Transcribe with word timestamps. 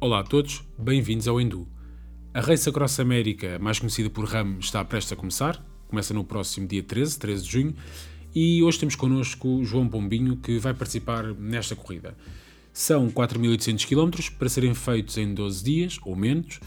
Olá 0.00 0.20
a 0.20 0.24
todos, 0.24 0.62
bem-vindos 0.76 1.26
ao 1.28 1.40
Endu. 1.40 1.66
A 2.34 2.40
Race 2.40 2.68
Across 2.68 3.00
América, 3.00 3.58
mais 3.58 3.78
conhecida 3.78 4.10
por 4.10 4.26
RAM, 4.26 4.58
está 4.58 4.84
prestes 4.84 5.12
a 5.12 5.16
começar. 5.16 5.64
Começa 5.88 6.12
no 6.12 6.24
próximo 6.24 6.66
dia 6.66 6.82
13, 6.82 7.18
13 7.18 7.44
de 7.44 7.50
junho. 7.50 7.74
E 8.34 8.62
hoje 8.62 8.78
temos 8.78 8.96
connosco 8.96 9.64
João 9.64 9.88
Pombinho, 9.88 10.36
que 10.36 10.58
vai 10.58 10.74
participar 10.74 11.32
nesta 11.34 11.74
corrida. 11.74 12.14
São 12.72 13.08
4.800 13.08 13.86
km 13.86 14.36
para 14.36 14.48
serem 14.48 14.74
feitos 14.74 15.16
em 15.16 15.32
12 15.32 15.64
dias, 15.64 15.98
ou 16.04 16.14
menos, 16.14 16.60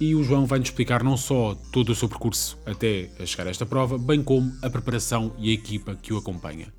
e 0.00 0.14
o 0.14 0.22
João 0.22 0.46
vai-nos 0.46 0.68
explicar 0.68 1.02
não 1.02 1.16
só 1.16 1.56
todo 1.72 1.90
o 1.90 1.94
seu 1.94 2.08
percurso 2.08 2.56
até 2.64 3.10
a 3.18 3.26
chegar 3.26 3.48
a 3.48 3.50
esta 3.50 3.66
prova, 3.66 3.98
bem 3.98 4.22
como 4.22 4.56
a 4.62 4.70
preparação 4.70 5.34
e 5.38 5.50
a 5.50 5.52
equipa 5.52 5.96
que 5.96 6.12
o 6.12 6.16
acompanha. 6.16 6.72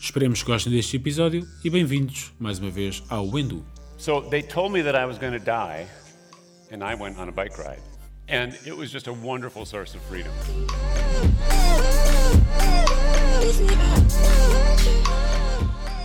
Esperemos 0.00 0.42
que 0.42 0.50
gostem 0.50 0.72
deste 0.72 0.96
episódio 0.96 1.46
e 1.64 1.70
bem-vindos 1.70 2.32
mais 2.38 2.58
uma 2.58 2.68
vez 2.68 3.02
ao 3.08 3.38
Endu. 3.38 3.64
So 3.98 4.20
they 4.20 4.42
told 4.42 4.72
me 4.72 4.82
that 4.82 4.94
I 4.94 5.06
was 5.06 5.18
going 5.18 5.32
to 5.32 5.44
die, 5.44 5.86
and 6.70 6.84
I 6.84 6.94
went 6.94 7.18
on 7.18 7.28
a 7.28 7.32
bike 7.32 7.58
ride. 7.58 7.80
And 8.28 8.52
it 8.66 8.76
was 8.76 8.90
just 8.90 9.06
a 9.06 9.12
wonderful 9.12 9.64
source 9.64 9.94
of 9.94 10.02
freedom. 10.02 10.32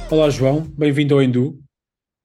Olá 0.10 0.30
João, 0.30 0.62
bem-vindo 0.78 1.16
ao 1.16 1.22
Endu. 1.22 1.60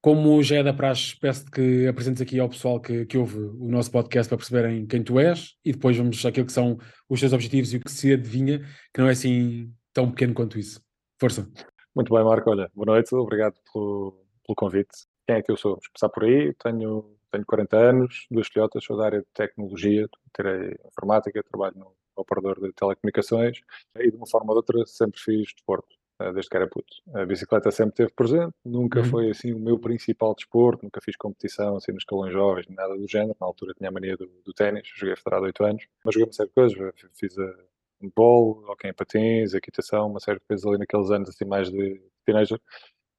Como 0.00 0.40
já 0.40 0.56
é 0.56 0.62
da 0.62 0.72
praxe, 0.72 1.16
peço 1.18 1.44
que 1.50 1.88
apresentes 1.88 2.22
aqui 2.22 2.38
ao 2.38 2.48
pessoal 2.48 2.80
que, 2.80 3.04
que 3.06 3.18
ouve 3.18 3.36
o 3.36 3.68
nosso 3.68 3.90
podcast 3.90 4.28
para 4.28 4.38
perceberem 4.38 4.86
quem 4.86 5.02
tu 5.02 5.18
és 5.18 5.54
e 5.64 5.72
depois 5.72 5.96
vamos 5.96 6.24
àquilo 6.24 6.46
que 6.46 6.52
são 6.52 6.78
os 7.08 7.18
teus 7.18 7.32
objetivos 7.32 7.72
e 7.72 7.78
o 7.78 7.80
que 7.80 7.90
se 7.90 8.12
adivinha, 8.12 8.60
que 8.94 9.00
não 9.00 9.08
é 9.08 9.12
assim 9.12 9.72
tão 9.92 10.10
pequeno 10.10 10.32
quanto 10.32 10.60
isso. 10.60 10.80
Força. 11.20 11.48
Muito 11.94 12.14
bem, 12.14 12.22
Marco. 12.22 12.50
Olha, 12.50 12.70
boa 12.72 12.86
noite, 12.86 13.12
obrigado 13.16 13.54
pelo, 13.72 14.24
pelo 14.46 14.54
convite. 14.54 14.94
Quem 15.26 15.36
é 15.36 15.42
que 15.42 15.50
eu 15.50 15.56
sou? 15.56 15.72
Vamos 15.72 15.88
começar 15.88 16.08
por 16.08 16.24
aí. 16.24 16.54
Tenho, 16.54 17.16
tenho 17.30 17.44
40 17.46 17.76
anos, 17.76 18.26
duas 18.30 18.46
filhotas, 18.48 18.84
sou 18.84 18.96
da 18.96 19.06
área 19.06 19.20
de 19.20 19.26
tecnologia, 19.34 20.08
tirei 20.34 20.76
informática, 20.86 21.42
trabalho 21.42 21.74
no 21.76 21.92
operador 22.16 22.60
de 22.60 22.72
telecomunicações 22.72 23.60
e 23.98 24.10
de 24.10 24.16
uma 24.16 24.26
forma 24.26 24.52
ou 24.52 24.62
de 24.62 24.72
outra 24.72 24.86
sempre 24.86 25.20
fiz 25.20 25.52
desporto, 25.52 25.88
eh, 26.20 26.32
desde 26.32 26.48
que 26.48 26.56
era 26.56 26.66
puto. 26.68 26.86
A 27.14 27.26
bicicleta 27.26 27.70
sempre 27.70 27.90
esteve 27.90 28.12
presente, 28.14 28.54
nunca 28.64 29.00
Uhum. 29.00 29.04
foi 29.06 29.30
assim 29.30 29.52
o 29.52 29.58
meu 29.58 29.78
principal 29.78 30.34
desporto, 30.34 30.84
nunca 30.84 31.00
fiz 31.02 31.14
competição 31.16 31.76
assim 31.76 31.92
nos 31.92 32.02
escalões 32.02 32.32
jovens, 32.32 32.66
nada 32.70 32.96
do 32.96 33.06
género. 33.08 33.36
Na 33.40 33.46
altura 33.46 33.74
tinha 33.76 33.88
a 33.90 33.92
mania 33.92 34.16
do, 34.16 34.26
do 34.44 34.52
ténis, 34.54 34.88
joguei 34.94 35.16
federado 35.16 35.44
há 35.44 35.46
8 35.48 35.64
anos, 35.64 35.86
mas 36.04 36.14
joguei 36.14 36.26
uma 36.28 36.32
série 36.32 36.48
de 36.48 36.54
coisas, 36.54 36.94
fiz 37.14 37.36
a 37.38 37.54
handball, 38.00 38.64
hockey 38.68 38.88
em 38.88 38.94
patins, 38.94 39.52
equitação, 39.54 40.08
uma 40.08 40.20
série 40.20 40.38
de 40.38 40.44
coisas 40.46 40.64
ali 40.66 40.78
naqueles 40.78 41.10
anos 41.10 41.28
assim 41.28 41.44
mais 41.44 41.70
de 41.70 42.00
teenager. 42.24 42.58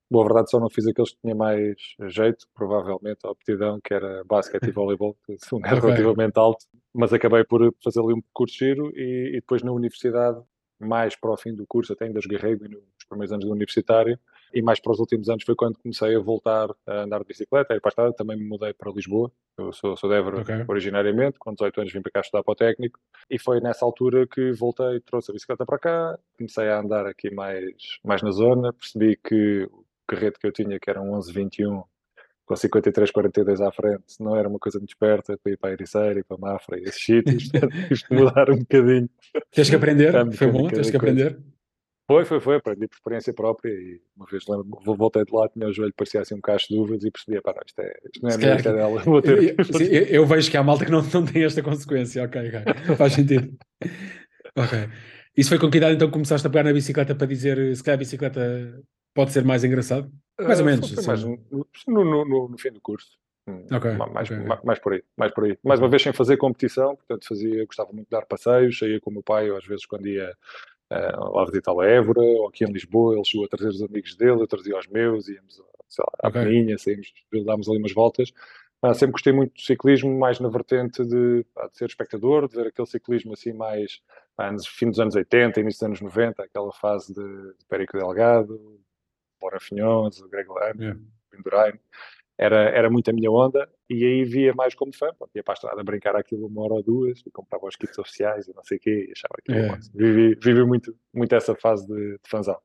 Boa 0.09 0.23
verdade, 0.25 0.49
só 0.49 0.59
não 0.59 0.69
fiz 0.69 0.87
aqueles 0.87 1.11
que 1.11 1.17
tinha 1.21 1.35
mais 1.35 1.75
jeito, 2.07 2.47
provavelmente, 2.55 3.19
a 3.25 3.29
aptidão, 3.29 3.79
que 3.83 3.93
era 3.93 4.23
basquete 4.23 4.67
e 4.67 4.71
voleibol, 4.71 5.17
que 5.25 5.35
Ok. 5.51 5.61
relativamente 5.81 6.37
alto, 6.37 6.65
mas 6.93 7.11
acabei 7.11 7.43
por 7.43 7.73
fazer 7.83 7.99
ali 7.99 8.13
um 8.13 8.21
percurso 8.21 8.55
giro 8.57 8.91
e, 8.95 9.29
e 9.31 9.41
depois 9.41 9.61
na 9.63 9.71
universidade, 9.71 10.41
mais 10.79 11.15
para 11.15 11.31
o 11.31 11.37
fim 11.37 11.53
do 11.53 11.65
curso, 11.67 11.91
até 11.91 12.05
ainda 12.05 12.21
joguei 12.21 12.37
rugby 12.37 12.69
nos 12.69 12.83
primeiros 13.09 13.33
anos 13.33 13.45
do 13.45 13.51
universitário, 13.51 14.17
e 14.53 14.61
mais 14.61 14.79
para 14.79 14.93
os 14.93 14.99
últimos 14.99 15.27
anos 15.27 15.43
foi 15.43 15.55
quando 15.55 15.77
comecei 15.77 16.15
a 16.15 16.19
voltar 16.19 16.69
a 16.85 17.01
andar 17.01 17.19
de 17.19 17.25
bicicleta, 17.25 17.73
e 17.75 17.79
para 17.81 17.89
a 17.89 17.91
estrada 17.91 18.13
também 18.13 18.37
me 18.37 18.47
mudei 18.47 18.73
para 18.73 18.91
Lisboa, 18.91 19.29
eu 19.57 19.73
sou, 19.73 19.97
sou 19.97 20.09
de 20.09 20.15
Évora 20.15 20.39
Ok. 20.41 20.65
originariamente, 20.69 21.37
com 21.39 21.51
18 21.53 21.81
anos 21.81 21.91
vim 21.93 22.01
para 22.01 22.11
cá 22.11 22.19
estudar 22.21 22.43
para 22.43 22.51
o 22.51 22.55
técnico, 22.55 22.99
e 23.29 23.37
foi 23.37 23.59
nessa 23.59 23.83
altura 23.83 24.25
que 24.25 24.51
voltei, 24.53 25.01
trouxe 25.01 25.31
a 25.31 25.33
bicicleta 25.33 25.65
para 25.65 25.79
cá, 25.79 26.19
comecei 26.37 26.69
a 26.69 26.79
andar 26.79 27.05
aqui 27.07 27.29
mais, 27.29 27.73
mais 28.05 28.21
na 28.21 28.31
zona, 28.31 28.71
percebi 28.71 29.17
que 29.17 29.67
carrete 30.07 30.39
que 30.39 30.47
eu 30.47 30.51
tinha, 30.51 30.79
que 30.79 30.89
era 30.89 31.01
um 31.01 31.11
1121, 31.13 31.83
com 32.45 32.55
53, 32.55 33.11
42 33.11 33.59
à 33.61 33.71
frente, 33.71 34.03
não 34.21 34.35
era 34.35 34.47
uma 34.47 34.57
coisa 34.59 34.79
muito 34.79 34.89
esperta 34.89 35.37
para 35.37 35.51
ir 35.51 35.57
para 35.57 35.69
a 35.69 35.73
Ericeira 35.73 36.19
e 36.19 36.23
para 36.23 36.37
a 36.37 36.39
Mafra 36.39 36.79
e 36.79 36.83
esses 36.83 37.03
sítios, 37.03 37.49
que 38.07 38.13
mudar 38.15 38.49
um 38.49 38.57
bocadinho. 38.59 39.09
Tens 39.51 39.69
que 39.69 39.75
aprender, 39.75 40.11
Tá, 40.13 40.31
foi 40.31 40.47
bom, 40.47 40.69
tens 40.69 40.89
que 40.89 40.93
da 40.93 40.99
coisa. 40.99 41.27
aprender. 41.27 41.39
Foi, 42.09 42.23
foi, 42.23 42.39
foi, 42.39 42.55
aprendi 42.55 42.87
por 42.87 42.95
experiência 42.95 43.33
própria 43.33 43.69
e 43.69 43.99
uma 44.15 44.25
vez 44.31 44.45
lembro, 44.47 44.65
voltei 44.95 45.25
de 45.25 45.35
lá, 45.35 45.49
tinha 45.49 45.67
o 45.67 45.73
joelho, 45.73 45.93
parecia 45.93 46.21
assim 46.21 46.35
um 46.35 46.39
cacho 46.39 46.69
de 46.69 46.79
uvas 46.79 47.03
e 47.03 47.11
percebi, 47.11 47.41
pá, 47.41 47.53
isto, 47.65 47.79
é, 47.81 47.93
isto 48.13 48.23
não 48.23 48.29
é 48.29 48.33
a 48.33 48.37
minha, 48.37 48.55
isto 48.55 48.69
é 48.69 48.73
dela, 48.73 49.03
vou 49.03 49.21
ter 49.21 49.59
Eu, 49.59 49.65
sim, 49.65 49.83
eu- 49.83 50.25
vejo 50.25 50.49
que 50.49 50.55
há 50.55 50.63
malta 50.63 50.85
que 50.85 50.91
não, 50.91 51.01
não 51.03 51.25
tem 51.25 51.43
esta 51.43 51.61
consequência, 51.61 52.23
ok, 52.23 52.41
ok, 52.47 52.95
faz 52.95 53.11
sentido. 53.11 53.53
Ok. 54.55 54.89
Isso 55.35 55.49
foi 55.49 55.59
com 55.59 55.69
que 55.69 55.77
idade 55.77 55.95
então 55.95 56.09
começaste 56.09 56.47
a 56.47 56.49
pegar 56.49 56.63
na 56.63 56.71
bicicleta 56.71 57.13
para 57.13 57.27
dizer 57.27 57.75
se 57.75 57.83
calhar 57.83 57.97
a 57.97 57.99
bicicleta 57.99 58.81
pode 59.17 59.31
ser 59.33 59.43
mais 59.43 59.63
engraçado? 59.63 60.09
Mais 60.39 60.59
ou 60.59 60.65
Ah, 60.65 60.69
menos, 60.69 60.89
foi 60.91 61.03
mais 61.03 61.23
assim. 61.23 61.39
no, 61.87 62.05
no, 62.05 62.25
no- 62.25 62.47
no 62.49 62.57
fim 62.57 62.71
do 62.71 62.79
curso. 62.79 63.17
Hum, 63.47 63.65
Ok, 63.71 63.91
ma- 63.95 64.07
mais, 64.07 64.29
ok, 64.29 64.37
ok. 64.37 64.47
ma- 64.47 64.61
mais 64.63 64.79
por 64.79 64.93
aí, 64.93 65.03
mais 65.17 65.31
por 65.33 65.43
aí. 65.45 65.57
Mais 65.63 65.79
uma 65.79 65.89
vez 65.89 66.03
sem 66.03 66.13
fazer 66.13 66.37
competição, 66.37 66.95
portanto 66.95 67.27
fazia, 67.27 67.65
gostava 67.65 67.91
muito 67.91 68.05
de 68.07 68.11
dar 68.11 68.25
passeios, 68.25 68.77
saía 68.77 68.99
com 69.01 69.09
o 69.09 69.13
meu 69.13 69.23
pai, 69.23 69.49
às 69.49 69.65
vezes 69.65 69.85
quando 69.85 70.07
ia 70.07 70.31
ah, 70.89 71.29
lá 71.31 71.45
visitar 71.45 71.71
a 71.71 71.85
Évora, 71.85 72.21
ou 72.21 72.47
aqui 72.47 72.63
em 72.65 72.71
Lisboa, 72.71 73.15
ele 73.15 73.25
chegou 73.25 73.45
a 73.45 73.49
trazer 73.49 73.69
os 73.69 73.81
amigos 73.81 74.15
dele, 74.15 74.41
eu 74.41 74.47
trazia 74.47 74.77
os 74.77 74.87
meus, 74.87 75.27
íamos 75.27 75.61
sei 75.89 76.03
lá, 76.05 76.11
à 76.23 76.27
Ok. 76.29 76.41
Peninha, 76.43 76.77
saímos, 76.77 77.11
dámos 77.45 77.69
ali 77.69 77.79
umas 77.79 77.93
voltas. 77.93 78.31
Ah, 78.81 78.93
sempre 78.93 79.13
gostei 79.13 79.33
muito 79.33 79.53
do 79.55 79.61
ciclismo, 79.61 80.17
mais 80.19 80.39
na 80.39 80.49
vertente 80.49 81.03
de, 81.03 81.43
de 81.43 81.77
ser 81.77 81.85
espectador, 81.85 82.47
de 82.47 82.55
ver 82.55 82.67
aquele 82.67 82.87
ciclismo 82.87 83.33
assim 83.33 83.51
mais 83.53 84.01
nos 84.53 84.67
fim 84.67 84.89
dos 84.89 84.99
anos 84.99 85.15
80, 85.15 85.59
início 85.59 85.79
dos 85.79 85.87
anos 85.87 86.01
90, 86.01 86.43
aquela 86.43 86.71
fase 86.71 87.11
de, 87.13 87.23
de 87.23 87.65
Perico 87.67 87.97
Delgado, 87.97 88.79
Bora 89.39 89.59
Finhões, 89.59 90.19
o 90.21 90.29
Greg 90.29 90.47
Lame, 90.49 90.81
Yeah. 90.83 90.99
Pendurain. 91.31 91.73
Era, 92.39 92.69
era 92.69 92.89
muito 92.89 93.09
a 93.09 93.13
minha 93.13 93.31
onda 93.31 93.67
e 93.89 94.05
aí 94.05 94.23
via 94.23 94.53
mais 94.53 94.75
como 94.75 94.95
fã. 94.95 95.11
Pronto, 95.17 95.31
ia 95.35 95.43
para 95.43 95.53
a 95.53 95.55
estrada 95.55 95.83
brincar 95.83 96.15
aquilo 96.15 96.45
uma 96.47 96.63
hora 96.63 96.73
ou 96.75 96.83
duas 96.83 97.19
e 97.25 97.31
comprava 97.31 97.65
os 97.65 97.75
kits 97.75 97.97
oficiais 97.97 98.47
e 98.47 98.53
não 98.55 98.63
sei 98.63 98.77
o 98.77 98.79
quê 98.79 99.05
e 99.09 99.11
achava 99.11 99.33
aquilo 99.39 99.57
É. 99.57 99.67
o 99.67 99.71
máximo. 99.71 99.95
Vivi, 99.97 100.35
vivi 100.41 100.63
muito, 100.63 100.95
muito 101.13 101.33
essa 101.33 101.55
fase 101.55 101.87
de, 101.87 102.11
de 102.13 102.29
fãzão. 102.29 102.57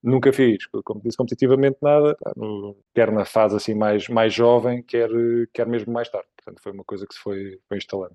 Nunca 0.00 0.32
fiz, 0.32 0.64
como 0.84 1.00
disse, 1.02 1.16
competitivamente 1.16 1.78
nada, 1.82 2.16
no- 2.36 2.76
quer 2.94 3.10
na 3.10 3.24
fase 3.24 3.56
assim 3.56 3.74
mais, 3.74 4.08
mais 4.08 4.32
jovem, 4.32 4.80
quer, 4.84 5.10
quer 5.52 5.66
mesmo 5.66 5.92
mais 5.92 6.08
tarde. 6.08 6.28
Portanto, 6.36 6.62
foi 6.62 6.70
uma 6.70 6.84
coisa 6.84 7.04
que 7.04 7.14
se 7.14 7.20
foi, 7.20 7.58
foi 7.68 7.76
instalando. 7.78 8.14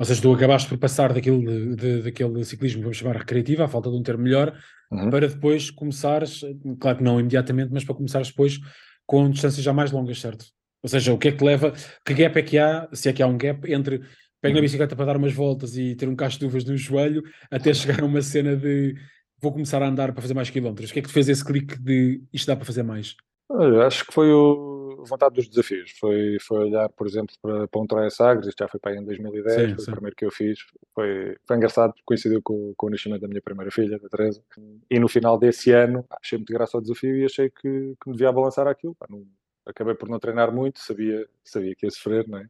Ou 0.00 0.04
seja, 0.06 0.22
tu 0.22 0.32
acabaste 0.32 0.68
por 0.68 0.78
passar 0.78 1.12
daquilo 1.12 1.76
de, 1.76 2.02
daquele 2.02 2.42
ciclismo, 2.42 2.80
vamos 2.82 2.96
chamar 2.96 3.16
recreativo, 3.18 3.62
à 3.62 3.68
falta 3.68 3.90
de 3.90 3.96
um 3.96 4.02
termo 4.02 4.22
melhor, 4.24 4.58
Uhum. 4.90 5.08
para 5.08 5.28
depois 5.28 5.70
começares, 5.70 6.40
claro 6.80 6.98
que 6.98 7.04
não 7.04 7.20
imediatamente, 7.20 7.70
mas 7.72 7.84
para 7.84 7.94
começares 7.94 8.26
depois 8.28 8.58
com 9.06 9.30
distâncias 9.30 9.62
já 9.62 9.72
mais 9.72 9.92
longas, 9.92 10.18
certo? 10.20 10.46
Ou 10.82 10.88
seja, 10.88 11.12
o 11.12 11.18
que 11.18 11.28
é 11.28 11.32
que 11.32 11.44
leva, 11.44 11.72
que 12.04 12.12
gap 12.14 12.36
é 12.36 12.42
que 12.42 12.58
há, 12.58 12.88
se 12.92 13.08
é 13.08 13.12
que 13.12 13.22
há 13.22 13.26
um 13.28 13.38
gap, 13.38 13.70
entre 13.72 13.98
pego 14.40 14.54
na 14.54 14.58
Uhum. 14.58 14.62
bicicleta 14.62 14.96
para 14.96 15.04
dar 15.04 15.16
umas 15.16 15.32
voltas 15.32 15.76
e 15.76 15.94
ter 15.94 16.08
um 16.08 16.16
cacho 16.16 16.40
de 16.40 16.46
uvas 16.46 16.64
no 16.64 16.76
joelho, 16.76 17.22
até 17.50 17.72
chegar 18.00 18.00
a 18.02 18.04
uma 18.06 18.22
cena 18.22 18.56
de 18.56 18.96
vou 19.40 19.52
começar 19.52 19.80
a 19.82 19.86
andar 19.88 20.12
para 20.12 20.22
fazer 20.22 20.34
mais 20.34 20.50
quilómetros. 20.50 20.90
O 20.90 20.92
que 20.92 20.98
é 20.98 21.02
que 21.02 21.08
te 21.08 21.14
fez 21.14 21.28
esse 21.28 21.44
clique 21.44 21.78
de 21.78 22.22
isto 22.32 22.46
dá 22.46 22.56
para 22.56 22.64
fazer 22.64 22.82
mais? 22.82 23.14
Olha, 23.48 23.86
Acho 23.86 24.04
que 24.06 24.12
foi 24.12 24.32
o, 24.32 24.79
vontade 25.04 25.34
dos 25.34 25.48
desafios. 25.48 25.90
Foi, 25.98 26.38
foi 26.40 26.58
olhar, 26.66 26.88
por 26.90 27.06
exemplo, 27.06 27.34
para, 27.42 27.66
para 27.68 27.80
um 27.80 27.86
Troia 27.86 28.10
Sagres, 28.10 28.46
isto 28.48 28.58
já 28.58 28.68
foi 28.68 28.78
para 28.80 28.92
aí 28.92 28.98
em 28.98 29.04
2010, 29.04 29.70
Sim, 29.70 29.74
foi 29.76 29.84
sim. 29.84 29.90
o 29.90 29.94
primeiro 29.94 30.16
que 30.16 30.24
eu 30.24 30.30
fiz. 30.30 30.58
Foi, 30.94 31.36
foi 31.46 31.56
engraçado, 31.56 31.90
porque 31.92 32.04
coincidiu 32.04 32.40
com, 32.42 32.72
com 32.76 32.86
o 32.86 32.90
nascimento 32.90 33.20
da 33.22 33.28
minha 33.28 33.42
primeira 33.42 33.70
filha, 33.70 33.98
da 33.98 34.08
Teresa. 34.08 34.42
E 34.90 34.98
no 34.98 35.08
final 35.08 35.38
desse 35.38 35.72
ano, 35.72 36.04
achei 36.10 36.38
muito 36.38 36.52
graça 36.52 36.76
ao 36.76 36.80
desafio 36.80 37.16
e 37.16 37.24
achei 37.24 37.50
que, 37.50 37.60
que 38.00 38.08
me 38.08 38.12
devia 38.16 38.32
balançar 38.32 38.66
aquilo. 38.66 38.94
Pá, 38.94 39.06
não- 39.08 39.26
acabei 39.66 39.94
por 39.94 40.08
não 40.08 40.18
treinar 40.18 40.52
muito, 40.52 40.80
sabia, 40.80 41.28
sabia 41.44 41.74
que 41.76 41.86
ia 41.86 41.90
sofrer, 41.90 42.26
não 42.26 42.38
é? 42.38 42.48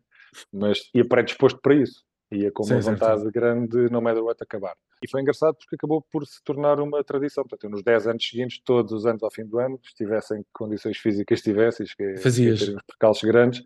mas 0.53 0.89
ia 0.95 1.05
predisposto 1.07 1.61
para 1.61 1.75
isso. 1.75 2.05
Ia 2.33 2.53
com 2.53 2.63
Sim, 2.63 2.75
uma 2.75 2.83
certo. 2.83 2.99
vontade 3.01 3.31
grande 3.33 3.69
de 3.69 3.91
no 3.93 4.01
matter 4.01 4.23
what 4.23 4.41
acabar. 4.43 4.77
E 5.03 5.09
foi 5.11 5.21
engraçado 5.21 5.57
porque 5.57 5.75
acabou 5.75 6.01
por 6.01 6.25
se 6.27 6.43
tornar 6.45 6.79
uma 6.79 7.03
tradição. 7.03 7.43
Portanto, 7.45 7.71
nos 7.71 7.83
10 7.83 8.07
anos 8.07 8.25
seguintes, 8.29 8.61
todos 8.65 8.93
os 8.93 9.05
anos 9.05 9.23
ao 9.23 9.31
fim 9.33 9.45
do 9.45 9.59
ano, 9.59 9.79
se 9.83 9.89
estivessem 9.89 10.45
condições 10.53 10.97
físicas 10.99 11.41
tivesse, 11.43 11.85
que 11.97 12.03
é 12.03 12.17
Fazias. 12.19 12.63
uns 12.69 12.83
percalços 12.87 13.25
grandes, 13.29 13.65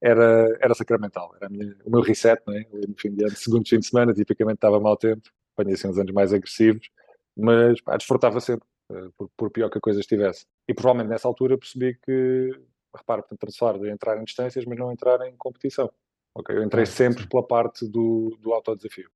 era, 0.00 0.46
era 0.60 0.74
sacramental. 0.74 1.34
Era 1.40 1.48
minha- 1.48 1.76
o 1.84 1.90
meu 1.90 2.02
reset, 2.02 2.40
não 2.46 2.54
é? 2.54 2.64
No 2.86 2.94
fim 2.96 3.10
de 3.10 3.24
ano, 3.24 3.34
segundo 3.36 3.68
fim 3.68 3.78
de 3.80 3.86
semana, 3.86 4.12
tipicamente 4.14 4.58
estava 4.58 4.78
mau 4.78 4.96
tempo, 4.96 5.28
apanhei 5.56 5.74
assim 5.74 5.88
uns 5.88 5.98
anos 5.98 6.12
mais 6.12 6.32
agressivos, 6.32 6.88
mas 7.36 7.80
pá, 7.80 7.96
desfrutava 7.96 8.38
sempre, 8.40 8.66
eh, 8.92 9.08
por, 9.16 9.28
por 9.36 9.50
pior 9.50 9.68
que 9.70 9.78
a 9.78 9.80
coisa 9.80 9.98
estivesse. 9.98 10.46
E 10.68 10.74
provavelmente 10.74 11.10
nessa 11.10 11.26
altura 11.26 11.58
percebi 11.58 11.98
que, 12.04 12.50
repara, 12.96 13.22
portanto, 13.22 13.48
estamos 13.48 13.56
a 13.56 13.58
falar 13.58 13.78
de 13.78 13.90
entrar 13.90 14.18
em 14.20 14.24
distâncias, 14.24 14.64
mas 14.66 14.78
não 14.78 14.92
entrar 14.92 15.20
em 15.26 15.34
competição. 15.36 15.90
Ok, 16.34 16.54
Eu 16.56 16.62
entrei 16.62 16.84
Claro, 16.84 16.96
sempre 16.96 17.26
pela 17.28 17.46
parte 17.46 17.86
do, 17.88 18.36
do 18.40 18.52
autodesafio. 18.52 19.08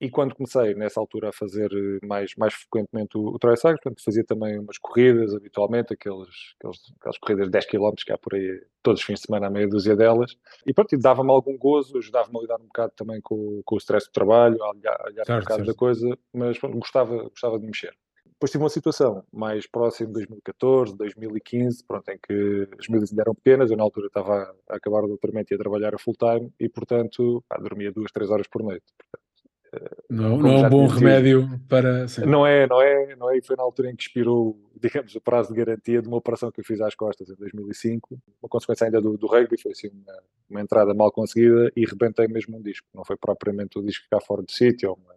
E 0.00 0.10
quando 0.10 0.34
comecei, 0.34 0.74
nessa 0.74 0.98
altura, 0.98 1.28
a 1.28 1.32
fazer 1.32 1.70
eh, 1.72 2.04
mais, 2.04 2.34
mais 2.36 2.52
frequentemente 2.54 3.16
o, 3.16 3.28
o 3.28 3.38
Trail 3.38 3.56
Cycling, 3.56 3.74
portanto, 3.76 4.02
fazia 4.04 4.24
também 4.24 4.58
umas 4.58 4.76
corridas, 4.76 5.32
habitualmente, 5.32 5.92
aqueles, 5.92 6.28
aqueles, 6.58 6.78
aquelas 6.98 7.18
corridas 7.18 7.44
de 7.46 7.52
10 7.52 7.66
km 7.66 7.92
que 8.04 8.12
há 8.12 8.18
por 8.18 8.34
aí 8.34 8.64
todos 8.82 9.00
os 9.00 9.06
fins 9.06 9.20
de 9.20 9.26
semana, 9.26 9.46
a 9.46 9.50
meia 9.50 9.68
dúzia 9.68 9.94
delas. 9.94 10.36
E 10.66 10.74
pronto, 10.74 10.98
dava-me 10.98 11.30
algum 11.30 11.56
gozo, 11.56 11.98
ajudava-me 11.98 12.36
a 12.36 12.40
lidar 12.42 12.60
um 12.60 12.66
bocado 12.66 12.92
também 12.96 13.20
com, 13.20 13.62
com 13.64 13.74
o 13.76 13.78
stress 13.78 14.08
do 14.08 14.12
trabalho, 14.12 14.60
a 14.64 14.70
olhar, 14.70 14.96
a 15.00 15.10
um 15.10 15.14
Certo, 15.24 15.38
bocado 15.38 15.64
certo. 15.64 15.66
da 15.66 15.74
coisa, 15.74 16.18
mas 16.32 16.58
pronto, 16.58 16.78
gostava, 16.78 17.22
gostava 17.28 17.56
de 17.58 17.62
me 17.62 17.68
mexer. 17.68 17.96
Depois 18.42 18.50
tive 18.50 18.64
uma 18.64 18.70
situação 18.70 19.24
mais 19.32 19.68
próxima 19.68 20.08
de 20.08 20.14
2014, 20.14 20.96
2015, 20.96 21.84
pronto, 21.84 22.08
em 22.08 22.18
que 22.18 22.68
as 22.76 22.88
miúdas 22.88 23.10
ainda 23.10 23.22
eram 23.22 23.36
pequenas, 23.36 23.70
eu 23.70 23.76
na 23.76 23.84
altura 23.84 24.08
estava 24.08 24.52
a 24.68 24.76
acabar 24.76 25.04
o 25.04 25.06
doutoramento 25.06 25.52
e 25.52 25.54
a 25.54 25.58
trabalhar 25.58 25.94
a 25.94 25.98
full 25.98 26.16
time 26.18 26.52
e, 26.58 26.68
portanto, 26.68 27.44
pá, 27.48 27.56
dormia 27.58 27.92
duas, 27.92 28.10
três 28.10 28.30
horas 28.30 28.48
por 28.48 28.64
noite. 28.64 28.82
Portanto, 28.98 30.02
não, 30.10 30.38
não 30.38 30.50
é 30.50 30.66
um 30.66 30.68
bom 30.68 30.86
remédio 30.88 31.48
para. 31.68 32.08
Sim. 32.08 32.26
Não 32.26 32.44
é, 32.44 32.66
não 32.66 32.82
é, 32.82 33.14
não 33.14 33.30
é. 33.30 33.38
E 33.38 33.42
foi 33.42 33.54
na 33.54 33.62
altura 33.62 33.92
em 33.92 33.94
que 33.94 34.02
expirou, 34.02 34.58
digamos, 34.74 35.14
o 35.14 35.20
prazo 35.20 35.50
de 35.50 35.54
garantia 35.54 36.02
de 36.02 36.08
uma 36.08 36.16
operação 36.16 36.50
que 36.50 36.60
eu 36.62 36.64
fiz 36.64 36.80
às 36.80 36.96
costas 36.96 37.30
em 37.30 37.36
2005, 37.36 38.18
uma 38.42 38.48
consequência 38.48 38.86
ainda 38.86 39.00
do, 39.00 39.16
do 39.16 39.28
rugby, 39.28 39.56
foi 39.56 39.70
assim 39.70 39.86
uma, 39.86 40.18
uma, 40.50 40.60
entrada 40.60 40.92
mal 40.92 41.12
conseguida 41.12 41.70
e 41.76 41.86
rebentei 41.86 42.26
mesmo 42.26 42.58
um 42.58 42.60
disco. 42.60 42.88
Não 42.92 43.04
foi 43.04 43.16
propriamente 43.16 43.78
o 43.78 43.82
disco 43.82 44.02
ficar 44.02 44.20
fora 44.20 44.42
de 44.42 44.52
sítio, 44.52 44.90
ou 44.90 44.96
uma, 44.96 45.14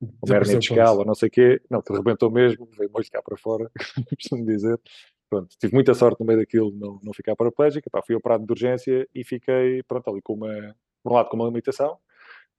uma 0.00 0.36
hernia 0.36 0.58
de 0.58 0.70
escala, 0.70 0.98
ou 0.98 1.04
não 1.04 1.14
sei 1.14 1.28
o 1.28 1.30
quê. 1.30 1.60
Não, 1.70 1.82
que 1.82 1.92
rebentou 1.92 2.30
mesmo, 2.30 2.68
veio 2.76 2.90
molho 2.90 3.06
cá 3.10 3.22
para 3.22 3.36
fora, 3.36 3.70
costumo 4.16 4.44
dizer. 4.44 4.80
Pronto, 5.30 5.54
tive 5.58 5.74
muita 5.74 5.92
sorte 5.94 6.20
no 6.20 6.26
meio 6.26 6.38
daquilo 6.38 6.70
não, 6.72 6.98
não 7.02 7.12
ficar 7.12 7.36
paraplégico, 7.36 7.90
pá, 7.90 8.00
fui 8.02 8.14
operado 8.14 8.46
de 8.46 8.52
urgência 8.52 9.06
e 9.14 9.24
fiquei, 9.24 9.82
pronto, 9.82 10.08
ali 10.08 10.22
com 10.22 10.34
uma, 10.34 10.74
por 11.02 11.12
um 11.12 11.14
lado 11.16 11.28
com 11.28 11.36
uma 11.36 11.46
limitação, 11.46 11.98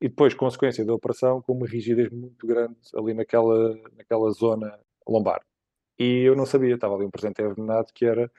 e 0.02 0.08
depois, 0.08 0.34
consequência 0.34 0.86
da 0.86 0.94
operação, 0.94 1.42
com 1.42 1.54
uma 1.54 1.68
rigidez 1.68 2.10
muito 2.10 2.46
grande 2.48 2.78
ali 2.96 3.14
naquela, 3.14 3.76
naquela 3.98 4.30
zona 4.32 4.80
lombar. 5.08 5.42
E 5.98 6.22
eu 6.22 6.36
não 6.36 6.46
sabia, 6.46 6.76
estava 6.76 6.96
ali 6.96 7.06
um 7.06 7.12
presente 7.12 7.42
envenenado 7.42 7.88
que 7.94 8.06
era 8.06 8.32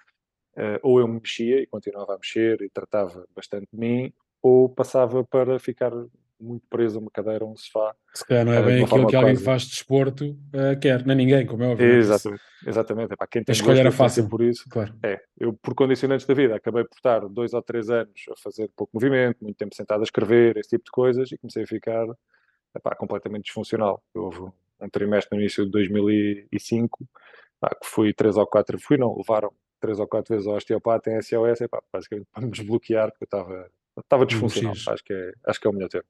uh, 0.56 0.78
ou 0.82 1.00
eu 1.00 1.08
me 1.08 1.14
mexia 1.14 1.60
e 1.60 1.66
continuava 1.66 2.14
a 2.14 2.18
mexer 2.18 2.62
e 2.62 2.70
tratava 2.70 3.26
bastante 3.34 3.68
de 3.72 3.78
mim, 3.78 4.12
ou 4.42 4.68
passava 4.68 5.22
para 5.24 5.58
ficar 5.58 5.92
muito 6.40 6.66
preso 6.68 6.98
a 6.98 7.00
uma 7.00 7.10
cadeira 7.10 7.44
ou 7.44 7.52
um 7.52 7.56
sofá. 7.56 7.94
Se 8.14 8.26
calhar 8.26 8.44
não 8.44 8.52
é 8.52 8.62
bem 8.62 8.84
aquilo 8.84 9.06
que 9.06 9.16
alguém 9.16 9.36
que 9.36 9.42
faz 9.42 9.66
desporto 9.66 10.30
uh, 10.30 10.78
quer, 10.80 11.04
nem 11.06 11.16
ninguém, 11.16 11.46
como 11.46 11.62
é 11.62 11.68
óbvio. 11.68 11.86
É 11.86 11.96
exatamente, 11.96 12.42
exatamente. 12.66 13.12
Epá, 13.12 13.26
quem 13.26 13.44
tem 13.44 13.52
a 13.52 13.56
escolha 13.56 13.80
era 13.80 13.92
fácil. 13.92 14.28
Por 14.28 14.42
isso, 14.42 14.64
claro. 14.68 14.94
é, 15.02 15.20
eu 15.38 15.52
por 15.52 15.74
condicionantes 15.74 16.26
da 16.26 16.34
vida 16.34 16.56
acabei 16.56 16.84
por 16.84 16.96
estar 16.96 17.20
dois 17.28 17.52
ou 17.52 17.62
três 17.62 17.90
anos 17.90 18.24
a 18.30 18.34
fazer 18.42 18.70
pouco 18.76 18.90
movimento, 18.94 19.38
muito 19.42 19.56
tempo 19.56 19.74
sentado 19.74 20.00
a 20.00 20.04
escrever, 20.04 20.56
esse 20.56 20.70
tipo 20.70 20.84
de 20.84 20.90
coisas, 20.90 21.30
e 21.30 21.38
comecei 21.38 21.64
a 21.64 21.66
ficar 21.66 22.06
epá, 22.74 22.94
completamente 22.94 23.44
disfuncional. 23.44 24.02
Houve 24.14 24.50
um 24.80 24.88
trimestre 24.88 25.36
no 25.36 25.42
início 25.42 25.64
de 25.64 25.70
2005, 25.70 27.06
epá, 27.58 27.74
que 27.74 27.86
fui 27.86 28.12
três 28.14 28.36
ou 28.36 28.46
quatro, 28.46 28.78
fui 28.78 28.96
não, 28.96 29.16
levaram 29.16 29.52
três 29.80 29.98
ou 29.98 30.06
quatro 30.06 30.34
vezes 30.34 30.46
ao 30.46 30.56
osteopata 30.56 31.10
em 31.10 31.20
SOS, 31.20 31.62
epá, 31.62 31.82
basicamente 31.92 32.28
para 32.32 32.44
me 32.44 32.50
desbloquear, 32.50 33.10
porque 33.10 33.24
eu 33.24 33.38
estava 33.38 33.70
estava 33.98 34.26
disfuncional, 34.26 34.72
acho 34.72 35.04
que, 35.04 35.12
é, 35.12 35.32
acho 35.46 35.60
que 35.60 35.66
é 35.66 35.70
o 35.70 35.72
melhor 35.72 35.88
termo. 35.88 36.08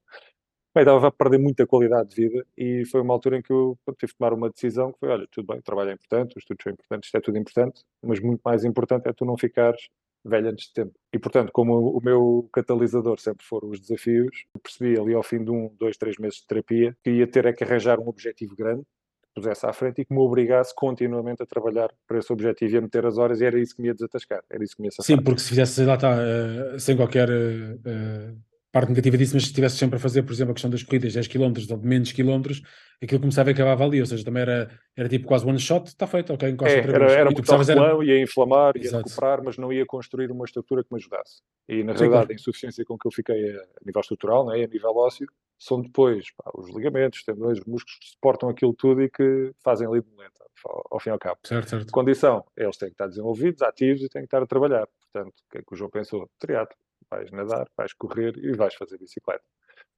Bem, 0.73 0.83
estava 0.83 1.07
a 1.07 1.11
perder 1.11 1.37
muita 1.37 1.67
qualidade 1.67 2.09
de 2.09 2.15
vida 2.15 2.47
e 2.57 2.85
foi 2.85 3.01
uma 3.01 3.13
altura 3.13 3.37
em 3.37 3.41
que 3.41 3.51
eu 3.51 3.77
tive 3.97 4.13
de 4.13 4.17
tomar 4.17 4.33
uma 4.33 4.49
decisão 4.49 4.93
que 4.93 4.99
foi, 4.99 5.09
olha, 5.09 5.27
tudo 5.29 5.47
bem, 5.47 5.59
o 5.59 5.61
trabalho 5.61 5.89
é 5.89 5.93
importante, 5.93 6.37
os 6.37 6.43
estudos 6.43 6.63
são 6.63 6.71
importantes, 6.71 7.07
isto 7.07 7.17
é 7.17 7.19
tudo 7.19 7.37
importante, 7.37 7.83
mas 8.01 8.21
muito 8.21 8.41
mais 8.45 8.63
importante 8.63 9.09
é 9.09 9.13
tu 9.13 9.25
não 9.25 9.37
ficares 9.37 9.89
velho 10.23 10.49
antes 10.49 10.67
de 10.67 10.73
tempo. 10.73 10.93
E, 11.11 11.19
portanto, 11.19 11.51
como 11.51 11.97
o 11.97 12.01
meu 12.01 12.47
catalisador 12.53 13.19
sempre 13.19 13.45
foram 13.45 13.69
os 13.69 13.79
desafios, 13.79 14.45
percebi 14.63 14.97
ali 14.97 15.13
ao 15.13 15.23
fim 15.23 15.43
de 15.43 15.51
um, 15.51 15.75
dois, 15.77 15.97
três 15.97 16.17
meses 16.17 16.39
de 16.39 16.47
terapia 16.47 16.95
que 17.03 17.11
ia 17.11 17.27
ter 17.27 17.45
é 17.45 17.53
que 17.53 17.63
arranjar 17.63 17.99
um 17.99 18.07
objetivo 18.07 18.55
grande, 18.55 18.83
pusesse 19.33 19.65
à 19.65 19.73
frente 19.73 20.01
e 20.01 20.05
que 20.05 20.13
me 20.13 20.19
obrigasse 20.19 20.73
continuamente 20.75 21.41
a 21.41 21.45
trabalhar 21.45 21.89
para 22.07 22.19
esse 22.19 22.31
objetivo 22.31 22.73
e 22.73 22.77
a 22.77 22.81
meter 22.81 23.05
as 23.05 23.17
horas 23.17 23.41
e 23.41 23.45
era 23.45 23.59
isso 23.59 23.75
que 23.75 23.81
me 23.81 23.87
ia 23.87 23.93
desatascar, 23.93 24.43
era 24.49 24.63
isso 24.63 24.75
que 24.75 24.81
me 24.81 24.87
ia 24.87 24.91
safar. 24.91 25.05
Sim, 25.05 25.23
porque 25.23 25.41
se 25.41 25.49
fizesse 25.49 25.85
lá 25.85 25.95
está, 25.95 26.15
uh, 26.15 26.79
sem 26.79 26.95
qualquer... 26.95 27.29
Uh, 27.29 28.51
parte 28.71 28.89
negativa 28.89 29.17
disso, 29.17 29.35
mas 29.35 29.43
se 29.43 29.49
estivesse 29.49 29.77
sempre 29.77 29.97
a 29.97 29.99
fazer, 29.99 30.23
por 30.23 30.31
exemplo, 30.31 30.51
a 30.51 30.53
questão 30.53 30.71
das 30.71 30.81
corridas 30.81 31.13
10 31.13 31.27
km 31.27 31.53
ou 31.69 31.77
de 31.77 31.87
menos 31.87 32.11
quilómetros, 32.13 32.61
aquilo 33.03 33.19
começava 33.19 33.49
e 33.49 33.53
acabava 33.53 33.83
ali, 33.83 33.99
ou 33.99 34.05
seja, 34.05 34.23
também 34.23 34.43
era, 34.43 34.71
era 34.95 35.09
tipo 35.09 35.27
quase 35.27 35.45
one 35.45 35.59
shot, 35.59 35.87
está 35.87 36.07
feito, 36.07 36.33
ok, 36.33 36.49
encosta 36.49 36.73
é, 36.73 36.77
outra 36.77 36.95
era. 36.95 37.11
Era 37.11 37.31
muito 37.31 37.71
era... 37.71 38.05
ia 38.05 38.21
inflamar, 38.21 38.77
ia 38.77 38.83
Exato. 38.83 39.03
recuperar, 39.05 39.43
mas 39.43 39.57
não 39.57 39.73
ia 39.73 39.85
construir 39.85 40.31
uma 40.31 40.45
estrutura 40.45 40.83
que 40.83 40.93
me 40.93 40.99
ajudasse. 40.99 41.41
E 41.67 41.83
na 41.83 41.93
Sim, 41.93 41.99
realidade, 41.99 42.09
claro. 42.09 42.31
a 42.31 42.33
insuficiência 42.33 42.85
com 42.85 42.97
que 42.97 43.07
eu 43.07 43.11
fiquei 43.11 43.49
a, 43.49 43.63
nível 43.85 44.01
estrutural, 44.01 44.45
né, 44.45 44.63
a 44.63 44.67
nível 44.67 44.95
ósseo, 44.95 45.27
são 45.61 45.79
depois 45.79 46.31
pá, 46.31 46.51
os 46.55 46.73
ligamentos, 46.73 47.19
os 47.19 47.25
tendões, 47.25 47.59
os 47.59 47.65
músculos 47.65 47.99
que 47.99 48.09
suportam 48.09 48.49
aquilo 48.49 48.73
tudo 48.73 49.03
e 49.03 49.09
que 49.09 49.51
fazem 49.63 49.87
ali 49.87 50.01
de 50.01 50.09
lenta, 50.17 50.43
ao, 50.65 50.87
ao 50.91 50.99
fim 50.99 51.09
e 51.09 51.13
ao 51.13 51.19
cabo. 51.19 51.37
Certo, 51.43 51.69
certo. 51.69 51.91
Condição, 51.91 52.43
eles 52.57 52.77
têm 52.77 52.89
que 52.89 52.95
estar 52.95 53.07
desenvolvidos, 53.07 53.61
ativos 53.61 54.01
e 54.01 54.09
têm 54.09 54.23
que 54.23 54.27
estar 54.27 54.41
a 54.41 54.47
trabalhar. 54.47 54.87
Portanto, 54.87 55.35
o 55.37 55.51
que 55.51 55.57
é 55.59 55.61
que 55.61 55.73
o 55.73 55.75
João 55.75 55.91
pensou? 55.91 56.27
Triatlo 56.39 56.75
vais 57.11 57.29
nadar, 57.31 57.67
vais 57.77 57.93
correr 57.93 58.33
e 58.37 58.53
vais 58.53 58.73
fazer 58.73 58.97
bicicleta. 58.97 59.43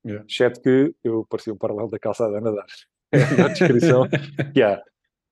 Yeah. 0.06 0.26
Exceto 0.28 0.62
que 0.62 0.94
eu 1.04 1.26
parecia 1.30 1.54
um 1.54 1.58
paralelo 1.58 1.90
da 1.90 2.00
calçada 2.00 2.38
a 2.38 2.42
nadar. 2.42 2.66
É 3.14 3.44
a 3.44 3.48
descrição 3.48 4.08
que 4.52 4.64
há. 4.64 4.82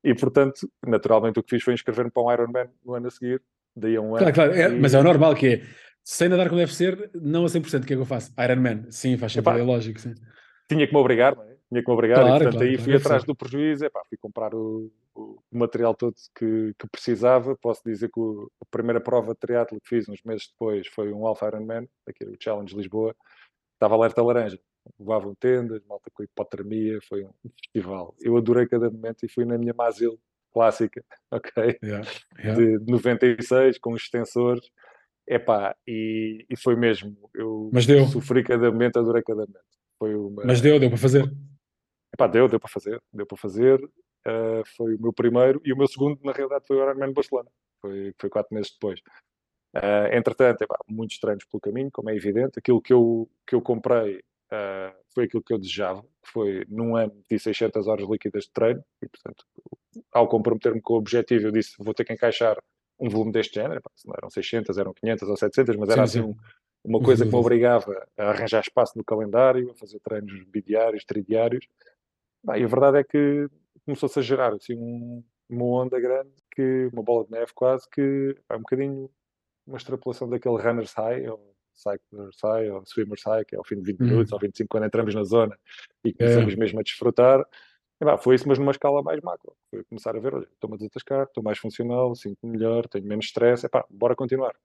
E, 0.04 0.13
portanto, 0.13 0.72
naturalmente 0.86 1.39
o 1.39 1.44
que 1.44 1.50
fiz 1.50 1.63
foi 1.63 1.74
inscrever-me 1.74 2.12
para 2.12 2.22
um 2.22 2.31
Ironman 2.31 2.69
no 2.86 2.94
ano 2.94 3.07
a 3.07 3.10
seguir, 3.10 3.42
daí 3.75 3.95
a 3.95 4.01
um 4.01 4.10
claro, 4.10 4.25
ano. 4.25 4.33
Claro, 4.33 4.54
é, 4.54 4.68
e... 4.68 4.80
mas 4.80 4.94
é 4.94 5.00
o 5.00 5.04
normal 5.04 5.33
que 5.33 5.48
é, 5.48 5.63
sem 6.03 6.30
nadar 6.30 6.48
como 6.50 6.59
deve 6.59 6.74
ser, 6.74 7.12
não 7.13 7.45
a 7.45 7.48
100%, 7.48 7.83
o 7.83 7.86
que 7.86 7.94
é 7.94 7.95
que 7.95 8.01
eu 8.01 8.06
faço? 8.06 8.33
Ironman, 8.38 8.89
sim, 8.89 9.18
faz 9.18 9.33
sempre, 9.33 9.59
é 9.59 9.63
lógico, 9.63 10.00
sim. 10.00 10.15
Tinha 10.68 10.88
que 10.88 10.94
me 10.94 11.00
obrigar, 11.00 11.36
não 11.36 11.44
é? 11.44 11.56
Tinha 11.69 11.81
que 11.81 11.88
me 11.88 11.94
obrigar, 11.94 12.19
claro, 12.19 12.30
e 12.30 12.38
portanto 12.38 12.59
claro, 12.59 12.69
aí 12.69 12.77
fui 12.77 12.95
atrás 12.95 13.24
do 13.24 13.36
prejuízo, 13.36 13.86
epá, 13.86 14.01
fui 14.09 14.18
comprar 14.18 14.53
o, 14.53 14.92
o, 15.15 15.39
material 15.51 15.94
todo 15.94 16.15
que, 16.36 16.74
que, 16.77 16.88
precisava. 16.89 17.56
Posso 17.56 17.81
dizer 17.86 18.09
que 18.09 18.19
o, 18.19 18.51
a 18.62 18.65
primeira 18.65 19.00
prova 19.00 19.33
de 19.33 19.39
triatlo 19.39 19.80
que 19.80 19.88
fiz 19.88 20.09
uns 20.09 20.21
meses 20.24 20.48
depois 20.48 20.88
foi 20.88 21.13
um 21.13 21.25
Alpha 21.25 21.48
Ironman, 21.48 21.88
aqui 22.07 22.25
o 22.25 22.36
Challenge 22.38 22.75
Lisboa, 22.75 23.15
estava 23.74 23.95
alerta 23.95 24.21
laranja. 24.21 24.59
Levavam 25.00 25.36
tendas, 25.36 25.81
malta 25.88 26.09
com 26.13 26.24
hipotermia, 26.24 27.00
foi 27.07 27.24
um 27.24 27.31
festival. 27.56 28.15
Eu 28.19 28.36
adorei 28.36 28.68
cada 28.68 28.89
momento 28.89 29.25
e 29.25 29.30
fui 29.30 29.45
na 29.45 29.57
minha 29.57 29.74
Mazil 29.74 30.19
clássica, 30.51 31.04
ok? 31.31 31.80
Yeah, 31.83 32.07
yeah. 32.38 32.80
De 32.80 32.92
96, 32.92 33.77
com 33.77 33.94
os 33.94 34.01
extensores. 34.01 34.69
Epá, 35.27 35.75
e, 35.88 36.45
e 36.50 36.57
foi 36.57 36.75
mesmo. 36.75 37.15
Eu 37.33 37.69
Mas 37.71 37.85
deu. 37.85 38.06
sofri 38.07 38.44
cada 38.44 38.71
momento, 38.71 39.00
adorei 39.00 39.21
cada 39.21 39.41
momento. 39.41 39.59
Foi 39.97 40.15
uma... 40.15 40.44
Mas 40.45 40.62
deu, 40.62 40.79
deu 40.79 40.89
para 40.89 40.97
fazer. 40.97 41.31
Epá, 42.13 42.27
deu, 42.27 42.47
deu 42.47 42.59
para 42.59 42.69
fazer, 42.69 43.01
deu 43.13 43.25
para 43.25 43.38
fazer. 43.38 43.79
Uh, 44.27 44.63
foi 44.75 44.95
o 44.95 45.01
meu 45.01 45.13
primeiro 45.13 45.62
e 45.65 45.73
o 45.73 45.77
meu 45.77 45.88
segundo, 45.88 46.19
na 46.23 46.31
realidade, 46.31 46.65
foi 46.68 46.77
o 46.77 46.81
Ironman 46.81 47.13
Barcelona. 47.13 47.50
Foi, 47.79 48.13
foi 48.19 48.29
quatro 48.29 48.53
meses 48.53 48.71
depois. 48.71 49.00
Uh, 49.75 50.13
entretanto, 50.13 50.62
epá, 50.63 50.77
muitos 50.89 51.18
treinos 51.18 51.45
pelo 51.45 51.62
caminho, 51.62 51.89
como 51.91 52.09
é 52.09 52.15
evidente. 52.15 52.59
Aquilo 52.59 52.81
que 52.81 52.94
eu, 52.94 53.29
que 53.47 53.56
eu 53.56 53.62
comprei 53.62 54.18
uh, 54.18 54.94
foi 55.13 55.25
aquilo 55.25 55.41
que 55.41 55.53
eu 55.53 55.57
desejava, 55.57 56.01
que 56.01 56.31
foi 56.31 56.65
num 56.68 56.95
ano 56.95 57.13
de 57.29 57.39
600 57.39 57.88
horas 57.88 58.07
líquidas 58.07 58.44
de 58.44 58.51
treino. 58.51 58.83
E, 59.01 59.07
portanto, 59.07 59.45
ao 60.12 60.27
comprometer-me 60.27 60.81
com 60.81 60.94
o 60.94 60.97
objetivo, 60.97 61.47
eu 61.47 61.51
disse: 61.51 61.75
vou 61.79 61.94
ter 61.94 62.03
que 62.03 62.13
encaixar 62.13 62.57
um 63.01 63.09
volume 63.09 63.31
deste 63.31 63.56
género. 63.56 63.81
Se 63.95 64.07
não 64.07 64.13
eram 64.15 64.30
600, 64.30 64.77
eram 64.77 64.94
500 64.94 65.27
ou 65.27 65.36
700, 65.36 65.75
mas 65.75 65.89
era 65.89 66.07
sim, 66.07 66.19
assim 66.19 66.27
sim. 66.27 66.30
Um, 66.30 66.36
uma 66.83 67.01
coisa 67.01 67.25
que 67.25 67.31
me 67.31 67.38
obrigava 67.38 68.07
a 68.18 68.30
arranjar 68.30 68.62
espaço 68.62 68.97
no 68.97 69.04
calendário, 69.04 69.69
a 69.71 69.76
fazer 69.76 69.99
treinos 69.99 70.44
bidiários, 70.45 71.04
tridiários. 71.04 71.68
e 72.56 72.64
a 72.64 72.68
verdade 72.68 72.99
é 72.99 73.04
que 73.04 73.47
começou-se 73.85 74.18
a 74.18 74.21
gerar 74.21 74.54
assim 74.54 74.76
um, 74.76 75.23
uma 75.49 75.66
onda 75.66 75.99
grande, 75.99 76.31
que 76.56 76.90
uma 76.92 77.04
bola 77.04 77.26
de 77.26 77.31
neve 77.31 77.52
quase, 77.54 77.87
que 77.90 78.35
é 78.49 78.56
um 78.56 78.59
bocadinho 78.59 79.09
uma 79.68 79.78
extrapolação 79.78 80.28
daquele 80.28 80.57
runner's 80.57 80.94
high, 80.94 81.28
ou 81.28 81.56
cycler's 81.73 82.37
high, 82.44 82.69
ou 82.69 82.83
swimmer's 82.85 83.23
high, 83.26 83.45
que 83.45 83.56
é 83.56 83.57
ao 83.57 83.64
fim 83.64 83.76
de 83.76 83.83
20 83.83 83.99
uhum. 83.99 84.07
minutos 84.07 84.33
ou 84.33 84.40
25 84.40 84.68
quando 84.68 84.85
entramos 84.85 85.14
na 85.14 85.23
zona 85.23 85.57
e 86.04 86.14
começamos 86.14 86.54
é. 86.54 86.57
mesmo 86.57 86.80
a 86.80 86.83
desfrutar. 86.83 87.45
E, 88.02 88.06
bah, 88.06 88.18
foi 88.18 88.36
isso, 88.36 88.48
mas 88.48 88.58
numa 88.58 88.72
escala 88.72 89.04
mais 89.04 89.22
macro. 89.22 89.54
Foi 89.70 89.84
começar 89.84 90.16
a 90.16 90.20
ver, 90.20 90.34
olha, 90.34 90.48
estou-me 90.52 90.76
a 90.76 90.78
desatascar, 90.78 91.24
estou 91.24 91.44
mais 91.44 91.60
funcional, 91.60 92.16
sinto-me 92.16 92.54
melhor, 92.54 92.88
tenho 92.88 93.06
menos 93.06 93.26
stress, 93.26 93.66
epá, 93.66 93.86
bora 93.90 94.16
continuar. 94.16 94.56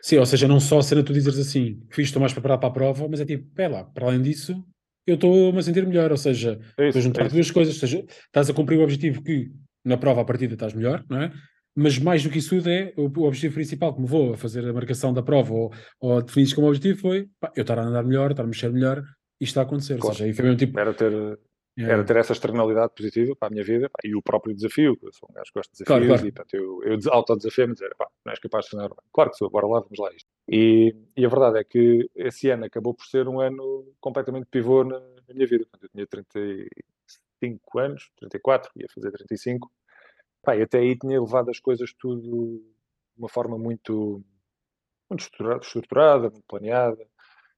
Sim, 0.00 0.18
ou 0.18 0.26
seja, 0.26 0.46
não 0.46 0.60
só 0.60 0.78
a 0.78 0.82
cena 0.82 1.02
tu 1.02 1.12
dizeres 1.12 1.38
assim, 1.38 1.82
fiz, 1.90 2.06
estou 2.06 2.20
mais 2.20 2.32
preparado 2.32 2.60
para 2.60 2.68
a 2.68 2.72
prova, 2.72 3.08
mas 3.08 3.20
é 3.20 3.24
tipo, 3.24 3.52
pé 3.54 3.66
lá, 3.66 3.82
para 3.82 4.06
além 4.06 4.22
disso, 4.22 4.64
eu 5.04 5.16
estou-me 5.16 5.58
a 5.58 5.62
sentir 5.62 5.84
melhor, 5.84 6.12
ou 6.12 6.16
seja, 6.16 6.60
é 6.78 6.86
estou 6.86 7.00
a 7.00 7.02
juntar 7.02 7.26
é 7.26 7.28
duas 7.28 7.50
coisas, 7.50 7.74
ou 7.74 7.80
seja, 7.80 8.04
estás 8.26 8.48
a 8.48 8.54
cumprir 8.54 8.78
o 8.78 8.82
objetivo 8.82 9.20
que 9.22 9.50
na 9.84 9.96
prova 9.96 10.20
à 10.20 10.24
partida 10.24 10.54
estás 10.54 10.72
melhor, 10.72 11.04
não 11.08 11.22
é? 11.22 11.32
Mas 11.74 11.98
mais 11.98 12.22
do 12.22 12.30
que 12.30 12.38
isso 12.38 12.56
tudo 12.56 12.70
é 12.70 12.92
o, 12.96 13.02
o 13.02 13.24
objetivo 13.24 13.54
principal 13.54 13.94
que 13.94 14.00
me 14.00 14.06
vou 14.06 14.32
a 14.32 14.36
fazer 14.36 14.66
a 14.66 14.72
marcação 14.72 15.12
da 15.12 15.22
prova 15.22 15.52
ou, 15.52 15.72
ou 16.00 16.22
definir 16.22 16.54
como 16.54 16.68
objetivo 16.68 17.00
foi 17.00 17.28
pá, 17.38 17.52
eu 17.54 17.62
estar 17.62 17.78
a 17.78 17.82
andar 17.82 18.02
melhor, 18.04 18.30
estar 18.30 18.44
a 18.44 18.46
mexer 18.46 18.72
melhor, 18.72 19.02
isto 19.40 19.50
está 19.50 19.60
a 19.60 19.64
acontecer. 19.64 19.98
Claro. 19.98 20.08
Ou 20.08 20.12
seja, 20.14 20.24
aí 20.24 20.32
foi 20.32 20.44
mesmo 20.44 20.58
tipo. 20.58 20.78
Era 20.78 20.94
ter, 20.94 21.38
yeah. 21.76 21.94
era 21.94 22.04
ter 22.04 22.16
essa 22.16 22.32
externalidade 22.32 22.92
positiva 22.94 23.34
para 23.36 23.48
a 23.48 23.50
minha 23.50 23.64
vida 23.64 23.88
pá, 23.90 23.98
e 24.04 24.14
o 24.14 24.22
próprio 24.22 24.54
desafio. 24.54 24.98
Eu 25.02 25.12
sou 25.12 25.28
um 25.30 25.34
gajo 25.34 25.46
que 25.46 25.58
gosta 25.58 25.72
de 25.72 25.78
desafios 25.78 26.06
claro, 26.06 26.06
claro. 26.06 26.26
e 26.26 26.32
portanto, 26.32 26.54
eu, 26.54 26.82
eu 26.84 27.12
autodesafio-me 27.12 27.74
dizer, 27.74 27.94
pá, 27.96 28.08
não 28.24 28.32
és 28.32 28.38
capaz 28.38 28.64
de 28.64 28.70
treinar 28.70 28.90
bem. 28.90 29.04
Claro 29.12 29.30
que 29.30 29.36
sou, 29.36 29.50
bora 29.50 29.66
lá, 29.66 29.80
vamos 29.80 29.98
lá 29.98 30.10
isto. 30.14 30.28
E, 30.48 30.94
e, 31.16 31.24
a 31.24 31.28
verdade 31.28 31.58
é 31.58 31.64
que 31.64 32.08
esse 32.14 32.48
ano 32.50 32.64
acabou 32.64 32.94
por 32.94 33.04
ser 33.06 33.28
um 33.28 33.40
ano 33.40 33.92
completamente 34.00 34.46
pivô 34.46 34.84
na, 34.84 34.98
na 35.00 35.34
minha 35.34 35.46
vida. 35.46 35.66
Eu 35.82 35.88
tinha 35.88 36.06
35 36.06 37.78
anos, 37.78 38.10
34, 38.18 38.70
ia 38.76 38.86
fazer 38.94 39.10
35. 39.12 39.70
Pá, 40.42 40.56
e 40.56 40.62
até 40.62 40.78
aí 40.78 40.96
tinha 40.96 41.20
levado 41.20 41.50
as 41.50 41.58
coisas 41.58 41.92
tudo 41.98 42.22
de 42.22 43.18
uma 43.18 43.28
forma 43.28 43.58
muito, 43.58 44.22
muito 45.10 45.28
estruturada, 45.62 46.30
muito 46.30 46.44
planeada. 46.46 47.04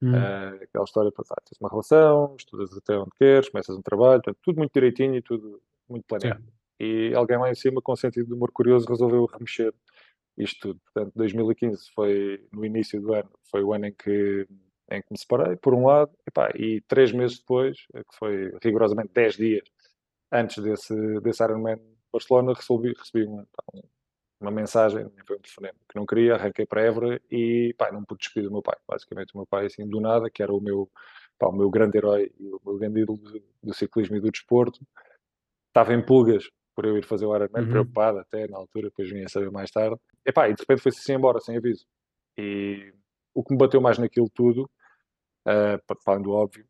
Hum. 0.01 0.13
Uh, 0.13 0.63
aquela 0.63 0.85
história, 0.85 1.11
para 1.11 1.25
tens 1.25 1.59
uma 1.59 1.69
relação, 1.69 2.35
estudas 2.37 2.75
até 2.75 2.97
onde 2.97 3.11
queres, 3.17 3.49
começas 3.49 3.75
um 3.75 3.81
trabalho, 3.81 4.21
tudo 4.41 4.57
muito 4.57 4.71
direitinho 4.71 5.15
e 5.15 5.21
tudo 5.21 5.61
muito 5.89 6.05
planeado. 6.05 6.41
Sim. 6.41 6.51
E 6.79 7.13
alguém 7.13 7.37
lá 7.37 7.49
em 7.49 7.55
cima, 7.55 7.81
com 7.81 7.95
sentido 7.95 8.27
de 8.27 8.33
humor 8.33 8.51
curioso, 8.51 8.87
resolveu 8.87 9.25
remexer 9.25 9.73
isto 10.37 10.59
tudo. 10.59 10.79
Portanto, 10.85 11.13
2015 11.15 11.91
foi, 11.93 12.47
no 12.53 12.65
início 12.65 13.01
do 13.01 13.13
ano, 13.13 13.29
foi 13.51 13.61
o 13.61 13.73
ano 13.73 13.87
em 13.87 13.93
que, 13.93 14.47
em 14.89 15.01
que 15.01 15.07
me 15.11 15.17
separei, 15.17 15.57
por 15.57 15.73
um 15.73 15.85
lado, 15.85 16.11
epá, 16.25 16.49
e 16.55 16.79
três 16.87 17.11
meses 17.11 17.39
depois, 17.39 17.77
que 17.91 18.17
foi 18.17 18.53
rigorosamente 18.63 19.11
10 19.13 19.35
dias 19.35 19.63
antes 20.31 20.63
desse, 20.63 21.19
desse 21.19 21.43
Ironman 21.43 21.79
Barcelona, 22.11 22.53
recebi, 22.53 22.93
recebi 22.97 23.25
um, 23.27 23.45
uma 24.39 24.51
mensagem, 24.51 25.09
foi 25.25 25.37
um 25.37 25.41
telefonema, 25.41 25.77
que 25.89 25.95
não 25.95 26.05
queria, 26.05 26.35
arranquei 26.35 26.65
para 26.65 26.81
Évora 26.81 27.21
e 27.29 27.73
pá, 27.77 27.91
não 27.91 28.03
pude 28.03 28.19
despedir 28.19 28.47
do 28.47 28.53
meu 28.53 28.61
pai. 28.61 28.77
Basicamente, 28.87 29.33
o 29.33 29.37
meu 29.37 29.45
pai, 29.45 29.65
assim, 29.65 29.87
do 29.87 29.99
nada, 29.99 30.29
que 30.29 30.41
era 30.41 30.53
o 30.53 30.61
meu, 30.61 30.89
pá, 31.37 31.47
o 31.47 31.51
meu 31.51 31.69
grande 31.69 31.97
herói 31.97 32.31
e 32.39 32.47
o 32.47 32.61
meu 32.65 32.77
grande 32.77 33.01
ídolo 33.01 33.17
do, 33.17 33.43
do 33.63 33.73
ciclismo 33.73 34.15
e 34.15 34.21
do 34.21 34.31
desporto, 34.31 34.79
estava 35.67 35.93
em 35.93 36.03
pulgas 36.03 36.49
por 36.75 36.85
eu 36.85 36.97
ir 36.97 37.03
fazer 37.03 37.25
o 37.25 37.35
Ironman, 37.35 37.63
uhum. 37.63 37.69
preocupado 37.69 38.19
até 38.19 38.47
na 38.47 38.57
altura, 38.57 38.87
depois 38.87 39.09
vinha 39.09 39.25
a 39.25 39.29
saber 39.29 39.51
mais 39.51 39.69
tarde. 39.69 39.97
E 40.25 40.31
pá, 40.31 40.47
e 40.47 40.53
de 40.53 40.61
repente 40.61 40.81
foi-se 40.81 40.99
assim 40.99 41.13
embora, 41.13 41.41
sem 41.41 41.57
aviso. 41.57 41.85
E 42.37 42.93
o 43.33 43.43
que 43.43 43.51
me 43.51 43.57
bateu 43.57 43.81
mais 43.81 43.97
naquilo 43.97 44.29
tudo, 44.33 44.69
uh, 45.45 45.95
falando 46.05 46.23
do 46.23 46.31
óbvio, 46.31 46.65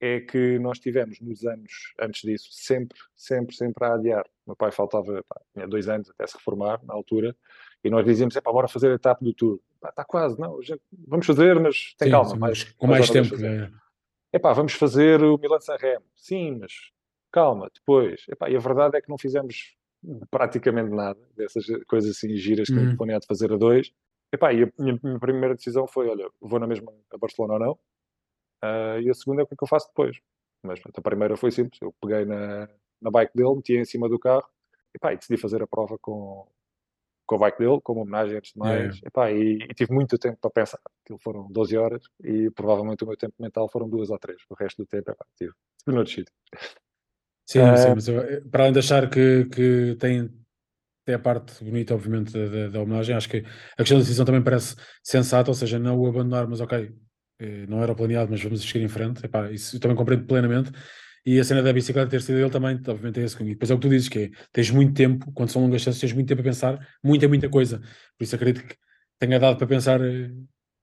é 0.00 0.20
que 0.20 0.58
nós 0.60 0.78
tivemos 0.78 1.20
nos 1.20 1.44
anos 1.44 1.92
antes 2.00 2.22
disso 2.22 2.48
sempre, 2.52 2.96
sempre, 3.16 3.54
sempre 3.54 3.84
a 3.84 3.94
adiar. 3.94 4.24
Meu 4.50 4.56
pai 4.56 4.72
faltava, 4.72 5.22
pá, 5.28 5.40
tinha 5.52 5.68
dois 5.68 5.88
anos 5.88 6.10
até 6.10 6.26
se 6.26 6.36
reformar 6.36 6.80
na 6.84 6.92
altura, 6.92 7.36
e 7.84 7.88
nós 7.88 8.04
dizíamos, 8.04 8.34
é 8.34 8.40
pá, 8.40 8.50
bora 8.50 8.66
fazer 8.66 8.90
a 8.90 8.94
etapa 8.94 9.24
do 9.24 9.32
Tour. 9.32 9.60
Está 9.84 10.04
quase, 10.04 10.38
não, 10.40 10.60
gente, 10.60 10.82
vamos 11.06 11.24
fazer, 11.24 11.60
mas 11.60 11.94
tem 11.96 12.08
sim, 12.08 12.12
calma. 12.12 12.36
Mais, 12.36 12.64
com 12.64 12.86
mais, 12.88 13.08
tempo. 13.08 13.34
É. 13.36 13.70
é 14.32 14.38
pá, 14.40 14.52
vamos 14.52 14.72
fazer 14.72 15.22
o 15.22 15.38
Milan-San 15.38 15.76
Remo. 15.76 16.04
Sim, 16.16 16.58
mas 16.58 16.72
calma, 17.30 17.70
depois. 17.72 18.24
Epá, 18.28 18.50
e 18.50 18.56
a 18.56 18.58
verdade 18.58 18.96
é 18.96 19.00
que 19.00 19.08
não 19.08 19.16
fizemos 19.16 19.76
praticamente 20.32 20.90
nada 20.90 21.20
dessas 21.36 21.64
coisas 21.86 22.10
assim 22.10 22.34
giras 22.36 22.68
que 22.68 22.74
uhum. 22.74 22.96
planeado 22.96 23.24
fazer 23.24 23.52
a 23.52 23.56
dois. 23.56 23.92
Epá, 24.32 24.52
e 24.52 24.64
a 24.64 24.72
minha, 24.76 24.98
minha, 25.00 25.18
primeira 25.20 25.54
decisão 25.54 25.86
foi, 25.86 26.08
olha, 26.08 26.28
vou 26.40 26.58
na 26.58 26.66
mesma 26.66 26.92
a 27.12 27.16
Barcelona 27.16 27.54
ou 27.54 27.60
não? 27.60 27.72
Uh, 28.64 29.00
e 29.00 29.08
a 29.08 29.14
segunda 29.14 29.42
é 29.42 29.44
o 29.44 29.46
que 29.46 29.54
é 29.54 29.56
que 29.56 29.62
eu 29.62 29.68
faço 29.68 29.86
depois. 29.88 30.18
Mas 30.62 30.80
a 30.94 31.00
primeira 31.00 31.36
foi 31.36 31.50
simples, 31.50 31.80
eu 31.80 31.94
peguei 32.02 32.24
na, 32.24 32.68
na 33.00 33.10
bike 33.10 33.32
dele, 33.34 33.56
meti 33.56 33.76
em 33.76 33.84
cima 33.84 34.08
do 34.08 34.18
carro 34.18 34.46
epá, 34.94 35.12
e 35.12 35.16
decidi 35.16 35.36
fazer 35.36 35.62
a 35.62 35.66
prova 35.66 35.98
com, 35.98 36.46
com 37.26 37.34
a 37.36 37.38
bike 37.38 37.58
dele, 37.58 37.80
como 37.82 38.00
homenagem 38.00 38.36
antes 38.36 38.52
de 38.52 38.58
mais. 38.58 38.96
Yeah. 38.96 39.00
Epá, 39.06 39.32
e, 39.32 39.58
e, 39.62 39.74
tive 39.74 39.92
muito 39.92 40.18
tempo 40.18 40.38
para 40.40 40.50
pensar. 40.50 40.80
Aquilo 41.04 41.18
foram 41.18 41.46
12 41.50 41.76
horas 41.76 42.02
e 42.22 42.50
provavelmente 42.50 43.04
o 43.04 43.06
meu 43.06 43.16
tempo 43.16 43.34
mental 43.38 43.68
foram 43.70 43.88
duas 43.88 44.10
ou 44.10 44.18
três. 44.18 44.42
O 44.48 44.54
resto 44.54 44.82
do 44.82 44.86
tempo, 44.86 45.10
epá, 45.10 45.24
tive, 45.36 45.52
tive 45.78 45.94
noutro 45.94 46.12
sítio. 46.12 46.32
Sim, 47.46 47.60
uh, 47.60 47.76
sim, 47.76 47.94
mas 47.94 48.08
eu, 48.08 48.20
eh, 48.20 48.40
para 48.50 48.64
além 48.64 48.72
de 48.72 48.78
achar 48.78 49.10
que, 49.10 49.44
que 49.46 49.96
tem, 49.98 50.28
tem 51.04 51.14
a 51.14 51.18
parte 51.18 51.64
bonita, 51.64 51.94
obviamente, 51.94 52.32
da, 52.32 52.68
da, 52.68 52.80
homenagem, 52.80 53.16
acho 53.16 53.28
que 53.28 53.38
a 53.38 53.76
questão 53.78 53.98
da 53.98 54.02
decisão 54.02 54.24
também 54.24 54.42
parece 54.42 54.76
sensata, 55.02 55.50
ou 55.50 55.54
seja, 55.54 55.76
não 55.76 55.98
o 55.98 56.06
abandonar, 56.06 56.46
mas 56.46 56.60
ok, 56.60 56.92
eh, 57.40 57.66
não 57.66 57.82
era 57.82 57.94
planeado, 57.94 58.30
mas 58.30 58.42
vamos 58.42 58.60
seguir 58.60 58.84
em 58.84 58.88
frente. 58.88 59.24
Epá, 59.24 59.50
isso 59.50 59.76
eu 59.76 59.80
também 59.80 59.96
compreendo 59.96 60.26
plenamente. 60.26 60.70
E 61.24 61.38
a 61.38 61.44
cena 61.44 61.62
da 61.62 61.72
bicicleta 61.72 62.10
ter 62.10 62.22
sido 62.22 62.38
ele 62.38 62.50
também, 62.50 62.76
obviamente, 62.76 63.20
é 63.20 63.24
esse 63.24 63.36
comigo. 63.36 63.54
Depois 63.54 63.70
é 63.70 63.74
o 63.74 63.76
que 63.78 63.82
tu 63.82 63.90
dizes, 63.90 64.08
que 64.08 64.18
é, 64.18 64.30
tens 64.52 64.70
muito 64.70 64.94
tempo, 64.94 65.30
quando 65.32 65.50
são 65.50 65.62
longas 65.62 65.82
distâncias, 65.82 66.00
tens 66.00 66.12
muito 66.14 66.28
tempo 66.28 66.40
a 66.40 66.44
pensar, 66.44 66.98
muita, 67.02 67.28
muita 67.28 67.48
coisa. 67.48 67.78
Por 68.16 68.24
isso 68.24 68.34
acredito 68.34 68.66
que 68.66 68.76
tenha 69.18 69.38
dado 69.38 69.58
para 69.58 69.66
pensar 69.66 70.00
eh, 70.00 70.30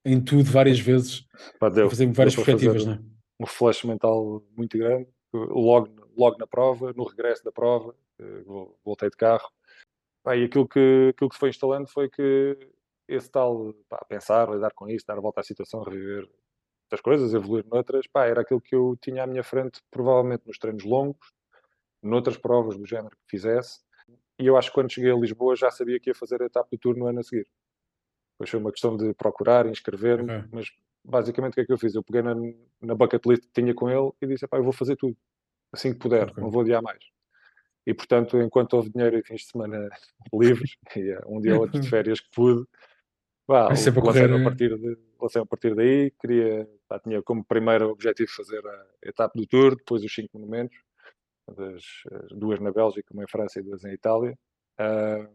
em 0.05 0.23
tudo 0.23 0.43
várias 0.43 0.79
vezes, 0.79 1.25
Pá, 1.59 1.69
deu, 1.69 1.89
fazer 1.89 2.05
várias 2.11 2.35
perspectivas, 2.35 2.85
não 2.85 2.93
é? 2.93 2.99
Um 3.39 3.45
flash 3.45 3.83
mental 3.83 4.43
muito 4.55 4.77
grande, 4.77 5.07
logo 5.33 5.89
logo 6.17 6.37
na 6.39 6.47
prova, 6.47 6.91
no 6.93 7.03
regresso 7.03 7.43
da 7.43 7.51
prova, 7.51 7.95
eh, 8.19 8.43
voltei 8.83 9.09
de 9.09 9.15
carro. 9.15 9.49
Pá, 10.23 10.35
e 10.35 10.45
aquilo 10.45 10.67
que, 10.67 11.11
aquilo 11.13 11.29
que 11.29 11.35
se 11.35 11.39
foi 11.39 11.49
instalando 11.49 11.87
foi 11.87 12.09
que 12.09 12.57
esse 13.07 13.29
tal, 13.29 13.73
pá, 13.87 14.03
pensar, 14.09 14.49
lidar 14.49 14.73
com 14.73 14.89
isso, 14.89 15.05
dar 15.05 15.17
a 15.17 15.21
volta 15.21 15.41
à 15.41 15.43
situação, 15.43 15.83
reviver 15.83 16.27
outras 16.87 17.01
coisas, 17.01 17.33
evoluir 17.33 17.65
noutras, 17.67 18.07
pá, 18.07 18.25
era 18.25 18.41
aquilo 18.41 18.61
que 18.61 18.73
eu 18.73 18.97
tinha 19.01 19.23
à 19.23 19.27
minha 19.27 19.43
frente, 19.43 19.81
provavelmente 19.91 20.47
nos 20.47 20.57
treinos 20.57 20.83
longos, 20.83 21.33
noutras 22.01 22.37
provas 22.37 22.77
do 22.77 22.85
género 22.85 23.15
que 23.15 23.29
fizesse. 23.29 23.81
E 24.39 24.45
eu 24.45 24.55
acho 24.55 24.69
que 24.69 24.75
quando 24.75 24.91
cheguei 24.91 25.11
a 25.11 25.15
Lisboa 25.15 25.55
já 25.55 25.69
sabia 25.69 25.99
que 25.99 26.09
ia 26.09 26.15
fazer 26.15 26.41
a 26.41 26.45
etapa 26.45 26.69
do 26.71 26.77
Tour 26.77 26.95
no 26.95 27.07
ano 27.07 27.19
a 27.19 27.23
seguir. 27.23 27.47
Depois 28.33 28.49
foi 28.49 28.59
uma 28.59 28.71
questão 28.71 28.95
de 28.95 29.13
procurar, 29.15 29.65
inscrever-me, 29.65 30.37
okay. 30.37 30.49
mas 30.51 30.71
basicamente 31.03 31.53
o 31.53 31.55
que 31.55 31.61
é 31.61 31.65
que 31.65 31.73
eu 31.73 31.77
fiz? 31.77 31.95
Eu 31.95 32.03
peguei 32.03 32.21
na, 32.21 32.35
na 32.81 32.95
bucket 32.95 33.25
list 33.25 33.43
que 33.43 33.61
tinha 33.61 33.73
com 33.73 33.89
ele 33.89 34.11
e 34.21 34.27
disse, 34.27 34.47
pá, 34.47 34.57
eu 34.57 34.63
vou 34.63 34.73
fazer 34.73 34.95
tudo 34.95 35.17
assim 35.73 35.91
que 35.91 35.99
puder, 35.99 36.29
okay. 36.29 36.41
não 36.41 36.49
vou 36.49 36.61
adiar 36.61 36.81
mais. 36.81 37.03
E 37.85 37.93
portanto, 37.93 38.39
enquanto 38.39 38.73
houve 38.73 38.89
dinheiro 38.89 39.17
e 39.17 39.23
fins 39.23 39.41
de 39.41 39.47
semana 39.47 39.89
livres, 40.33 40.77
e 40.95 41.11
é 41.11 41.19
um 41.25 41.41
dia 41.41 41.55
ou 41.55 41.61
outro 41.61 41.79
de 41.79 41.89
férias 41.89 42.21
que 42.21 42.29
pude, 42.31 42.65
vá, 43.47 43.69
lancei, 43.69 43.91
a 43.91 44.43
partir 44.43 44.77
de, 44.77 45.06
lancei 45.21 45.41
a 45.41 45.45
partir 45.45 45.75
daí, 45.75 46.11
queria, 46.11 46.69
pá, 46.87 46.99
tinha 46.99 47.21
como 47.21 47.43
primeiro 47.43 47.89
objetivo 47.89 48.29
fazer 48.31 48.65
a 48.65 48.85
etapa 49.03 49.33
do 49.35 49.45
Tour, 49.47 49.75
depois 49.75 50.03
os 50.03 50.13
cinco 50.13 50.37
monumentos, 50.37 50.77
das, 51.55 51.83
duas 52.31 52.59
na 52.59 52.71
Bélgica, 52.71 53.13
uma 53.13 53.23
em 53.23 53.27
França 53.27 53.59
e 53.59 53.63
duas 53.63 53.83
em 53.83 53.93
Itália. 53.93 54.37
Uh, 54.79 55.27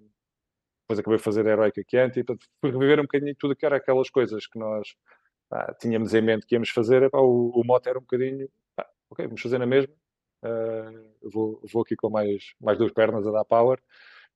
depois 0.83 0.99
acabei 0.99 1.19
de 1.19 1.25
fazer 1.25 1.47
a 1.47 1.51
Heroica 1.51 1.83
Chianti, 1.89 2.21
e 2.21 2.25
portanto 2.25 2.49
fui 2.61 2.71
reviver 2.71 2.99
um 3.01 3.05
bocadinho 3.05 3.35
tudo 3.39 3.57
que 3.57 3.65
era 3.65 3.77
aquelas 3.77 4.11
coisas 4.11 4.47
que 4.47 4.59
nós 4.59 4.95
pá, 5.49 5.75
tínhamos 5.81 6.13
em 6.15 6.23
mente 6.23 6.47
que 6.47 6.55
íamos 6.55 6.71
fazer, 6.71 7.09
pá, 7.11 7.19
o, 7.19 7.51
o 7.51 7.65
mote 7.65 7.89
era 7.89 7.99
um 7.99 8.03
bocadinho, 8.03 8.49
pá, 8.77 8.89
ok, 9.11 9.27
vamos 9.27 9.41
fazer 9.43 9.59
na 9.59 9.67
mesma, 9.67 9.93
Uh, 10.45 11.31
vou, 11.31 11.61
vou 11.73 11.83
aqui 11.83 11.95
com 11.95 12.11
mais, 12.11 12.53
mais 12.61 12.77
duas 12.77 12.93
pernas 12.93 13.25
a 13.27 13.31
dar 13.31 13.45
power. 13.45 13.81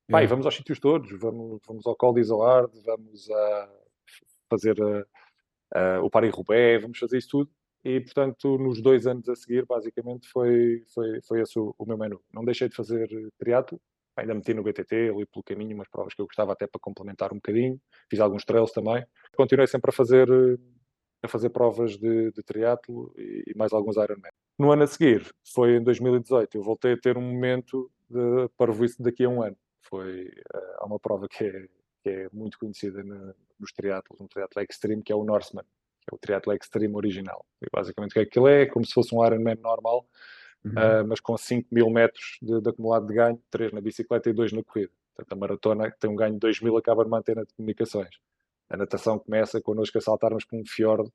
Pá, 0.08 0.22
e 0.22 0.26
vamos 0.26 0.46
aos 0.46 0.54
sítios 0.54 0.78
todos, 0.78 1.10
vamos, 1.18 1.60
vamos 1.66 1.84
ao 1.84 1.96
Col 1.96 2.14
d'Izoard, 2.14 2.72
vamos 2.84 3.28
a 3.28 3.68
fazer 4.48 4.80
a, 4.80 5.04
a, 5.74 6.00
o 6.00 6.10
Paris-Roubaix, 6.10 6.82
vamos 6.82 6.98
fazer 6.98 7.18
isso 7.18 7.28
tudo. 7.28 7.50
E, 7.84 8.00
portanto, 8.00 8.58
nos 8.58 8.82
dois 8.82 9.06
anos 9.06 9.28
a 9.28 9.36
seguir, 9.36 9.64
basicamente, 9.64 10.28
foi, 10.28 10.82
foi, 10.92 11.20
foi 11.22 11.40
esse 11.40 11.58
o, 11.58 11.74
o 11.78 11.86
meu 11.86 11.96
menu. 11.96 12.20
Não 12.32 12.44
deixei 12.44 12.68
de 12.68 12.74
fazer 12.74 13.08
triatlo, 13.38 13.80
ainda 14.16 14.34
meti 14.34 14.54
no 14.54 14.62
BTT, 14.62 15.10
ali 15.10 15.26
pelo 15.26 15.44
caminho, 15.44 15.74
umas 15.74 15.88
provas 15.88 16.14
que 16.14 16.20
eu 16.20 16.26
gostava 16.26 16.52
até 16.52 16.66
para 16.66 16.80
complementar 16.80 17.32
um 17.32 17.36
bocadinho. 17.36 17.80
Fiz 18.10 18.18
alguns 18.18 18.44
trails 18.44 18.72
também. 18.72 19.04
Continuei 19.36 19.66
sempre 19.66 19.90
a 19.90 19.92
fazer, 19.92 20.28
a 21.22 21.28
fazer 21.28 21.50
provas 21.50 21.96
de, 21.96 22.32
de 22.32 22.42
triatlo 22.42 23.12
e, 23.16 23.44
e 23.48 23.54
mais 23.56 23.72
alguns 23.72 23.96
Ironman. 23.96 24.32
No 24.58 24.72
ano 24.72 24.84
a 24.84 24.86
seguir, 24.86 25.30
foi 25.54 25.76
em 25.76 25.82
2018, 25.82 26.56
eu 26.56 26.62
voltei 26.62 26.94
a 26.94 26.98
ter 26.98 27.16
um 27.18 27.22
momento 27.22 27.90
de 28.08 28.48
parvoíce 28.56 29.02
daqui 29.02 29.24
a 29.24 29.28
um 29.28 29.42
ano. 29.42 29.56
Foi 29.82 30.24
uh, 30.24 30.86
uma 30.86 30.98
prova 30.98 31.28
que 31.28 31.44
é, 31.44 31.68
que 32.06 32.10
é 32.10 32.28
muito 32.32 32.56
conhecida 32.56 33.02
no, 33.02 33.34
nos 33.58 33.72
triatlos, 33.72 34.20
um 34.20 34.28
triatlo 34.28 34.62
extreme, 34.62 35.02
que 35.02 35.12
é 35.12 35.16
o 35.16 35.24
Norseman, 35.24 35.64
que 35.64 36.12
é 36.12 36.14
o 36.14 36.18
triatlo 36.18 36.52
extreme 36.52 36.94
original. 36.94 37.44
E 37.60 37.66
basicamente 37.72 38.12
o 38.12 38.14
que 38.14 38.20
é 38.20 38.22
que 38.22 38.28
aquilo 38.28 38.46
é? 38.46 38.62
É 38.62 38.66
como 38.66 38.86
se 38.86 38.92
fosse 38.92 39.12
um 39.12 39.26
Ironman 39.26 39.56
normal, 39.56 40.06
uhum. 40.64 40.70
uh, 40.70 41.06
mas 41.08 41.18
com 41.18 41.36
5 41.36 41.66
mil 41.72 41.90
metros 41.90 42.38
de, 42.40 42.60
de, 42.60 42.70
acumulado 42.70 43.08
de 43.08 43.14
ganho, 43.14 43.42
3 43.50 43.72
na 43.72 43.80
bicicleta 43.80 44.30
e 44.30 44.32
2 44.32 44.52
na 44.52 44.62
corrida. 44.62 44.92
Portanto, 45.16 45.32
a 45.32 45.36
maratona 45.36 45.90
que 45.90 45.98
tem 45.98 46.08
um 46.08 46.14
ganho 46.14 46.34
de 46.34 46.38
2 46.38 46.60
mil 46.60 46.76
acaba 46.76 47.02
numa 47.02 47.18
antena 47.18 47.44
de 47.44 47.52
comunicações. 47.54 48.14
A 48.70 48.76
natação 48.76 49.18
começa 49.18 49.60
connosco 49.60 49.98
a 49.98 50.00
saltarmos 50.00 50.44
por 50.44 50.60
um 50.60 50.64
fiordo 50.64 51.12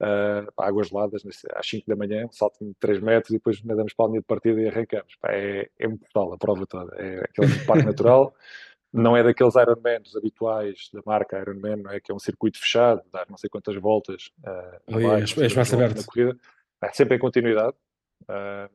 uh, 0.00 0.52
águas 0.56 0.88
geladas 0.88 1.22
às 1.54 1.68
5 1.68 1.86
da 1.88 1.96
manhã, 1.96 2.26
um 2.26 2.32
salto 2.32 2.64
de 2.64 2.72
3 2.74 3.00
metros 3.00 3.30
e 3.30 3.34
depois 3.34 3.62
nadamos 3.64 3.94
para 3.94 4.06
a 4.06 4.08
linha 4.08 4.20
de 4.20 4.26
partida 4.26 4.60
e 4.60 4.68
arrancamos. 4.68 5.16
Pá, 5.20 5.32
é, 5.32 5.68
é 5.78 5.88
brutal 5.88 6.32
a 6.32 6.38
prova 6.38 6.66
toda. 6.66 6.94
É 6.96 7.24
aquele 7.24 7.64
parque 7.66 7.84
natural, 7.84 8.34
não 8.92 9.16
é 9.16 9.22
daqueles 9.22 9.54
Ironmans 9.54 10.16
habituais 10.16 10.88
da 10.92 11.00
marca 11.04 11.38
Ironman, 11.38 11.76
não 11.76 11.90
é 11.90 12.00
que 12.00 12.10
é 12.10 12.14
um 12.14 12.18
circuito 12.18 12.58
fechado, 12.58 13.02
dar 13.12 13.26
não 13.28 13.36
sei 13.36 13.48
quantas 13.48 13.76
voltas 13.76 14.30
uh, 14.44 14.96
abaixo, 14.96 15.42
é, 15.42 15.46
espaço 15.46 15.74
aberto. 15.74 15.98
na 15.98 16.04
corrida. 16.04 16.36
É 16.82 16.92
sempre 16.92 17.16
em 17.16 17.18
continuidade. 17.18 17.76
Uh, 18.22 18.70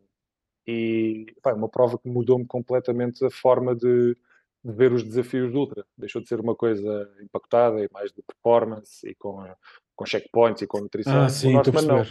e 0.67 1.25
pá, 1.41 1.51
é 1.51 1.53
uma 1.53 1.69
prova 1.69 1.98
que 1.98 2.07
mudou-me 2.07 2.45
completamente 2.45 3.24
a 3.25 3.29
forma 3.29 3.75
de, 3.75 4.15
de, 4.63 4.72
ver 4.72 4.93
os 4.93 5.03
desafios 5.03 5.51
do 5.51 5.60
Ultra. 5.60 5.86
Deixou 5.98 6.22
de 6.22 6.27
ser 6.27 6.39
uma 6.39 6.55
coisa 6.55 7.12
empacotada 7.22 7.84
e 7.84 7.89
mais 7.91 8.12
de 8.12 8.22
performance 8.22 9.07
e 9.07 9.13
com 9.15 9.45
com 9.95 10.05
checkpoints 10.05 10.62
e 10.62 10.67
com 10.67 10.81
nutrição. 10.81 11.24
Ah, 11.24 11.29
sim, 11.29 11.50
o 11.50 11.53
Norseman 11.53 11.81
não. 11.81 12.05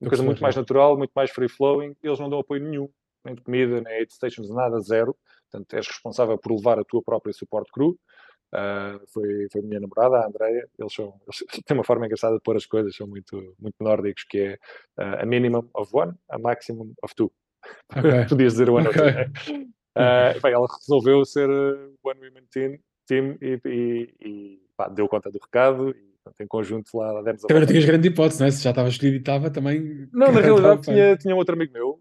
Uma 0.00 0.10
coisa 0.10 0.24
muito 0.24 0.42
mais 0.42 0.56
natural, 0.56 0.98
muito 0.98 1.12
mais 1.14 1.30
free 1.30 1.48
flowing. 1.48 1.96
Eles 2.02 2.18
não 2.18 2.28
dão 2.28 2.40
apoio 2.40 2.62
nenhum, 2.62 2.90
nem 3.24 3.34
de 3.34 3.42
comida, 3.42 3.80
nem 3.80 3.94
aid 3.94 4.12
stations, 4.12 4.50
nada, 4.50 4.80
zero. 4.80 5.16
Portanto, 5.50 5.74
és 5.74 5.86
responsável 5.86 6.38
por 6.38 6.52
levar 6.52 6.78
a 6.78 6.84
tua 6.84 7.02
própria 7.02 7.32
suporte 7.32 7.70
crew. 7.72 7.96
Uh, 8.52 9.00
foi, 9.12 9.48
foi 9.50 9.60
a 9.60 9.64
minha 9.64 9.80
namorada, 9.80 10.18
a 10.18 10.26
Andrea. 10.26 10.68
Eles, 10.78 10.92
são, 10.92 11.20
eles 11.22 11.38
têm 11.66 11.76
uma 11.76 11.84
forma 11.84 12.06
engraçada 12.06 12.36
de 12.36 12.42
pôr 12.42 12.56
as 12.56 12.66
coisas, 12.66 12.94
são 12.94 13.06
muito, 13.06 13.54
muito 13.58 13.74
nórdicos, 13.80 14.24
que 14.28 14.38
é 14.38 14.54
uh, 14.98 15.22
a 15.22 15.26
minimum 15.26 15.68
of 15.74 15.90
one, 15.92 16.12
a 16.28 16.38
maximum 16.38 16.92
of 17.02 17.14
two. 17.14 17.32
Okay. 17.96 18.26
Podias 18.28 18.52
dizer 18.52 18.68
one 18.68 18.86
okay. 18.86 19.00
of 19.08 19.44
two. 19.46 19.54
Uh, 19.96 20.40
bem, 20.42 20.52
ela 20.52 20.66
resolveu 20.66 21.24
ser 21.24 21.48
one 22.02 22.20
women 22.20 22.44
team, 22.52 22.78
team 23.06 23.38
e, 23.40 23.58
e, 23.64 24.14
e 24.20 24.60
pá, 24.76 24.88
deu 24.88 25.08
conta 25.08 25.30
do 25.30 25.38
recado 25.38 25.90
e 25.90 26.14
Portanto, 26.24 26.40
em 26.40 26.46
conjunto 26.46 26.88
lá 26.94 27.20
demos 27.22 27.44
a 27.44 27.48
Também 27.48 27.60
não 27.60 27.68
tinhas 27.68 27.84
grande 27.84 28.08
hipótese, 28.08 28.40
não 28.40 28.46
é? 28.46 28.50
Se 28.50 28.62
já 28.62 28.70
estava 28.70 28.88
escolhido 28.88 29.16
e 29.16 29.20
estava 29.20 29.50
também. 29.50 30.08
Não, 30.10 30.32
na 30.32 30.40
realidade 30.40 30.80
tinha, 30.80 31.16
tinha 31.16 31.34
um 31.34 31.38
outro 31.38 31.54
amigo 31.54 31.72
meu, 31.72 32.00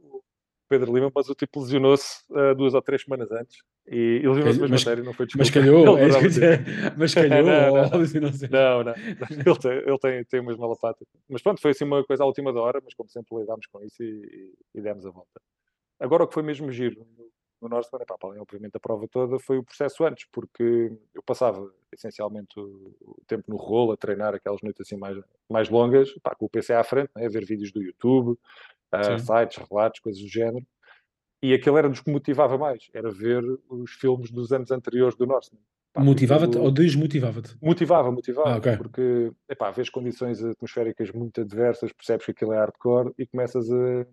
Pedro 0.73 0.91
Lima, 0.91 1.11
mas 1.13 1.29
o 1.29 1.35
tipo 1.35 1.61
lesionou-se 1.61 2.23
uh, 2.31 2.55
duas 2.55 2.73
ou 2.73 2.81
três 2.81 3.03
semanas 3.03 3.31
antes. 3.31 3.57
E, 3.87 4.21
e 4.23 4.27
lesionou-se 4.27 4.59
mesmo 4.59 4.69
mas, 4.69 4.81
a 4.81 4.83
sério, 4.83 5.03
não 5.03 5.13
foi 5.13 5.27
desculpa. 5.27 5.43
Mas 5.43 5.53
calhou, 5.53 5.97
é 5.99 6.07
dizer, 6.21 6.61
mas 6.97 7.13
calhou, 7.15 7.43
não, 7.43 7.73
não, 7.73 7.83
não, 8.49 8.83
não, 8.83 8.93
ele, 9.45 9.59
tem, 9.59 9.71
ele 9.71 9.99
tem, 9.99 10.23
tem 10.25 10.39
umas 10.39 10.57
malapatas. 10.57 11.07
Mas 11.29 11.43
pronto, 11.43 11.61
foi 11.61 11.71
assim 11.71 11.83
uma 11.83 12.03
coisa 12.03 12.23
à 12.23 12.25
última 12.25 12.51
da 12.51 12.59
hora, 12.59 12.81
mas 12.83 12.95
como 12.95 13.07
sempre 13.07 13.37
lidámos 13.37 13.67
com 13.67 13.83
isso 13.83 14.01
e, 14.01 14.07
e, 14.73 14.79
e 14.79 14.81
demos 14.81 15.05
a 15.05 15.11
volta. 15.11 15.39
Agora 15.99 16.23
o 16.23 16.27
que 16.27 16.33
foi 16.33 16.43
mesmo 16.43 16.71
giro 16.71 17.05
no 17.63 17.70
Norseman, 17.70 18.03
pá, 18.05 18.15
além 18.22 18.39
obviamente 18.39 18.74
da 18.74 18.79
prova 18.79 19.08
toda, 19.08 19.39
foi 19.39 19.58
o 19.58 19.63
processo 19.63 20.03
antes, 20.03 20.27
porque 20.32 20.91
eu 21.13 21.24
passava 21.24 21.72
essencialmente 21.91 22.60
o, 22.60 22.93
tempo 23.25 23.46
no 23.48 23.55
rolo 23.55 23.93
a 23.93 23.98
treinar 23.98 24.36
aquelas 24.36 24.62
noites 24.62 24.82
assim 24.82 24.98
mais, 24.98 25.17
mais 25.50 25.70
longas, 25.70 26.13
pá, 26.22 26.36
com 26.36 26.46
o 26.46 26.50
PC 26.50 26.74
à 26.74 26.84
frente, 26.84 27.10
né, 27.15 27.25
a 27.25 27.29
ver 27.29 27.46
vídeos 27.46 27.72
do 27.72 27.82
YouTube, 27.82 28.32
uh, 28.32 29.20
sites, 29.20 29.65
relatos, 29.70 30.00
coisas 30.01 30.22
do 30.22 30.27
género. 30.27 30.65
E 31.41 31.53
aquilo 31.53 31.77
era-nos 31.77 32.00
que 32.00 32.12
motivava 32.12 32.58
mais, 32.58 32.89
era 32.93 33.12
ver 33.12 33.43
os 33.70 33.91
filmes 33.91 34.32
dos 34.32 34.51
anos 34.51 34.72
anteriores 34.72 35.15
do 35.15 35.25
Norseman. 35.25 35.60
Motivava-te 35.98 36.58
ou 36.58 36.72
desmotivava-te? 36.72 37.55
Motivava, 37.62 38.12
motivava, 38.12 38.55
ah, 38.55 38.58
okay. 38.58 38.77
porque 38.77 39.32
epá, 39.48 39.70
vês 39.70 39.89
condições 39.89 40.43
atmosféricas 40.43 41.12
muito 41.12 41.41
adversas, 41.41 41.91
percebes 41.93 42.25
que 42.25 42.32
aquilo 42.32 42.53
é 42.53 42.58
hardcore 42.58 43.13
e 43.17 43.27
começas 43.27 43.72
a, 43.72 44.05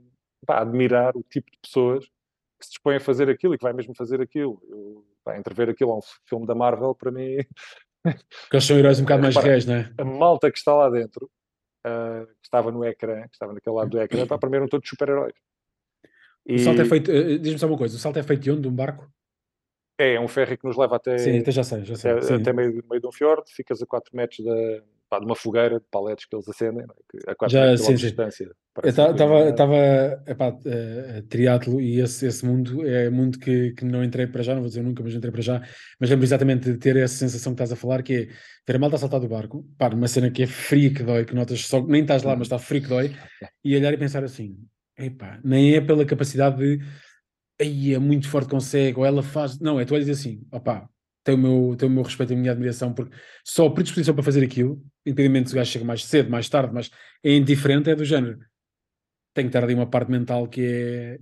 pá, 0.47 0.57
a 0.57 0.63
admirar 0.63 1.17
o 1.17 1.23
tipo 1.23 1.51
de 1.51 1.59
pessoas 1.59 2.07
que 2.61 2.67
se 2.67 2.73
dispõe 2.73 2.97
a 2.97 3.01
fazer 3.01 3.29
aquilo 3.29 3.55
e 3.55 3.59
que 3.59 3.65
vai 3.65 3.73
mesmo 3.73 3.95
fazer 3.95 4.21
aquilo. 4.21 4.63
Eu, 4.69 5.05
pá, 5.25 5.37
entrever 5.39 5.71
aquilo 5.71 5.93
a 5.93 5.99
um 5.99 6.01
filme 6.29 6.47
da 6.47 6.55
Marvel, 6.55 6.95
para 6.95 7.11
mim. 7.11 7.39
Porque 8.05 8.57
eles 8.57 8.65
são 8.65 8.79
heróis 8.79 8.99
um 9.01 9.03
bocado 9.03 9.23
mais 9.23 9.37
reais, 9.37 9.67
não 9.67 9.75
é? 9.75 9.93
A 9.99 10.05
malta 10.05 10.51
que 10.51 10.59
está 10.59 10.75
lá 10.75 10.89
dentro, 10.89 11.31
uh, 11.87 12.27
que 12.27 12.47
estava 12.47 12.71
no 12.71 12.85
ecrã, 12.85 13.23
que 13.23 13.35
estava 13.35 13.53
naquele 13.53 13.77
lado 13.77 13.91
do 13.91 14.01
ecrã, 14.01 14.27
para 14.27 14.49
mim 14.49 14.57
eram 14.57 14.69
todos 14.69 14.89
super-heróis. 14.89 15.35
E... 16.47 16.55
O 16.55 16.59
salto 16.61 16.83
é 16.83 16.85
feito, 16.85 17.11
uh, 17.11 17.39
diz-me 17.39 17.59
só 17.59 17.67
uma 17.67 17.79
coisa, 17.79 17.97
o 17.97 17.99
salto 17.99 18.19
é 18.19 18.23
feito 18.23 18.43
de 18.43 18.51
onde? 18.51 18.63
De 18.63 18.69
um 18.69 18.75
barco? 18.75 19.11
É, 19.99 20.15
é 20.15 20.21
um 20.21 20.29
ferry 20.29 20.57
que 20.57 20.67
nos 20.67 20.79
leva 20.79 20.97
até. 20.97 21.19
Sim, 21.19 21.39
até 21.39 21.51
já 21.51 21.63
sei, 21.63 21.85
já 21.85 21.95
sei. 21.95 22.13
Até, 22.13 22.35
até 22.35 22.53
meio, 22.55 22.83
meio 22.89 23.01
de 23.01 23.07
um 23.07 23.13
fiord, 23.13 23.43
ficas 23.53 23.83
a 23.83 23.87
4 23.87 24.17
metros 24.17 24.45
da, 24.45 24.83
pá, 25.11 25.19
de 25.19 25.27
uma 25.27 25.35
fogueira 25.35 25.81
de 25.81 25.87
paletes 25.91 26.25
que 26.25 26.37
eles 26.37 26.49
acendem, 26.49 26.87
é? 27.27 27.31
a 27.31 27.35
4 27.35 27.53
Já, 27.53 27.77
sim, 27.77 27.95
de 27.95 28.03
distância. 28.03 28.51
Estava 28.85 29.75
a 30.39 31.23
triatlo 31.29 31.81
e 31.81 32.01
esse, 32.01 32.27
esse 32.27 32.47
mundo 32.47 32.87
é 32.87 33.11
mundo 33.11 33.37
que, 33.39 33.73
que 33.73 33.85
não 33.85 34.05
entrei 34.05 34.29
para 34.29 34.43
já, 34.43 34.55
não 34.55 34.61
vou 34.61 34.69
dizer 34.69 34.83
nunca, 34.83 35.03
mas 35.03 35.13
entrei 35.13 35.33
para 35.33 35.43
já, 35.43 35.61
mas 35.99 36.09
lembro 36.09 36.25
exatamente 36.25 36.71
de 36.71 36.79
ter 36.79 36.97
essa 36.97 37.17
sensação 37.17 37.53
que 37.53 37.57
estás 37.57 37.73
a 37.73 37.77
falar, 37.77 38.05
que 38.05 38.15
é 38.15 38.29
ver 38.67 38.77
a 38.77 38.79
malta 38.79 38.95
a 38.95 38.99
saltar 39.01 39.19
do 39.19 39.29
barco, 39.29 39.69
pá, 39.77 39.91
numa 39.91 40.07
cena 40.07 40.31
que 40.31 40.45
é 40.45 40.47
fria 40.47 40.95
que 40.95 41.03
dói, 41.03 41.25
que 41.25 41.35
notas 41.35 41.67
só, 41.67 41.85
nem 41.85 42.03
estás 42.03 42.23
lá, 42.23 42.37
mas 42.37 42.47
está 42.47 42.59
frio 42.59 42.83
que 42.83 42.89
dói, 42.89 43.11
e 43.65 43.77
olhar 43.77 43.93
e 43.93 43.99
pensar 43.99 44.23
assim, 44.23 44.57
epá, 44.97 45.41
nem 45.43 45.75
é 45.75 45.81
pela 45.81 46.07
capacidade 46.07 46.57
de 46.57 46.81
aí 47.61 47.93
é 47.93 47.99
muito 47.99 48.29
forte, 48.29 48.49
consegue, 48.49 48.99
ou 48.99 49.05
ela 49.05 49.23
faz, 49.23 49.59
não, 49.59 49.79
é 49.81 49.85
tu 49.85 49.95
olhas 49.95 50.09
assim, 50.09 50.47
opá, 50.53 50.89
tem 51.31 51.35
o, 51.35 51.39
meu, 51.39 51.77
tem 51.77 51.89
o 51.89 51.93
meu 51.93 52.03
respeito 52.03 52.33
e 52.33 52.37
a 52.37 52.39
minha 52.39 52.53
admiração, 52.53 52.93
porque 52.93 53.15
só 53.45 53.67
a 53.67 53.73
predisposição 53.73 54.15
para 54.15 54.25
fazer 54.25 54.45
aquilo, 54.45 54.83
independentemente 55.07 55.51
se 55.51 55.55
o 55.55 55.59
gajo 55.59 55.71
chega 55.71 55.85
mais 55.85 56.05
cedo, 56.05 56.31
mais 56.31 56.49
tarde, 56.49 56.75
mas 56.75 56.91
é 57.23 57.33
indiferente, 57.35 57.91
é 57.91 57.95
do 57.95 58.05
género. 58.05 58.39
Tem 59.33 59.45
que 59.45 59.49
estar 59.49 59.63
ali 59.63 59.75
uma 59.75 59.89
parte 59.89 60.11
mental 60.11 60.49
que 60.49 60.61
é 60.61 61.19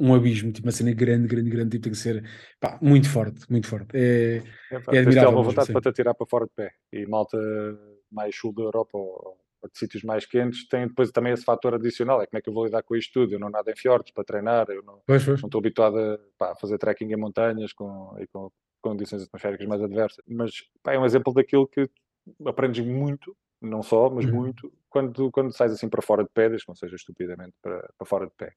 um 0.00 0.14
abismo, 0.14 0.52
tipo 0.52 0.66
uma 0.66 0.72
cena 0.72 0.92
grande, 0.92 1.26
grande, 1.26 1.50
grande, 1.50 1.70
tipo, 1.70 1.84
tem 1.84 1.92
que 1.92 1.98
ser 1.98 2.24
pá, 2.58 2.78
muito 2.80 3.10
forte, 3.10 3.44
muito 3.50 3.66
forte. 3.66 3.88
É, 3.94 4.42
é, 4.70 4.80
pá, 4.80 4.94
é 4.94 4.98
admirável. 5.00 5.30
uma 5.30 5.42
vontade 5.42 5.72
para 5.72 5.80
te 5.80 5.88
atirar 5.88 6.14
para 6.14 6.26
fora 6.26 6.46
de 6.46 6.52
pé. 6.54 6.72
E 6.92 7.04
malta 7.06 7.36
mais 8.10 8.34
sul 8.34 8.54
da 8.54 8.62
Europa 8.62 8.96
ou, 8.96 9.38
ou, 9.62 9.68
de 9.70 9.78
sítios 9.78 10.02
mais 10.04 10.24
quentes 10.24 10.66
tem 10.68 10.86
depois 10.86 11.10
também 11.10 11.32
esse 11.32 11.44
fator 11.44 11.74
adicional, 11.74 12.22
é 12.22 12.26
como 12.26 12.38
é 12.38 12.40
que 12.40 12.48
eu 12.48 12.54
vou 12.54 12.64
lidar 12.64 12.82
com 12.82 12.96
isto 12.96 13.12
tudo? 13.12 13.34
Eu 13.34 13.40
não 13.40 13.50
nado 13.50 13.68
em 13.70 13.76
fiordes 13.76 14.12
para 14.12 14.24
treinar, 14.24 14.70
eu 14.70 14.82
não, 14.82 15.02
pois, 15.04 15.22
pois. 15.22 15.42
não 15.42 15.48
estou 15.48 15.58
habituado 15.58 15.98
a, 15.98 16.18
pá, 16.38 16.54
fazer 16.56 16.78
trekking 16.78 17.12
em 17.12 17.16
montanhas 17.16 17.72
com, 17.74 18.16
e 18.18 18.26
com 18.28 18.50
condições 18.80 19.22
atmosféricas 19.22 19.66
mais 19.66 19.82
adversas. 19.82 20.24
Mas 20.26 20.52
pá, 20.82 20.92
é 20.92 20.98
um 20.98 21.04
exemplo 21.04 21.32
daquilo 21.32 21.66
que 21.66 21.88
aprendes 22.46 22.84
muito, 22.84 23.36
não 23.60 23.82
só, 23.82 24.08
mas 24.10 24.24
uhum. 24.24 24.34
muito, 24.34 24.72
quando, 24.88 25.30
quando 25.30 25.52
sais 25.52 25.72
assim 25.72 25.88
para 25.88 26.02
fora 26.02 26.22
de 26.22 26.30
pé, 26.30 26.48
desde 26.48 26.64
que 26.64 26.70
não 26.70 26.76
seja 26.76 26.96
estupidamente 26.96 27.54
para, 27.62 27.88
para 27.96 28.06
fora 28.06 28.26
de 28.26 28.32
pé. 28.36 28.52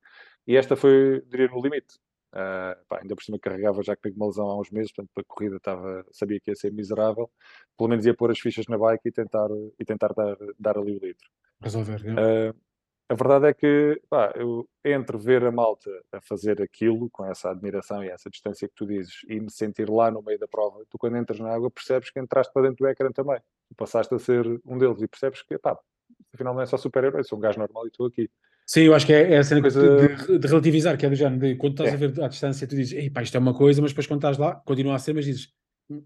E 0.47 0.55
esta 0.55 0.75
foi, 0.75 1.21
diria, 1.27 1.47
no 1.47 1.61
limite. 1.61 1.95
Uh, 2.33 2.79
pá, 2.87 2.99
ainda 3.01 3.13
por 3.13 3.23
cima 3.23 3.37
carregava 3.37 3.83
já 3.83 3.93
que 3.93 4.03
tenho 4.03 4.15
uma 4.15 4.27
lesão 4.27 4.47
há 4.47 4.57
uns 4.57 4.71
meses, 4.71 4.93
portanto 4.93 5.11
a 5.17 5.23
corrida 5.25 5.57
estava, 5.57 6.05
sabia 6.13 6.39
que 6.39 6.49
ia 6.49 6.55
ser 6.55 6.71
miserável, 6.71 7.29
pelo 7.77 7.89
menos 7.89 8.05
ia 8.05 8.13
pôr 8.13 8.31
as 8.31 8.39
fichas 8.39 8.67
na 8.67 8.77
bike 8.77 9.09
e 9.09 9.11
tentar, 9.11 9.49
e 9.77 9.83
tentar 9.83 10.13
dar, 10.13 10.37
dar 10.57 10.77
ali 10.77 10.95
o 10.95 10.99
litro. 11.05 11.29
Resolver, 11.61 11.99
uh, 12.01 12.55
a 13.11 13.13
verdade 13.13 13.47
é 13.47 13.53
que, 13.53 14.01
pá, 14.09 14.31
eu, 14.37 14.65
entre 14.85 15.17
ver 15.17 15.43
a 15.43 15.51
malta 15.51 15.91
a 16.13 16.21
fazer 16.21 16.61
aquilo, 16.61 17.09
com 17.09 17.25
essa 17.25 17.51
admiração 17.51 18.01
e 18.01 18.07
essa 18.07 18.29
distância 18.29 18.69
que 18.69 18.73
tu 18.73 18.87
dizes, 18.87 19.15
e 19.27 19.37
me 19.37 19.51
sentir 19.51 19.89
lá 19.89 20.09
no 20.09 20.23
meio 20.23 20.39
da 20.39 20.47
prova, 20.47 20.81
tu 20.89 20.97
quando 20.97 21.17
entras 21.17 21.37
na 21.37 21.53
água 21.53 21.69
percebes 21.69 22.09
que 22.09 22.21
entraste 22.21 22.53
para 22.53 22.69
dentro 22.69 22.77
do 22.77 22.87
ecrã 22.87 23.11
também. 23.11 23.37
Tu 23.67 23.75
passaste 23.75 24.15
a 24.15 24.17
ser 24.17 24.45
um 24.65 24.77
deles 24.77 25.01
e 25.01 25.09
percebes 25.09 25.41
que, 25.43 25.57
pá, 25.57 25.77
afinal 26.33 26.53
não 26.53 26.61
é 26.61 26.65
só 26.65 26.77
super-herói, 26.77 27.25
sou 27.25 27.37
um 27.37 27.41
gajo 27.41 27.59
normal 27.59 27.83
e 27.83 27.89
estou 27.89 28.07
aqui. 28.07 28.29
Sim, 28.65 28.83
eu 28.83 28.95
acho 28.95 29.05
que 29.05 29.11
é, 29.11 29.33
é 29.33 29.37
a 29.39 29.43
cena 29.43 29.59
coisa... 29.59 30.07
de, 30.07 30.39
de, 30.39 30.47
relativizar, 30.47 30.97
que 30.97 31.05
é 31.05 31.09
do 31.09 31.15
género, 31.15 31.41
de 31.41 31.55
quando 31.55 31.73
estás 31.73 31.89
é. 31.89 31.93
a 31.93 31.97
ver 31.97 32.23
à 32.23 32.29
distância, 32.29 32.65
tu 32.65 32.77
dizes, 32.77 32.93
ei 32.93 33.09
pá, 33.09 33.21
isto 33.23 33.35
é 33.35 33.39
uma 33.41 33.53
coisa, 33.53 33.81
mas 33.81 33.91
depois 33.91 34.07
quando 34.07 34.19
estás 34.19 34.37
lá, 34.37 34.55
continua 34.55 34.95
a 34.95 34.99
ser, 34.99 35.13
mas 35.13 35.25
dizes, 35.25 35.49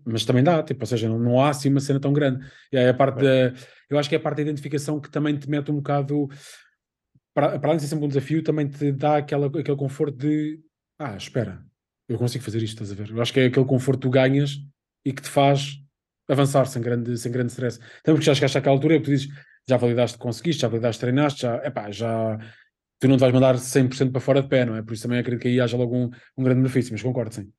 mas 0.03 0.25
também 0.25 0.43
dá, 0.43 0.63
tipo, 0.63 0.81
ou 0.81 0.87
seja, 0.87 1.07
não, 1.07 1.19
não 1.19 1.39
há 1.39 1.49
assim 1.49 1.69
uma 1.69 1.79
cena 1.79 1.99
tão 1.99 2.11
grande. 2.11 2.43
E 2.71 2.77
aí 2.79 2.89
a 2.89 2.93
parte 2.95 3.23
é. 3.23 3.51
da, 3.51 3.57
eu 3.91 3.99
acho 3.99 4.09
que 4.09 4.15
é 4.15 4.17
a 4.17 4.21
parte 4.21 4.37
da 4.37 4.41
identificação 4.41 4.99
que 4.99 5.11
também 5.11 5.37
te 5.37 5.47
mete 5.47 5.71
um 5.71 5.75
bocado 5.75 6.27
para, 7.35 7.59
além 7.61 7.75
de 7.75 7.83
ser 7.83 7.89
sempre 7.89 8.05
um 8.05 8.07
desafio, 8.07 8.41
também 8.41 8.67
te 8.67 8.93
dá 8.93 9.17
aquela, 9.17 9.47
aquele 9.47 9.77
conforto 9.77 10.17
de 10.17 10.63
ah, 10.97 11.17
espera, 11.17 11.63
eu 12.07 12.17
consigo 12.17 12.43
fazer 12.43 12.63
isto, 12.63 12.81
estás 12.81 12.91
a 12.91 12.95
ver? 12.95 13.13
Eu 13.13 13.21
acho 13.21 13.33
que 13.33 13.41
é 13.41 13.45
aquele 13.45 13.65
conforto 13.65 13.99
que 13.99 14.07
tu 14.07 14.09
ganhas 14.09 14.57
e 15.03 15.11
que 15.11 15.21
te 15.21 15.29
faz 15.29 15.77
avançar 16.29 16.65
sem 16.65 16.81
grande, 16.81 17.17
sem 17.17 17.31
grande 17.31 17.51
stress. 17.51 17.77
Também 18.01 18.15
porque 18.15 18.21
já 18.21 18.33
chegaste 18.33 18.57
àquela 18.57 18.73
altura 18.75 18.95
e 18.95 19.01
tu 19.01 19.11
dizes, 19.11 19.27
já 19.67 19.75
validaste 19.75 20.17
conseguiste, 20.17 20.61
já 20.61 20.69
validaste 20.69 21.01
treinaste, 21.01 21.41
já, 21.41 21.57
epá, 21.57 21.91
já 21.91 22.37
tu 22.99 23.07
não 23.09 23.17
te 23.17 23.19
vais 23.19 23.33
mandar 23.33 23.57
100% 23.57 24.11
para 24.11 24.21
fora 24.21 24.41
de 24.41 24.47
pé, 24.47 24.63
não 24.63 24.75
é? 24.77 24.81
Por 24.81 24.93
isso 24.93 25.03
também 25.03 25.19
acredito 25.19 25.41
que 25.41 25.49
aí 25.49 25.59
haja 25.59 25.75
logo 25.75 25.93
um, 25.93 26.09
um 26.37 26.43
grande 26.43 26.61
benefício, 26.61 26.93
mas 26.93 27.03
concordo, 27.03 27.35
sim. 27.35 27.51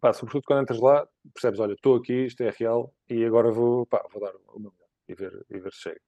Pá, 0.00 0.14
sobretudo 0.14 0.44
quando 0.46 0.62
entras 0.62 0.80
lá, 0.80 1.06
percebes, 1.34 1.60
olha, 1.60 1.74
estou 1.74 1.96
aqui, 1.96 2.24
isto 2.24 2.40
é 2.42 2.50
real 2.50 2.94
e 3.10 3.24
agora 3.24 3.50
vou, 3.50 3.84
pá, 3.84 4.06
vou 4.10 4.22
dar 4.22 4.32
o 4.54 4.58
meu 4.58 4.72
melhor 4.72 4.88
e 5.08 5.14
ver, 5.14 5.46
e 5.50 5.58
ver 5.58 5.72
se 5.72 5.80
chega. 5.80 6.07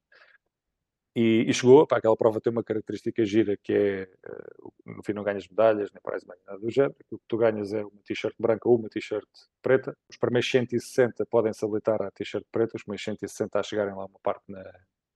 E, 1.14 1.44
e 1.48 1.52
chegou, 1.52 1.86
para 1.86 1.98
aquela 1.98 2.16
prova 2.16 2.40
tem 2.40 2.52
uma 2.52 2.62
característica 2.62 3.24
gira 3.24 3.56
que 3.56 3.72
é, 3.72 4.08
uh, 4.28 4.72
no 4.86 5.02
fim 5.02 5.12
não 5.12 5.24
ganhas 5.24 5.48
medalhas, 5.48 5.90
nem 5.92 6.00
parece 6.02 6.26
bem 6.26 6.36
nada 6.46 6.58
do 6.60 6.70
género, 6.70 6.94
o 7.10 7.18
que 7.18 7.24
tu 7.26 7.36
ganhas 7.36 7.72
é 7.72 7.84
uma 7.84 8.00
t-shirt 8.04 8.34
branca 8.38 8.68
ou 8.68 8.78
uma 8.78 8.88
t-shirt 8.88 9.26
preta. 9.60 9.96
Os 10.08 10.16
primeiros 10.16 10.48
160 10.48 11.26
podem 11.26 11.52
se 11.52 11.64
habilitar 11.64 12.00
à 12.00 12.10
t-shirt 12.12 12.44
preta, 12.52 12.76
os 12.76 12.84
primeiros 12.84 13.02
160 13.04 13.58
a 13.58 13.62
chegarem 13.62 13.94
lá 13.94 14.06
uma 14.06 14.20
parte 14.22 14.44
na, 14.48 14.62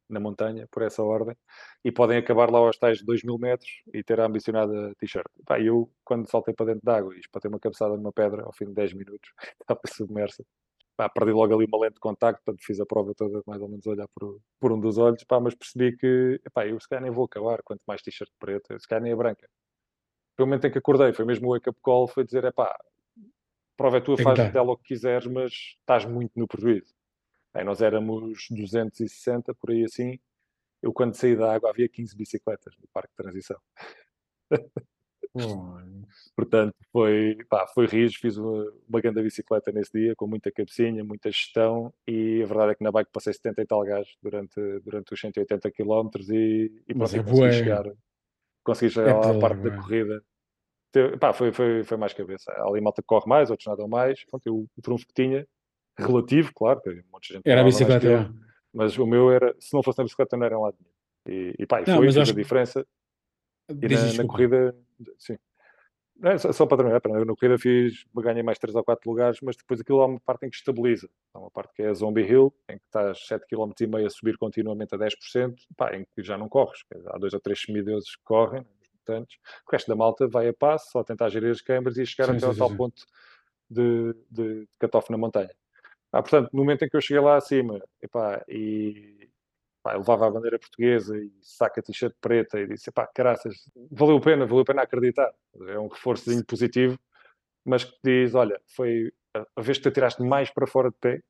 na 0.09 0.21
montanha, 0.21 0.67
por 0.71 0.83
essa 0.83 1.03
ordem, 1.03 1.37
e 1.85 1.93
podem 1.93 2.19
acabar 2.19 2.51
lá 2.51 2.59
aos 2.59 2.77
tais 2.77 3.03
2 3.03 3.23
mil 3.23 3.39
metros 3.39 3.71
e 3.93 4.03
ter 4.03 4.21
a 4.21 4.27
ambicionada 4.27 4.95
t-shirt. 4.97 5.27
Eu, 5.61 5.91
quando 6.05 6.29
saltei 6.29 6.55
para 6.55 6.67
dentro 6.67 6.83
d'água 6.85 7.15
e 7.17 7.41
ter 7.41 7.49
uma 7.49 7.61
cabeçada 7.61 7.97
numa 7.97 8.13
pedra, 8.13 8.43
ao 8.45 8.53
fim 8.53 8.67
de 8.67 8.75
10 8.75 8.95
minutos, 8.95 9.31
estava 9.61 9.81
submersa, 9.87 10.45
pá, 10.97 11.09
perdi 11.09 11.33
logo 11.33 11.55
ali 11.55 11.67
uma 11.67 11.79
lente 11.79 11.95
de 11.95 12.01
contacto, 12.01 12.43
portanto 12.45 12.65
fiz 12.65 12.81
a 12.81 12.87
prova 12.87 13.15
toda 13.15 13.43
mais 13.47 13.61
ou 13.61 13.69
menos 13.69 13.87
olhar 13.87 14.09
por, 14.15 14.41
por 14.61 14.73
um 14.73 14.81
dos 14.81 14.99
olhos, 14.99 15.25
pá, 15.25 15.41
mas 15.41 15.55
percebi 15.55 15.97
que, 15.97 16.41
pá, 16.53 16.67
eu 16.67 16.79
se 16.81 16.89
calhar 16.89 17.03
nem 17.03 17.13
vou 17.13 17.25
acabar, 17.25 17.63
quanto 17.63 17.83
mais 17.87 18.03
t-shirt 18.03 18.31
preto, 18.39 18.79
se 18.79 18.87
calhar 18.87 19.03
nem 19.03 19.13
a 19.13 19.17
branca. 19.17 19.49
Foi 20.37 20.45
o 20.45 20.47
momento 20.47 20.67
em 20.67 20.71
que 20.71 20.79
acordei, 20.79 21.13
foi 21.13 21.25
mesmo 21.25 21.49
o 21.49 21.53
wake-up 21.53 21.79
call, 21.83 22.09
foi 22.09 22.25
dizer, 22.25 22.45
é 22.45 22.53
pá, 22.53 22.77
prova 23.77 23.99
é 23.99 24.01
tua, 24.01 24.17
faz 24.19 24.53
dela 24.53 24.73
o 24.73 24.77
que 24.77 24.89
quiseres, 24.89 25.27
mas 25.27 25.53
estás 25.53 26.05
muito 26.05 26.33
no 26.37 26.47
prejuízo. 26.47 26.95
Aí 27.53 27.65
nós 27.65 27.81
éramos 27.81 28.47
260, 28.51 29.55
por 29.55 29.71
aí 29.71 29.85
assim, 29.85 30.19
eu 30.83 30.93
quando 30.93 31.15
saí 31.15 31.37
da 31.37 31.55
água 31.55 31.71
havia 31.71 31.89
15 31.89 32.17
bicicletas 32.17 32.75
no 32.79 32.89
parque 32.93 33.11
de 33.11 33.17
transição. 33.17 33.61
Portanto, 36.37 36.75
foi, 36.93 37.37
pá, 37.49 37.67
foi 37.67 37.87
rijo, 37.87 38.19
fiz 38.21 38.37
uma, 38.37 38.73
uma 38.89 39.01
grande 39.01 39.23
bicicleta 39.23 39.71
nesse 39.71 39.93
dia, 39.93 40.15
com 40.17 40.27
muita 40.27 40.51
cabecinha, 40.51 41.05
muita 41.05 41.31
gestão, 41.31 41.93
e 42.07 42.43
a 42.43 42.47
verdade 42.47 42.73
é 42.73 42.75
que 42.75 42.85
na 42.85 42.91
bike 42.91 43.11
passei 43.13 43.33
70 43.33 43.63
e 43.63 43.67
tal 43.67 43.83
gás 43.85 44.09
durante, 44.23 44.61
durante 44.81 45.15
os 45.15 45.21
180 45.21 45.71
km 45.71 46.11
e, 46.31 46.73
e 46.89 46.95
pronto, 46.95 47.17
é 47.17 47.23
consegui 47.23 47.53
chegar, 47.53 47.85
consegui 48.65 48.93
chegar 48.93 49.25
é 49.25 49.37
à 49.37 49.39
parte 49.39 49.63
da 49.63 49.77
corrida. 49.77 50.23
Pá, 51.21 51.33
foi, 51.33 51.53
foi, 51.53 51.83
foi 51.83 51.97
mais 51.97 52.13
cabeça. 52.13 52.53
Ali 52.53 52.81
malta 52.81 53.03
corre 53.03 53.29
mais, 53.29 53.51
outros 53.51 53.67
nadam 53.67 53.89
mais. 53.89 54.25
Pronto, 54.27 54.47
eu, 54.47 54.69
o 54.77 54.83
trunfo 54.83 55.07
que 55.07 55.15
tinha, 55.15 55.47
relativo, 55.99 56.53
claro, 56.55 56.81
que 56.81 56.91
um 56.91 57.03
monte 57.13 57.29
de 57.29 57.35
gente 57.35 57.49
era 57.49 57.61
a 57.61 57.65
bicicleta, 57.65 58.07
eu, 58.07 58.19
é. 58.19 58.31
mas 58.73 58.97
o 58.99 59.07
meu 59.07 59.31
era, 59.31 59.55
se 59.59 59.75
não 59.75 59.83
fosse 59.83 59.99
na 59.99 60.05
bicicleta, 60.05 60.37
não 60.37 60.47
era 60.47 60.59
um 60.59 60.63
lado 60.63 60.77
nenhum. 60.81 60.95
E, 61.27 61.55
e 61.59 61.67
pá, 61.67 61.83
não, 61.87 61.97
foi 61.97 62.09
a 62.09 62.25
diferença. 62.25 62.87
E 63.69 63.89
na, 63.89 64.13
na, 64.13 64.27
corrida, 64.27 64.77
sim. 65.19 65.37
É, 66.23 66.39
só, 66.39 66.53
só, 66.53 66.65
para 66.65 66.77
terminar, 66.77 67.01
eu 67.05 67.25
na 67.25 67.35
corrida 67.35 67.59
fiz, 67.59 68.05
ganhei 68.15 68.43
mais 68.43 68.57
3 68.59 68.75
ou 68.77 68.85
4 68.85 69.11
lugares, 69.11 69.41
mas 69.43 69.57
depois 69.57 69.81
aquilo 69.81 70.01
há 70.01 70.07
uma 70.07 70.21
parte 70.21 70.47
em 70.47 70.51
que 70.51 70.57
estabiliza. 70.57 71.09
Há 71.33 71.41
uma 71.41 71.51
parte 71.51 71.75
que 71.75 71.83
é 71.83 71.89
a 71.89 71.95
Zombie 71.95 72.23
Hill, 72.23 72.55
em 72.69 72.79
que 72.79 72.85
estás 72.85 73.27
7 73.27 73.45
km 73.49 73.73
e 73.81 73.87
meio 73.87 74.07
a 74.07 74.11
subir 74.11 74.39
continuamente 74.39 74.95
a 74.95 74.99
10%, 74.99 75.57
pá, 75.77 75.95
em 75.97 76.07
que 76.15 76.23
já 76.23 76.39
não 76.39 76.49
corres. 76.49 76.83
Há 77.09 77.19
dois 77.19 77.35
ou 77.35 77.41
três 77.41 77.61
semideuses 77.61 78.15
que 78.15 78.23
correm, 78.23 78.65
importantes. 79.05 79.39
O 79.67 79.73
resto 79.73 79.89
da 79.89 79.97
malta 79.97 80.27
vai 80.27 80.49
a 80.49 80.55
passo, 80.55 80.91
só 80.91 81.01
a 81.01 81.05
tentar 81.05 81.29
gerir 81.29 81.51
as 81.51 81.61
câmaras 81.61 81.99
e 81.99 82.07
chegar 82.07 82.27
sim, 82.27 82.33
até 82.33 82.41
sim, 82.41 82.47
ao 82.47 82.53
sim, 82.53 82.59
tal 82.59 82.77
ponto 82.77 83.05
de, 83.69 84.15
de, 84.31 84.69
de 84.81 84.91
na 85.11 85.19
montanha. 85.19 85.51
Ah, 86.13 86.23
portanto, 86.23 86.51
no 86.53 86.61
momento 86.61 86.85
em 86.85 86.89
que 86.89 86.97
eu 86.97 87.01
cheguei 87.01 87.21
lá 87.21 87.37
acima 87.37 87.83
epá, 88.01 88.45
e 88.49 89.29
pá, 89.85 89.93
levava 89.93 90.27
a 90.27 90.31
bandeira 90.31 90.59
portuguesa 90.59 91.17
e 91.17 91.31
saca 91.43 91.81
a 91.81 91.83
t-shirt 91.83 92.15
preta 92.19 92.59
e 92.59 92.67
disse, 92.67 92.91
pá, 92.91 93.07
caraças, 93.07 93.71
valeu 93.91 94.17
a 94.17 94.21
pena, 94.21 94.47
valeu 94.47 94.63
a 94.63 94.65
pena 94.65 94.83
acreditar. 94.83 95.31
É 95.69 95.79
um 95.79 95.89
reforço 95.89 96.45
positivo, 96.47 96.99
mas 97.63 97.85
que 97.85 97.95
diz, 98.03 98.35
olha, 98.35 98.59
foi 98.75 99.13
a 99.35 99.61
vez 99.61 99.77
que 99.77 99.85
te 99.85 99.93
tiraste 99.93 100.23
mais 100.23 100.51
para 100.51 100.67
fora 100.67 100.91
de 100.91 100.97
pé, 100.97 101.21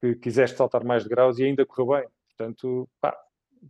que 0.00 0.14
quiseste 0.14 0.56
saltar 0.56 0.84
mais 0.84 1.02
de 1.02 1.08
graus 1.08 1.40
e 1.40 1.44
ainda 1.44 1.66
correu 1.66 1.98
bem. 1.98 2.08
Portanto, 2.28 2.88
pá, 3.00 3.16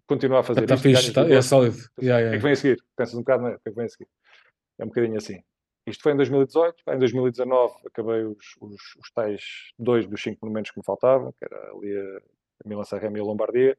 continua 0.07 0.41
a 0.41 0.43
fazer 0.43 0.65
está 0.65 0.75
isto. 0.75 0.83
Fixe, 0.83 1.09
está, 1.09 1.27
é 1.27 1.41
sólido. 1.41 1.79
Yeah, 1.99 2.21
yeah. 2.21 2.31
Que 2.31 2.37
é 2.37 2.39
que 2.39 2.43
vem 2.43 2.53
a 2.53 2.57
seguir? 2.57 2.85
Pensas 2.95 3.15
um 3.15 3.19
bocado, 3.19 3.43
não 3.45 3.49
é? 3.49 3.55
É 3.55 3.71
que 3.71 3.71
vem 3.71 3.87
a 3.87 3.89
seguir? 3.89 4.09
É 4.79 4.85
um 4.85 4.89
bocadinho 4.89 5.17
assim. 5.17 5.43
Isto 5.87 6.03
foi 6.03 6.13
em 6.13 6.17
2018, 6.17 6.83
em 6.89 6.99
2019 6.99 7.75
acabei 7.87 8.25
os, 8.25 8.57
os, 8.61 8.97
os 8.97 9.11
tais 9.13 9.73
dois 9.79 10.07
dos 10.07 10.23
cinco 10.23 10.39
monumentos 10.43 10.71
que 10.71 10.79
me 10.79 10.85
faltavam, 10.85 11.33
que 11.33 11.45
era 11.45 11.73
ali 11.73 11.99
a, 11.99 12.21
Milan 12.69 12.85
Sanremo 12.85 13.17
e 13.17 13.21
a 13.21 13.25
Lombardia. 13.25 13.77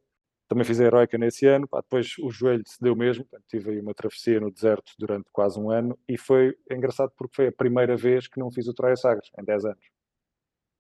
Também 0.54 0.66
fiz 0.66 0.80
a 0.80 0.84
Heroica 0.84 1.18
nesse 1.18 1.48
ano, 1.48 1.68
pá, 1.68 1.82
depois 1.82 2.16
o 2.20 2.30
joelho 2.30 2.62
se 2.68 2.80
deu 2.80 2.96
mesmo, 2.96 3.26
portanto, 3.26 3.44
tive 3.50 3.72
aí 3.72 3.80
uma 3.80 3.92
travessia 3.92 4.40
no 4.40 4.52
deserto 4.52 4.94
durante 5.00 5.28
quase 5.32 5.60
um 5.60 5.72
ano 5.72 5.98
e 6.08 6.16
foi 6.16 6.56
engraçado 6.70 7.12
porque 7.18 7.36
foi 7.36 7.48
a 7.48 7.52
primeira 7.52 7.98
vez 7.98 8.28
que 8.28 8.40
não 8.40 8.52
fiz 8.52 8.68
o 8.68 8.74
Troia 8.74 8.96
Sagres, 8.96 9.32
em 9.36 9.44
10 9.44 9.66
anos. 9.66 9.86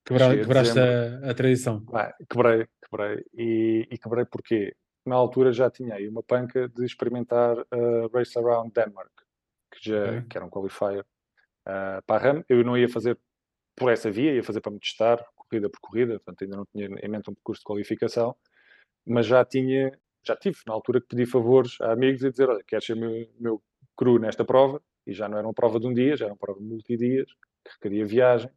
Quebra, 0.05 0.37
quebraste 0.37 0.77
a, 0.77 1.31
a, 1.31 1.33
tradição. 1.33 1.83
Ah, 1.91 2.13
quebrei, 2.29 2.67
quebrei. 2.83 3.25
E, 3.33 3.87
e, 3.89 3.97
quebrei 3.97 4.25
porque 4.25 4.75
na 5.03 5.15
altura 5.15 5.51
já 5.51 5.71
tinha 5.71 5.95
aí 5.95 6.07
uma 6.07 6.21
panca 6.21 6.69
de 6.69 6.85
experimentar 6.85 7.57
a 7.57 8.15
Race 8.15 8.37
Around 8.37 8.73
Denmark, 8.75 9.11
que, 9.71 9.89
já, 9.89 10.03
okay. 10.03 10.21
que 10.29 10.37
era 10.37 10.45
um 10.45 10.51
qualifier 10.51 11.01
uh, 11.01 12.03
para 12.05 12.15
a 12.15 12.31
RAM. 12.31 12.43
Eu 12.47 12.63
não 12.63 12.77
ia 12.77 12.87
fazer 12.87 13.17
por 13.75 13.91
essa 13.91 14.11
via, 14.11 14.35
ia 14.35 14.43
fazer 14.43 14.61
para 14.61 14.71
me 14.71 14.79
testar, 14.79 15.25
corrida 15.35 15.67
por 15.67 15.79
corrida, 15.79 16.19
portanto 16.19 16.43
ainda 16.43 16.57
não 16.57 16.65
tinha 16.67 16.85
em 16.85 17.09
mente 17.09 17.27
um 17.27 17.33
percurso 17.33 17.61
de 17.61 17.65
qualificação, 17.65 18.35
mas 19.05 19.25
já 19.25 19.43
tinha, 19.45 19.91
já 20.25 20.35
tive 20.35 20.57
na 20.67 20.73
altura 20.73 21.01
que 21.01 21.07
pedi 21.07 21.25
favores 21.25 21.77
a 21.81 21.91
amigos 21.93 22.23
e 22.23 22.31
dizer, 22.31 22.49
olha, 22.49 22.63
queres 22.63 22.85
ser 22.85 22.95
meu, 22.95 23.27
meu 23.39 23.63
cru 23.95 24.19
nesta 24.19 24.45
prova? 24.45 24.81
E 25.05 25.13
já 25.13 25.27
não 25.27 25.37
era 25.37 25.47
uma 25.47 25.53
prova 25.53 25.79
de 25.79 25.87
um 25.87 25.93
dia, 25.93 26.15
já 26.15 26.25
era 26.25 26.33
uma 26.33 26.39
prova 26.39 26.59
de 26.59 26.65
multidias, 26.65 27.27
que 27.63 27.73
requeria 27.73 28.05
viagem, 28.05 28.49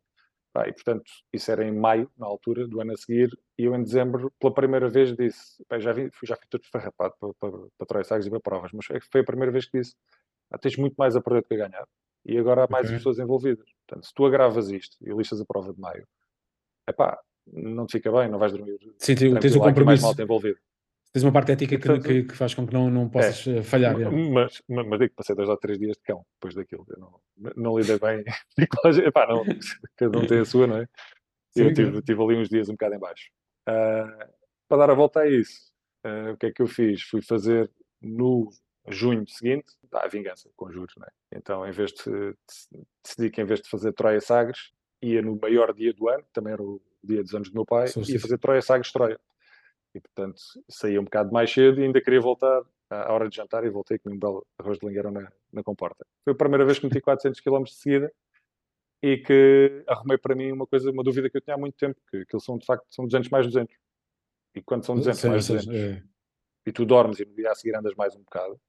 e 0.65 0.73
portanto, 0.73 1.11
isso 1.33 1.51
era 1.51 1.65
em 1.65 1.73
maio, 1.73 2.11
na 2.17 2.27
altura 2.27 2.67
do 2.67 2.81
ano 2.81 2.93
a 2.93 2.97
seguir, 2.97 3.29
e 3.59 3.65
eu 3.65 3.75
em 3.75 3.83
dezembro, 3.83 4.33
pela 4.41 4.55
primeira 4.55 4.89
vez, 4.89 5.15
disse: 5.15 5.63
já, 5.79 5.93
vi, 5.93 6.09
já 6.25 6.37
fui 6.37 6.47
todo 6.49 6.63
esfarrapado 6.63 7.15
para, 7.21 7.35
para, 7.35 7.51
para 7.77 7.87
Troia 7.87 8.05
Sagres 8.05 8.27
e 8.27 8.31
para 8.31 8.41
provas, 8.41 8.71
mas 8.73 8.87
foi 9.11 9.21
a 9.21 9.25
primeira 9.25 9.53
vez 9.53 9.67
que 9.67 9.79
disse: 9.79 9.95
ah, 10.51 10.59
tens 10.59 10.77
muito 10.77 10.95
mais 10.95 11.17
a 11.17 11.21
perder 11.21 11.43
do 11.43 11.49
que 11.49 11.55
a 11.55 11.69
ganhar 11.69 11.87
e 12.25 12.39
agora 12.39 12.65
há 12.65 12.69
mais 12.69 12.87
okay. 12.87 12.97
pessoas 12.97 13.19
envolvidas. 13.19 13.69
Portanto, 13.87 14.07
se 14.07 14.15
tu 14.15 14.25
agravas 14.25 14.71
isto 14.71 14.97
e 15.01 15.13
listas 15.13 15.41
a 15.41 15.45
prova 15.45 15.73
de 15.73 15.81
maio, 15.81 16.07
é 16.87 16.93
pá, 16.93 17.19
não 17.53 17.87
te 17.87 17.93
fica 17.93 18.11
bem, 18.13 18.29
não 18.29 18.39
vais 18.39 18.53
dormir. 18.53 18.79
Sim, 18.99 19.15
tens 19.15 19.57
o 19.57 19.61
compromisso. 19.61 20.05
Mais 20.05 20.19
envolvido. 20.19 20.59
Tens 21.13 21.23
uma 21.23 21.33
parte 21.33 21.53
ética 21.53 21.79
que, 21.79 22.01
que, 22.01 22.23
que, 22.25 22.37
faz 22.37 22.53
com 22.53 22.67
que 22.67 22.75
não, 22.75 22.91
não 22.91 23.09
possas 23.09 23.47
é, 23.47 23.59
eh, 23.59 23.63
falhar. 23.63 23.97
Mas, 23.99 24.63
mas, 24.69 24.87
mas 24.87 24.99
digo 24.99 25.11
que 25.11 25.17
passei 25.17 25.35
dois 25.35 25.49
ou 25.49 25.57
três 25.57 25.79
dias 25.79 25.97
de 25.97 26.03
cão 26.03 26.27
depois 26.35 26.55
daquilo. 26.55 26.85
Eu 26.91 26.99
não, 26.99 27.21
não 27.57 27.79
lidei 27.79 27.99
bem. 27.99 28.23
Epá, 29.07 29.27
não, 29.27 29.43
cada 29.97 30.19
um 30.19 30.27
tem 30.27 30.41
a 30.41 30.45
sua, 30.45 30.67
não 30.67 30.79
é? 30.79 30.87
Eu 31.55 31.73
tive, 31.73 32.03
tive, 32.03 32.23
ali 32.23 32.37
uns 32.37 32.51
dias 32.51 32.69
um 32.69 32.73
bocado 32.73 32.97
em 32.97 32.99
baixo. 32.99 33.31
Uh, 33.67 34.29
para 34.69 34.79
dar 34.79 34.91
a 34.91 34.95
volta 34.95 35.21
a 35.21 35.27
isso, 35.27 35.73
uh, 36.05 36.33
o 36.33 36.37
que 36.37 36.47
é 36.47 36.53
que 36.53 36.61
eu 36.61 36.67
fiz? 36.67 37.01
Fui 37.03 37.23
fazer 37.23 37.71
no 38.03 38.51
junho 38.89 39.27
seguinte, 39.27 39.73
dá 39.91 40.05
a 40.05 40.09
vingança 40.09 40.51
não 40.61 41.07
é? 41.07 41.11
Então, 41.35 41.67
em 41.67 41.73
vez 41.73 41.93
de, 41.93 42.11
de, 42.11 42.87
decidi 43.03 43.31
que 43.31 43.41
em 43.41 43.45
vez 43.45 43.61
de 43.63 43.69
fazer 43.69 43.93
Troia 43.93 44.21
Sagres, 44.21 44.71
ia 45.03 45.23
no 45.23 45.39
maior 45.41 45.73
dia 45.73 45.93
do 45.93 46.09
ano, 46.09 46.25
também 46.33 46.53
era 46.53 46.63
o 46.63 46.81
dia 47.07 47.23
dos 47.23 47.35
anos 47.35 47.49
do 47.49 47.55
meu 47.55 47.65
pai, 47.65 47.89
Sim, 47.89 48.03
ia 48.07 48.21
fazer 48.21 48.39
Troia 48.39 48.63
Sagres 48.63 48.93
Troia. 48.93 49.19
E, 49.95 50.01
portanto, 50.01 50.39
saía 50.69 51.01
um 51.01 51.05
bocado 51.05 51.33
mais 51.33 51.51
cedo 51.51 51.81
e 51.81 51.85
ainda 51.85 52.01
queria 52.01 52.21
voltar 52.21 52.63
à 52.91 53.13
hora 53.13 53.29
de 53.29 53.37
jantar 53.37 53.65
e 53.65 53.71
voltei 53.71 53.99
com 53.99 54.11
um 54.11 54.19
belo 54.19 54.47
arroz 54.59 54.79
de 54.79 54.87
lingueirão 54.87 55.11
na, 55.11 55.33
na 55.53 55.63
comporta. 55.63 56.07
Foi 56.23 56.33
a 56.33 56.37
primeira 56.37 56.65
vez 56.65 56.79
que 56.79 56.87
meti 56.87 57.01
400 57.03 57.41
km 57.41 57.63
de 57.65 57.75
seguida 57.75 58.13
e 59.03 59.19
que 59.19 59.85
arrumei 59.87 60.19
para 60.19 60.35
mim 60.35 60.53
uma 60.53 60.67
coisa, 60.67 60.91
uma 60.91 61.03
dúvida 61.03 61.31
que 61.31 61.37
eu 61.37 61.41
tinha 61.41 61.55
há 61.55 61.59
muito 61.59 61.77
tempo, 61.77 61.99
que 62.11 62.19
aquilo 62.19 62.41
são 62.41 62.59
de 62.59 62.67
facto 62.67 62.87
são 62.91 63.07
200 63.07 63.31
mais 63.31 63.47
200. 63.47 63.75
E 64.55 64.63
quando 64.63 64.85
são 64.85 64.97
200 64.97 65.21
sim, 65.21 65.29
mais 65.29 65.47
200 65.47 65.75
é. 65.75 66.03
e 66.67 66.73
tu 66.73 66.85
dormes 66.85 67.21
e 67.21 67.25
no 67.25 67.35
dia 67.35 67.51
a 67.51 67.55
seguir 67.55 67.77
andas 67.77 67.95
mais 67.95 68.15
um 68.15 68.21
bocado, 68.21 68.61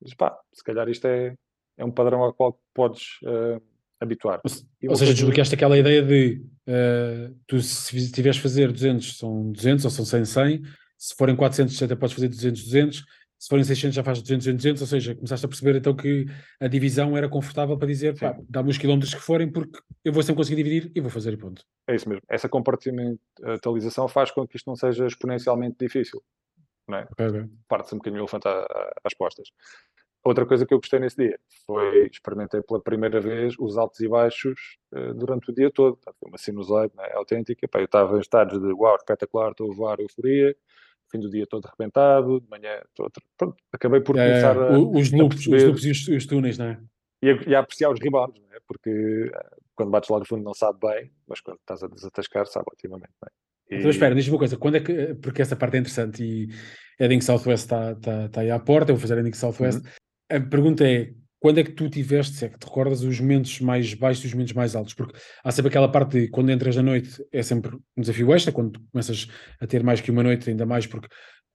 dizes 0.00 0.14
pá, 0.14 0.38
se 0.52 0.62
calhar 0.64 0.88
isto 0.88 1.06
é, 1.06 1.36
é 1.76 1.84
um 1.84 1.92
padrão 1.92 2.22
ao 2.22 2.34
qual 2.34 2.60
podes 2.74 3.20
uh, 3.22 3.62
habituar. 4.02 4.40
Ou, 4.44 4.90
ou 4.90 4.96
seja, 4.96 5.14
desbloqueaste 5.14 5.54
aquela 5.54 5.78
ideia 5.78 6.02
de 6.02 6.42
uh, 6.68 7.34
tu 7.46 7.60
se 7.60 8.10
tiveres 8.10 8.38
fazer 8.38 8.72
200 8.72 9.18
são 9.18 9.52
200 9.52 9.84
ou 9.84 9.90
são 9.90 10.04
100, 10.04 10.24
100, 10.24 10.62
se 10.98 11.14
forem 11.14 11.36
400 11.36 11.82
até 11.82 11.94
podes 11.94 12.14
fazer 12.14 12.28
200, 12.28 12.64
200, 12.64 13.04
se 13.38 13.48
forem 13.48 13.64
600 13.64 13.94
já 13.94 14.04
faz 14.04 14.22
200, 14.22 14.46
200, 14.46 14.62
200, 14.62 14.82
ou 14.82 14.86
seja, 14.86 15.14
começaste 15.14 15.46
a 15.46 15.48
perceber 15.48 15.76
então 15.76 15.94
que 15.94 16.26
a 16.60 16.68
divisão 16.68 17.16
era 17.16 17.28
confortável 17.28 17.76
para 17.76 17.88
dizer, 17.88 18.18
pá, 18.18 18.38
dá-me 18.48 18.70
os 18.70 18.78
quilómetros 18.78 19.14
que 19.14 19.20
forem 19.20 19.50
porque 19.50 19.80
eu 20.04 20.12
vou 20.12 20.22
sempre 20.22 20.36
conseguir 20.36 20.62
dividir 20.62 20.92
e 20.94 21.00
vou 21.00 21.10
fazer 21.10 21.32
e 21.32 21.36
ponto. 21.36 21.64
É 21.88 21.94
isso 21.96 22.08
mesmo. 22.08 22.22
Essa 22.28 22.48
compartimentalização 22.48 24.06
faz 24.06 24.30
com 24.30 24.46
que 24.46 24.56
isto 24.56 24.66
não 24.66 24.76
seja 24.76 25.06
exponencialmente 25.06 25.76
difícil. 25.80 26.22
Não 26.88 26.98
é? 26.98 27.08
Okay, 27.12 27.26
okay. 27.26 27.44
Parte-se 27.68 27.94
um 27.94 27.98
bocadinho 27.98 28.22
o 28.22 28.24
elefante 28.24 28.46
às 29.04 29.14
postas. 29.14 29.48
Outra 30.24 30.46
coisa 30.46 30.64
que 30.64 30.72
eu 30.72 30.78
gostei 30.78 31.00
nesse 31.00 31.16
dia 31.16 31.38
foi 31.66 32.06
experimentei 32.06 32.62
pela 32.62 32.80
primeira 32.80 33.20
vez 33.20 33.54
os 33.58 33.76
altos 33.76 33.98
e 34.00 34.08
baixos 34.08 34.78
uh, 34.92 35.12
durante 35.14 35.50
o 35.50 35.54
dia 35.54 35.68
todo. 35.68 35.98
Foi 36.04 36.28
uma 36.28 36.38
sinusoide 36.38 36.94
né, 36.96 37.10
autêntica. 37.14 37.66
Pá, 37.66 37.80
eu 37.80 37.86
estava 37.86 38.16
em 38.16 38.20
estados 38.20 38.60
de 38.60 38.72
uau, 38.72 38.94
espetacular, 38.94 39.50
estou 39.50 39.72
a 39.72 39.74
voar, 39.74 39.98
euforia. 39.98 40.54
Fim 41.10 41.18
do 41.18 41.28
dia 41.28 41.44
todo 41.46 41.66
arrebentado, 41.66 42.40
de 42.40 42.48
manhã, 42.48 42.80
todo, 42.94 43.12
pronto, 43.36 43.56
acabei 43.70 44.00
por 44.00 44.16
é, 44.16 44.28
começar 44.28 44.56
a. 44.56 44.78
Os 44.78 45.12
loops, 45.12 45.46
os 45.46 45.62
loops 45.64 45.84
e 45.84 45.90
os, 45.90 46.08
os 46.08 46.26
túneis, 46.26 46.56
não 46.56 46.66
é? 46.66 46.80
E 47.20 47.30
a, 47.30 47.34
e 47.48 47.54
a 47.54 47.58
apreciar 47.58 47.90
os 47.90 48.00
rebounds, 48.00 48.40
não 48.40 48.56
é? 48.56 48.60
Porque 48.66 49.26
uh, 49.26 49.62
quando 49.74 49.90
bates 49.90 50.08
lá 50.08 50.20
no 50.20 50.24
fundo 50.24 50.42
não 50.42 50.54
sabe 50.54 50.78
bem, 50.80 51.12
mas 51.26 51.40
quando 51.40 51.58
estás 51.58 51.82
a 51.82 51.88
desatascar 51.88 52.46
sabe 52.46 52.64
otimamente 52.72 53.12
bem. 53.20 53.30
E... 53.70 53.80
Então 53.80 53.90
espera, 53.90 54.14
diz-me 54.14 54.32
uma 54.32 54.38
coisa, 54.38 54.56
quando 54.56 54.76
é 54.76 54.80
que, 54.80 55.14
porque 55.16 55.42
essa 55.42 55.56
parte 55.56 55.76
é 55.76 55.80
interessante 55.80 56.22
e 56.22 56.48
Edding 56.98 57.20
Southwest 57.20 57.64
está 57.64 57.94
tá, 57.96 58.28
tá 58.28 58.40
aí 58.40 58.50
à 58.50 58.58
porta, 58.58 58.92
eu 58.92 58.96
vou 58.96 59.02
fazer 59.02 59.18
Edding 59.18 59.34
Southwest. 59.34 59.84
Uhum 59.84 59.90
a 60.36 60.40
pergunta 60.40 60.86
é 60.86 61.12
quando 61.42 61.58
é 61.58 61.64
que 61.64 61.72
tu 61.72 61.90
tiveste, 61.90 62.36
se 62.36 62.44
é 62.44 62.48
que 62.48 62.58
te 62.58 62.64
recordas, 62.64 63.02
os 63.02 63.18
momentos 63.18 63.58
mais 63.60 63.94
baixos 63.94 64.22
e 64.22 64.26
os 64.28 64.32
momentos 64.32 64.52
mais 64.52 64.76
altos? 64.76 64.94
Porque 64.94 65.18
há 65.42 65.50
sempre 65.50 65.70
aquela 65.70 65.90
parte 65.90 66.20
de 66.20 66.28
quando 66.28 66.50
entras 66.50 66.76
na 66.76 66.82
noite 66.84 67.20
é 67.32 67.42
sempre 67.42 67.74
um 67.96 68.00
desafio 68.00 68.32
extra, 68.32 68.52
quando 68.52 68.80
começas 68.92 69.26
a 69.60 69.66
ter 69.66 69.82
mais 69.82 70.00
que 70.00 70.12
uma 70.12 70.22
noite, 70.22 70.48
ainda 70.48 70.64
mais 70.64 70.86
porque 70.86 71.08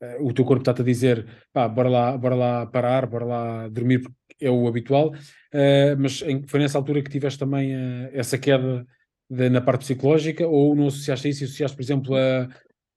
uh, 0.03 0.27
o 0.27 0.33
teu 0.33 0.43
corpo 0.43 0.61
está-te 0.61 0.81
a 0.81 0.85
dizer 0.85 1.25
pá, 1.53 1.69
bora 1.69 1.87
lá, 1.87 2.17
bora 2.17 2.35
lá 2.35 2.65
parar, 2.65 3.05
bora 3.07 3.23
lá 3.23 3.67
dormir, 3.69 3.99
porque 4.01 4.15
é 4.41 4.51
o 4.51 4.67
habitual. 4.67 5.13
Uh, 5.53 5.95
mas 5.97 6.21
em, 6.21 6.45
foi 6.45 6.59
nessa 6.59 6.77
altura 6.77 7.01
que 7.01 7.09
tiveste 7.09 7.39
também 7.39 7.73
uh, 7.73 8.09
essa 8.11 8.37
queda 8.37 8.85
de, 9.29 9.49
na 9.49 9.61
parte 9.61 9.79
psicológica 9.85 10.45
ou 10.45 10.75
não 10.75 10.87
associaste 10.87 11.27
a 11.27 11.29
isso 11.29 11.43
e 11.43 11.45
associaste, 11.45 11.77
por 11.77 11.83
exemplo, 11.83 12.13
a 12.13 12.49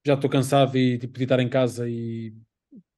já 0.04 0.14
estou 0.14 0.30
cansado 0.30 0.76
e 0.76 0.98
tipo, 0.98 1.16
de 1.16 1.24
estar 1.24 1.38
em 1.38 1.48
casa 1.48 1.88
e 1.88 2.34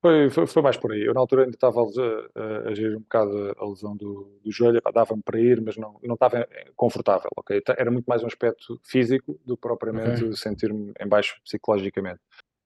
foi, 0.02 0.30
foi, 0.30 0.46
foi, 0.48 0.62
mais 0.62 0.76
por 0.76 0.92
aí. 0.92 1.02
Eu 1.02 1.14
na 1.14 1.20
altura 1.20 1.44
ainda 1.44 1.54
estava 1.54 1.80
a, 1.80 2.68
a, 2.68 2.74
gerir 2.74 2.96
um 2.96 3.02
bocado 3.02 3.54
a 3.56 3.64
lesão 3.64 3.96
do, 3.96 4.40
do 4.44 4.50
joelho, 4.50 4.82
dava-me 4.92 5.22
para 5.22 5.40
ir, 5.40 5.60
mas 5.60 5.76
não, 5.76 5.98
não 6.02 6.14
estava 6.14 6.46
confortável, 6.74 7.30
ok? 7.36 7.62
Era 7.78 7.90
muito 7.90 8.06
mais 8.06 8.22
um 8.24 8.26
aspecto 8.26 8.80
físico 8.82 9.40
do 9.46 9.56
que 9.56 9.62
propriamente 9.62 10.24
okay. 10.24 10.36
sentir-me 10.36 10.92
em 11.00 11.06
baixo 11.06 11.40
psicologicamente. 11.44 12.20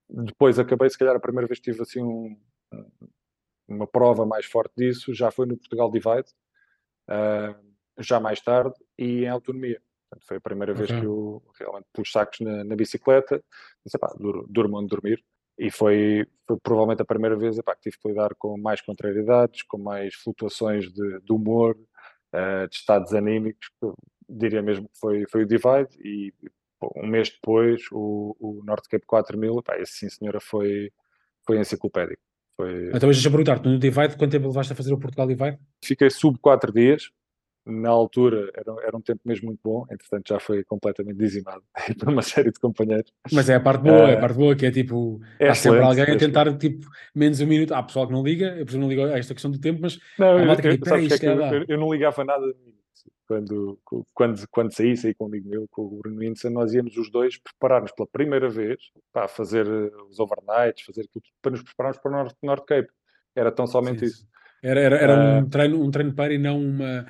Depois 0.08 0.58
acabei, 0.58 0.88
se 0.88 0.96
calhar 0.98 1.14
a 1.14 1.20
primeira 1.20 1.46
vez 1.46 1.60
que 1.60 1.70
tive 1.70 1.82
assim 1.82 2.02
um, 2.02 2.36
uma 3.68 3.86
prova 3.86 4.24
mais 4.24 4.46
forte 4.46 4.72
disso, 4.76 5.12
já 5.12 5.30
foi 5.30 5.44
no 5.44 5.58
Portugal 5.58 5.90
Divide, 5.90 6.30
uh, 7.10 7.54
já 7.98 8.18
mais 8.18 8.40
tarde, 8.40 8.74
e 8.98 9.24
em 9.24 9.28
autonomia. 9.28 9.82
Portanto, 10.08 10.26
foi 10.26 10.36
a 10.38 10.40
primeira 10.40 10.72
okay. 10.72 10.86
vez 10.86 11.00
que 11.00 11.06
eu 11.06 11.42
realmente 11.58 11.86
pus 11.92 12.10
sacos 12.10 12.40
na, 12.40 12.64
na 12.64 12.76
bicicleta, 12.76 13.44
disse, 13.84 13.98
pá, 13.98 14.14
durmo 14.48 14.78
onde 14.78 14.88
dormir, 14.88 15.22
e 15.58 15.70
foi, 15.70 16.26
foi, 16.46 16.56
provavelmente 16.62 17.02
a 17.02 17.06
primeira 17.06 17.36
vez 17.36 17.58
epá, 17.58 17.74
que 17.74 17.82
tive 17.82 17.98
que 17.98 18.08
lidar 18.08 18.34
com 18.36 18.56
mais 18.58 18.80
contrariedades, 18.80 19.62
com 19.62 19.78
mais 19.78 20.14
flutuações 20.14 20.92
de, 20.92 21.20
de 21.20 21.32
humor, 21.32 21.76
uh, 22.34 22.68
de 22.68 22.76
estados 22.76 23.12
anímicos, 23.14 23.68
diria 24.28 24.62
mesmo 24.62 24.88
que 24.88 24.98
foi, 24.98 25.24
foi 25.30 25.42
o 25.44 25.46
Divide, 25.46 25.88
e 26.02 26.32
um 26.96 27.06
mês 27.06 27.30
depois 27.30 27.82
o, 27.90 28.36
o 28.38 28.62
Norte 28.64 28.88
Cape 28.88 29.06
4000, 29.06 29.58
epá, 29.58 29.78
esse 29.78 29.92
sim 29.92 30.08
senhora 30.08 30.40
foi, 30.40 30.90
foi 31.46 31.58
enciclopédico. 31.58 32.20
Foi... 32.56 32.88
Então, 32.88 33.08
deixa-me 33.08 33.36
perguntar, 33.36 33.62
no 33.62 33.78
Divide, 33.78 34.16
quanto 34.16 34.32
tempo 34.32 34.48
levaste 34.48 34.72
a 34.72 34.76
fazer 34.76 34.92
o 34.92 34.98
Portugal 34.98 35.26
Divide? 35.26 35.58
Fiquei 35.82 36.10
sub 36.10 36.38
4 36.38 36.72
dias, 36.72 37.10
na 37.66 37.90
altura 37.90 38.50
era, 38.54 38.86
era 38.86 38.96
um 38.96 39.00
tempo 39.00 39.20
mesmo 39.24 39.46
muito 39.46 39.60
bom, 39.62 39.84
entretanto 39.90 40.28
já 40.28 40.38
foi 40.38 40.62
completamente 40.62 41.16
dizimado 41.16 41.62
por 41.98 42.08
uma 42.08 42.22
série 42.22 42.52
de 42.52 42.60
companheiros. 42.60 43.12
Mas 43.32 43.50
é 43.50 43.56
a 43.56 43.60
parte 43.60 43.82
boa, 43.82 44.04
uh, 44.04 44.08
é 44.08 44.14
a 44.14 44.20
parte 44.20 44.36
boa, 44.36 44.54
que 44.54 44.66
é 44.66 44.70
tipo, 44.70 45.20
é 45.40 45.48
há 45.48 45.54
sempre 45.54 45.82
alguém 45.82 46.04
a 46.04 46.16
tentar 46.16 46.56
tipo, 46.56 46.86
menos 47.14 47.40
um 47.40 47.46
minuto. 47.46 47.74
Há 47.74 47.82
pessoal 47.82 48.06
que 48.06 48.12
não 48.12 48.22
liga, 48.22 48.56
eu 48.56 48.78
não 48.78 48.88
ligo 48.88 49.02
a 49.02 49.18
esta 49.18 49.34
questão 49.34 49.50
do 49.50 49.58
tempo, 49.58 49.80
mas 49.82 49.98
não, 50.18 50.38
eu, 50.38 50.56
que, 50.56 50.68
eu, 50.68 50.72
é 50.72 51.18
que 51.18 51.72
eu, 51.72 51.78
não 51.78 51.92
ligava 51.92 52.24
nada 52.24 52.46
quando, 53.26 53.78
quando, 54.14 54.48
quando 54.50 54.72
saí, 54.72 54.96
saí 54.96 55.12
com 55.14 55.24
um 55.24 55.28
amigo 55.28 55.48
meu, 55.48 55.66
com 55.68 55.82
o 55.82 55.98
Bruno 55.98 56.20
Winson, 56.20 56.50
nós 56.50 56.72
íamos 56.72 56.96
os 56.96 57.10
dois 57.10 57.36
preparar-nos 57.38 57.92
pela 57.92 58.06
primeira 58.06 58.48
vez 58.48 58.78
para 59.12 59.26
fazer 59.26 59.66
eh, 59.66 59.90
os 60.08 60.20
overnights, 60.20 60.84
fazer 60.84 61.02
aquilo 61.02 61.24
para 61.42 61.50
nos 61.50 61.62
prepararmos 61.62 61.98
para 62.00 62.10
o 62.10 62.14
North, 62.14 62.36
North 62.42 62.64
Cape. 62.64 62.88
Era 63.34 63.50
tão 63.50 63.66
somente 63.66 64.00
sim, 64.00 64.06
isso. 64.06 64.26
Era, 64.62 64.80
era, 64.80 64.96
era 64.96 65.14
uh, 65.14 65.38
um, 65.38 65.48
treino, 65.48 65.82
um 65.82 65.90
treino 65.90 66.14
para 66.14 66.32
e 66.32 66.38
não 66.38 66.58
uma, 66.60 67.06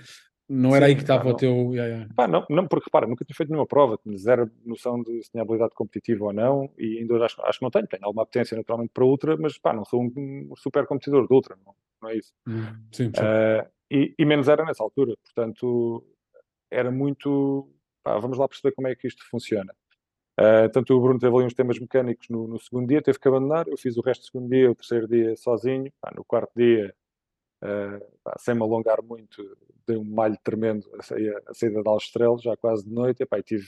não 0.49 0.77
era 0.77 0.87
Sim, 0.87 0.91
aí 0.91 0.95
que 0.95 1.03
estava 1.03 1.29
o 1.29 1.35
teu. 1.35 1.73
Yeah, 1.73 1.87
yeah. 1.87 2.15
Pá, 2.15 2.29
não, 2.29 2.47
não, 2.49 2.69
porque 2.69 2.85
repara, 2.87 3.07
nunca 3.07 3.25
tinha 3.25 3.35
feito 3.35 3.49
nenhuma 3.51 3.67
prova, 3.67 3.99
tinha 4.01 4.17
zero 4.17 4.51
noção 4.65 5.03
de 5.03 5.23
se 5.23 5.31
tinha 5.31 5.43
habilidade 5.43 5.75
competitiva 5.75 6.27
ou 6.27 6.33
não, 6.33 6.71
e 6.79 6.99
ainda 6.99 7.25
acho, 7.25 7.41
acho 7.43 7.59
que 7.59 7.65
não 7.65 7.71
tenho. 7.71 7.87
Tenho 7.87 8.05
alguma 8.05 8.23
apetência 8.23 8.57
naturalmente 8.57 8.93
para 8.93 9.05
ultra, 9.05 9.37
mas 9.37 9.59
pá, 9.59 9.73
não 9.73 9.85
sou 9.85 10.03
um, 10.03 10.53
super 10.57 10.87
competidor 10.87 11.27
de 11.27 11.35
ultra, 11.35 11.57
não, 11.65 11.75
não 12.01 12.09
é 12.11 12.17
isso. 12.17 12.33
Hum, 12.47 12.65
sim, 12.93 13.11
sim. 13.15 13.23
Uh, 13.23 13.69
e, 13.91 14.15
e, 14.17 14.25
menos 14.25 14.49
era 14.49 14.65
nessa 14.65 14.83
altura, 14.83 15.15
portanto, 15.25 16.05
era 16.71 16.91
muito. 16.91 17.69
Pá, 18.05 18.19
vamos 18.19 18.39
lá 18.39 18.47
perceber 18.47 18.75
como 18.75 18.87
é 18.87 18.95
que 18.95 19.09
isto 19.09 19.25
funciona. 19.29 19.75
Uh, 20.39 20.69
tanto 20.71 20.95
o 20.95 21.01
Bruno 21.01 21.19
teve 21.19 21.35
ali 21.35 21.47
uns 21.47 21.55
temas 21.55 21.79
mecânicos 21.79 22.29
no, 22.29 22.47
no, 22.47 22.61
segundo 22.61 22.87
dia, 22.87 23.03
teve 23.03 23.19
que 23.19 23.27
abandonar. 23.27 23.67
Eu 23.67 23.77
fiz 23.77 23.97
o 23.97 24.03
resto 24.03 24.21
do 24.21 24.27
segundo 24.27 24.51
dia, 24.51 24.71
o 24.71 24.75
terceiro 24.75 25.09
dia 25.09 25.35
sozinho. 25.37 25.91
Pá, 26.01 26.13
no 26.15 26.25
quarto 26.25 26.53
dia, 26.55 26.95
sem 28.39 28.55
me 28.55 28.63
alongar 28.63 29.03
muito, 29.03 29.57
dei 29.87 29.97
um 29.97 30.05
malho 30.05 30.37
tremendo 30.43 30.85
a, 30.99 31.03
saída, 31.03 31.83
de 31.83 31.89
Alstrel, 31.89 32.39
já 32.39 32.57
quase 32.57 32.85
de 32.85 32.93
noite, 32.93 33.23
e, 33.23 33.27
pá, 33.27 33.39
e 33.39 33.43
tive, 33.43 33.67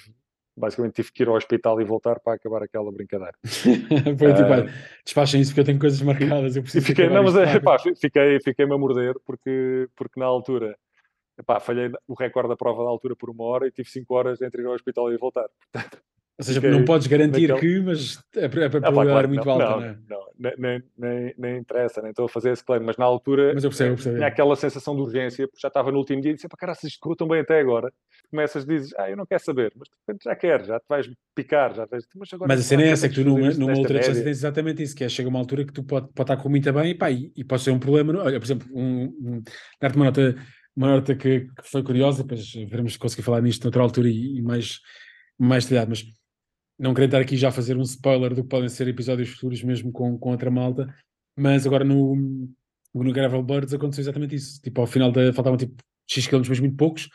basicamente 0.56 0.94
tive 0.94 1.12
que 1.12 1.22
ir 1.22 1.28
ao 1.28 1.36
hospital 1.36 1.80
e 1.80 1.84
voltar 1.84 2.18
para 2.20 2.34
acabar 2.34 2.62
aquela 2.62 2.90
brincadeira. 2.90 3.34
Foi 3.42 4.34
tipo, 4.34 4.52
uh, 4.52 4.70
despachem 5.04 5.40
isso 5.40 5.50
porque 5.50 5.60
eu 5.60 5.66
tenho 5.66 5.78
coisas 5.78 6.00
marcadas, 6.02 6.56
eu 6.56 6.62
preciso 6.62 6.86
fiquei, 6.86 7.08
não, 7.08 7.22
mas 7.22 7.36
é, 7.36 7.60
pá, 7.60 7.78
fiquei, 7.78 8.40
fiquei-me 8.40 8.74
a 8.74 8.78
morder 8.78 9.14
porque, 9.24 9.88
porque 9.96 10.18
na 10.18 10.26
altura 10.26 10.76
epá, 11.38 11.60
falhei 11.60 11.90
o 12.06 12.14
recorde 12.14 12.48
da 12.48 12.56
prova 12.56 12.82
da 12.82 12.90
altura 12.90 13.14
por 13.14 13.30
uma 13.30 13.44
hora 13.44 13.66
e 13.66 13.70
tive 13.70 13.88
5 13.88 14.12
horas 14.14 14.42
entre 14.42 14.62
ir 14.62 14.66
ao 14.66 14.74
hospital 14.74 15.12
e 15.12 15.16
voltar. 15.16 15.48
Portanto, 15.72 16.02
ou 16.38 16.44
seja, 16.44 16.60
não 16.70 16.84
podes 16.84 17.06
garantir 17.06 17.48
naquele... 17.48 17.80
que, 17.80 17.84
mas 17.84 18.18
a, 18.36 18.46
a 18.46 18.48
probabilidade 18.48 19.10
ah, 19.10 19.22
é 19.22 19.26
muito 19.26 19.44
não, 19.44 19.52
alta, 19.52 19.64
não, 19.64 19.82
é? 19.82 19.98
não, 20.08 20.18
não 20.18 20.28
nem, 20.56 20.82
nem, 20.96 21.34
nem, 21.36 21.58
interessa, 21.58 22.00
nem 22.00 22.10
estou 22.10 22.26
a 22.26 22.28
fazer 22.28 22.52
esse 22.52 22.64
claim, 22.64 22.80
mas 22.80 22.96
na 22.96 23.04
altura 23.04 23.52
mas 23.52 23.64
eu 23.64 23.70
percebo, 23.70 23.90
eu 23.90 23.94
percebo. 23.96 24.16
tinha 24.16 24.28
aquela 24.28 24.54
sensação 24.54 24.94
de 24.94 25.02
urgência, 25.02 25.48
porque 25.48 25.60
já 25.60 25.66
estava 25.66 25.90
no 25.90 25.98
último 25.98 26.22
dia 26.22 26.30
e 26.30 26.34
disse, 26.34 26.46
para 26.48 26.56
cara, 26.56 26.74
se 26.74 26.86
isto 26.86 27.00
correu 27.00 27.16
tão 27.16 27.26
bem 27.26 27.40
até 27.40 27.58
agora, 27.58 27.92
começas, 28.30 28.64
dizes, 28.64 28.94
ah, 28.96 29.10
eu 29.10 29.16
não 29.16 29.26
quero 29.26 29.42
saber, 29.42 29.72
mas 29.74 29.88
de 29.88 29.94
repente 30.06 30.24
já 30.24 30.36
queres, 30.36 30.66
já 30.68 30.78
te 30.78 30.86
vais 30.88 31.10
picar, 31.34 31.74
já 31.74 31.86
vais, 31.86 32.04
mas 32.14 32.32
agora... 32.32 32.48
Mas 32.48 32.60
a 32.60 32.62
cena 32.62 32.82
é 32.84 32.88
essa, 32.90 33.08
que 33.08 33.16
tu 33.16 33.24
numa, 33.24 33.50
numa 33.50 33.76
outra 33.76 33.98
distância 33.98 34.22
tens 34.22 34.38
exatamente 34.38 34.82
isso, 34.82 34.94
que 34.94 35.02
é, 35.02 35.08
chega 35.08 35.28
uma 35.28 35.40
altura 35.40 35.64
que 35.64 35.72
tu 35.72 35.82
pode, 35.82 36.06
pode 36.14 36.30
estar 36.30 36.40
com 36.40 36.48
muito 36.48 36.72
bem 36.72 36.90
e 36.90 36.94
pá, 36.94 37.10
e, 37.10 37.32
e 37.34 37.42
pode 37.42 37.62
ser 37.62 37.72
um 37.72 37.80
problema, 37.80 38.16
olha, 38.22 38.38
por 38.38 38.46
exemplo, 38.46 38.68
um, 38.72 39.04
um, 39.04 39.42
dar-te 39.80 39.96
uma 39.96 40.04
nota, 40.04 40.36
uma 40.76 40.86
nota 40.88 41.16
que, 41.16 41.40
que, 41.40 41.62
foi 41.64 41.82
curiosa, 41.82 42.22
depois 42.22 42.52
veremos 42.52 42.92
se 42.92 42.98
conseguir 42.98 43.22
falar 43.22 43.42
nisto 43.42 43.64
noutra 43.64 43.82
altura 43.82 44.08
e, 44.08 44.38
e 44.38 44.42
mais, 44.42 44.78
mais 45.36 45.64
detalhado, 45.64 45.90
mas 45.90 46.04
não 46.78 46.94
querendo 46.94 47.10
estar 47.10 47.20
aqui 47.20 47.36
já 47.36 47.48
a 47.48 47.52
fazer 47.52 47.76
um 47.76 47.82
spoiler 47.82 48.34
do 48.34 48.42
que 48.42 48.48
podem 48.48 48.68
ser 48.68 48.86
episódios 48.86 49.30
futuros 49.30 49.62
mesmo 49.62 49.90
com, 49.90 50.16
com 50.16 50.30
outra 50.30 50.50
malta, 50.50 50.94
mas 51.36 51.66
agora 51.66 51.84
no, 51.84 52.48
no 52.94 53.12
Gravel 53.12 53.42
Birds 53.42 53.74
aconteceu 53.74 54.02
exatamente 54.02 54.36
isso. 54.36 54.60
Tipo, 54.62 54.80
ao 54.80 54.86
final 54.86 55.10
da, 55.10 55.32
faltavam 55.32 55.56
tipo 55.56 55.74
X 56.08 56.26
km, 56.26 56.42
mas 56.48 56.60
muito 56.60 56.76
poucos. 56.76 57.08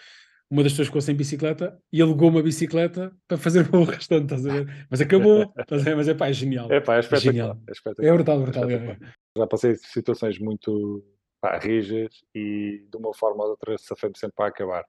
Uma 0.49 0.61
das 0.61 0.73
pessoas 0.73 0.87
ficou 0.87 1.01
sem 1.01 1.15
bicicleta 1.15 1.79
e 1.91 2.01
alugou 2.01 2.29
uma 2.29 2.43
bicicleta 2.43 3.11
para 3.27 3.37
fazer 3.37 3.67
o 3.73 3.83
restante, 3.83 4.25
estás 4.25 4.45
a 4.45 4.53
ver? 4.53 4.87
Mas 4.89 5.01
acabou, 5.01 5.51
estás 5.57 5.81
a 5.81 5.85
ver? 5.85 5.95
Mas 5.95 6.07
é 6.07 6.13
pá, 6.13 6.27
é 6.27 6.33
genial. 6.33 6.71
É 6.71 6.79
pá, 6.79 6.97
é 6.97 6.99
espetacular. 6.99 7.57
É, 7.67 7.71
espetacular. 7.71 8.07
é 8.07 8.13
brutal, 8.13 8.41
brutal. 8.41 8.69
É, 8.69 8.73
é. 8.75 8.97
Já 9.37 9.47
passei 9.47 9.75
situações 9.75 10.37
muito 10.37 11.03
pá, 11.41 11.57
rijas 11.57 12.13
e 12.35 12.85
de 12.89 12.97
uma 12.97 13.13
forma 13.13 13.43
ou 13.43 13.45
de 13.45 13.51
outra 13.51 13.77
safei-me 13.77 14.17
sempre 14.17 14.35
para 14.35 14.49
acabar. 14.49 14.85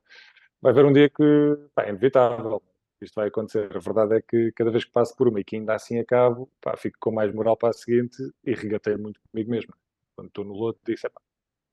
Vai 0.60 0.72
haver 0.72 0.84
um 0.84 0.92
dia 0.92 1.08
que 1.08 1.56
pá, 1.74 1.84
é 1.84 1.90
inevitável 1.90 2.62
isto 3.00 3.14
vai 3.14 3.28
acontecer. 3.28 3.74
A 3.74 3.78
verdade 3.78 4.16
é 4.16 4.22
que 4.22 4.52
cada 4.52 4.70
vez 4.70 4.84
que 4.84 4.92
passo 4.92 5.14
por 5.16 5.28
uma 5.28 5.40
e 5.40 5.44
que 5.44 5.56
ainda 5.56 5.74
assim 5.74 5.98
acabo, 5.98 6.50
pá, 6.60 6.76
fico 6.76 6.98
com 7.00 7.12
mais 7.12 7.32
moral 7.32 7.56
para 7.56 7.70
a 7.70 7.72
seguinte 7.72 8.16
e 8.44 8.54
regatei 8.54 8.96
muito 8.96 9.20
comigo 9.30 9.50
mesmo. 9.50 9.74
Quando 10.16 10.28
estou 10.28 10.44
no 10.44 10.54
lote, 10.54 10.78
disse: 10.86 11.08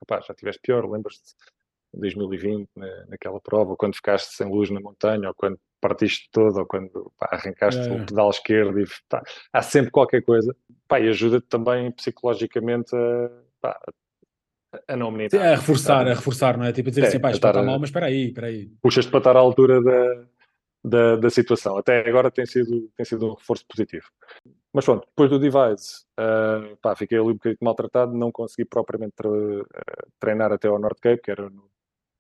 pá, 0.07 0.21
já 0.21 0.33
tiveste 0.33 0.61
pior, 0.61 0.89
lembras-te 0.89 1.35
em 1.93 1.99
2020, 1.99 2.69
na, 2.75 3.05
naquela 3.07 3.39
prova, 3.39 3.71
ou 3.71 3.77
quando 3.77 3.95
ficaste 3.95 4.33
sem 4.33 4.47
luz 4.47 4.69
na 4.69 4.79
montanha, 4.79 5.27
ou 5.27 5.33
quando 5.35 5.59
partiste 5.79 6.29
todo, 6.31 6.59
ou 6.59 6.65
quando 6.65 7.11
pá, 7.17 7.29
arrancaste 7.31 7.81
é. 7.81 7.91
o 7.91 8.05
pedal 8.05 8.29
esquerdo, 8.29 8.79
e, 8.79 8.85
há 9.51 9.61
sempre 9.61 9.91
qualquer 9.91 10.21
coisa. 10.21 10.55
Pá, 10.87 10.99
e 10.99 11.09
ajuda-te 11.09 11.47
também 11.47 11.91
psicologicamente 11.91 12.95
a, 12.95 13.29
pá, 13.59 13.79
a 14.87 14.95
não 14.95 15.11
me 15.11 15.25
A 15.25 15.55
reforçar, 15.55 16.07
a 16.07 16.13
reforçar, 16.13 16.57
não 16.57 16.65
é? 16.65 16.71
Tipo 16.71 16.89
a 16.89 16.91
dizer 16.91 17.03
é, 17.03 17.07
assim, 17.07 17.19
pá, 17.19 17.31
isto 17.31 17.45
está 17.45 17.61
mal, 17.61 17.77
mas 17.79 17.89
espera 17.89 18.05
aí, 18.05 18.27
espera 18.27 18.47
aí. 18.47 18.67
Puxas-te 18.81 19.09
para 19.11 19.17
estar 19.17 19.35
à 19.35 19.39
altura 19.39 19.81
da, 19.81 20.25
da, 20.83 21.15
da 21.15 21.29
situação. 21.29 21.77
Até 21.77 22.07
agora 22.07 22.31
tem 22.31 22.45
sido, 22.45 22.89
tem 22.95 23.05
sido 23.05 23.27
um 23.27 23.33
reforço 23.33 23.65
positivo. 23.67 24.07
Mas 24.73 24.85
pronto, 24.85 25.05
depois 25.07 25.29
do 25.29 25.39
device, 25.39 26.05
uh, 26.19 26.75
pá, 26.81 26.95
fiquei 26.95 27.17
ali 27.17 27.29
um 27.29 27.33
bocadinho 27.33 27.57
maltratado, 27.61 28.13
não 28.13 28.31
consegui 28.31 28.65
propriamente 28.65 29.15
uh, 29.25 29.65
treinar 30.19 30.51
até 30.51 30.67
ao 30.67 30.79
North 30.79 30.99
Cape, 31.01 31.21
que 31.21 31.31
era 31.31 31.49
no, 31.49 31.69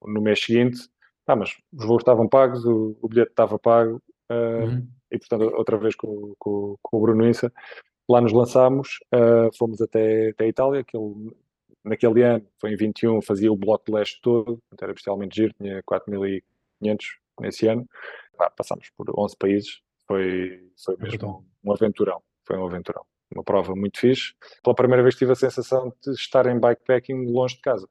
no 0.05 0.21
mês 0.21 0.43
seguinte. 0.43 0.89
Ah, 1.25 1.35
mas 1.35 1.55
os 1.71 1.85
voos 1.85 2.01
estavam 2.01 2.27
pagos, 2.27 2.65
o, 2.65 2.97
o 3.01 3.07
bilhete 3.07 3.31
estava 3.31 3.57
pago, 3.57 4.01
uh, 4.29 4.65
uhum. 4.65 4.87
e 5.09 5.17
portanto, 5.17 5.43
outra 5.55 5.77
vez 5.77 5.95
com, 5.95 6.33
com, 6.37 6.75
com 6.81 6.97
o 6.97 7.01
Bruno 7.01 7.27
Insa, 7.27 7.51
lá 8.09 8.19
nos 8.19 8.33
lançámos, 8.33 8.99
fomos 9.57 9.79
até, 9.79 10.31
até 10.31 10.43
a 10.43 10.47
Itália, 10.47 10.83
que 10.83 10.97
ele, 10.97 11.33
naquele 11.85 12.23
ano, 12.23 12.45
foi 12.59 12.73
em 12.73 12.75
21, 12.75 13.21
fazia 13.21 13.49
o 13.49 13.55
Bloco 13.55 13.85
de 13.85 13.93
Leste 13.93 14.19
todo, 14.21 14.59
era 14.81 14.91
bestialmente 14.91 15.37
giro, 15.37 15.53
tinha 15.53 15.81
4.500 15.83 16.41
nesse 17.39 17.67
ano 17.67 17.87
pá, 18.37 18.49
passámos 18.49 18.89
por 18.95 19.07
11 19.17 19.35
países, 19.37 19.81
foi, 20.07 20.59
foi 20.83 20.97
mesmo 20.97 21.45
um, 21.63 21.71
aventurão, 21.71 22.21
foi 22.45 22.57
um 22.57 22.65
aventurão. 22.65 23.03
Uma 23.33 23.43
prova 23.43 23.73
muito 23.73 23.97
fixe. 23.97 24.33
Pela 24.61 24.75
primeira 24.75 25.01
vez 25.01 25.15
tive 25.15 25.31
a 25.31 25.35
sensação 25.35 25.93
de 26.03 26.11
estar 26.11 26.45
em 26.47 26.59
bikepacking 26.59 27.31
longe 27.31 27.55
de 27.55 27.61
casa. 27.61 27.87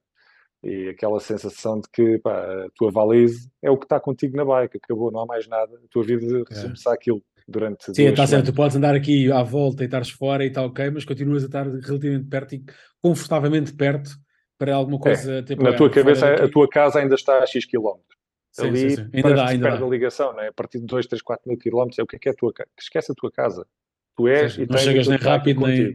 E 0.63 0.91
aquela 0.91 1.19
sensação 1.21 1.81
de 1.81 1.89
que 1.91 2.19
pá, 2.19 2.39
a 2.67 2.69
tua 2.75 2.91
valise 2.91 3.51
é 3.63 3.71
o 3.71 3.79
que 3.79 3.87
está 3.87 3.99
contigo 3.99 4.37
na 4.37 4.45
bike, 4.45 4.77
acabou, 4.77 5.11
não 5.11 5.21
há 5.21 5.27
mais 5.27 5.49
nada, 5.49 5.75
a 5.75 5.89
tua 5.89 6.05
vida 6.05 6.27
é. 6.27 6.55
resume-se 6.55 6.87
é. 6.87 6.93
àquilo 6.93 7.23
durante 7.49 7.95
Sim, 7.95 8.05
está 8.05 8.27
certo, 8.27 8.47
tu 8.47 8.55
podes 8.55 8.77
andar 8.77 8.95
aqui 8.95 9.33
à 9.33 9.43
volta 9.43 9.83
e 9.83 9.87
estares 9.87 10.11
fora 10.11 10.45
e 10.45 10.49
está 10.49 10.63
ok, 10.63 10.91
mas 10.91 11.05
continuas 11.07 11.43
a 11.43 11.47
estar 11.47 11.67
relativamente 11.67 12.29
perto 12.29 12.55
e 12.55 12.65
confortavelmente 13.01 13.73
perto 13.73 14.11
para 14.59 14.75
alguma 14.75 14.99
é, 14.99 15.01
coisa. 15.01 15.33
É. 15.39 15.55
Na 15.57 15.75
tua 15.75 15.91
cabeça, 15.91 16.35
a 16.35 16.49
tua 16.49 16.69
casa 16.69 17.01
ainda 17.01 17.15
está 17.15 17.39
a 17.39 17.47
X 17.47 17.65
quilómetros. 17.65 18.20
Sim, 18.53 18.69
ali 18.69 18.91
sim, 18.91 18.97
sim. 18.97 19.11
Ainda 19.15 19.35
dá, 19.35 19.49
ainda 19.49 19.69
perde 19.69 19.81
dá. 19.81 19.87
a 19.87 19.89
ligação, 19.89 20.33
né? 20.35 20.49
a 20.49 20.53
partir 20.53 20.81
de 20.81 20.87
2, 20.87 21.07
3, 21.07 21.23
4 21.23 21.49
mil 21.49 21.59
quilómetros 21.59 21.99
é 21.99 22.03
o 22.03 22.07
que 22.07 22.17
é, 22.17 22.19
que 22.19 22.29
é 22.29 22.33
a 22.33 22.35
tua 22.35 22.53
casa. 22.53 22.71
Esquece 22.79 23.13
a 23.13 23.15
tua 23.15 23.31
casa. 23.31 23.67
Tu 24.17 24.29
és 24.29 24.57
e 24.57 24.67
não 24.67 24.79
chegas 24.79 25.07
nem 25.09 25.19
rápido 25.19 25.67
nem. 25.67 25.95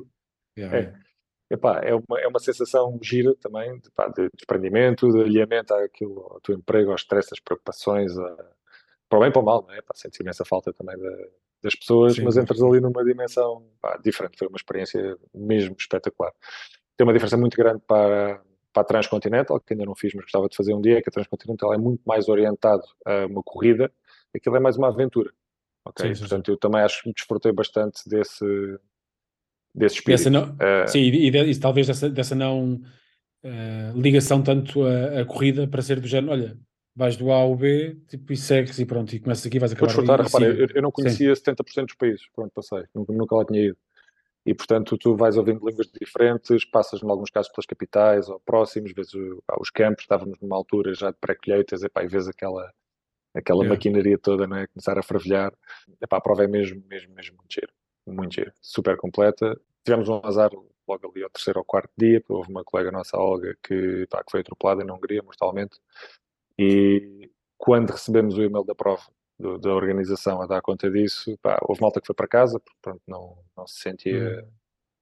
Yeah, 0.57 0.77
é. 0.77 1.05
Epá, 1.49 1.79
é, 1.83 1.93
uma, 1.93 2.19
é 2.19 2.27
uma 2.27 2.39
sensação 2.39 2.97
gira 3.01 3.35
também 3.35 3.77
de, 3.79 3.91
pá, 3.91 4.07
de 4.07 4.29
desprendimento, 4.33 5.11
de 5.11 5.21
alinhamento 5.21 5.73
àquilo, 5.75 6.27
ao 6.31 6.41
teu 6.41 6.55
emprego, 6.55 6.91
aos 6.91 7.01
stress, 7.01 7.29
às 7.31 7.39
preocupações, 7.39 8.17
a, 8.17 8.35
para 9.07 9.17
o 9.17 9.21
bem 9.21 9.29
e 9.29 9.31
para 9.31 9.41
o 9.41 9.45
mal, 9.45 9.63
não 9.67 9.73
é? 9.73 9.81
Pá, 9.81 9.93
sentes 9.93 10.19
imensa 10.19 10.43
falta 10.43 10.73
também 10.73 10.97
da, 10.97 11.11
das 11.61 11.75
pessoas, 11.75 12.15
Sim, 12.15 12.23
mas 12.23 12.37
entras 12.37 12.61
ali 12.63 12.79
numa 12.79 13.03
dimensão 13.03 13.63
pá, 13.79 13.97
diferente. 13.97 14.37
Foi 14.39 14.47
uma 14.47 14.57
experiência 14.57 15.17
mesmo 15.33 15.75
espetacular. 15.77 16.31
Tem 16.97 17.05
uma 17.05 17.13
diferença 17.13 17.37
muito 17.37 17.55
grande 17.55 17.81
para, 17.85 18.41
para 18.75 18.81
a 18.81 18.85
Transcontinental, 18.85 19.57
que 19.61 19.73
ainda 19.73 19.85
não 19.85 19.95
fiz, 19.95 20.13
mas 20.13 20.25
gostava 20.25 20.49
de 20.49 20.55
fazer 20.55 20.73
um 20.73 20.81
dia, 20.81 21.01
que 21.01 21.07
a 21.07 21.11
Transcontinental 21.11 21.73
é 21.73 21.77
muito 21.77 22.01
mais 22.05 22.27
orientado 22.27 22.83
a 23.05 23.25
uma 23.25 23.41
corrida, 23.41 23.89
aquilo 24.35 24.57
é 24.57 24.59
mais 24.59 24.75
uma 24.75 24.89
aventura. 24.89 25.31
Ok? 25.85 26.13
Sim, 26.13 26.19
Portanto, 26.19 26.47
sim. 26.47 26.51
eu 26.51 26.57
também 26.57 26.81
acho 26.81 27.01
que 27.01 27.13
desfrutei 27.13 27.53
bastante 27.53 28.01
desse, 28.09 28.45
desse 29.73 29.95
espírito. 29.95 30.29
Não, 30.29 30.49
uh, 30.49 30.87
sim, 30.87 30.99
e, 30.99 31.29
e, 31.29 31.37
e, 31.37 31.59
talvez 31.59 31.87
dessa, 31.87 32.09
dessa 32.09 32.35
não 32.35 32.81
uh, 33.45 33.97
ligação 33.99 34.43
tanto 34.43 34.83
a, 34.83 35.21
a, 35.21 35.25
corrida 35.25 35.65
para 35.67 35.81
ser 35.81 36.01
do 36.01 36.07
género, 36.07 36.33
olha, 36.33 36.57
vais 36.93 37.15
do 37.15 37.31
A 37.31 37.35
ao 37.35 37.55
B 37.55 37.97
tipo, 38.09 38.33
e 38.33 38.35
segues 38.35 38.77
e 38.77 38.85
pronto, 38.85 39.15
e 39.15 39.19
começas 39.21 39.45
aqui, 39.45 39.57
vais 39.57 39.71
acabar 39.71 39.93
Vou 39.93 40.03
desfrutar, 40.03 40.25
repara, 40.25 40.45
eu, 40.45 40.67
eu, 40.75 40.81
não 40.81 40.91
conhecia 40.91 41.33
sim. 41.33 41.41
70% 41.41 41.85
dos 41.85 41.95
países, 41.95 42.27
pronto, 42.35 42.51
passei, 42.53 42.83
nunca, 42.93 43.13
nunca 43.13 43.35
lá 43.37 43.45
tinha 43.45 43.61
ido 43.67 43.77
e 44.45 44.53
portanto 44.53 44.97
tu 44.97 45.15
vais 45.15 45.37
ouvindo 45.37 45.67
línguas 45.67 45.87
diferentes, 45.99 46.63
passas 46.65 47.01
em 47.01 47.09
alguns 47.09 47.31
casos 47.31 47.51
pelas 47.51 47.65
capitais 47.65 48.29
ou 48.29 48.39
próximos, 48.39 48.93
vezes 48.93 49.13
os 49.59 49.69
campos, 49.71 50.03
estávamos 50.03 50.39
numa 50.39 50.55
altura 50.55 50.93
já 50.93 51.09
de 51.09 51.17
pré-colheitas, 51.19 51.81
e 51.81 52.07
vês 52.07 52.27
aquela, 52.27 52.71
aquela 53.33 53.63
yeah. 53.63 53.75
maquinaria 53.75 54.17
toda, 54.17 54.45
não 54.45 54.57
é? 54.57 54.67
Começar 54.67 54.97
a 54.99 55.03
fervilhar, 55.03 55.51
epá, 56.01 56.17
a 56.17 56.21
prova 56.21 56.43
é 56.43 56.47
mesmo, 56.47 56.83
mesmo, 56.87 57.13
mesmo 57.15 57.37
muito 57.37 57.53
giro, 57.53 57.73
muito 58.07 58.35
giro, 58.35 58.51
super 58.61 58.95
completa. 58.97 59.59
Tivemos 59.83 60.07
um 60.09 60.21
azar 60.23 60.51
logo 60.87 61.11
ali 61.11 61.23
ao 61.23 61.29
terceiro 61.29 61.59
ou 61.59 61.65
quarto 61.65 61.91
dia, 61.97 62.23
houve 62.29 62.49
uma 62.49 62.63
colega 62.63 62.91
nossa, 62.91 63.17
Olga, 63.17 63.57
que, 63.63 64.05
pá, 64.09 64.23
que 64.23 64.31
foi 64.31 64.41
atropelada 64.41 64.83
na 64.83 64.93
Hungria 64.93 65.23
mortalmente, 65.23 65.79
E 66.57 67.31
quando 67.57 67.91
recebemos 67.91 68.37
o 68.37 68.43
e-mail 68.43 68.63
da 68.63 68.75
prova 68.75 69.03
do, 69.39 69.57
da 69.57 69.73
organização 69.73 70.41
a 70.41 70.47
dar 70.47 70.61
conta 70.61 70.89
disso, 70.89 71.37
pá, 71.41 71.59
houve 71.61 71.81
malta 71.81 71.99
que 71.99 72.07
foi 72.07 72.15
para 72.15 72.27
casa, 72.27 72.59
porque 72.59 72.77
pronto, 72.81 73.01
não, 73.07 73.37
não 73.55 73.67
se 73.67 73.81
sentia 73.81 74.47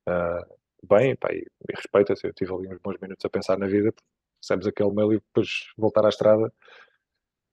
uh, 0.07 0.55
bem, 0.87 1.15
pá, 1.15 1.29
e, 1.31 1.39
e 1.39 1.75
respeita-se. 1.75 2.27
Eu 2.27 2.33
tive 2.33 2.53
ali 2.53 2.67
uns 2.67 2.79
bons 2.79 2.97
minutos 3.01 3.23
a 3.23 3.29
pensar 3.29 3.57
na 3.57 3.67
vida, 3.67 3.93
recebes 4.41 4.67
aquele 4.67 4.91
mail 4.91 5.13
e 5.13 5.15
depois 5.17 5.71
voltar 5.77 6.05
à 6.05 6.09
estrada. 6.09 6.51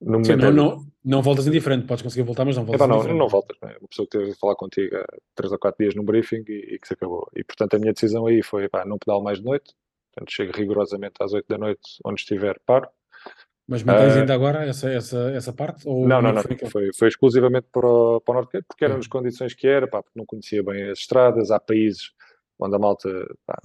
No 0.00 0.24
Sim, 0.24 0.36
não, 0.36 0.50
não, 0.50 0.86
não 1.04 1.22
voltas 1.22 1.46
indiferente, 1.46 1.86
podes 1.86 2.02
conseguir 2.02 2.22
voltar, 2.22 2.46
mas 2.46 2.56
não 2.56 2.64
voltas 2.64 2.88
não, 2.88 3.02
não 3.14 3.28
voltas, 3.28 3.58
não 3.60 3.68
é? 3.68 3.76
Uma 3.76 3.88
pessoa 3.88 4.08
que 4.08 4.16
teve 4.16 4.30
a 4.30 4.34
falar 4.36 4.56
contigo 4.56 4.96
há 4.96 5.04
3 5.34 5.52
ou 5.52 5.58
4 5.58 5.78
dias 5.78 5.94
num 5.94 6.04
briefing 6.04 6.42
e, 6.48 6.74
e, 6.74 6.78
que 6.78 6.88
se 6.88 6.94
acabou. 6.94 7.28
E 7.36 7.44
portanto 7.44 7.74
a 7.74 7.78
minha 7.78 7.92
decisão 7.92 8.26
aí 8.26 8.42
foi, 8.42 8.66
pá, 8.66 8.82
não 8.86 8.98
pedalo 8.98 9.22
mais 9.22 9.38
de 9.38 9.44
noite, 9.44 9.74
portanto 10.10 10.32
chego 10.32 10.52
rigorosamente 10.56 11.16
às 11.20 11.34
8 11.34 11.46
da 11.46 11.58
noite, 11.58 11.82
onde 12.02 12.18
estiver, 12.18 12.58
paro. 12.64 12.88
Mas 13.70 13.84
mantens 13.84 14.16
uh, 14.16 14.18
ainda 14.18 14.34
agora 14.34 14.66
essa, 14.66 14.90
essa, 14.90 15.30
essa 15.30 15.52
parte? 15.52 15.88
Ou 15.88 16.06
não, 16.06 16.20
não, 16.20 16.32
não, 16.32 16.42
foi, 16.42 16.56
foi, 16.56 16.90
foi, 16.92 17.08
exclusivamente 17.08 17.68
para 17.72 17.86
o, 17.86 18.20
para 18.20 18.32
o 18.32 18.34
Norte, 18.34 18.62
porque 18.66 18.84
eram 18.84 18.96
as 18.96 19.06
condições 19.06 19.54
que 19.54 19.68
era, 19.68 19.86
pá, 19.86 20.02
porque 20.02 20.18
não 20.18 20.26
conhecia 20.26 20.60
bem 20.60 20.90
as 20.90 20.98
estradas, 20.98 21.52
há 21.52 21.60
países 21.60 22.10
onde 22.58 22.74
a 22.74 22.78
malta 22.78 23.08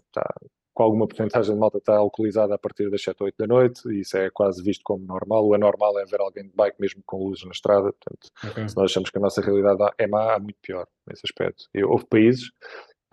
está 0.05 0.31
com 0.75 0.83
alguma 0.83 1.07
porcentagem 1.07 1.53
de 1.53 1.59
malta 1.59 1.77
está 1.77 1.95
alcoolizada 1.95 2.53
a 2.53 2.57
partir 2.57 2.89
das 2.91 3.01
7 3.01 3.15
ou 3.21 3.25
8 3.27 3.35
da 3.39 3.47
noite, 3.47 3.81
e 3.87 4.01
isso 4.01 4.17
é 4.17 4.29
quase 4.29 4.61
visto 4.61 4.81
como 4.83 5.05
normal. 5.05 5.47
O 5.47 5.53
anormal 5.53 5.97
é 5.97 6.05
ver 6.05 6.19
alguém 6.19 6.43
de 6.43 6.53
bike 6.53 6.75
mesmo 6.79 7.01
com 7.05 7.17
luzes 7.17 7.45
na 7.45 7.51
estrada, 7.51 7.93
portanto, 7.93 8.29
okay. 8.51 8.67
se 8.67 8.75
nós 8.75 8.91
achamos 8.91 9.09
que 9.09 9.17
a 9.17 9.21
nossa 9.21 9.41
realidade 9.41 9.79
é 9.97 10.05
má, 10.05 10.35
há 10.35 10.39
muito 10.39 10.57
pior 10.61 10.85
nesse 11.07 11.21
aspecto. 11.25 11.63
E 11.73 11.81
houve 11.81 12.05
países 12.05 12.49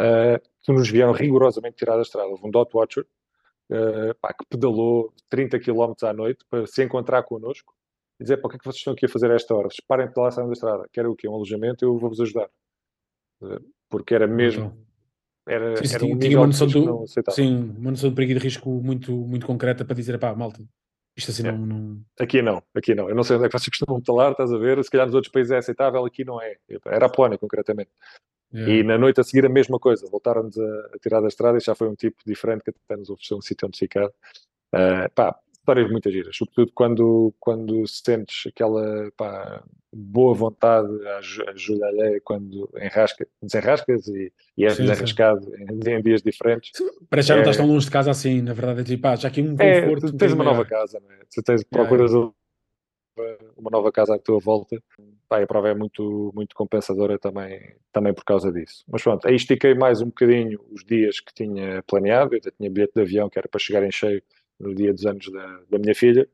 uh, 0.00 0.42
que 0.61 0.72
nos 0.72 0.90
vieram 0.90 1.12
rigorosamente 1.12 1.76
tirar 1.76 1.94
da 1.94 2.02
estrada. 2.02 2.28
Houve 2.28 2.48
um 2.48 2.50
dot 2.50 2.76
watcher 2.76 3.07
uh, 3.72 4.14
pá, 4.20 4.32
que 4.32 4.44
pedalou 4.48 5.12
30 5.28 5.58
km 5.58 5.92
à 6.02 6.12
noite 6.12 6.44
para 6.48 6.66
se 6.66 6.82
encontrar 6.85 7.22
connosco 7.22 7.74
e 8.20 8.24
dizer, 8.24 8.37
para 8.37 8.46
o 8.46 8.50
que 8.50 8.56
é 8.56 8.58
que 8.58 8.64
vocês 8.64 8.78
estão 8.78 8.92
aqui 8.92 9.06
a 9.06 9.08
fazer 9.08 9.30
a 9.30 9.35
esta 9.35 9.54
hora? 9.54 9.68
Parem 9.88 10.06
de 10.06 10.12
pedalar, 10.12 10.32
saiam 10.32 10.48
da 10.48 10.52
estrada. 10.52 10.88
Querem 10.92 11.11
o 11.11 11.16
quê? 11.16 11.28
Um 11.28 11.35
alojamento? 11.35 11.85
Eu 11.85 11.98
vou-vos 11.98 12.20
ajudar. 12.20 12.48
Porque 13.88 14.14
era 14.14 14.26
mesmo... 14.26 14.76
Era, 15.44 15.85
sim, 15.85 15.94
era 15.94 16.04
um 16.04 16.16
tinha 16.16 16.38
uma 16.38 16.46
noção, 16.46 16.68
do, 16.68 17.04
sim, 17.30 17.74
uma 17.76 17.90
noção 17.90 18.11
de 18.11 18.14
perigo 18.14 18.30
e 18.30 18.35
de 18.37 18.40
risco 18.40 18.70
muito, 18.70 19.11
muito 19.12 19.44
concreta 19.44 19.85
para 19.85 19.96
dizer, 19.96 20.16
pá, 20.16 20.32
malta, 20.37 20.62
isto 21.16 21.30
assim 21.30 21.46
é. 21.46 21.52
não, 21.52 21.66
não, 21.66 22.00
Aqui 22.18 22.40
não, 22.40 22.62
aqui 22.74 22.94
não. 22.94 23.08
Eu 23.08 23.14
não 23.14 23.22
sei 23.22 23.37
onde 23.37 23.46
é 23.46 23.48
que 23.48 23.58
vocês 23.58 23.68
costumam 23.68 24.00
talar, 24.00 24.32
estás 24.32 24.52
a 24.52 24.56
ver? 24.56 24.82
Se 24.82 24.90
calhar 24.90 25.06
nos 25.06 25.14
outros 25.14 25.32
países 25.32 25.50
é 25.50 25.58
aceitável, 25.58 26.04
aqui 26.04 26.24
não 26.24 26.40
é. 26.40 26.56
Era 26.87 27.06
a 27.06 27.08
Polónia, 27.08 27.38
concretamente. 27.38 27.90
É. 28.54 28.68
E 28.68 28.82
na 28.82 28.98
noite 28.98 29.20
a 29.20 29.24
seguir 29.24 29.46
a 29.46 29.48
mesma 29.48 29.78
coisa. 29.78 30.06
Voltaram-nos 30.10 30.58
a, 30.58 30.90
a, 30.94 30.98
tirar 31.00 31.20
da 31.20 31.28
estrada 31.28 31.58
e 31.58 31.60
já 31.60 31.74
foi 31.74 31.88
um 31.88 31.94
tipo 31.94 32.16
diferente 32.26 32.62
que 32.62 32.70
até 32.70 32.96
nos 32.96 33.10
ofereceu 33.10 33.38
um 33.38 33.42
sítio 33.42 33.66
onde 33.66 33.78
ficar. 33.78 34.06
Uh, 34.06 35.10
pá, 35.14 35.36
histórias 35.62 35.90
muito 35.90 36.10
giras, 36.10 36.36
sobretudo 36.36 36.72
quando, 36.74 37.34
quando 37.38 37.86
sentes 37.86 38.44
aquela 38.48 39.10
pá, 39.16 39.62
boa 39.92 40.34
vontade, 40.34 40.88
ajuda 41.48 41.86
alheia, 41.86 42.20
quando 42.24 42.68
enrasca, 42.76 43.26
desenrascas 43.40 44.08
e, 44.08 44.32
e 44.56 44.64
és 44.64 44.74
sim, 44.74 44.82
desenrascado 44.82 45.44
sim. 45.44 45.88
Em, 45.88 45.94
em, 45.94 46.02
dias 46.02 46.20
diferentes. 46.20 46.72
Parece 47.08 47.26
que 47.26 47.28
já 47.28 47.34
não 47.34 47.42
estás 47.42 47.56
tão 47.56 47.66
longe 47.66 47.86
de 47.86 47.92
casa 47.92 48.10
assim, 48.10 48.42
na 48.42 48.52
verdade, 48.52 48.80
é 48.80 48.84
tipo, 48.84 49.02
pá, 49.02 49.14
já 49.14 49.28
aqui 49.28 49.40
um 49.40 49.54
é, 49.58 49.82
conforto. 49.82 50.06
É, 50.08 50.18
tens 50.18 50.32
uma 50.32 50.44
nova 50.44 50.64
casa, 50.64 51.00
não 51.00 51.10
é? 51.12 51.18
Tu 51.32 51.42
tens, 51.42 51.62
procuras 51.62 52.12
uma 53.57 53.70
nova 53.70 53.92
casa 53.92 54.14
à 54.14 54.18
tua 54.18 54.38
volta, 54.38 54.83
pá, 55.29 55.42
a 55.42 55.46
prova 55.46 55.68
é 55.68 55.75
muito, 55.75 56.33
muito 56.35 56.55
compensadora 56.55 57.18
também, 57.18 57.77
também 57.92 58.14
por 58.14 58.25
causa 58.25 58.53
disso. 58.53 58.85
Mas 58.88 59.03
pronto, 59.03 59.27
aí 59.27 59.35
estiquei 59.35 59.75
mais 59.75 60.01
um 60.01 60.07
bocadinho 60.07 60.61
os 60.70 60.85
dias 60.85 61.20
que 61.20 61.33
tinha 61.35 61.83
planeado, 61.85 62.35
eu 62.35 62.40
já 62.42 62.51
tinha 62.51 62.70
bilhete 62.70 62.94
de 62.94 63.03
avião 63.03 63.29
que 63.29 63.38
era 63.38 63.48
para 63.48 63.61
chegar 63.61 63.83
em 63.83 63.92
cheio 63.92 64.22
no 64.59 64.75
dia 64.75 64.92
dos 64.92 65.05
anos 65.07 65.31
da, 65.31 65.61
da 65.70 65.79
minha 65.79 65.94
filha, 65.94 66.29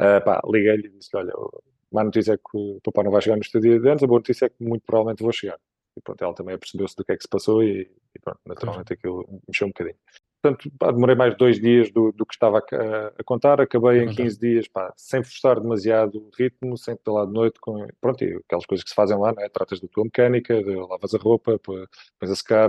uh, 0.00 0.52
liguei-lhe 0.52 0.88
e 0.88 0.90
disse: 0.90 1.16
Olha, 1.16 1.32
a 1.32 1.48
má 1.92 2.04
notícia 2.04 2.34
é 2.34 2.36
que 2.36 2.42
o 2.54 2.80
papai 2.82 3.04
não 3.04 3.12
vai 3.12 3.20
chegar 3.20 3.36
no 3.36 3.60
dia 3.60 3.80
de 3.80 3.88
anos, 3.88 4.02
a 4.02 4.06
boa 4.06 4.18
notícia 4.18 4.46
é 4.46 4.48
que 4.48 4.62
muito 4.62 4.82
provavelmente 4.86 5.22
vou 5.22 5.32
chegar. 5.32 5.58
E 5.96 6.00
pronto, 6.00 6.24
ela 6.24 6.34
também 6.34 6.58
percebeu-se 6.58 6.96
do 6.96 7.04
que 7.04 7.12
é 7.12 7.16
que 7.16 7.22
se 7.22 7.28
passou 7.28 7.62
e, 7.62 7.88
e 8.14 8.18
pronto, 8.20 8.40
naturalmente 8.46 8.92
aquilo 8.92 9.24
mexeu 9.46 9.66
um 9.66 9.70
bocadinho. 9.70 9.96
Portanto, 10.44 10.70
pá, 10.78 10.92
demorei 10.92 11.16
mais 11.16 11.34
dois 11.38 11.58
dias 11.58 11.90
do, 11.90 12.12
do 12.12 12.26
que 12.26 12.34
estava 12.34 12.58
a, 12.58 13.06
a, 13.18 13.24
contar, 13.24 13.62
acabei 13.62 14.02
em 14.02 14.14
15 14.14 14.38
dias, 14.38 14.68
pá, 14.68 14.92
sem 14.94 15.24
forçar 15.24 15.58
demasiado 15.58 16.18
o 16.18 16.30
ritmo, 16.38 16.76
sem 16.76 16.94
pedalar 16.94 17.26
de 17.26 17.32
noite, 17.32 17.58
com, 17.58 17.86
pronto, 17.98 18.22
e 18.22 18.36
aquelas 18.44 18.66
coisas 18.66 18.84
que 18.84 18.90
se 18.90 18.94
fazem 18.94 19.16
lá, 19.18 19.32
né? 19.32 19.48
tratas 19.48 19.80
da 19.80 19.88
tua 19.88 20.04
mecânica, 20.04 20.62
de, 20.62 20.74
lavas 20.74 21.14
a 21.14 21.18
roupa, 21.18 21.58
pões 21.58 22.30
a 22.30 22.36
secar, 22.36 22.68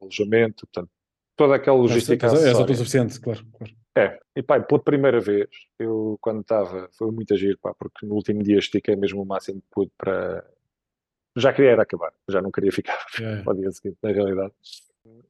alojamento, 0.00 0.66
portanto, 0.66 0.90
toda 1.36 1.54
aquela 1.54 1.76
logística. 1.76 2.26
É, 2.26 2.48
é 2.48 2.52
autossuficiente, 2.52 3.20
claro, 3.20 3.46
claro. 3.56 3.72
É, 3.96 4.18
e 4.34 4.42
pá, 4.42 4.58
pela 4.58 4.82
primeira 4.82 5.20
vez, 5.20 5.48
eu 5.78 6.18
quando 6.20 6.40
estava, 6.40 6.90
foi 6.98 7.12
muito 7.12 7.32
agir, 7.32 7.56
pá, 7.58 7.72
porque 7.78 8.04
no 8.04 8.16
último 8.16 8.42
dia 8.42 8.58
estiquei 8.58 8.96
mesmo 8.96 9.22
o 9.22 9.26
máximo 9.26 9.60
que 9.60 9.68
pude 9.70 9.92
para. 9.96 10.44
Já 11.36 11.52
queria 11.52 11.70
era 11.70 11.82
acabar, 11.82 12.12
já 12.28 12.42
não 12.42 12.50
queria 12.50 12.72
ficar 12.72 12.98
é. 13.20 13.42
para 13.44 13.52
o 13.52 13.56
dia 13.56 13.70
seguinte, 13.70 13.98
na 14.02 14.10
realidade. 14.10 14.52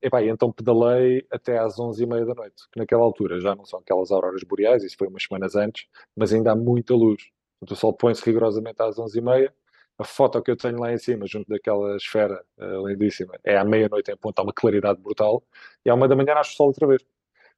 Então 0.02 0.52
pedalei 0.52 1.26
até 1.30 1.58
às 1.58 1.76
11h30 1.76 2.26
da 2.26 2.34
noite, 2.34 2.62
que 2.70 2.78
naquela 2.78 3.02
altura 3.02 3.40
já 3.40 3.54
não 3.54 3.64
são 3.64 3.80
aquelas 3.80 4.10
auroras 4.10 4.42
boreais, 4.44 4.84
isso 4.84 4.96
foi 4.96 5.08
umas 5.08 5.24
semanas 5.24 5.56
antes, 5.56 5.86
mas 6.14 6.32
ainda 6.32 6.52
há 6.52 6.56
muita 6.56 6.94
luz. 6.94 7.24
Portanto, 7.58 7.76
o 7.76 7.80
sol 7.80 7.92
põe-se 7.92 8.24
rigorosamente 8.24 8.82
às 8.82 8.96
11h30. 8.96 9.52
A 9.98 10.04
foto 10.04 10.42
que 10.42 10.50
eu 10.50 10.56
tenho 10.56 10.78
lá 10.78 10.92
em 10.92 10.98
cima, 10.98 11.26
junto 11.26 11.48
daquela 11.48 11.96
esfera 11.96 12.44
uh, 12.58 12.86
lindíssima, 12.86 13.38
é 13.42 13.56
à 13.56 13.64
meia-noite 13.64 14.10
em 14.10 14.16
ponto, 14.16 14.38
há 14.38 14.42
uma 14.42 14.52
claridade 14.52 15.00
brutal, 15.00 15.42
e 15.84 15.88
à 15.88 15.94
uma 15.94 16.06
da 16.06 16.14
manhã 16.14 16.34
nasce 16.34 16.52
o 16.52 16.56
sol 16.56 16.66
outra 16.68 16.86
vez. 16.86 17.02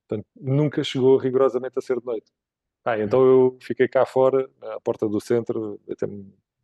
Portanto, 0.06 0.26
nunca 0.40 0.84
chegou 0.84 1.16
rigorosamente 1.16 1.78
a 1.78 1.82
ser 1.82 1.98
de 1.98 2.06
noite. 2.06 2.30
Ah, 2.84 2.98
então 2.98 3.24
eu 3.26 3.58
fiquei 3.60 3.88
cá 3.88 4.06
fora, 4.06 4.48
à 4.62 4.80
porta 4.80 5.08
do 5.08 5.20
centro, 5.20 5.80
até 5.90 6.06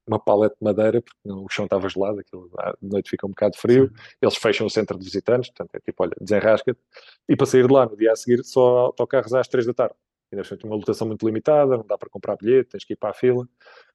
uma 0.07 0.19
paleta 0.19 0.55
de 0.61 0.65
madeira, 0.65 1.01
porque 1.01 1.19
o 1.25 1.49
chão 1.49 1.65
estava 1.65 1.89
gelado, 1.89 2.21
aquilo, 2.21 2.51
de 2.81 2.89
noite 2.89 3.11
fica 3.11 3.27
um 3.27 3.31
bocado 3.31 3.57
frio, 3.57 3.89
Sim. 3.89 3.95
eles 4.21 4.37
fecham 4.37 4.67
o 4.67 4.71
centro 4.71 4.99
de 4.99 5.05
visitantes, 5.05 5.51
portanto 5.51 5.75
é 5.75 5.81
tipo, 5.81 6.03
olha, 6.03 6.13
desenrasca-te, 6.21 6.81
e 7.29 7.37
para 7.37 7.47
sair 7.47 7.67
de 7.67 7.73
lá 7.73 7.87
no 7.87 7.97
dia 7.97 8.13
a 8.13 8.17
seguir 8.17 8.45
só 8.45 8.87
autocarros 8.87 9.33
às 9.35 9.49
três 9.49 9.67
da 9.67 9.73
tarde. 9.73 9.95
Ainda 10.33 10.43
tinha 10.43 10.59
uma 10.65 10.77
lotação 10.77 11.07
muito 11.07 11.25
limitada, 11.27 11.77
não 11.77 11.87
dá 11.87 11.97
para 11.97 12.09
comprar 12.09 12.37
bilhete, 12.37 12.71
tens 12.71 12.85
que 12.85 12.95
ir 12.95 12.97
para 12.97 13.11
a 13.11 13.15
fila. 13.15 13.49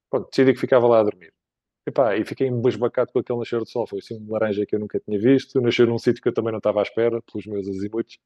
Pronto, 0.10 0.30
decidi 0.30 0.54
que 0.54 0.60
ficava 0.60 0.88
lá 0.88 1.00
a 1.02 1.04
dormir. 1.04 1.34
E, 1.88 1.92
pá, 1.92 2.16
e 2.18 2.26
fiquei 2.26 2.48
embasbacado 2.48 3.12
com 3.12 3.20
aquele 3.20 3.40
nascer 3.40 3.60
do 3.60 3.68
sol, 3.68 3.88
foi 3.88 4.00
assim 4.00 4.16
um 4.16 4.32
laranja 4.32 4.66
que 4.66 4.76
eu 4.76 4.80
nunca 4.80 5.00
tinha 5.00 5.20
visto, 5.20 5.60
nasceu 5.62 5.88
num 5.88 5.98
sítio 5.98 6.22
que 6.22 6.30
eu 6.30 6.34
também 6.34 6.52
não 6.52 6.60
estava 6.60 6.80
à 6.80 6.84
espera, 6.84 7.22
pelos 7.22 7.46
meus 7.48 7.68
azimutos, 7.68 8.20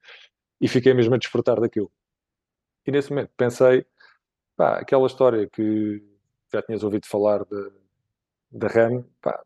e 0.62 0.68
fiquei 0.68 0.94
mesmo 0.94 1.16
a 1.16 1.18
desfrutar 1.18 1.60
daquilo. 1.60 1.92
E 2.86 2.92
nesse 2.92 3.10
momento 3.10 3.32
pensei, 3.38 3.86
pá, 4.56 4.80
aquela 4.80 5.08
história 5.08 5.50
que 5.50 6.04
já 6.54 6.62
tinhas 6.62 6.84
ouvido 6.84 7.08
falar 7.08 7.46
da 8.52 8.68
RAM, 8.68 9.04
pá, 9.22 9.44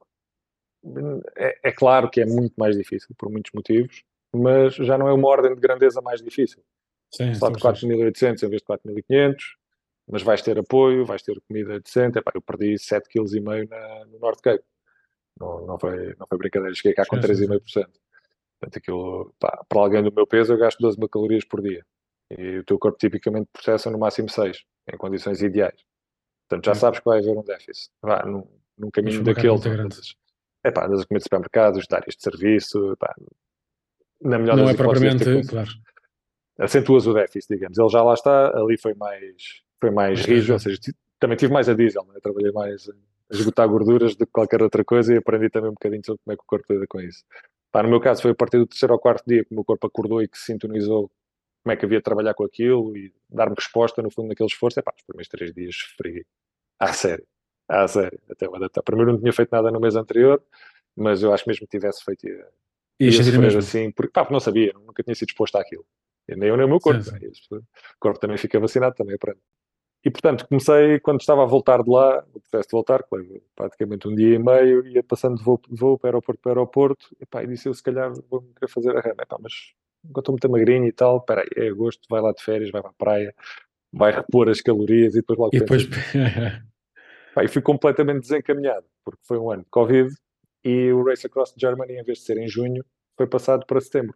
é, 1.36 1.70
é, 1.70 1.72
claro 1.72 2.10
que 2.10 2.22
é 2.22 2.26
muito 2.26 2.54
mais 2.58 2.78
difícil, 2.78 3.15
por 3.17 3.30
muitos 3.30 3.52
motivos, 3.54 4.04
mas 4.34 4.76
já 4.76 4.98
não 4.98 5.08
é 5.08 5.13
uma 5.13 5.28
ordem 5.28 5.54
de 5.54 5.60
grandeza 5.60 6.02
mais 6.02 6.22
difícil. 6.22 6.63
Sim, 7.12 7.34
Só 7.34 7.50
de 7.50 7.60
4.800 7.60 8.43
em 8.43 8.50
vez 8.50 8.62
de 8.62 8.67
4.500, 8.67 9.36
mas 10.10 10.24
vais 10.24 10.41
ter 10.41 10.58
apoio, 10.58 11.06
vais 11.06 11.22
ter 11.22 11.39
comida 11.48 11.80
decente. 11.80 12.20
Epá, 12.20 12.32
eu 12.36 12.41
perdi 12.41 12.76
7,5 12.76 13.08
kg 13.10 14.06
no 14.12 14.20
Norte 14.20 14.41
Cape. 14.41 14.63
Não, 15.39 15.65
não, 15.65 15.80
foi, 15.80 16.15
não 16.17 16.28
foi 16.28 16.38
brincadeira, 16.38 16.74
cheguei 16.76 16.93
cá 16.93 17.06
com 17.06 17.17
3,5%. 17.17 17.62
Portanto, 18.60 18.78
aquilo, 18.78 19.34
pá, 19.39 19.63
para 19.67 19.80
alguém 19.80 20.04
do 20.04 20.12
meu 20.12 20.26
peso, 20.26 20.54
eu 20.54 20.58
gasto 20.58 20.80
12 20.80 20.98
mil 20.98 21.10
calorias 21.10 21.46
por 21.46 21.62
dia. 21.62 21.86
E 22.32 22.58
o 22.58 22.63
teu 22.63 22.78
corpo 22.80 22.98
tipicamente 22.98 23.48
processa 23.54 23.89
no 23.89 24.00
máximo 24.00 24.30
6, 24.30 24.63
em 24.91 24.98
condições 24.98 25.41
ideais. 25.41 25.87
Portanto, 26.48 26.66
já 26.66 26.76
sabes 26.76 27.00
que 27.00 27.06
vai 27.06 27.20
haver 27.20 27.38
um 27.38 27.44
déficit. 27.44 27.90
Vá, 28.02 28.26
num, 28.26 28.48
num 28.78 28.90
caminho 28.90 29.24
daquele. 29.24 29.60
É 30.64 30.72
pá, 30.72 30.86
andas 30.86 31.02
a 31.02 31.06
comer 31.06 31.20
de 31.20 31.24
supermercados, 31.24 31.86
de 31.86 31.96
áreas 31.96 32.16
de 32.16 32.22
serviço, 32.22 32.96
pá, 32.98 33.14
na 34.22 34.40
melhor 34.40 34.58
Não 34.58 34.70
é 34.70 34.74
propriamente, 34.74 35.24
tipo, 35.24 35.48
claro. 35.48 35.70
Acentuas 36.60 37.06
o 37.06 37.14
déficit, 37.14 37.54
digamos. 37.54 37.78
Ele 37.78 37.90
já 37.90 38.02
lá 38.02 38.14
está, 38.14 38.58
ali 38.58 38.78
foi 38.78 38.94
mais, 38.96 39.62
foi 39.80 39.92
mais 39.92 40.26
rijo, 40.26 40.54
ou 40.54 40.60
seja, 40.60 40.80
também 41.20 41.38
tive 41.38 41.54
mais 41.54 41.70
a 41.70 41.74
diesel, 41.74 42.04
né? 42.06 42.20
trabalhei 42.22 42.52
mais 42.52 42.90
a 42.90 43.36
esgotar 43.36 43.68
gorduras 43.68 44.16
do 44.16 44.26
que 44.26 44.32
qualquer 44.32 44.64
outra 44.64 44.84
coisa 44.84 45.14
e 45.14 45.18
aprendi 45.18 45.50
também 45.50 45.70
um 45.70 45.74
bocadinho 45.74 46.02
sobre 46.06 46.22
como 46.24 46.34
é 46.34 46.38
que 46.38 46.44
o 46.44 46.48
corpo 46.48 46.74
lida 46.74 46.88
com 46.88 47.00
isso. 47.00 47.24
Pá, 47.72 47.84
no 47.84 47.90
meu 47.90 48.00
caso 48.00 48.22
foi 48.22 48.32
a 48.32 48.36
partir 48.36 48.58
do 48.58 48.66
terceiro 48.66 48.94
ou 48.94 49.00
quarto 49.00 49.24
dia 49.28 49.44
que 49.44 49.52
o 49.52 49.56
meu 49.56 49.64
corpo 49.64 49.86
acordou 49.86 50.22
e 50.22 50.28
que 50.28 50.38
se 50.38 50.46
sintonizou 50.46 51.12
como 51.68 51.74
é 51.74 51.76
que 51.76 51.86
havia 51.86 51.98
de 51.98 52.04
trabalhar 52.04 52.34
com 52.34 52.46
aquilo 52.46 52.96
e 52.96 53.14
dar-me 53.30 53.54
resposta, 53.54 54.02
no 54.02 54.10
fundo, 54.10 54.30
naquele 54.30 54.48
esforço. 54.48 54.80
É 54.80 54.82
pá, 54.82 54.94
os 54.96 55.04
primeiros 55.04 55.28
três 55.28 55.54
dias 55.54 55.76
sofri. 55.76 56.26
À 56.80 56.94
sério. 56.94 57.26
À 57.68 57.86
sério. 57.90 58.18
Até 58.30 58.48
uma 58.48 58.58
data. 58.58 58.82
Primeiro 58.82 59.12
não 59.12 59.20
tinha 59.20 59.34
feito 59.34 59.50
nada 59.52 59.70
no 59.70 59.80
mês 59.80 59.98
anterior, 59.98 60.42
mas 60.96 61.22
eu 61.22 61.34
acho 61.34 61.44
mesmo 61.46 61.68
que 61.68 61.78
tivesse 61.78 62.06
feito. 62.06 62.26
Ia 63.00 63.12
sofrer 63.12 63.40
mesmo. 63.40 63.60
assim, 63.60 63.92
porque, 63.92 64.13
pá, 64.13 64.26
não 64.32 64.40
sabia, 64.40 64.72
nunca 64.74 65.04
tinha 65.04 65.13
sido 65.13 65.28
exposto 65.28 65.58
àquilo. 65.58 65.86
Nem 66.30 66.50
eu 66.50 66.56
nem 66.56 66.65
o 66.65 66.70
meu 66.70 66.80
corpo. 66.80 67.04
Sim, 67.04 67.34
sim. 67.34 67.56
O 67.56 67.63
corpo 68.00 68.20
também 68.20 68.38
fica 68.38 68.60
vacinado, 68.60 68.96
também 68.96 69.15
aprende. 69.15 69.40
E, 70.06 70.10
portanto, 70.10 70.48
comecei, 70.48 71.00
quando 71.02 71.20
estava 71.20 71.44
a 71.44 71.46
voltar 71.46 71.84
de 71.84 71.90
lá, 71.90 72.26
o 72.34 72.40
processo 72.40 72.70
de 72.70 72.72
voltar, 72.72 73.04
praticamente 73.56 74.08
um 74.08 74.15
dia 74.15 74.36
e 74.36 74.40
meio, 74.40 74.88
ia 74.88 75.04
passando 75.04 75.36
de 75.36 75.44
voo, 75.44 75.60
de 75.68 75.76
voo 75.76 75.98
para 75.98 76.10
aeroporto 76.10 76.42
para 76.42 76.52
aeroporto, 76.52 77.15
e, 77.20 77.26
pá, 77.26 77.44
e 77.44 77.48
disse 77.48 77.68
eu, 77.68 77.74
se 77.74 77.84
calhar, 77.84 78.13
vou 78.30 78.42
querer 78.56 78.72
fazer 78.72 78.96
a 78.96 79.02
rama. 79.02 79.26
Mas 79.42 79.74
enquanto 80.10 80.32
estou 80.32 80.34
muito 80.34 80.50
magrinho 80.50 80.86
e 80.86 80.92
tal, 80.92 81.18
espera 81.18 81.42
aí, 81.42 81.66
é 81.66 81.70
agosto, 81.70 82.02
vai 82.10 82.22
lá 82.22 82.32
de 82.32 82.44
férias, 82.44 82.72
vai 82.72 82.82
para 82.82 82.92
a 82.92 82.94
praia, 82.94 83.36
vai 83.92 84.12
repor 84.12 84.50
as 84.50 84.62
calorias 84.62 85.14
e 85.14 85.18
depois 85.18 85.40
logo 85.40 85.56
E 85.56 85.60
depois. 85.60 85.86
Pá, 87.34 87.44
e 87.44 87.48
fui 87.48 87.62
completamente 87.62 88.22
desencaminhado, 88.22 88.86
porque 89.06 89.22
foi 89.24 89.38
um 89.38 89.52
ano 89.52 89.64
de 89.64 89.70
Covid 89.70 90.14
e 90.64 90.92
o 90.92 91.04
Race 91.04 91.26
Across 91.26 91.54
Germany, 91.58 91.94
em 91.94 92.04
vez 92.04 92.20
de 92.20 92.26
ser 92.26 92.38
em 92.38 92.48
junho, 92.48 92.84
foi 93.16 93.28
passado 93.28 93.66
para 93.66 93.80
setembro. 93.80 94.16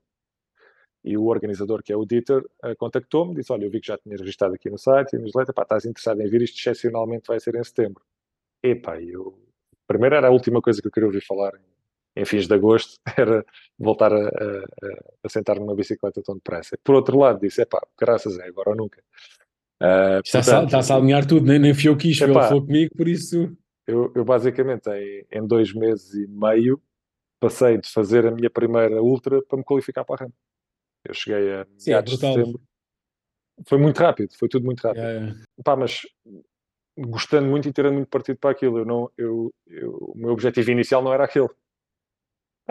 E 1.04 1.18
o 1.18 1.26
organizador, 1.26 1.82
que 1.82 1.92
é 1.92 1.96
o 1.96 2.06
Dieter, 2.06 2.44
uh, 2.64 2.76
contactou-me, 2.78 3.34
disse: 3.34 3.52
Olha, 3.52 3.66
eu 3.66 3.72
vi 3.72 3.80
que 3.80 3.88
já 3.88 3.98
tinhas 3.98 4.20
registrado 4.20 4.54
aqui 4.54 4.70
no 4.70 4.78
site 4.78 5.16
e 5.16 5.20
newsletter, 5.20 5.54
pá, 5.54 5.64
estás 5.64 5.86
interessado 5.86 6.22
em 6.22 6.30
vir, 6.30 6.44
isto 6.44 6.60
excepcionalmente 6.60 7.28
vai 7.28 7.40
ser 7.40 7.56
em 7.56 7.64
setembro. 7.64 8.04
Epá, 8.64 9.02
eu. 9.02 9.40
Primeiro 9.88 10.16
era 10.16 10.28
a 10.28 10.32
última 10.32 10.62
coisa 10.62 10.80
que 10.82 10.88
eu 10.88 10.92
queria 10.92 11.08
ouvir 11.08 11.26
falar 11.26 11.54
em, 11.56 11.71
em 12.16 12.26
fins 12.26 12.48
de 12.48 12.54
agosto, 12.54 13.00
era 13.18 13.46
voltar 13.78 14.14
a, 14.14 14.28
a, 14.28 14.64
a 15.24 15.30
sentar 15.30 15.60
numa 15.60 15.76
bicicleta 15.76 16.22
tão 16.24 16.36
depressa. 16.36 16.78
Por 16.84 16.96
outro 16.96 17.18
lado, 17.18 17.40
disse: 17.40 17.62
Epá, 17.62 17.82
graças 18.00 18.38
é 18.40 18.48
agora 18.48 18.72
ou 18.72 18.76
nunca. 18.76 19.02
Uh, 19.82 20.22
Está-se 20.24 20.94
a 20.94 20.96
alinhar 20.96 21.26
tudo, 21.26 21.46
nem, 21.46 21.58
nem 21.58 21.74
fui 21.74 21.90
eu 21.90 21.98
que 21.98 22.10
quis, 22.10 22.22
ele 22.22 22.34
falou 22.34 22.64
comigo, 22.66 22.96
por 22.96 23.08
isso. 23.08 23.52
Eu, 23.88 24.12
eu 24.16 24.24
basicamente, 24.24 24.88
em, 24.90 25.26
em, 25.32 25.48
dois 25.48 25.74
meses 25.74 26.14
e 26.14 26.28
meio, 26.28 26.80
passei 27.40 27.80
de 27.80 27.90
fazer 27.90 28.28
a 28.28 28.32
minha 28.32 28.50
primeira 28.50 29.02
ultra 29.02 29.42
para 29.42 29.58
me 29.58 29.64
qualificar 29.64 30.06
para 30.06 30.24
a 30.24 30.28
RAM. 30.28 30.34
Eu 31.04 31.14
cheguei 31.16 31.52
a 31.54 31.66
Sim, 31.78 31.94
é 31.94 32.02
de 32.02 32.12
setembro. 32.12 32.62
Foi 33.68 33.80
muito 33.80 33.98
rápido, 33.98 34.34
foi 34.38 34.48
tudo 34.48 34.66
muito 34.66 34.82
rápido. 34.82 35.04
É, 35.04 35.30
é. 35.30 35.64
Pá, 35.64 35.76
mas 35.76 36.02
gostando 36.98 37.48
muito 37.48 37.68
e 37.68 37.74
tirando 37.74 37.96
muito 37.96 38.10
partido 38.10 38.38
para 38.38 38.52
aquilo. 38.52 38.80
Eu 38.80 38.86
não, 38.86 39.12
eu, 39.18 39.54
eu, 39.68 39.92
o 40.00 40.18
meu 40.18 40.32
objetivo 40.32 40.70
inicial 40.72 41.02
não 41.02 41.14
era 41.14 41.26
aquele. 41.26 41.50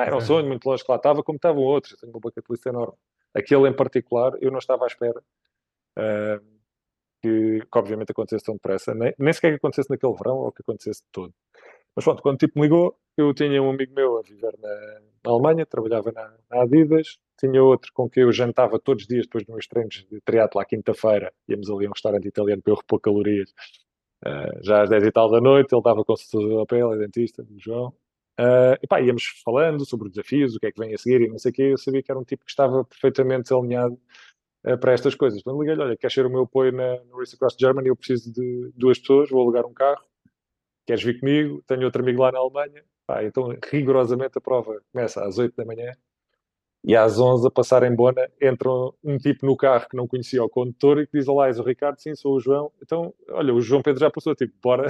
Ah, 0.01 0.07
era 0.07 0.17
um 0.17 0.21
sonho 0.21 0.47
muito 0.47 0.65
longe 0.65 0.83
que 0.83 0.91
lá 0.91 0.97
estava, 0.97 1.23
como 1.23 1.37
estavam 1.37 1.63
outros. 1.63 1.93
Eu 1.93 1.99
tenho 1.99 2.13
uma 2.13 2.21
bucket 2.21 2.45
list 2.49 2.65
enorme. 2.65 2.95
Aquele 3.35 3.69
em 3.69 3.73
particular, 3.77 4.33
eu 4.41 4.51
não 4.51 4.59
estava 4.59 4.85
à 4.85 4.87
espera. 4.87 5.21
Uh, 5.99 6.61
que, 7.21 7.61
que 7.61 7.79
obviamente 7.79 8.11
acontecesse 8.13 8.45
tão 8.45 8.55
depressa, 8.55 8.95
nem, 8.95 9.15
nem 9.19 9.33
sequer 9.33 9.51
que 9.51 9.57
acontecesse 9.57 9.91
naquele 9.91 10.15
verão 10.15 10.39
ou 10.39 10.53
que 10.53 10.63
acontecesse 10.63 11.03
de 11.03 11.09
todo. 11.13 11.35
Mas 11.95 12.05
pronto, 12.05 12.23
quando 12.23 12.39
tipo 12.39 12.59
me 12.59 12.67
ligou, 12.67 12.97
eu 13.17 13.35
tinha 13.35 13.63
um 13.63 13.71
amigo 13.71 13.93
meu 13.95 14.19
a 14.19 14.23
viver 14.23 14.57
na, 14.59 15.01
na 15.25 15.31
Alemanha, 15.31 15.67
trabalhava 15.67 16.11
na, 16.13 16.33
na, 16.49 16.63
Adidas, 16.63 17.19
tinha 17.39 17.63
outro 17.63 17.93
com 17.93 18.09
quem 18.09 18.23
eu 18.23 18.33
jantava 18.33 18.79
todos 18.79 19.03
os 19.03 19.09
dias 19.09 19.27
depois 19.27 19.45
dos 19.45 19.53
meus 19.53 19.67
treinos 19.67 20.07
de 20.11 20.21
triatlo 20.23 20.61
à 20.61 20.65
quinta-feira, 20.65 21.31
íamos 21.47 21.69
ali 21.69 21.85
a 21.85 21.89
um 21.89 21.93
restaurante 21.93 22.27
italiano 22.27 22.63
para 22.63 22.73
eu 22.73 22.77
repor 22.77 23.01
calorias, 23.01 23.51
uh, 24.25 24.65
já 24.65 24.83
às 24.83 24.89
10 24.89 25.05
e 25.05 25.13
tal 25.13 25.31
da 25.31 25.41
noite, 25.41 25.75
ele 25.75 25.83
dava 25.83 26.05
consulta 26.05 26.57
da 26.57 26.65
pele, 26.65 26.97
dentista, 26.97 27.43
do 27.43 27.59
João, 27.59 27.93
uh, 28.39 28.77
e 28.83 28.87
pá, 28.87 29.01
íamos 29.01 29.41
falando 29.45 29.85
sobre 29.87 30.09
os 30.09 30.15
desafios, 30.15 30.55
o 30.55 30.61
que 30.61 30.67
é 30.67 30.73
que 30.73 30.79
vem 30.79 30.95
a 30.95 30.99
seguir 30.99 31.23
e 31.23 31.29
não 31.29 31.39
sei 31.39 31.51
o 31.51 31.55
quê, 31.55 31.63
eu 31.63 31.79
sabia 31.79 32.03
que 32.03 32.11
era 32.11 32.19
um 32.19 32.25
tipo 32.25 32.45
que 32.45 32.51
estava 32.51 32.85
perfeitamente 32.85 33.53
alinhado 33.53 33.99
uh, 34.67 34.79
para 34.79 34.93
estas 34.93 35.15
coisas. 35.15 35.41
Então 35.41 35.59
liguei-lhe, 35.59 35.83
olha, 35.83 35.97
queres 35.97 36.15
ser 36.15 36.27
o 36.27 36.31
meu 36.31 36.43
apoio 36.43 36.73
na, 36.73 37.03
no 37.05 37.19
Race 37.19 37.35
Across 37.35 37.57
Germany? 37.59 37.89
Eu 37.89 37.97
preciso 37.97 38.33
de 38.33 38.73
duas 38.75 38.99
pessoas, 38.99 39.31
vou 39.31 39.43
alugar 39.43 39.67
um 39.67 39.75
carro, 39.75 40.05
queres 40.87 41.03
vir 41.03 41.21
comigo? 41.21 41.63
Tenho 41.67 41.85
outro 41.85 42.03
amigo 42.03 42.23
lá 42.23 42.33
na 42.33 42.39
Alemanha. 42.39 42.85
Pá, 43.07 43.25
então, 43.25 43.57
rigorosamente, 43.71 44.39
a 44.39 44.41
prova 44.41 44.81
começa 44.93 45.25
às 45.25 45.39
8 45.39 45.55
da 45.57 45.65
manhã 45.65 45.93
e 46.83 46.97
às 46.97 47.19
11 47.19 47.47
a 47.47 47.51
passar 47.51 47.83
em 47.83 47.95
Bona 47.95 48.31
entra 48.41 48.69
um 49.05 49.19
tipo 49.19 49.45
no 49.45 49.57
carro 49.57 49.87
que 49.89 49.97
não 49.97 50.09
conhecia 50.09 50.43
o 50.43 50.49
condutor 50.49 51.01
e 51.01 51.07
que 51.07 51.19
diz, 51.19 51.29
olá, 51.29 51.49
és 51.49 51.59
o 51.59 51.63
Ricardo? 51.63 51.99
Sim, 52.01 52.15
sou 52.15 52.37
o 52.37 52.41
João. 52.41 52.73
Então, 52.83 53.15
olha, 53.31 53.55
o 53.55 53.61
João 53.61 53.83
Pedro 53.83 54.01
já 54.01 54.11
passou, 54.11 54.35
tipo, 54.35 54.55
bora, 54.63 54.87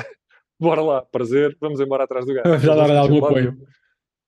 bora 0.61 0.82
lá, 0.82 1.02
prazer, 1.02 1.56
vamos 1.61 1.80
embora 1.80 2.04
atrás 2.04 2.26
do 2.26 2.34
gajo. 2.34 2.58
Já 2.61 2.74
dar 2.74 2.96
algum 2.96 3.24
apoio. 3.24 3.56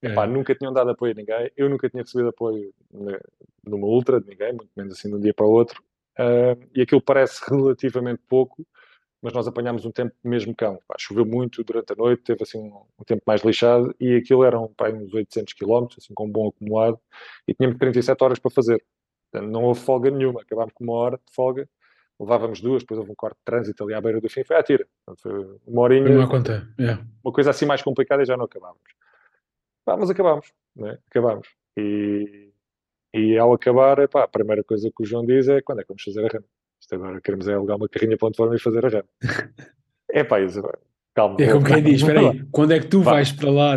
Epá, 0.03 0.24
é. 0.24 0.26
Nunca 0.26 0.55
tinham 0.55 0.72
dado 0.72 0.91
apoio 0.91 1.12
a 1.12 1.14
ninguém, 1.14 1.51
eu 1.57 1.68
nunca 1.68 1.89
tinha 1.89 2.03
recebido 2.03 2.30
apoio 2.30 2.74
numa 3.64 3.87
ultra 3.87 4.20
de 4.20 4.26
ninguém, 4.26 4.53
muito 4.53 4.70
menos 4.76 4.95
assim 4.95 5.09
de 5.09 5.14
um 5.14 5.20
dia 5.20 5.33
para 5.33 5.47
o 5.47 5.51
outro, 5.51 5.80
uh, 6.18 6.61
e 6.74 6.83
aquilo 6.83 7.01
parece 7.01 7.41
relativamente 7.49 8.20
pouco, 8.28 8.66
mas 9.22 9.33
nós 9.33 9.47
apanhámos 9.47 9.85
um 9.85 9.93
tempo 9.93 10.12
mesmo 10.24 10.53
cão. 10.57 10.80
Pá, 10.89 10.97
choveu 10.99 11.24
muito 11.24 11.62
durante 11.62 11.93
a 11.93 11.97
noite, 11.97 12.24
teve 12.24 12.43
assim 12.43 12.59
um, 12.59 12.83
um 12.99 13.05
tempo 13.05 13.22
mais 13.24 13.43
lixado, 13.43 13.95
e 14.01 14.16
aquilo 14.16 14.43
eram 14.43 14.66
pá, 14.76 14.91
uns 14.91 15.14
800 15.14 15.53
km, 15.55 15.87
assim 15.97 16.12
com 16.12 16.26
um 16.26 16.30
bom 16.30 16.49
acumulado, 16.49 16.99
e 17.47 17.55
tínhamos 17.55 17.78
37 17.78 18.24
horas 18.24 18.39
para 18.41 18.51
fazer. 18.51 18.85
não 19.33 19.62
houve 19.62 19.80
folga 19.80 20.11
nenhuma, 20.11 20.41
acabámos 20.43 20.72
com 20.74 20.83
uma 20.83 20.95
hora 20.95 21.16
de 21.16 21.33
folga, 21.33 21.68
levávamos 22.23 22.61
duas, 22.61 22.83
depois 22.83 22.99
houve 22.99 23.12
um 23.12 23.14
corte 23.14 23.37
de 23.37 23.45
trânsito 23.45 23.83
ali 23.85 23.95
à 23.95 24.01
beira 24.01 24.20
do 24.20 24.29
fim, 24.29 24.45
foi 24.45 24.57
à 24.57 24.62
tira. 24.62 24.87
Foi 25.18 25.59
uma 25.66 25.83
horinha, 25.83 26.16
uma, 26.16 26.29
conta. 26.29 26.68
Yeah. 26.79 27.05
uma 27.23 27.33
coisa 27.33 27.51
assim 27.51 27.66
mais 27.66 27.83
complicada 27.83 28.23
e 28.23 28.27
já 28.27 28.37
não 28.37 28.45
acabámos. 28.45 28.81
Pá, 29.85 29.97
mas 29.97 30.09
acabámos, 30.09 30.53
né? 30.77 30.99
acabámos. 31.11 31.49
E, 31.77 32.51
e 33.12 33.37
ao 33.37 33.53
acabar, 33.53 33.99
a 34.01 34.29
primeira 34.29 34.62
coisa 34.62 34.91
que 34.95 35.03
o 35.03 35.07
João 35.07 35.27
diz 35.27 35.49
é 35.49 35.61
quando 35.61 35.81
é 35.81 35.83
que 35.83 35.89
vamos 35.89 36.03
fazer 36.03 36.25
a 36.25 36.29
rama? 36.29 36.47
Isto 36.81 36.95
agora 36.95 37.20
queremos 37.20 37.49
é 37.49 37.55
alugar 37.55 37.77
uma 37.77 37.89
carrinha 37.89 38.16
plataforma 38.16 38.55
e 38.55 38.61
fazer 38.61 38.87
a 38.87 38.89
rama. 38.89 39.09
é 40.11 40.23
pá, 40.23 40.41
isso, 40.41 40.62
calma. 41.14 41.37
É 41.41 41.53
como 41.53 41.64
quem 41.64 41.83
diz, 41.83 42.01
espera 42.01 42.20
aí, 42.20 42.45
quando 42.53 42.73
é 42.73 42.81
que 42.81 42.87
tu 42.87 43.03
vais 43.03 43.33
para 43.33 43.51
lá, 43.51 43.77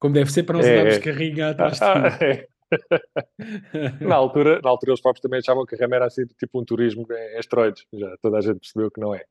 como 0.00 0.14
deve 0.14 0.32
ser, 0.32 0.42
para 0.42 0.56
nós 0.56 0.66
é, 0.66 0.72
andarmos 0.72 0.96
é. 0.96 1.00
carrinha 1.00 1.50
atrás 1.50 1.78
de 1.78 1.84
ah, 1.84 2.18
é. 2.20 2.48
na, 4.00 4.14
altura, 4.14 4.60
na 4.62 4.70
altura 4.70 4.92
eles 4.92 5.00
próprios 5.00 5.22
também 5.22 5.38
achavam 5.38 5.66
que 5.66 5.74
a 5.74 5.78
rama 5.78 5.96
era 5.96 6.06
assim, 6.06 6.24
tipo 6.38 6.60
um 6.60 6.64
turismo 6.64 7.06
em 7.10 7.38
esteroides. 7.38 7.84
Já 7.92 8.16
toda 8.22 8.38
a 8.38 8.40
gente 8.40 8.60
percebeu 8.60 8.90
que 8.90 9.00
não 9.00 9.14
é. 9.14 9.24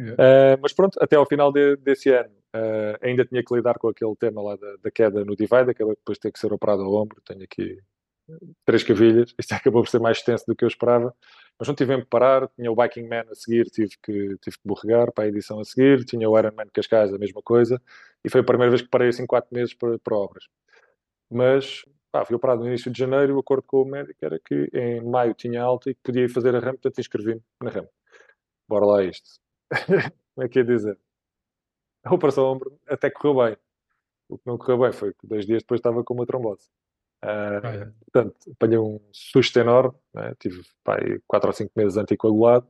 Uh, 0.00 0.54
mas 0.62 0.72
pronto, 0.72 0.98
até 1.02 1.16
ao 1.16 1.26
final 1.26 1.50
de, 1.52 1.76
desse 1.76 2.10
ano 2.10 2.30
uh, 2.54 2.98
ainda 3.02 3.24
tinha 3.24 3.42
que 3.42 3.54
lidar 3.54 3.78
com 3.78 3.88
aquele 3.88 4.14
tema 4.16 4.40
lá 4.40 4.56
da, 4.56 4.76
da 4.82 4.90
queda 4.90 5.24
no 5.24 5.34
divide, 5.34 5.70
acabou 5.70 5.94
depois 5.94 6.16
de 6.16 6.20
ter 6.20 6.32
que 6.32 6.38
ser 6.38 6.52
operado 6.52 6.82
ao 6.82 6.94
ombro, 6.94 7.20
tenho 7.24 7.42
aqui 7.42 7.78
três 8.64 8.82
cavilhas, 8.82 9.34
isto 9.38 9.52
acabou 9.54 9.82
por 9.82 9.88
ser 9.88 10.00
mais 10.00 10.18
extenso 10.18 10.44
do 10.46 10.54
que 10.54 10.64
eu 10.64 10.68
esperava, 10.68 11.14
mas 11.58 11.66
não 11.66 11.74
tivemos 11.74 12.04
que 12.04 12.10
parar, 12.10 12.48
tinha 12.48 12.70
o 12.70 12.76
Biking 12.76 13.08
Man 13.08 13.24
a 13.30 13.34
seguir, 13.34 13.64
tive 13.70 13.90
que, 14.02 14.36
tive 14.38 14.56
que 14.56 14.64
borregar 14.64 15.12
para 15.12 15.24
a 15.24 15.28
edição 15.28 15.58
a 15.58 15.64
seguir, 15.64 16.04
tinha 16.04 16.28
o 16.28 16.38
Iron 16.38 16.52
Man 16.54 16.68
Cascais, 16.72 17.12
a 17.12 17.18
mesma 17.18 17.42
coisa, 17.42 17.80
e 18.24 18.30
foi 18.30 18.40
a 18.40 18.44
primeira 18.44 18.70
vez 18.70 18.82
que 18.82 18.88
parei 18.88 19.08
assim 19.08 19.26
quatro 19.26 19.52
meses 19.52 19.74
para, 19.74 19.98
para 19.98 20.16
obras. 20.16 20.44
Mas 21.30 21.84
pá, 22.10 22.24
fui 22.24 22.36
operado 22.36 22.60
no 22.60 22.68
início 22.68 22.90
de 22.90 22.98
janeiro, 22.98 23.36
o 23.36 23.40
acordo 23.40 23.62
com 23.62 23.82
o 23.82 23.84
médico 23.84 24.18
era 24.22 24.38
que 24.38 24.70
em 24.72 25.00
maio 25.02 25.34
tinha 25.34 25.62
alta 25.62 25.90
e 25.90 25.94
que 25.94 26.00
podia 26.02 26.28
fazer 26.28 26.54
a 26.54 26.58
RAM, 26.58 26.72
portanto 26.72 26.98
inscrevi-me 27.00 27.42
na 27.62 27.70
RAM. 27.70 27.88
Bora 28.68 28.86
lá 28.86 29.04
isto. 29.04 29.40
Como 30.34 30.46
é 30.46 30.48
que 30.48 30.58
ia 30.58 30.64
dizer? 30.64 30.98
A 32.04 32.14
operação 32.14 32.44
ombro 32.44 32.78
até 32.86 33.10
correu 33.10 33.44
bem. 33.44 33.56
O 34.28 34.38
que 34.38 34.46
não 34.46 34.58
correu 34.58 34.78
bem 34.78 34.92
foi 34.92 35.12
que 35.14 35.26
dois 35.26 35.46
dias 35.46 35.62
depois 35.62 35.78
estava 35.78 36.04
com 36.04 36.14
uma 36.14 36.26
trombose. 36.26 36.68
Uh, 37.24 37.60
ah, 37.62 37.74
é. 37.74 37.92
Portanto, 38.10 38.50
apanhei 38.52 38.78
um 38.78 39.00
susto 39.12 39.58
enorme. 39.58 39.98
Né? 40.14 40.34
Tive 40.38 40.62
pá, 40.84 40.96
quatro 41.26 41.48
ou 41.48 41.52
cinco 41.52 41.72
meses 41.76 41.96
anticoagulado. 41.96 42.68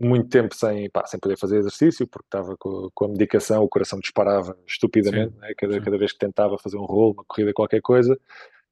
Muito 0.00 0.28
tempo 0.28 0.54
sem, 0.54 0.88
pá, 0.90 1.04
sem 1.06 1.18
poder 1.18 1.36
fazer 1.36 1.58
exercício, 1.58 2.06
porque 2.06 2.26
estava 2.26 2.56
com, 2.56 2.88
com 2.94 3.04
a 3.06 3.08
medicação, 3.08 3.64
o 3.64 3.68
coração 3.68 3.98
disparava 3.98 4.56
estupidamente. 4.66 5.36
Né? 5.36 5.52
Cada, 5.56 5.80
cada 5.80 5.98
vez 5.98 6.12
que 6.12 6.18
tentava 6.18 6.56
fazer 6.58 6.76
um 6.76 6.84
rolo, 6.84 7.14
uma 7.14 7.24
corrida, 7.24 7.52
qualquer 7.52 7.80
coisa. 7.80 8.18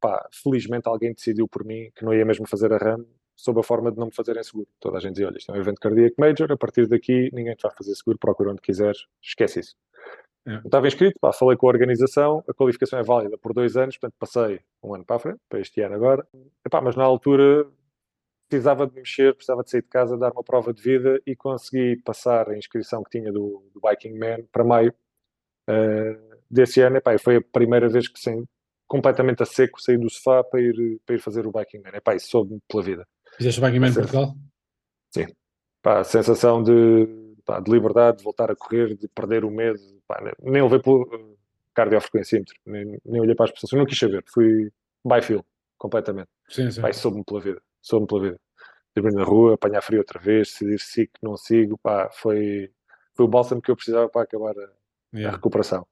Pá, 0.01 0.29
felizmente 0.31 0.89
alguém 0.89 1.13
decidiu 1.13 1.49
por 1.49 1.65
mim 1.65 1.91
que 1.97 2.05
não 2.05 2.15
ia 2.15 2.25
mesmo 2.25 2.47
fazer 2.47 2.73
a 2.73 2.77
RAM 2.77 3.05
sob 3.35 3.61
a 3.61 3.63
forma 3.63 3.93
de 3.93 3.99
não 3.99 4.07
me 4.07 4.15
fazerem 4.15 4.43
seguro. 4.43 4.67
Toda 4.81 4.97
a 4.97 5.01
gente 5.01 5.13
dizia, 5.13 5.29
olha, 5.29 5.37
isto 5.37 5.53
é 5.53 5.55
um 5.55 5.61
evento 5.61 5.81
cardíaco 5.81 6.15
major, 6.19 6.51
a 6.51 6.57
partir 6.57 6.87
daqui 6.87 7.29
ninguém 7.33 7.55
te 7.55 7.63
vai 7.63 7.73
fazer 7.77 7.95
seguro, 7.95 8.19
procura 8.19 8.51
onde 8.51 8.63
quiseres, 8.63 9.07
esquece 9.23 9.61
isso. 9.61 9.77
É. 10.47 10.57
Estava 10.65 10.87
inscrito, 10.87 11.19
pá, 11.21 11.33
falei 11.33 11.57
com 11.57 11.67
a 11.67 11.71
organização, 11.71 12.43
a 12.49 12.55
qualificação 12.55 12.99
é 12.99 13.03
válida 13.03 13.37
por 13.37 13.53
dois 13.53 13.77
anos, 13.77 13.99
portanto 13.99 14.17
passei 14.19 14.61
um 14.83 14.95
ano 14.95 15.05
para 15.05 15.17
a 15.17 15.19
frente, 15.19 15.41
para 15.49 15.61
este 15.61 15.81
ano 15.83 15.95
agora, 15.97 16.27
Epá, 16.65 16.81
mas 16.81 16.97
na 16.97 17.05
altura 17.05 17.67
precisava 18.49 18.87
de 18.87 18.95
mexer, 18.95 19.35
precisava 19.35 19.63
de 19.63 19.71
sair 19.71 19.83
de 19.83 19.89
casa, 19.89 20.17
dar 20.17 20.33
uma 20.33 20.43
prova 20.43 20.73
de 20.73 20.83
vida 20.83 21.21
e 21.27 21.35
consegui 21.35 21.97
passar 22.03 22.49
a 22.51 22.57
inscrição 22.57 23.03
que 23.03 23.19
tinha 23.19 23.33
do, 23.33 23.63
do 23.73 23.81
Biking 23.81 24.19
Man 24.19 24.45
para 24.53 24.65
maio 24.65 24.95
uh, 25.69 26.37
desse 26.51 26.81
ano. 26.81 26.97
Epá, 26.97 27.19
foi 27.19 27.37
a 27.37 27.43
primeira 27.43 27.89
vez 27.89 28.09
que 28.09 28.19
sem, 28.19 28.45
completamente 28.87 29.43
a 29.43 29.47
seco 29.47 29.81
saí 29.81 29.99
do 29.99 30.09
sofá 30.09 30.45
para 30.45 30.61
ir, 30.61 31.01
para 31.05 31.17
ir 31.17 31.19
fazer 31.19 31.47
o 31.47 31.53
Biking 31.53 31.81
Man. 31.81 31.91
Epá, 31.95 32.15
isso 32.15 32.29
soube 32.29 32.59
pela 32.69 32.83
vida. 32.83 33.07
Fizeste 33.37 33.61
o 33.61 33.65
Biking 33.65 33.81
Man 33.81 33.89
em 33.89 33.95
Portugal? 33.95 34.35
Sim. 35.11 35.27
Pá, 35.83 36.01
a 36.01 36.05
sensação 36.05 36.63
de, 36.63 37.35
pá, 37.45 37.61
de 37.61 37.71
liberdade, 37.71 38.19
de 38.19 38.25
voltar 38.25 38.51
a 38.51 38.57
correr, 38.57 38.97
de 38.97 39.09
perder 39.09 39.45
o 39.45 39.51
medo. 39.51 39.81
Pá, 40.07 40.21
nem 40.43 40.63
levei 40.63 40.79
para 40.79 40.93
o 40.93 41.37
cardiofrequencímetro, 41.75 42.55
nem, 42.65 42.99
nem 43.05 43.21
olhei 43.21 43.35
para 43.35 43.45
as 43.45 43.53
pessoas. 43.53 43.73
Eu 43.73 43.79
não 43.79 43.87
quis 43.87 43.99
saber, 43.99 44.25
fui 44.27 44.71
by 45.05 45.21
feel, 45.23 45.45
completamente. 45.77 46.29
Sim, 46.49 46.71
sim. 46.71 46.81
Pá, 46.81 46.93
soube-me 46.93 47.25
pela 47.25 47.41
vida, 47.41 47.63
soube-me 47.87 48.09
pela 48.09 48.21
vida. 48.23 48.41
Dormir 48.95 49.15
na 49.15 49.25
rua, 49.25 49.55
apanhar 49.55 49.83
frio 49.83 50.01
outra 50.01 50.19
vez, 50.19 50.49
decidir 50.49 50.81
sigo, 50.81 51.13
não 51.23 51.37
sigo, 51.37 51.79
pá, 51.79 52.11
foi, 52.11 52.71
foi 53.15 53.27
o 53.27 53.29
bálsamo 53.29 53.61
que 53.63 53.71
eu 53.71 53.77
precisava 53.77 54.09
para 54.09 54.23
acabar 54.23 54.59
a, 54.59 54.69
yeah. 55.15 55.29
a 55.29 55.33
recuperação. 55.33 55.87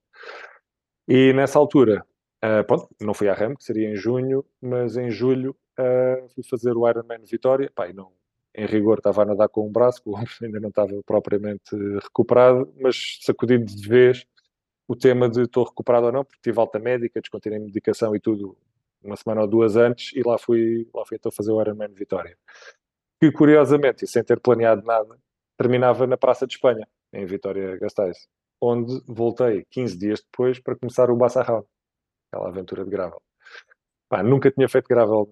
E 1.07 1.32
nessa 1.34 1.59
altura, 1.59 2.05
uh, 2.42 2.64
pronto, 2.66 2.88
não 3.01 3.14
fui 3.14 3.28
à 3.28 3.34
RAM, 3.34 3.55
que 3.55 3.64
seria 3.64 3.90
em 3.90 3.97
junho, 3.97 4.45
mas 4.61 4.97
em 4.97 5.11
julho 5.11 5.57
uh, 5.78 6.28
fui 6.34 6.42
fazer 6.45 6.72
o 6.76 6.88
Ironman 6.88 7.24
Vitória, 7.24 7.70
pá, 7.74 7.92
não, 7.92 8.11
em 8.55 8.66
rigor 8.66 8.99
estava 8.99 9.22
a 9.22 9.26
nadar 9.26 9.49
com 9.49 9.68
um 9.68 9.72
braço, 9.72 10.01
o 10.05 10.16
ombro 10.16 10.30
ainda 10.42 10.61
não 10.61 10.70
estava 10.70 10.92
propriamente 11.05 11.76
recuperado, 12.03 12.72
mas 12.80 13.18
sacudindo 13.20 13.66
de 13.66 13.88
vez 13.88 14.26
o 14.88 14.97
tema 14.97 15.28
de 15.28 15.42
estou 15.42 15.64
recuperado 15.64 16.07
ou 16.07 16.12
não, 16.12 16.24
porque 16.24 16.40
tive 16.42 16.59
alta 16.59 16.78
médica, 16.78 17.20
descontinuei 17.20 17.61
medicação 17.61 18.14
e 18.14 18.20
tudo 18.20 18.57
uma 19.05 19.16
semana 19.16 19.42
ou 19.42 19.46
duas 19.46 19.76
antes, 19.76 20.12
e 20.16 20.22
lá 20.26 20.38
fui, 20.38 20.88
lá 20.94 21.05
fui 21.07 21.16
então 21.16 21.30
fazer 21.30 21.52
o 21.52 21.61
Ironman 21.61 21.92
Vitória. 21.92 22.36
que 23.20 23.30
curiosamente, 23.30 24.05
e 24.05 24.09
sem 24.09 24.24
ter 24.24 24.40
planeado 24.40 24.82
nada, 24.84 25.18
terminava 25.57 26.07
na 26.07 26.16
Praça 26.16 26.46
de 26.46 26.55
Espanha, 26.55 26.86
em 27.12 27.26
Vitória 27.26 27.76
Gasteiz, 27.78 28.28
onde 28.61 29.00
voltei 29.07 29.64
15 29.70 29.98
dias 29.98 30.22
depois 30.22 30.59
para 30.59 30.76
começar 30.76 31.11
o 31.11 31.16
Bassarrão, 31.16 31.66
aquela 32.30 32.48
aventura 32.48 32.84
de 32.84 32.90
gravel. 32.90 33.22
Pá, 34.09 34.22
nunca 34.22 34.50
tinha 34.50 34.68
feito 34.68 34.88
gravel 34.88 35.28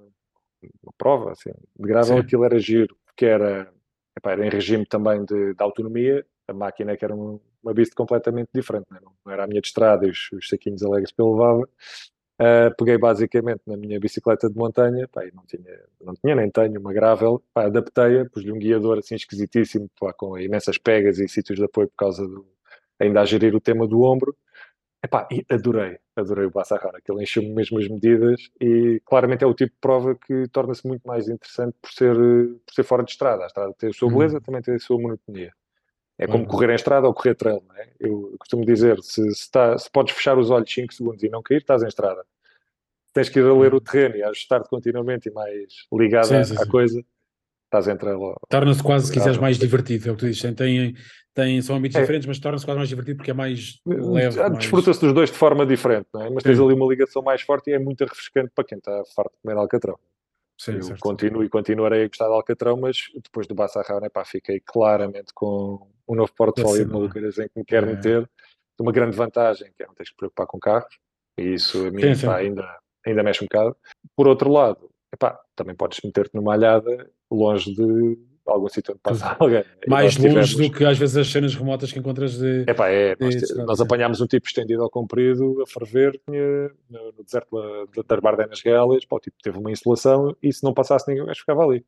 uma 0.82 0.92
prova, 0.96 1.32
assim, 1.32 1.50
de 1.50 1.88
gravel 1.88 2.16
Sim. 2.16 2.22
aquilo 2.22 2.44
era 2.44 2.58
giro, 2.58 2.96
porque 3.04 3.26
era, 3.26 3.72
epá, 4.16 4.32
era 4.32 4.46
em 4.46 4.50
regime 4.50 4.86
também 4.86 5.24
de, 5.24 5.54
de 5.54 5.62
autonomia, 5.62 6.24
a 6.46 6.52
máquina 6.52 6.96
que 6.96 7.04
era 7.04 7.14
um, 7.14 7.40
uma 7.62 7.74
bici 7.74 7.94
completamente 7.94 8.50
diferente, 8.54 8.86
né? 8.90 9.00
não, 9.02 9.32
era 9.32 9.44
a 9.44 9.46
minha 9.46 9.60
de 9.60 9.68
estrada 9.68 10.06
e 10.06 10.10
os, 10.10 10.30
os 10.32 10.48
saquinhos 10.48 10.82
alegres 10.82 11.12
que 11.12 11.20
eu 11.20 11.32
levava. 11.32 11.68
Uh, 12.42 12.74
peguei 12.76 12.98
basicamente 12.98 13.60
na 13.64 13.76
minha 13.76 14.00
bicicleta 14.00 14.50
de 14.50 14.56
montanha, 14.56 15.06
pá, 15.06 15.22
não, 15.32 15.44
tinha, 15.46 15.80
não 16.00 16.12
tinha 16.14 16.34
nem 16.34 16.50
tenho 16.50 16.80
uma 16.80 16.92
gravel, 16.92 17.40
adaptei-a, 17.54 18.28
pus-lhe 18.28 18.50
um 18.50 18.58
guiador 18.58 18.98
assim 18.98 19.14
esquisitíssimo, 19.14 19.88
pá, 20.00 20.12
com 20.12 20.36
imensas 20.36 20.76
pegas 20.76 21.20
e 21.20 21.28
sítios 21.28 21.56
de 21.58 21.64
apoio 21.64 21.86
por 21.88 21.96
causa 21.96 22.26
do, 22.26 22.44
ainda 22.98 23.20
a 23.20 23.24
gerir 23.24 23.54
o 23.54 23.60
tema 23.60 23.86
do 23.86 24.02
ombro. 24.02 24.36
Epá, 25.04 25.28
e 25.30 25.44
adorei, 25.48 25.98
adorei 26.16 26.46
o 26.46 26.50
Bassarrara, 26.50 27.00
que 27.00 27.12
ele 27.12 27.22
encheu-me 27.22 27.50
mesmo 27.50 27.78
as 27.78 27.88
medidas 27.88 28.40
e 28.60 29.00
claramente 29.04 29.44
é 29.44 29.46
o 29.46 29.54
tipo 29.54 29.72
de 29.72 29.80
prova 29.80 30.16
que 30.16 30.48
torna-se 30.48 30.86
muito 30.86 31.06
mais 31.06 31.28
interessante 31.28 31.76
por 31.80 31.90
ser, 31.92 32.16
por 32.66 32.74
ser 32.74 32.82
fora 32.82 33.04
de 33.04 33.10
estrada. 33.12 33.44
A 33.44 33.46
estrada 33.46 33.74
tem 33.78 33.90
a 33.90 33.92
sua 33.92 34.08
uhum. 34.08 34.14
beleza, 34.18 34.36
uhum. 34.38 34.42
também 34.42 34.62
tem 34.62 34.74
a 34.74 34.78
sua 34.80 35.00
monotonia. 35.00 35.52
É 36.18 36.26
como 36.26 36.44
uhum. 36.44 36.48
correr 36.48 36.70
em 36.70 36.74
estrada 36.74 37.06
ou 37.06 37.14
correr 37.14 37.34
trail, 37.34 37.62
é? 37.76 37.88
Eu 37.98 38.34
costumo 38.38 38.64
dizer, 38.64 38.98
se, 39.02 39.28
se, 39.34 39.50
tá, 39.50 39.76
se 39.78 39.90
podes 39.90 40.14
fechar 40.14 40.38
os 40.38 40.50
olhos 40.50 40.72
5 40.72 40.92
segundos 40.92 41.22
e 41.22 41.28
não 41.28 41.42
cair, 41.42 41.58
estás 41.58 41.82
em 41.82 41.88
estrada. 41.88 42.24
Tens 43.12 43.28
que 43.28 43.38
ir 43.38 43.46
a 43.46 43.52
ler 43.52 43.72
o 43.72 43.76
uhum. 43.76 43.80
terreno 43.80 44.16
e 44.16 44.22
ajustar-te 44.22 44.68
continuamente 44.68 45.28
e 45.28 45.32
mais 45.32 45.86
ligado 45.92 46.26
sim, 46.26 46.44
sim, 46.44 46.56
à 46.56 46.64
sim. 46.64 46.68
coisa, 46.68 47.04
estás 47.64 47.88
em 47.88 47.96
trail. 47.96 48.34
Torna-se 48.48 48.82
quase, 48.82 49.06
se 49.06 49.12
quiseres, 49.12 49.38
mais 49.38 49.58
divertido, 49.58 50.08
é 50.08 50.12
o 50.12 50.14
que 50.14 50.20
tu 50.20 50.26
dizes. 50.26 50.54
Tem, 50.54 50.94
tem, 51.34 51.62
são 51.62 51.76
ambientes 51.76 51.96
é. 51.96 52.00
diferentes, 52.00 52.26
mas 52.26 52.38
torna-se 52.38 52.64
quase 52.64 52.78
mais 52.78 52.88
divertido 52.88 53.16
porque 53.18 53.30
é 53.30 53.34
mais 53.34 53.80
leve. 53.86 54.38
Mais... 54.38 54.58
Desfruta-se 54.58 55.00
dos 55.00 55.12
dois 55.12 55.30
de 55.30 55.36
forma 55.36 55.66
diferente, 55.66 56.08
não 56.12 56.22
é? 56.22 56.30
mas 56.30 56.42
tens 56.42 56.58
ali 56.58 56.74
uma 56.74 56.86
ligação 56.86 57.22
mais 57.22 57.42
forte 57.42 57.70
e 57.70 57.74
é 57.74 57.78
muito 57.78 58.04
refrescante 58.04 58.50
para 58.54 58.64
quem 58.64 58.78
está 58.78 59.02
farto 59.14 59.32
de 59.32 59.42
comer 59.42 59.58
alcatrão. 59.58 59.98
Sim, 60.62 60.74
eu 60.74 60.82
certo. 60.82 61.00
continuo 61.00 61.42
e 61.42 61.48
continuarei 61.48 62.04
a 62.04 62.06
gostar 62.06 62.26
de 62.26 62.34
Alcatrão, 62.34 62.76
mas 62.76 62.96
depois 63.16 63.48
do 63.48 63.54
Bassarrão, 63.54 63.98
né, 63.98 64.08
pá, 64.08 64.24
fiquei 64.24 64.60
claramente 64.60 65.32
com 65.34 65.88
um 66.06 66.14
novo 66.14 66.32
portfólio 66.32 66.84
de 66.84 66.92
malucas 66.92 67.38
em 67.38 67.48
que 67.48 67.58
me 67.58 67.64
quero 67.64 67.88
é. 67.88 67.94
meter. 67.94 68.30
Uma 68.78 68.92
grande 68.92 69.16
vantagem, 69.16 69.72
que 69.76 69.82
é 69.82 69.86
não 69.86 69.94
tens 69.94 70.10
que 70.10 70.16
preocupar 70.16 70.46
com 70.46 70.58
carros, 70.58 70.98
e 71.38 71.54
isso 71.54 71.86
a 71.86 71.90
mim 71.90 72.14
sim, 72.14 72.26
pá, 72.26 72.36
ainda, 72.36 72.78
ainda 73.06 73.22
mexe 73.22 73.44
um 73.44 73.46
bocado. 73.46 73.76
Por 74.16 74.28
outro 74.28 74.50
lado, 74.50 74.90
epá, 75.12 75.38
também 75.54 75.74
podes 75.74 76.00
meter-te 76.02 76.34
numa 76.34 76.54
alhada 76.54 77.10
longe 77.30 77.74
de 77.74 78.18
algum 78.46 78.68
sítio 78.68 78.92
onde 78.92 79.00
passa 79.00 79.36
alguém. 79.38 79.64
Mais 79.86 80.16
longe 80.16 80.28
tivemos... 80.28 80.54
do 80.54 80.70
que 80.70 80.84
às 80.84 80.98
vezes 80.98 81.16
as 81.16 81.28
cenas 81.28 81.54
remotas 81.54 81.92
que 81.92 81.98
encontras 81.98 82.38
de. 82.38 82.64
Epá, 82.66 82.88
é, 82.88 83.14
de, 83.14 83.24
nós, 83.24 83.56
nós 83.66 83.80
apanhámos 83.80 84.20
um 84.20 84.26
tipo 84.26 84.46
estendido 84.46 84.82
ao 84.82 84.90
comprido 84.90 85.62
a 85.62 85.66
ferver 85.66 86.20
no, 86.26 87.12
no 87.12 87.24
deserto 87.24 87.50
da, 87.50 88.02
das 88.02 88.20
Bardenas 88.20 88.60
Reales, 88.62 89.04
pá, 89.04 89.16
o 89.16 89.20
tipo 89.20 89.36
teve 89.42 89.58
uma 89.58 89.70
insolação 89.70 90.36
e 90.42 90.52
se 90.52 90.62
não 90.64 90.74
passasse 90.74 91.08
ninguém 91.08 91.24
mais 91.24 91.38
ficava 91.38 91.62
ali. 91.64 91.84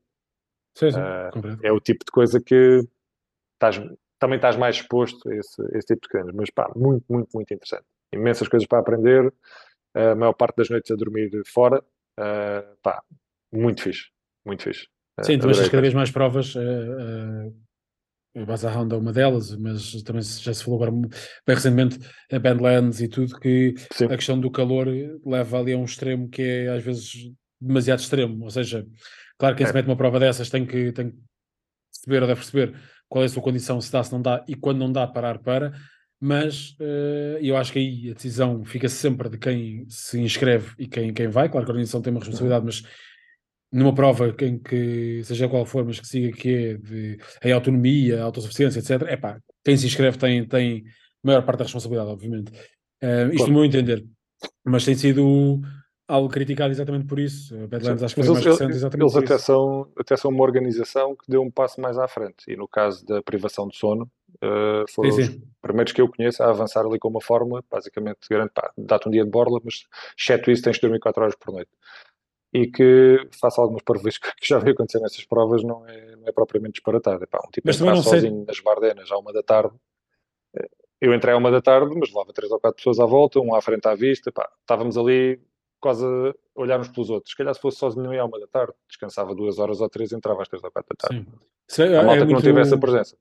Sim, 0.76 0.90
sim, 0.90 0.98
uh, 0.98 1.58
é 1.62 1.72
o 1.72 1.80
tipo 1.80 2.04
de 2.04 2.10
coisa 2.10 2.40
que 2.40 2.80
estás, 3.54 3.80
também 4.18 4.36
estás 4.36 4.56
mais 4.56 4.76
exposto 4.76 5.28
a 5.28 5.36
esse, 5.36 5.62
a 5.62 5.78
esse 5.78 5.86
tipo 5.86 6.02
de 6.02 6.08
coisas, 6.08 6.32
mas 6.34 6.50
pá, 6.50 6.70
muito, 6.74 7.04
muito, 7.08 7.28
muito 7.32 7.54
interessante. 7.54 7.84
Imensas 8.12 8.48
coisas 8.48 8.66
para 8.66 8.80
aprender, 8.80 9.32
a 9.94 10.14
maior 10.14 10.32
parte 10.32 10.56
das 10.56 10.68
noites 10.68 10.90
a 10.90 10.96
dormir 10.96 11.30
fora, 11.46 11.82
uh, 12.18 12.76
pá, 12.82 13.02
muito 13.52 13.82
fixe, 13.82 14.08
muito 14.44 14.62
fixe. 14.62 14.86
Sim, 15.22 15.38
tu 15.38 15.48
achas 15.48 15.68
cada 15.68 15.80
vez 15.80 15.94
mais 15.94 16.10
provas. 16.10 16.54
Uh, 16.54 16.60
uh, 16.60 17.64
o 18.36 18.40
é 18.40 18.96
uma 18.96 19.12
delas, 19.12 19.54
mas 19.56 20.02
também 20.02 20.20
já 20.20 20.52
se 20.52 20.64
falou 20.64 20.82
agora 20.82 20.90
bem 20.90 21.54
recentemente 21.54 22.00
a 22.32 22.38
Bandlands 22.40 23.00
e 23.00 23.06
tudo, 23.06 23.38
que 23.38 23.74
Sim. 23.92 24.06
a 24.06 24.16
questão 24.16 24.40
do 24.40 24.50
calor 24.50 24.88
leva 25.24 25.60
ali 25.60 25.72
a 25.72 25.78
um 25.78 25.84
extremo 25.84 26.28
que 26.28 26.42
é 26.42 26.68
às 26.68 26.82
vezes 26.82 27.30
demasiado 27.60 28.00
extremo. 28.00 28.42
Ou 28.42 28.50
seja, 28.50 28.84
claro 29.38 29.54
que 29.54 29.58
quem 29.58 29.66
é. 29.66 29.68
se 29.68 29.74
mete 29.74 29.86
uma 29.86 29.96
prova 29.96 30.18
dessas 30.18 30.50
tem 30.50 30.66
que, 30.66 30.90
tem 30.90 31.12
que 31.12 31.16
perceber 31.92 32.22
ou 32.22 32.26
deve 32.26 32.40
perceber 32.40 32.74
qual 33.08 33.22
é 33.22 33.26
a 33.26 33.28
sua 33.28 33.42
condição, 33.42 33.80
se 33.80 33.92
dá, 33.92 34.02
se 34.02 34.12
não 34.12 34.20
dá, 34.20 34.44
e 34.48 34.56
quando 34.56 34.78
não 34.78 34.90
dá, 34.90 35.06
parar 35.06 35.38
para. 35.38 35.72
Mas 36.20 36.70
uh, 36.80 37.38
eu 37.40 37.56
acho 37.56 37.72
que 37.72 37.78
aí 37.78 38.10
a 38.10 38.14
decisão 38.14 38.64
fica 38.64 38.88
sempre 38.88 39.28
de 39.28 39.38
quem 39.38 39.84
se 39.88 40.18
inscreve 40.20 40.74
e 40.78 40.86
quem, 40.86 41.12
quem 41.12 41.28
vai. 41.28 41.48
Claro 41.48 41.66
que 41.66 41.70
a 41.70 41.74
organização 41.74 42.00
tem 42.00 42.12
uma 42.12 42.20
responsabilidade, 42.20 42.64
mas 42.64 42.82
numa 43.70 43.94
prova 43.94 44.34
em 44.40 44.58
que, 44.58 45.22
seja 45.24 45.48
qual 45.48 45.66
for, 45.66 45.84
mas 45.84 45.98
que 45.98 46.06
siga 46.06 46.36
que 46.36 46.48
é 46.48 46.74
de 46.74 47.18
em 47.42 47.52
autonomia, 47.52 48.22
autossuficiência, 48.22 48.78
etc., 48.78 49.08
é 49.08 49.16
pá, 49.16 49.38
quem 49.64 49.76
se 49.76 49.86
inscreve 49.86 50.16
tem, 50.16 50.46
tem 50.46 50.84
maior 51.22 51.42
parte 51.42 51.58
da 51.58 51.64
responsabilidade, 51.64 52.10
obviamente. 52.10 52.52
Uh, 53.02 53.32
isto 53.32 53.48
no 53.48 53.54
meu 53.54 53.64
entender. 53.64 54.04
Mas 54.64 54.84
tem 54.84 54.94
sido 54.94 55.60
algo 56.06 56.28
criticado 56.28 56.70
exatamente 56.72 57.06
por 57.06 57.18
isso. 57.18 57.56
Badlands 57.66 58.02
acho 58.02 58.14
que 58.14 58.22
foi 58.22 58.32
mais 58.32 58.44
recente 58.44 58.72
exatamente 58.72 59.16
eles 59.16 59.16
até 59.16 59.38
São, 59.38 59.90
até 59.98 60.16
são 60.16 60.30
uma 60.30 60.42
organização 60.42 61.16
que 61.16 61.24
deu 61.28 61.42
um 61.42 61.50
passo 61.50 61.80
mais 61.80 61.98
à 61.98 62.06
frente. 62.06 62.44
E 62.48 62.56
no 62.56 62.68
caso 62.68 63.04
da 63.04 63.22
privação 63.22 63.66
de 63.68 63.76
sono, 63.76 64.08
uh, 64.36 64.84
foram 64.92 65.12
sim, 65.12 65.22
sim. 65.24 65.38
os 65.38 65.42
primeiros 65.60 65.92
que 65.92 66.00
eu 66.00 66.08
conheço 66.08 66.42
a 66.42 66.50
avançar 66.50 66.84
ali 66.84 66.98
com 66.98 67.08
uma 67.08 67.20
fórmula, 67.20 67.62
basicamente, 67.70 68.20
garante, 68.28 68.52
dá-te 68.76 69.08
um 69.08 69.10
dia 69.12 69.24
de 69.24 69.30
borla, 69.30 69.60
mas 69.64 69.84
exceto 70.18 70.50
isso 70.50 70.62
tens 70.62 70.76
de 70.76 70.82
dormir 70.82 71.00
4 71.00 71.22
horas 71.22 71.36
por 71.36 71.52
noite 71.52 71.70
e 72.54 72.68
que, 72.68 73.28
faça 73.40 73.60
algumas 73.60 73.82
parvoices 73.82 74.20
que 74.40 74.48
já 74.48 74.58
veio 74.58 74.74
acontecer 74.74 75.00
nessas 75.00 75.24
provas, 75.24 75.64
não 75.64 75.86
é, 75.88 76.14
não 76.16 76.28
é 76.28 76.32
propriamente 76.32 76.74
disparatado. 76.74 77.24
Epá, 77.24 77.40
um 77.44 77.50
tipo 77.50 77.66
mas 77.66 77.80
entrar 77.80 77.96
sozinho 77.96 78.36
sei. 78.36 78.44
nas 78.46 78.60
Bardenas 78.60 79.10
à 79.10 79.18
uma 79.18 79.32
da 79.32 79.42
tarde, 79.42 79.74
eh, 80.56 80.68
eu 81.00 81.12
entrei 81.12 81.34
à 81.34 81.36
uma 81.36 81.50
da 81.50 81.60
tarde, 81.60 81.92
mas 81.98 82.10
levava 82.10 82.32
três 82.32 82.50
ou 82.52 82.60
quatro 82.60 82.76
pessoas 82.76 83.00
à 83.00 83.04
volta, 83.04 83.40
um 83.40 83.54
à 83.54 83.60
frente 83.60 83.86
à 83.88 83.94
vista, 83.96 84.30
epá, 84.30 84.48
estávamos 84.60 84.96
ali 84.96 85.40
quase 85.80 86.06
a 86.06 86.32
olhar 86.54 86.80
uns 86.80 86.88
pelos 86.88 87.10
outros. 87.10 87.32
Se 87.32 87.36
calhar 87.36 87.52
se 87.52 87.60
fosse 87.60 87.78
sozinho 87.78 88.18
à 88.18 88.24
uma 88.24 88.38
da 88.38 88.46
tarde, 88.46 88.72
descansava 88.88 89.34
duas 89.34 89.58
horas 89.58 89.80
ou 89.80 89.88
três, 89.88 90.12
entrava 90.12 90.40
às 90.40 90.48
três 90.48 90.62
ou 90.62 90.70
quatro 90.70 90.96
da 90.96 91.08
tarde. 91.08 91.26
Sim. 91.68 91.94
A 91.94 92.02
malta 92.02 92.12
é 92.12 92.18
que 92.18 92.32
muito... 92.32 92.32
não 92.32 92.40
tivesse 92.40 92.72
a 92.72 92.78
presença. 92.78 93.16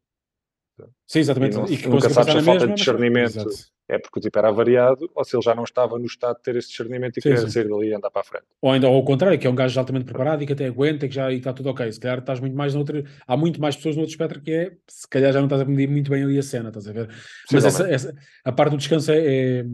Sim, 1.06 1.20
exatamente. 1.20 1.56
E, 1.56 1.58
não, 1.58 1.66
e 1.66 1.78
que 1.78 1.88
nunca 1.88 2.10
sabes 2.10 2.36
a 2.36 2.42
falta 2.42 2.68
de 2.68 2.74
discernimento 2.74 3.46
é 3.88 4.00
porque 4.00 4.20
o 4.20 4.22
tipo 4.22 4.40
era 4.40 4.52
variado 4.52 5.10
ou 5.14 5.24
se 5.24 5.36
ele 5.36 5.44
já 5.44 5.54
não 5.54 5.64
estava 5.64 6.00
no 6.00 6.06
estado 6.06 6.38
de 6.38 6.44
ter 6.44 6.56
esse 6.56 6.70
discernimento 6.70 7.18
e 7.18 7.22
sim, 7.22 7.30
queria 7.30 7.50
sair 7.50 7.68
dali 7.68 7.90
e 7.90 7.94
andar 7.94 8.10
para 8.10 8.22
a 8.22 8.24
frente. 8.24 8.46
Ou 8.62 8.72
ainda 8.72 8.88
ao 8.88 9.04
contrário, 9.04 9.38
que 9.38 9.46
é 9.46 9.50
um 9.50 9.56
gajo 9.56 9.78
altamente 9.80 10.06
preparado 10.06 10.42
e 10.42 10.48
que 10.48 10.54
até 10.54 10.66
aguenta, 10.66 11.08
que 11.08 11.14
já 11.14 11.32
e 11.32 11.38
está 11.38 11.54
tudo 11.54 11.70
ok. 11.70 11.92
Se 11.92 12.00
calhar 12.00 12.20
estás 12.20 12.40
muito 12.40 12.56
mais 12.56 12.74
noutra. 12.74 13.04
Há 13.28 13.36
muito 13.36 13.60
mais 13.62 13.76
pessoas 13.76 13.96
no 13.96 14.02
outro 14.02 14.14
espectro 14.14 14.42
que 14.42 14.52
é. 14.52 14.72
Se 14.88 15.08
calhar 15.08 15.32
já 15.34 15.40
não 15.40 15.48
estás 15.48 15.62
a 15.62 15.66
medir 15.66 15.88
muito 15.88 16.10
bem 16.10 16.24
ali 16.24 16.40
a 16.40 16.44
cena, 16.44 16.70
estás 16.70 16.88
a 16.88 16.94
ver? 16.94 17.10
Mas 17.52 17.66
essa, 17.66 17.90
essa, 17.90 18.16
a 18.44 18.52
parte 18.52 18.72
do 18.72 18.78
descanso 18.78 19.12
é, 19.12 19.18
é, 19.18 19.66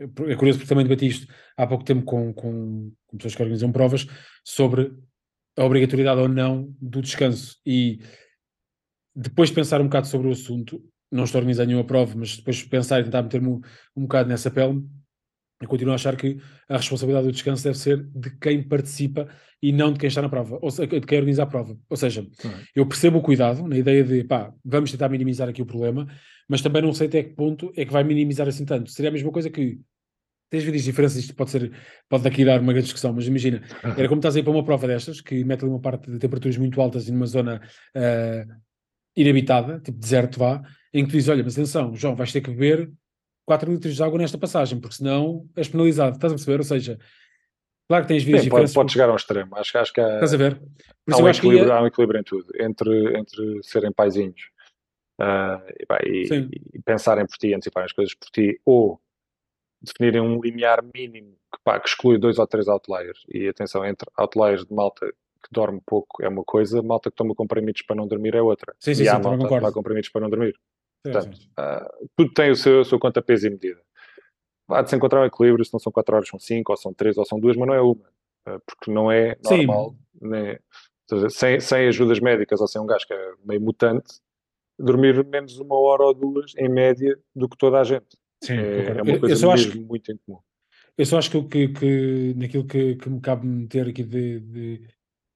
é 0.00 0.36
curioso 0.36 0.58
porque 0.58 0.68
também 0.68 0.84
debati 0.84 1.08
isto 1.08 1.32
há 1.56 1.66
pouco 1.66 1.84
tempo 1.84 2.04
com, 2.04 2.32
com, 2.32 2.92
com 3.06 3.16
pessoas 3.16 3.34
que 3.34 3.42
organizam 3.42 3.72
provas 3.72 4.06
sobre 4.44 4.92
a 5.58 5.64
obrigatoriedade 5.64 6.20
ou 6.20 6.28
não 6.28 6.74
do 6.80 7.02
descanso. 7.02 7.58
E 7.66 8.00
depois 9.20 9.50
de 9.50 9.54
pensar 9.54 9.80
um 9.80 9.84
bocado 9.84 10.06
sobre 10.06 10.28
o 10.28 10.30
assunto, 10.30 10.82
não 11.12 11.24
estou 11.24 11.38
a 11.38 11.40
organizar 11.40 11.66
nenhuma 11.66 11.84
prova, 11.84 12.14
mas 12.16 12.36
depois 12.36 12.56
de 12.56 12.66
pensar 12.66 13.00
e 13.00 13.04
tentar 13.04 13.22
meter-me 13.22 13.48
um, 13.48 13.60
um 13.94 14.02
bocado 14.02 14.28
nessa 14.28 14.50
pele, 14.50 14.82
eu 15.60 15.68
continuo 15.68 15.92
a 15.92 15.96
achar 15.96 16.16
que 16.16 16.38
a 16.68 16.78
responsabilidade 16.78 17.26
do 17.26 17.32
descanso 17.32 17.62
deve 17.62 17.76
ser 17.76 18.02
de 18.14 18.30
quem 18.38 18.62
participa 18.62 19.28
e 19.62 19.72
não 19.72 19.92
de 19.92 19.98
quem 19.98 20.08
está 20.08 20.22
na 20.22 20.28
prova, 20.30 20.58
ou 20.62 20.70
seja, 20.70 20.88
de 20.88 21.06
quem 21.06 21.18
organiza 21.18 21.42
a 21.42 21.46
prova. 21.46 21.76
Ou 21.90 21.96
seja, 21.98 22.22
uhum. 22.22 22.50
eu 22.74 22.86
percebo 22.86 23.18
o 23.18 23.22
cuidado 23.22 23.68
na 23.68 23.76
ideia 23.76 24.02
de, 24.02 24.24
pá, 24.24 24.54
vamos 24.64 24.90
tentar 24.90 25.10
minimizar 25.10 25.50
aqui 25.50 25.60
o 25.60 25.66
problema, 25.66 26.06
mas 26.48 26.62
também 26.62 26.80
não 26.80 26.94
sei 26.94 27.08
até 27.08 27.22
que 27.22 27.34
ponto 27.34 27.70
é 27.76 27.84
que 27.84 27.92
vai 27.92 28.02
minimizar 28.02 28.48
assim 28.48 28.64
tanto. 28.64 28.90
Seria 28.90 29.10
a 29.10 29.12
mesma 29.12 29.30
coisa 29.30 29.50
que 29.50 29.78
tens 30.48 30.64
vídeos 30.64 30.84
diferenças, 30.84 31.18
isto 31.18 31.34
pode 31.34 31.50
ser, 31.50 31.70
pode 32.08 32.24
daqui 32.24 32.42
dar 32.42 32.58
uma 32.58 32.72
grande 32.72 32.86
discussão, 32.86 33.12
mas 33.12 33.26
imagina, 33.26 33.62
era 33.82 34.08
como 34.08 34.18
estás 34.18 34.34
aí 34.36 34.42
para 34.42 34.50
uma 34.50 34.64
prova 34.64 34.86
destas, 34.86 35.20
que 35.20 35.44
mete 35.44 35.62
ali 35.62 35.70
uma 35.70 35.80
parte 35.80 36.10
de 36.10 36.18
temperaturas 36.18 36.56
muito 36.56 36.80
altas 36.80 37.06
e 37.06 37.12
numa 37.12 37.26
zona 37.26 37.60
uh, 37.94 38.54
inabitada, 39.16 39.80
tipo 39.80 39.98
deserto 39.98 40.38
vá, 40.38 40.62
em 40.92 41.04
que 41.04 41.10
tu 41.10 41.12
dizes, 41.12 41.28
olha, 41.28 41.42
mas 41.42 41.54
atenção, 41.54 41.94
João, 41.94 42.14
vais 42.14 42.32
ter 42.32 42.40
que 42.40 42.50
beber 42.50 42.90
4 43.46 43.72
litros 43.72 43.96
de 43.96 44.02
água 44.02 44.18
nesta 44.18 44.38
passagem, 44.38 44.80
porque 44.80 44.96
senão 44.96 45.48
és 45.56 45.68
penalizado. 45.68 46.16
Estás 46.16 46.32
a 46.32 46.36
perceber? 46.36 46.58
Ou 46.58 46.64
seja, 46.64 46.98
claro 47.88 48.04
que 48.04 48.08
tens 48.08 48.22
vias 48.22 48.42
diferentes. 48.42 48.72
Pode, 48.72 48.86
pode 48.86 48.92
chegar 48.92 49.08
ao 49.08 49.16
extremo. 49.16 49.56
Acho, 49.56 49.78
acho 49.78 49.92
que 49.92 50.00
há, 50.00 50.14
Estás 50.14 50.34
a 50.34 50.36
ver? 50.36 50.62
Há 51.10 51.16
um, 51.16 51.28
equilíbrio, 51.28 51.66
ia... 51.66 51.74
há 51.74 51.82
um 51.82 51.86
equilíbrio 51.86 52.20
em 52.20 52.24
tudo, 52.24 52.46
entre, 52.60 53.18
entre 53.18 53.60
serem 53.62 53.92
paizinhos 53.92 54.40
uh, 55.20 55.62
e, 55.78 55.86
pá, 55.86 55.98
e, 56.04 56.28
e, 56.74 56.82
pensarem 56.82 57.26
por 57.26 57.36
ti, 57.36 57.52
anteciparem 57.52 57.86
as 57.86 57.92
coisas 57.92 58.14
por 58.14 58.28
ti, 58.30 58.60
ou 58.64 59.00
definirem 59.82 60.20
um 60.20 60.40
limiar 60.40 60.82
mínimo 60.94 61.36
que, 61.52 61.60
pá, 61.64 61.80
que 61.80 61.88
exclui 61.88 62.18
dois 62.18 62.38
ou 62.38 62.46
três 62.46 62.68
outliers. 62.68 63.24
E 63.28 63.48
atenção, 63.48 63.84
entre 63.84 64.08
outliers 64.16 64.64
de 64.64 64.72
malta 64.72 65.12
que 65.42 65.48
dorme 65.52 65.80
pouco 65.86 66.22
é 66.22 66.28
uma 66.28 66.44
coisa, 66.44 66.82
malta 66.82 67.10
que 67.10 67.16
toma 67.16 67.34
comprimidos 67.34 67.82
para 67.82 67.96
não 67.96 68.06
dormir 68.06 68.34
é 68.34 68.42
outra. 68.42 68.74
Sim, 68.78 68.94
sim, 68.94 69.02
e 69.02 69.04
sim, 69.06 69.10
há 69.10 69.18
malta 69.18 69.44
que 69.44 69.48
toma 69.48 69.72
comprimidos 69.72 70.08
para 70.10 70.20
não 70.22 70.30
dormir. 70.30 70.54
Portanto, 71.02 71.38
uh, 71.58 72.08
tudo 72.16 72.32
tem 72.34 72.50
o 72.50 72.56
seu, 72.56 72.80
o 72.80 72.84
seu 72.84 72.98
conta, 72.98 73.22
peso 73.22 73.46
e 73.46 73.50
medida. 73.50 73.80
Há 74.68 74.82
de 74.82 74.90
se 74.90 74.96
encontrar 74.96 75.22
um 75.22 75.24
equilíbrio, 75.24 75.64
se 75.64 75.72
não 75.72 75.80
são 75.80 75.90
4 75.90 76.14
horas, 76.14 76.28
são 76.28 76.38
5, 76.38 76.72
ou 76.72 76.76
são 76.76 76.92
3, 76.92 77.16
ou 77.18 77.24
são 77.24 77.40
2, 77.40 77.56
mas 77.56 77.66
não 77.66 77.74
é 77.74 77.80
uma. 77.80 78.08
Uh, 78.48 78.60
porque 78.66 78.90
não 78.90 79.10
é 79.10 79.36
normal, 79.42 79.96
né? 80.20 80.58
seja, 81.08 81.28
sem, 81.30 81.60
sem 81.60 81.88
ajudas 81.88 82.20
médicas 82.20 82.60
ou 82.60 82.68
sem 82.68 82.80
um 82.80 82.86
gajo 82.86 83.06
que 83.06 83.12
é 83.12 83.32
meio 83.44 83.60
mutante, 83.60 84.20
dormir 84.78 85.24
menos 85.26 85.58
uma 85.58 85.78
hora 85.78 86.04
ou 86.04 86.14
duas, 86.14 86.54
em 86.56 86.68
média, 86.68 87.18
do 87.34 87.48
que 87.48 87.56
toda 87.56 87.80
a 87.80 87.84
gente. 87.84 88.16
Sim, 88.42 88.54
é, 88.54 88.98
é 88.98 89.02
uma 89.02 89.10
Eu- 89.10 89.14
eu 89.14 89.20
coisa 89.20 89.36
só 89.36 89.50
acho 89.50 89.66
mesmo 89.68 89.86
muito 89.86 90.12
incomum. 90.12 90.40
Eu 90.96 91.06
só 91.06 91.18
acho 91.18 91.30
que, 91.30 91.42
que, 91.42 91.68
que 91.68 92.34
naquilo 92.36 92.66
que, 92.66 92.96
que 92.96 93.08
me 93.10 93.20
cabe 93.20 93.46
meter 93.46 93.88
aqui 93.88 94.02
de, 94.04 94.40
de, 94.40 94.88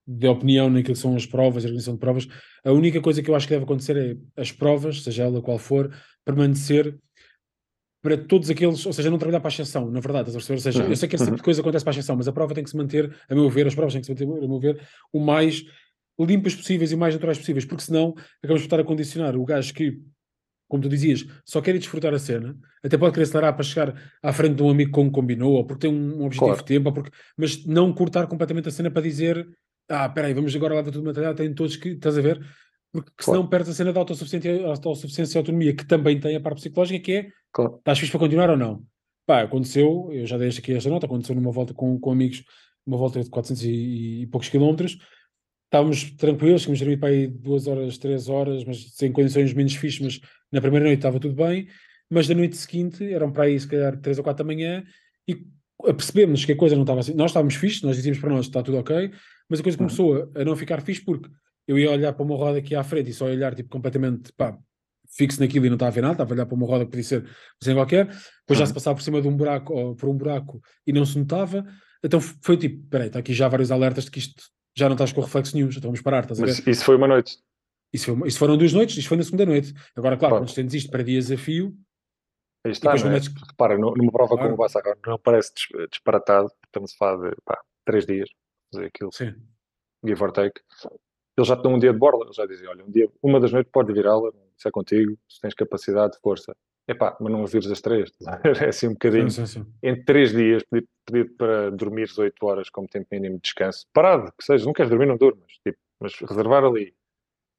de 0.07 0.27
opinião 0.29 0.69
naquilo 0.69 0.95
que 0.95 1.01
são 1.01 1.17
as 1.17 1.27
provas, 1.27 1.65
a 1.65 1.67
organização 1.67 1.95
de 1.95 2.01
provas, 2.01 2.29
a 2.65 2.73
única 2.73 3.01
coisa 3.01 3.23
que 3.23 3.31
eu 3.31 3.35
acho 3.35 3.47
que 3.47 3.53
deve 3.55 3.65
acontecer 3.65 3.97
é 3.97 4.41
as 4.41 4.53
provas, 4.53 5.03
seja 5.03 5.25
ela 5.25 5.41
qual 5.41 5.59
for, 5.59 5.91
permanecer 6.25 6.99
para 8.03 8.19
todos 8.19 8.51
aqueles, 8.51 8.85
ou 8.85 8.93
seja, 8.93 9.11
não 9.11 9.17
trabalhar 9.17 9.41
para 9.41 9.49
a 9.49 9.53
exceção, 9.53 9.91
na 9.91 9.99
verdade, 10.01 10.29
estás 10.29 10.37
a 10.37 10.39
perceber? 10.39 10.57
ou 10.59 10.63
seja, 10.63 10.85
eu 10.85 10.91
Uhum, 10.91 10.97
sei 10.97 11.09
que 11.09 11.17
esse 11.17 11.25
tipo 11.25 11.37
de 11.39 11.43
coisa 11.43 11.63
acontece 11.63 11.83
para 11.85 11.93
a 11.93 11.97
exceção, 11.97 12.17
mas 12.17 12.29
a 12.29 12.33
prova 12.33 12.53
tem 12.55 12.63
que 12.63 12.69
se 12.69 12.77
manter, 12.77 13.15
a 13.29 13.35
meu 13.35 13.49
ver, 13.49 13.67
as 13.67 13.75
provas 13.75 13.95
têm 13.95 14.03
que 14.03 14.07
se 14.07 14.13
manter, 14.13 14.25
a 14.45 14.47
meu 14.49 14.61
ver, 14.61 14.79
o 15.11 15.19
mais 15.19 15.65
limpas 16.21 16.55
possíveis 16.55 16.93
e 16.93 16.97
mais 16.97 17.15
naturais 17.15 17.39
possíveis, 17.39 17.65
porque 17.65 17.83
senão 17.83 18.11
acabamos 18.43 18.63
por 18.63 18.67
estar 18.67 18.81
a 18.81 18.85
condicionar 18.85 19.35
o 19.37 19.45
gajo 19.45 19.73
que 19.73 20.01
como 20.69 20.83
tu 20.83 20.89
dizias, 20.89 21.25
só 21.45 21.61
quer 21.61 21.75
ir 21.77 21.79
desfrutar 21.79 22.13
a 22.15 22.19
cena, 22.19 22.57
até 22.83 22.97
pode 22.97 23.13
querer 23.13 23.25
acelerar 23.25 23.55
para 23.55 23.63
chegar 23.63 24.13
à 24.23 24.33
frente 24.33 24.57
de 24.57 24.63
um 24.63 24.71
amigo 24.71 24.91
como 24.91 25.11
combinou, 25.11 25.53
ou 25.53 25.65
porque 25.65 25.87
tem 25.87 25.95
um 25.97 26.25
objetivo 26.25 26.57
Claro. 26.57 26.59
de 26.59 26.65
tempo, 26.65 26.93
porque... 26.93 27.11
mas 27.37 27.65
não 27.65 27.93
cortar 27.93 28.27
completamente 28.27 28.69
a 28.69 28.73
cena 28.73 28.91
para 28.91 29.03
dizer 29.03 29.47
ah, 29.89 30.07
espera 30.07 30.29
aí, 30.29 30.35
vamos 30.35 30.55
agora 30.55 30.75
lá 30.75 30.83
ver 30.83 30.91
tudo 30.93 31.05
material, 31.05 31.35
tem 31.35 31.55
todos 31.55 31.77
que, 31.77 31.91
estás 31.91 32.17
a 32.19 32.21
ver? 32.21 32.45
Porque 32.93 33.11
senão 33.21 33.47
perdes 33.47 33.71
a 33.71 33.75
cena 33.75 33.93
da 33.93 34.01
autossuficiência, 34.01 34.67
autossuficiência 34.67 35.37
e 35.37 35.39
autonomia, 35.39 35.75
que 35.75 35.85
também 35.85 36.19
tem 36.21 36.37
a 36.37 36.41
parte 36.41 36.59
psicológica, 36.59 37.01
que 37.05 37.13
é, 37.13 37.29
Claro. 37.53 37.77
estás 37.79 37.99
fixe 37.99 38.11
para 38.11 38.21
continuar 38.21 38.51
ou 38.51 38.57
não? 38.57 38.85
Pá, 39.27 39.43
aconteceu, 39.43 40.11
eu 40.13 40.27
já 40.27 40.37
dei 40.39 40.49
aqui 40.49 40.75
esta 40.75 40.91
nota, 40.91 41.07
aconteceu 41.07 41.35
numa 41.35 41.51
volta 41.51 41.73
com, 41.75 41.99
com 41.99 42.13
amigos, 42.13 42.45
uma 42.87 42.97
volta 42.97 43.23
de 43.23 43.31
400 43.31 43.65
e, 43.65 44.23
e 44.23 44.27
poucos 44.27 44.49
quilómetros, 44.49 44.99
estávamos 45.65 46.11
tranquilos, 46.13 46.63
tínhamos 46.63 46.79
dormido 46.81 47.01
para 47.01 47.09
aí 47.09 47.27
duas 47.27 47.67
horas, 47.67 47.99
três 47.99 48.29
horas, 48.29 48.65
mas 48.65 48.93
sem 48.95 49.11
condições 49.11 49.53
menos 49.55 49.75
fixes, 49.75 50.01
mas 50.01 50.21
na 50.53 50.61
primeira 50.61 50.85
noite 50.87 50.99
estava 50.99 51.19
tudo 51.19 51.35
bem, 51.35 51.67
mas 52.09 52.29
da 52.29 52.35
noite 52.35 52.57
seguinte, 52.57 53.13
eram 53.13 53.33
para 53.33 53.45
aí 53.45 53.59
se 53.59 53.67
calhar 53.67 53.97
três 54.01 54.19
ou 54.19 54.25
quatro 54.25 54.45
da 54.45 54.53
manhã, 54.53 54.85
e 55.27 55.45
percebemos 55.95 56.45
que 56.45 56.53
a 56.53 56.57
coisa 56.57 56.77
não 56.77 56.83
estava 56.83 57.01
assim, 57.01 57.15
nós 57.15 57.31
estávamos 57.31 57.55
fixes, 57.57 57.83
nós 57.83 57.97
dizíamos 57.97 58.21
para 58.21 58.31
nós, 58.31 58.47
está 58.47 58.63
tudo 58.63 58.79
ok, 58.79 59.11
mas 59.49 59.61
a 59.61 59.63
coisa 59.63 59.77
Uhum. 59.79 59.87
começou 59.87 60.31
a, 60.35 60.41
a 60.41 60.45
não 60.45 60.57
ficar 60.57 60.81
fixe 60.83 61.05
porque 61.05 61.29
eu 61.67 61.79
ia 61.79 61.91
olhar 61.91 62.13
para 62.13 62.23
uma 62.25 62.37
roda 62.37 62.59
aqui 62.59 62.75
à 62.75 62.83
frente 62.85 63.11
e 63.11 63.15
só 63.15 63.27
olhar 63.27 63.55
tipo 63.55 63.69
completamente, 63.69 64.33
pá, 64.35 64.57
fixo 65.09 65.41
naquilo 65.41 65.67
e 65.67 65.69
não 65.71 65.77
estava 65.77 65.91
a 65.91 65.95
ver 65.95 66.01
nada, 66.03 66.15
estava 66.15 66.33
a 66.33 66.35
olhar 66.35 66.47
para 66.47 66.55
uma 66.55 66.67
roda 66.67 66.85
que 66.85 66.91
podia 66.91 67.05
ser 67.05 67.29
sem 67.63 67.75
qualquer, 67.75 68.07
depois 68.07 68.59
já 68.59 68.61
Uhum. 68.63 68.67
se 68.67 68.75
passava 68.75 68.97
por 68.97 69.03
cima 69.03 69.21
de 69.23 69.29
um 69.29 69.37
buraco 69.37 69.73
ou 69.73 69.95
por 69.95 70.09
um 70.09 70.17
buraco 70.17 70.61
e 70.87 70.93
não 70.93 71.05
se 71.07 71.19
notava, 71.19 71.65
então 72.03 72.21
foi 72.21 72.57
tipo, 72.57 72.87
peraí, 72.89 73.07
está 73.07 73.19
aqui 73.21 73.33
já 73.33 73.49
vários 73.49 73.71
alertas 73.71 74.05
de 74.05 74.11
que 74.11 74.19
isto 74.19 74.43
já 74.77 74.89
não 74.89 74.95
estás 74.95 75.13
com 75.13 75.21
reflexo 75.21 75.55
nenhum, 75.57 75.71
já 75.71 75.79
estamos 75.79 76.01
parar, 76.01 76.21
estás 76.25 76.41
a 76.41 76.45
ver? 76.47 76.51
Mas 76.53 76.67
isso 76.67 76.85
foi 76.85 76.97
uma 76.97 77.07
noite. 77.07 77.37
Isso, 77.93 78.07
foi 78.07 78.15
uma- 78.15 78.27
isso 78.27 78.39
foram 78.39 78.57
duas 78.59 78.73
noites, 78.73 78.97
isto 78.97 79.07
foi 79.09 79.17
na 79.17 79.23
segunda 79.23 79.47
noite. 79.47 79.73
Agora, 79.95 80.17
claro, 80.17 80.35
quando 80.37 80.49
estendes 80.49 80.75
isto 80.75 80.91
para 80.91 81.05
dias 81.05 81.31
a 81.31 81.37
fio, 81.37 81.73
Aí 82.67 82.73
está, 82.73 82.93
não 82.97 83.07
é? 83.07 83.11
metes- 83.13 83.33
Repara, 83.49 83.79
nu- 83.79 83.95
numa 83.97 84.11
prova 84.11 84.31
Claro. 84.35 84.43
como 84.43 84.55
o 84.55 84.57
Bassarra 84.57 84.97
não 85.07 85.17
parece 85.19 85.53
dis- 85.55 85.89
disparatado, 85.91 86.51
estamos 86.67 86.93
a 86.93 86.97
falar 86.97 87.31
de 87.31 87.37
pá, 87.45 87.61
três 87.85 88.05
dias, 88.05 88.29
fazer 88.75 88.87
aquilo, 88.87 89.13
sim, 89.13 89.35
give 90.05 90.23
or 90.23 90.33
take. 90.33 90.61
Eles 91.37 91.49
já 91.49 91.57
tinham 91.57 91.75
um 91.75 91.79
dia 91.79 91.93
de 91.93 91.99
borda, 91.99 92.25
eles 92.25 92.37
já 92.37 92.47
diziam, 92.47 92.71
olha, 92.71 92.85
um 92.85 92.91
dia, 92.91 93.09
uma 93.23 93.41
das 93.41 93.53
noites 93.53 93.73
podes 93.73 93.95
virá-la, 93.95 94.31
se 94.57 94.69
é 94.69 94.71
contigo, 94.71 95.19
se 95.29 95.41
tens 95.41 95.55
capacidade, 95.55 96.19
força. 96.23 96.55
Epá, 96.87 97.17
mas 97.19 97.33
não 97.33 97.47
vires 97.47 97.71
as 97.71 97.81
três, 97.81 98.11
é 98.63 98.69
assim 98.69 98.89
um 98.89 98.93
bocadinho. 98.93 99.31
sim, 99.31 99.47
sim, 99.47 99.63
sim. 99.63 99.73
Em 99.83 100.05
três 100.05 100.33
dias, 100.33 100.63
pedir, 100.65 100.87
pedir 101.05 101.37
para 101.37 101.71
dormires 101.71 102.17
oito 102.19 102.45
horas 102.47 102.69
como 102.69 102.87
tempo 102.87 103.07
mínimo 103.11 103.37
de 103.37 103.43
descanso, 103.43 103.87
parado, 103.93 104.33
que 104.39 104.45
seja, 104.45 104.65
não 104.65 104.73
queres 104.73 104.91
dormir, 104.91 105.07
não 105.07 105.17
durmas, 105.17 105.53
tipo, 105.65 105.79
mas 105.99 106.15
reservar 106.21 106.65
ali 106.65 106.95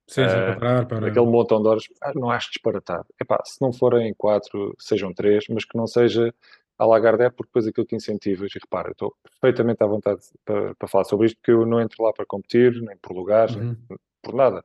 Sim, 0.07 0.29
sim, 0.29 0.35
Eh, 0.35 0.45
para 0.45 0.55
parar, 0.55 0.87
para... 0.87 1.01
naquele 1.01 1.25
montão 1.25 1.61
de 1.61 1.67
horas, 1.67 1.83
ah, 2.01 2.13
não 2.13 2.29
acho 2.29 2.49
disparatado. 2.51 3.05
Epá, 3.19 3.41
se 3.43 3.59
não 3.61 3.73
forem 3.73 4.13
quatro, 4.15 4.75
sejam 4.79 5.13
três, 5.13 5.45
mas 5.49 5.65
que 5.65 5.75
não 5.75 5.87
seja 5.87 6.33
a 6.77 6.85
Lagardère, 6.85 7.31
porque 7.31 7.49
depois 7.49 7.67
aquilo 7.67 7.85
que 7.85 7.95
incentivas, 7.95 8.51
e 8.55 8.59
repara, 8.59 8.91
estou 8.91 9.15
perfeitamente 9.23 9.81
à 9.83 9.87
vontade 9.87 10.21
para, 10.43 10.75
para 10.75 10.87
falar 10.87 11.05
sobre 11.05 11.27
isto, 11.27 11.37
porque 11.37 11.51
eu 11.51 11.65
não 11.65 11.79
entro 11.81 12.03
lá 12.03 12.11
para 12.11 12.25
competir, 12.25 12.81
nem 12.81 12.97
por 12.97 13.13
lugares, 13.15 13.55
nem 13.55 13.69
Uhum. 13.69 13.97
por 14.21 14.33
nada. 14.35 14.63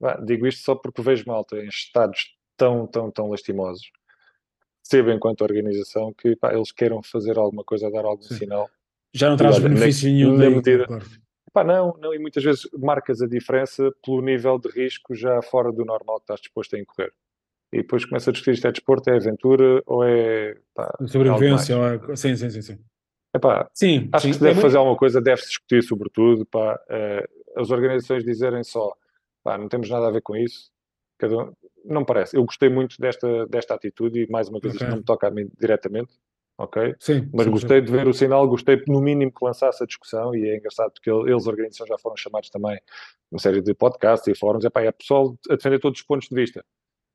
Vá, 0.00 0.16
digo 0.16 0.46
isto 0.46 0.62
só 0.62 0.74
porque 0.74 1.02
vejo 1.02 1.24
malta 1.26 1.56
em 1.56 1.68
estados 1.68 2.36
tão, 2.56 2.86
tão, 2.86 3.10
tão 3.10 3.30
lastimosos. 3.30 3.90
Percebo 4.82 5.10
enquanto 5.10 5.42
organização 5.42 6.12
que 6.14 6.36
pá, 6.36 6.52
eles 6.54 6.72
queiram 6.72 7.02
fazer 7.02 7.36
alguma 7.38 7.64
coisa, 7.64 7.90
dar 7.90 8.04
algum 8.04 8.22
Sim. 8.22 8.36
sinal. 8.36 8.70
Já 9.12 9.28
não 9.30 9.36
traz 9.36 9.56
olha, 9.56 9.68
na- 9.68 9.74
benefício 9.74 10.08
nenhum 10.08 10.36
na 10.36 10.50
medida-. 10.50 10.86
Pá, 11.52 11.64
não, 11.64 11.96
não, 11.98 12.14
e 12.14 12.18
muitas 12.18 12.44
vezes 12.44 12.68
marcas 12.78 13.22
a 13.22 13.26
diferença 13.26 13.90
pelo 14.04 14.20
nível 14.20 14.58
de 14.58 14.68
risco 14.68 15.14
já 15.14 15.40
fora 15.42 15.72
do 15.72 15.84
normal 15.84 16.16
que 16.18 16.24
estás 16.24 16.40
disposto 16.40 16.76
a 16.76 16.78
incorrer. 16.78 17.12
E 17.72 17.78
depois 17.78 18.04
começa 18.04 18.30
a 18.30 18.32
discutir 18.32 18.54
isto 18.54 18.66
é 18.66 18.72
desporto, 18.72 19.10
é 19.10 19.16
aventura 19.16 19.82
ou 19.86 20.02
é. 20.04 20.56
Pá, 20.74 20.90
Sobrevivência, 21.06 21.76
ou 21.76 21.84
é- 22.12 22.16
sim, 22.16 22.34
sim, 22.34 22.48
sim, 22.50 22.62
sim. 22.62 22.78
Epá, 23.34 23.68
Sim, 23.74 24.08
acho 24.12 24.22
sim. 24.22 24.30
que 24.30 24.34
se 24.36 24.40
deve 24.40 24.50
É 24.52 24.54
muito- 24.54 24.62
fazer 24.62 24.78
alguma 24.78 24.96
coisa, 24.96 25.20
deve-se 25.20 25.48
discutir 25.48 25.82
sobretudo. 25.82 26.46
Pá, 26.46 26.80
eh, 26.88 27.28
as 27.56 27.70
organizações 27.70 28.24
dizerem 28.24 28.64
só, 28.64 28.94
pá, 29.44 29.58
não 29.58 29.68
temos 29.68 29.90
nada 29.90 30.08
a 30.08 30.10
ver 30.10 30.22
com 30.22 30.34
isso. 30.34 30.70
Cada 31.18 31.36
um- 31.36 31.52
não 31.84 32.04
parece. 32.04 32.36
Eu 32.36 32.44
gostei 32.44 32.70
muito 32.70 32.96
desta, 32.98 33.46
desta 33.46 33.74
atitude 33.74 34.22
e 34.22 34.30
mais 34.30 34.48
uma 34.48 34.58
vez 34.60 34.74
Ok. 34.74 34.86
isto 34.86 34.90
não 34.90 34.98
me 34.98 35.04
toca 35.04 35.28
a 35.28 35.30
mim 35.30 35.46
diretamente, 35.60 36.14
ok? 36.56 36.94
Sim, 36.98 37.28
Mas 37.34 37.44
sim, 37.44 37.50
gostei 37.50 37.82
de 37.82 37.92
ver 37.92 38.08
o 38.08 38.14
sinal, 38.14 38.48
gostei 38.48 38.82
no 38.88 39.00
mínimo 39.00 39.30
que 39.30 39.44
lançasse 39.44 39.82
a 39.82 39.86
discussão 39.86 40.34
e 40.34 40.48
é 40.48 40.56
engraçado 40.56 40.90
porque 40.92 41.10
ele- 41.10 41.30
eles, 41.30 41.46
a 41.46 41.50
organização, 41.50 41.86
já 41.86 41.98
foram 41.98 42.16
chamados 42.16 42.48
também 42.48 42.80
uma 43.30 43.38
série 43.38 43.60
de 43.60 43.74
podcasts 43.74 44.26
e 44.26 44.34
fóruns, 44.38 44.64
epá, 44.64 44.80
é 44.82 44.90
pessoal 44.90 45.36
a 45.50 45.54
defender 45.56 45.78
todos 45.80 46.00
os 46.00 46.06
pontos 46.06 46.28
de 46.28 46.34
vista. 46.34 46.64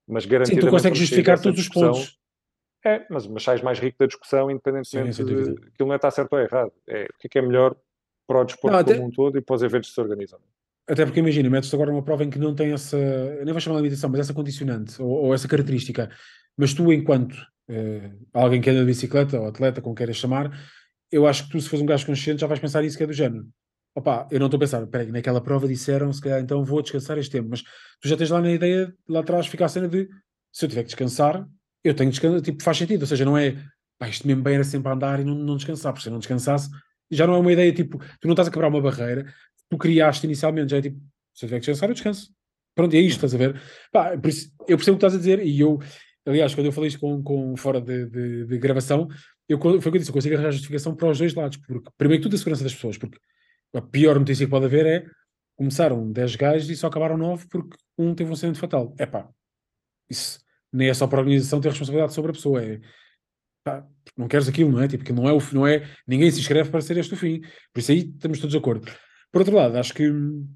Mas 0.07 0.23
Sim, 0.23 0.29
garantidamente 0.29 0.67
tu 0.67 0.71
consegues 0.71 0.99
justificar 0.99 1.41
todos 1.41 1.59
os 1.59 1.69
pontos. 1.69 2.17
É, 2.85 3.05
mas, 3.09 3.25
mas 3.27 3.43
sais 3.43 3.61
mais 3.61 3.79
rico 3.79 3.97
da 3.97 4.05
discussão 4.05 4.51
independentemente 4.51 5.15
Sim, 5.15 5.23
de 5.23 5.33
aquilo 5.67 5.87
não 5.87 5.93
é 5.93 5.95
estar 5.95 6.11
certo 6.11 6.33
ou 6.33 6.39
errado. 6.39 6.71
É 6.85 7.03
o 7.03 7.17
que 7.19 7.27
é, 7.27 7.29
que 7.29 7.39
é 7.39 7.41
melhor 7.41 7.75
para 8.27 8.41
o 8.41 8.43
desporto 8.43 8.73
Não, 8.73 8.79
até- 8.79 8.95
como 8.95 9.07
um 9.07 9.11
todo 9.11 9.37
e 9.37 9.41
para 9.41 9.55
os 9.55 9.63
eventos 9.63 9.89
que 9.89 9.95
se 9.95 10.01
organizam. 10.01 10.39
Até 10.87 11.05
porque 11.05 11.21
imagina, 11.21 11.49
metes 11.49 11.73
agora 11.73 11.91
uma 11.91 12.03
prova 12.03 12.25
em 12.25 12.29
que 12.29 12.37
não 12.37 12.53
tem 12.53 12.73
essa, 12.73 12.97
nem 13.45 13.53
vou 13.53 13.61
chamar 13.61 13.77
de 13.77 13.83
limitação, 13.83 14.09
mas 14.09 14.19
essa 14.19 14.33
condicionante 14.33 15.01
ou, 15.01 15.09
ou 15.09 15.33
essa 15.33 15.47
característica. 15.47 16.11
Mas 16.57 16.73
tu, 16.73 16.91
enquanto 16.91 17.37
eh, 17.69 18.11
alguém 18.33 18.59
que 18.59 18.69
anda 18.69 18.81
de 18.81 18.85
bicicleta 18.85 19.39
ou 19.39 19.47
atleta, 19.47 19.81
como 19.81 19.95
queiras 19.95 20.17
chamar, 20.17 20.51
eu 21.09 21.25
acho 21.25 21.45
que 21.45 21.51
tu, 21.51 21.61
se 21.61 21.69
fores 21.69 21.81
um 21.81 21.85
gajo 21.85 22.05
consciente, 22.05 22.41
já 22.41 22.47
vais 22.47 22.59
pensar 22.59 22.83
isso 22.83 22.97
que 22.97 23.03
é 23.03 23.07
do 23.07 23.13
género. 23.13 23.45
Opa, 23.95 24.27
eu 24.31 24.39
não 24.39 24.47
estou 24.47 24.57
a 24.57 24.59
pensar, 24.59 24.85
peraí, 24.87 25.11
naquela 25.11 25.39
prova 25.39 25.67
disseram, 25.67 26.11
se 26.11 26.19
calhar 26.19 26.41
então 26.41 26.63
vou 26.65 26.81
descansar 26.81 27.17
este 27.19 27.31
tempo, 27.31 27.49
mas 27.49 27.61
tu 27.61 28.07
já 28.07 28.17
tens 28.17 28.31
lá 28.31 28.41
na 28.41 28.51
ideia, 28.51 28.93
lá 29.07 29.19
atrás 29.19 29.45
fica 29.45 29.65
a 29.65 29.67
cena 29.67 29.87
de 29.87 30.09
se 30.51 30.65
eu 30.65 30.69
tiver 30.69 30.81
que 30.81 30.87
descansar, 30.87 31.47
eu 31.83 31.93
tenho 31.93 32.09
que 32.09 32.13
descansar, 32.19 32.41
tipo, 32.41 32.63
faz 32.63 32.77
sentido, 32.77 33.01
ou 33.01 33.07
seja, 33.07 33.23
não 33.23 33.37
é 33.37 33.55
pá, 33.99 34.09
isto 34.09 34.25
mesmo 34.25 34.41
bem 34.41 34.55
era 34.55 34.63
sempre 34.63 34.89
a 34.89 34.95
andar 34.95 35.19
e 35.19 35.23
não, 35.23 35.35
não 35.35 35.57
descansar, 35.57 35.93
porque 35.93 36.03
se 36.03 36.09
eu 36.09 36.11
não 36.11 36.19
descansasse, 36.19 36.69
já 37.11 37.27
não 37.27 37.35
é 37.35 37.37
uma 37.37 37.51
ideia 37.51 37.71
tipo, 37.71 37.99
tu 38.19 38.27
não 38.27 38.33
estás 38.33 38.47
a 38.47 38.51
quebrar 38.51 38.67
uma 38.69 38.81
barreira, 38.81 39.31
tu 39.69 39.77
criaste 39.77 40.25
inicialmente, 40.25 40.71
já 40.71 40.77
é 40.77 40.81
tipo, 40.81 40.99
se 41.33 41.45
eu 41.45 41.49
tiver 41.49 41.59
que 41.59 41.65
descansar, 41.67 41.89
eu 41.89 41.93
descanso. 41.93 42.31
Pronto, 42.75 42.95
é 42.95 42.99
isto, 42.99 43.17
estás 43.17 43.35
a 43.35 43.37
ver? 43.37 43.61
Pá, 43.91 44.13
eu 44.13 44.19
percebo 44.19 44.47
o 44.67 44.75
que 44.75 44.83
estás 44.93 45.13
a 45.13 45.17
dizer 45.17 45.39
e 45.45 45.59
eu, 45.59 45.79
aliás, 46.25 46.55
quando 46.55 46.65
eu 46.65 46.71
falei 46.71 46.87
isto 46.87 46.99
com, 46.99 47.21
com 47.21 47.55
fora 47.55 47.79
de, 47.79 48.07
de, 48.07 48.45
de 48.47 48.57
gravação, 48.57 49.07
eu, 49.47 49.59
foi 49.59 49.77
o 49.77 49.79
que 49.79 49.87
eu 49.89 49.91
disse, 49.99 50.09
eu 50.09 50.13
consigo 50.13 50.33
arranjar 50.33 50.51
justificação 50.51 50.95
para 50.95 51.09
os 51.09 51.19
dois 51.19 51.35
lados, 51.35 51.57
porque 51.57 51.89
primeiro 51.95 52.21
que 52.21 52.27
tudo 52.27 52.35
a 52.35 52.37
segurança 52.39 52.63
das 52.63 52.73
pessoas, 52.73 52.97
porque 52.97 53.19
a 53.73 53.81
pior 53.81 54.19
notícia 54.19 54.45
que 54.45 54.51
pode 54.51 54.65
haver 54.65 54.85
é 54.85 55.05
começaram 55.55 56.11
10 56.11 56.35
gajos 56.35 56.69
e 56.69 56.75
só 56.75 56.87
acabaram 56.87 57.17
9 57.17 57.47
porque 57.49 57.77
um 57.97 58.13
teve 58.13 58.29
um 58.29 58.33
acidente 58.33 58.59
fatal. 58.59 58.93
É 58.97 59.05
pá, 59.05 59.29
isso 60.09 60.39
nem 60.71 60.89
é 60.89 60.93
só 60.93 61.07
para 61.07 61.19
a 61.19 61.21
organização 61.21 61.61
ter 61.61 61.69
responsabilidade 61.69 62.13
sobre 62.13 62.31
a 62.31 62.33
pessoa, 62.33 62.63
é 62.63 62.79
pá, 63.63 63.85
não 64.17 64.27
queres 64.27 64.47
aquilo, 64.47 64.71
não 64.71 64.81
é? 64.81 64.87
Tipo, 64.87 65.03
que 65.03 65.13
não 65.13 65.29
é, 65.29 65.33
o, 65.33 65.39
não 65.53 65.67
é 65.67 65.87
ninguém 66.07 66.29
se 66.31 66.39
inscreve 66.39 66.69
para 66.69 66.81
ser 66.81 66.97
este 66.97 67.13
o 67.13 67.17
fim. 67.17 67.41
Por 67.71 67.79
isso 67.79 67.91
aí 67.91 67.99
estamos 67.99 68.39
todos 68.39 68.51
de 68.51 68.57
acordo. 68.57 68.91
Por 69.31 69.41
outro 69.41 69.55
lado, 69.55 69.77
acho 69.77 69.93
que 69.93 70.09
hum, 70.09 70.47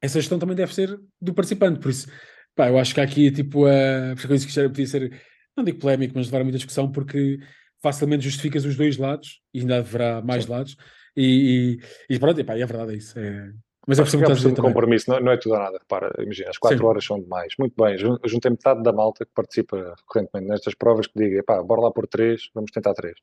essa 0.00 0.20
gestão 0.20 0.38
também 0.38 0.56
deve 0.56 0.74
ser 0.74 0.98
do 1.20 1.34
participante, 1.34 1.80
por 1.80 1.90
isso, 1.90 2.08
pá, 2.54 2.68
eu 2.68 2.78
acho 2.78 2.94
que 2.94 3.00
há 3.00 3.04
aqui 3.04 3.30
tipo 3.30 3.66
a. 3.66 4.14
Isso 4.34 4.46
que 4.46 4.68
podia 4.68 4.86
ser, 4.86 5.22
não 5.56 5.64
digo 5.64 5.78
polémico, 5.78 6.14
mas 6.16 6.26
levar 6.26 6.40
a 6.40 6.44
muita 6.44 6.58
discussão, 6.58 6.90
porque 6.90 7.38
facilmente 7.82 8.24
justificas 8.24 8.64
os 8.64 8.76
dois 8.76 8.96
lados, 8.96 9.42
e 9.52 9.60
ainda 9.60 9.78
haverá 9.78 10.22
mais 10.22 10.44
Sim. 10.44 10.50
lados, 10.50 10.76
e, 11.16 11.78
e, 12.08 12.14
e 12.14 12.18
pronto, 12.18 12.38
e 12.38 12.42
é 12.42 12.66
verdade, 12.66 12.92
é 12.92 12.96
isso. 12.96 13.18
É... 13.18 13.52
Mas 13.86 13.98
eu 13.98 14.04
percebo 14.04 14.22
o 14.22 14.26
que 14.26 14.32
estás 14.32 14.46
a 14.46 14.58
é 14.58 14.62
compromisso, 14.62 15.10
não, 15.10 15.20
não 15.20 15.32
é 15.32 15.36
tudo 15.36 15.52
ou 15.52 15.58
nada. 15.58 15.76
Repara, 15.78 16.10
imagina, 16.22 16.48
as 16.48 16.56
4 16.56 16.78
Sim. 16.78 16.84
horas 16.84 17.04
são 17.04 17.20
demais. 17.20 17.52
Muito 17.58 17.74
bem, 17.82 17.98
jun- 17.98 18.18
juntei 18.24 18.50
metade 18.50 18.82
da 18.82 18.92
malta 18.92 19.26
que 19.26 19.32
participa 19.34 19.94
recorrentemente 19.98 20.48
nestas 20.48 20.74
provas 20.74 21.06
que 21.06 21.18
diga, 21.18 21.42
pá, 21.42 21.62
bora 21.62 21.82
lá 21.82 21.90
por 21.92 22.06
3, 22.06 22.48
vamos 22.54 22.70
tentar 22.70 22.94
3. 22.94 23.14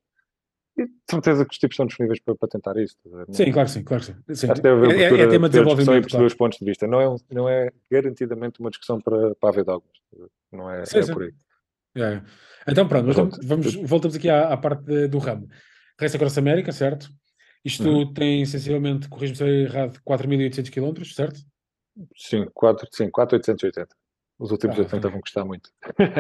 E 0.78 0.86
de 0.86 0.92
certeza 1.10 1.44
que 1.46 1.52
os 1.52 1.58
tipos 1.58 1.74
estão 1.74 1.88
disponíveis 1.88 2.20
para, 2.22 2.36
para 2.36 2.48
tentar 2.48 2.78
isso. 2.78 2.96
Não- 3.06 3.26
Sim, 3.34 3.52
claro 3.52 3.68
que 3.68 3.74
sim, 3.74 3.84
claro 3.84 4.04
que 4.04 4.12
sim. 4.14 4.36
sim. 4.36 4.48
Acho 4.52 4.56
que 4.56 4.62
deve 4.62 4.86
haver 4.86 4.90
É, 4.92 4.94
é, 4.94 4.96
abertura 5.08 5.24
é 5.24 5.28
tema 5.28 5.50
de 5.50 5.54
desenvolvimento, 5.54 6.08
claro. 6.10 6.26
os 6.28 6.34
pontos 6.36 6.60
de 6.60 6.66
vista. 6.66 6.86
Não 6.88 7.02
é, 7.02 7.10
um- 7.10 7.18
não 7.32 7.50
é 7.50 7.72
garantidamente 7.92 8.60
uma 8.60 8.70
discussão 8.70 9.02
para, 9.02 9.34
para 9.36 9.50
haver 9.50 9.66
dogmas. 9.66 9.92
Não 10.52 10.70
é, 10.70 10.86
Sim, 10.86 11.00
é 11.00 11.02
sim. 11.02 11.14
por 11.14 11.24
aí. 11.24 11.34
É, 11.98 12.02
é. 12.04 12.22
Então 12.68 12.88
pronto, 12.88 13.12
Pronto. 13.14 13.40
vamos, 13.44 13.66
vamos- 13.74 13.90
voltamos 13.90 14.16
aqui 14.16 14.30
à, 14.30 14.54
à 14.54 14.58
parte 14.58 14.84
de- 14.84 15.08
do 15.08 15.18
ramo. 15.18 15.48
Race 16.00 16.16
Across 16.16 16.38
América, 16.38 16.72
certo? 16.72 17.10
Isto 17.64 17.88
uhum. 17.88 18.14
tem 18.14 18.46
sensivelmente, 18.46 19.08
corrijo-me 19.08 19.38
se 19.38 19.44
errado, 19.44 20.00
4.800 20.08 20.70
km, 20.72 21.04
certo? 21.06 21.40
Sim, 22.16 22.48
4, 22.54 22.88
sim, 22.92 23.10
4.880. 23.10 23.88
Os 24.40 24.50
últimos 24.50 24.76
ah, 24.80 24.82
80 24.82 25.10
vão 25.10 25.22
custar 25.22 25.46
muito. 25.46 25.70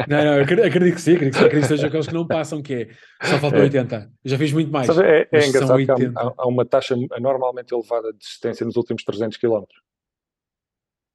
Não, 0.08 0.24
não, 0.24 0.42
acredito 0.42 0.94
que 0.96 1.02
sim, 1.02 1.16
acredito 1.16 1.34
que, 1.34 1.40
sim, 1.40 1.46
acredito 1.46 1.62
que 1.62 1.68
sejam 1.68 1.88
aqueles 1.88 2.08
que 2.08 2.14
não 2.14 2.28
passam, 2.28 2.62
que 2.62 2.74
é 2.74 2.88
só 3.26 3.40
faltam 3.40 3.62
é. 3.62 3.64
80. 3.64 4.12
já 4.24 4.38
fiz 4.38 4.54
muito 4.54 4.72
mais. 4.72 4.86
Sabe, 4.86 5.02
é, 5.04 5.28
é 5.32 5.48
engraçado 5.48 5.84
que 5.84 5.92
há, 5.92 6.34
há, 6.38 6.48
uma 6.48 6.64
taxa 6.64 6.96
anormalmente 7.14 7.74
elevada 7.74 8.14
de 8.14 8.20
distância 8.20 8.64
nos 8.64 8.76
últimos 8.76 9.04
300 9.04 9.40
km. 9.40 9.64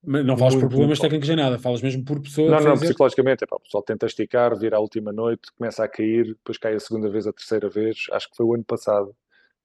Mas 0.04 0.26
não 0.26 0.36
falas 0.36 0.56
por 0.56 0.68
problemas 0.68 0.98
técnicos 0.98 1.28
nem 1.28 1.36
nada, 1.36 1.58
falas 1.60 1.80
mesmo 1.80 2.04
por 2.04 2.20
pessoa. 2.20 2.50
Não, 2.50 2.60
não, 2.60 2.74
dizer... 2.74 2.86
psicologicamente. 2.86 3.44
É, 3.44 3.46
pá, 3.46 3.56
o 3.56 3.60
pessoal 3.60 3.84
tenta 3.84 4.06
esticar, 4.06 4.58
vira 4.58 4.76
à 4.76 4.80
última 4.80 5.12
noite, 5.12 5.52
começa 5.56 5.84
a 5.84 5.88
cair, 5.88 6.26
depois 6.26 6.58
cai 6.58 6.74
a 6.74 6.80
segunda 6.80 7.08
vez, 7.08 7.26
a 7.26 7.32
terceira 7.32 7.68
vez. 7.68 8.06
Acho 8.10 8.28
que 8.30 8.36
foi 8.36 8.46
o 8.46 8.54
ano 8.54 8.64
passado, 8.64 9.14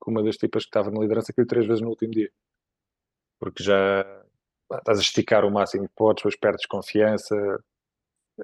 com 0.02 0.12
uma 0.12 0.24
das 0.24 0.36
tipas 0.36 0.64
que 0.64 0.70
estava 0.70 0.92
na 0.92 1.00
liderança, 1.00 1.32
caiu 1.32 1.48
três 1.48 1.66
vezes 1.66 1.82
no 1.82 1.90
último 1.90 2.12
dia. 2.12 2.30
Porque 3.40 3.64
já 3.64 4.04
estás 4.80 4.98
a 4.98 5.02
esticar 5.02 5.46
o 5.46 5.52
máximo 5.52 5.88
que 5.88 5.96
podes, 5.96 6.22
depois 6.22 6.36
perdes 6.36 6.66
confiança. 6.66 7.36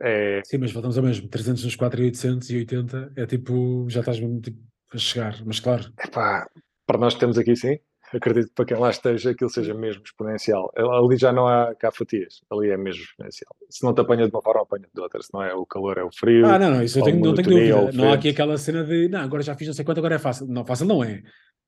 É... 0.01 0.41
Sim, 0.45 0.59
mas 0.59 0.71
voltamos 0.71 0.97
ao 0.97 1.03
mesmo. 1.03 1.27
300 1.27 1.65
nos 1.65 1.75
4 1.75 2.01
e 2.01 2.05
880 2.05 3.13
é 3.15 3.25
tipo, 3.25 3.85
já 3.89 3.99
estás 3.99 4.19
mesmo 4.19 4.39
tipo, 4.39 4.59
a 4.93 4.97
chegar, 4.97 5.43
mas 5.45 5.59
claro. 5.59 5.91
Epá, 5.99 6.47
para 6.85 6.97
nós 6.97 7.13
que 7.13 7.17
estamos 7.17 7.37
aqui, 7.37 7.55
sim. 7.55 7.79
Acredito 8.13 8.47
que 8.47 8.53
para 8.53 8.65
quem 8.65 8.77
lá 8.77 8.89
esteja 8.89 9.31
aquilo 9.31 9.49
seja 9.49 9.73
mesmo 9.73 10.01
exponencial. 10.01 10.71
Ali 10.77 11.17
já 11.17 11.33
não 11.33 11.45
há 11.45 11.75
cá 11.75 11.91
fatias, 11.91 12.39
ali 12.49 12.69
é 12.69 12.77
mesmo 12.77 13.03
exponencial. 13.03 13.53
Se 13.69 13.83
não 13.83 13.93
te 13.93 13.99
apanha 13.99 14.25
de 14.25 14.33
uma 14.33 14.41
forma, 14.41 14.61
apanha 14.61 14.87
de 14.93 15.01
outra. 15.01 15.21
Se 15.21 15.33
não 15.33 15.43
é 15.43 15.53
o 15.53 15.65
calor, 15.65 15.97
é 15.97 16.03
o 16.03 16.09
frio. 16.11 16.45
Ah, 16.45 16.57
não, 16.57 16.71
não, 16.71 16.83
isso 16.83 16.99
eu 16.99 17.03
tenho, 17.03 17.19
não 17.19 17.33
tenho 17.33 17.49
dúvida. 17.49 17.91
Não 17.91 18.09
há 18.09 18.13
aqui 18.13 18.29
aquela 18.29 18.57
cena 18.57 18.85
de, 18.85 19.09
não, 19.09 19.19
agora 19.19 19.43
já 19.43 19.55
fiz 19.55 19.67
não 19.67 19.73
sei 19.73 19.83
quanto, 19.83 19.97
agora 19.97 20.15
é 20.15 20.19
fácil. 20.19 20.47
Não, 20.47 20.65
fácil 20.65 20.85
não 20.85 21.03
é. 21.03 21.21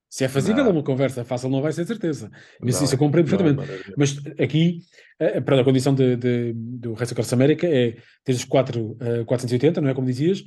Se 0.09 0.23
é 0.23 0.27
fazível, 0.27 0.65
é 0.65 0.69
uma 0.69 0.81
conversa. 0.81 1.23
Fácil 1.23 1.49
não 1.49 1.61
vai 1.61 1.71
ser 1.71 1.85
certeza. 1.85 2.31
Isso, 2.63 2.79
não, 2.79 2.85
isso 2.85 2.95
eu 2.95 2.97
compreendo 2.97 3.29
perfeitamente. 3.29 3.71
É 3.71 3.93
Mas 3.95 4.17
aqui, 4.39 4.79
uh, 5.21 5.41
para 5.43 5.61
a 5.61 5.63
condição 5.63 5.93
de, 5.93 6.15
de, 6.15 6.53
do 6.55 6.93
Race 6.93 7.13
Across 7.13 7.31
América 7.33 7.67
é 7.67 7.95
ter 8.23 8.33
os 8.33 8.43
4, 8.43 8.81
uh, 8.81 9.25
480, 9.25 9.79
não 9.79 9.89
é 9.89 9.93
como 9.93 10.07
dizias? 10.07 10.39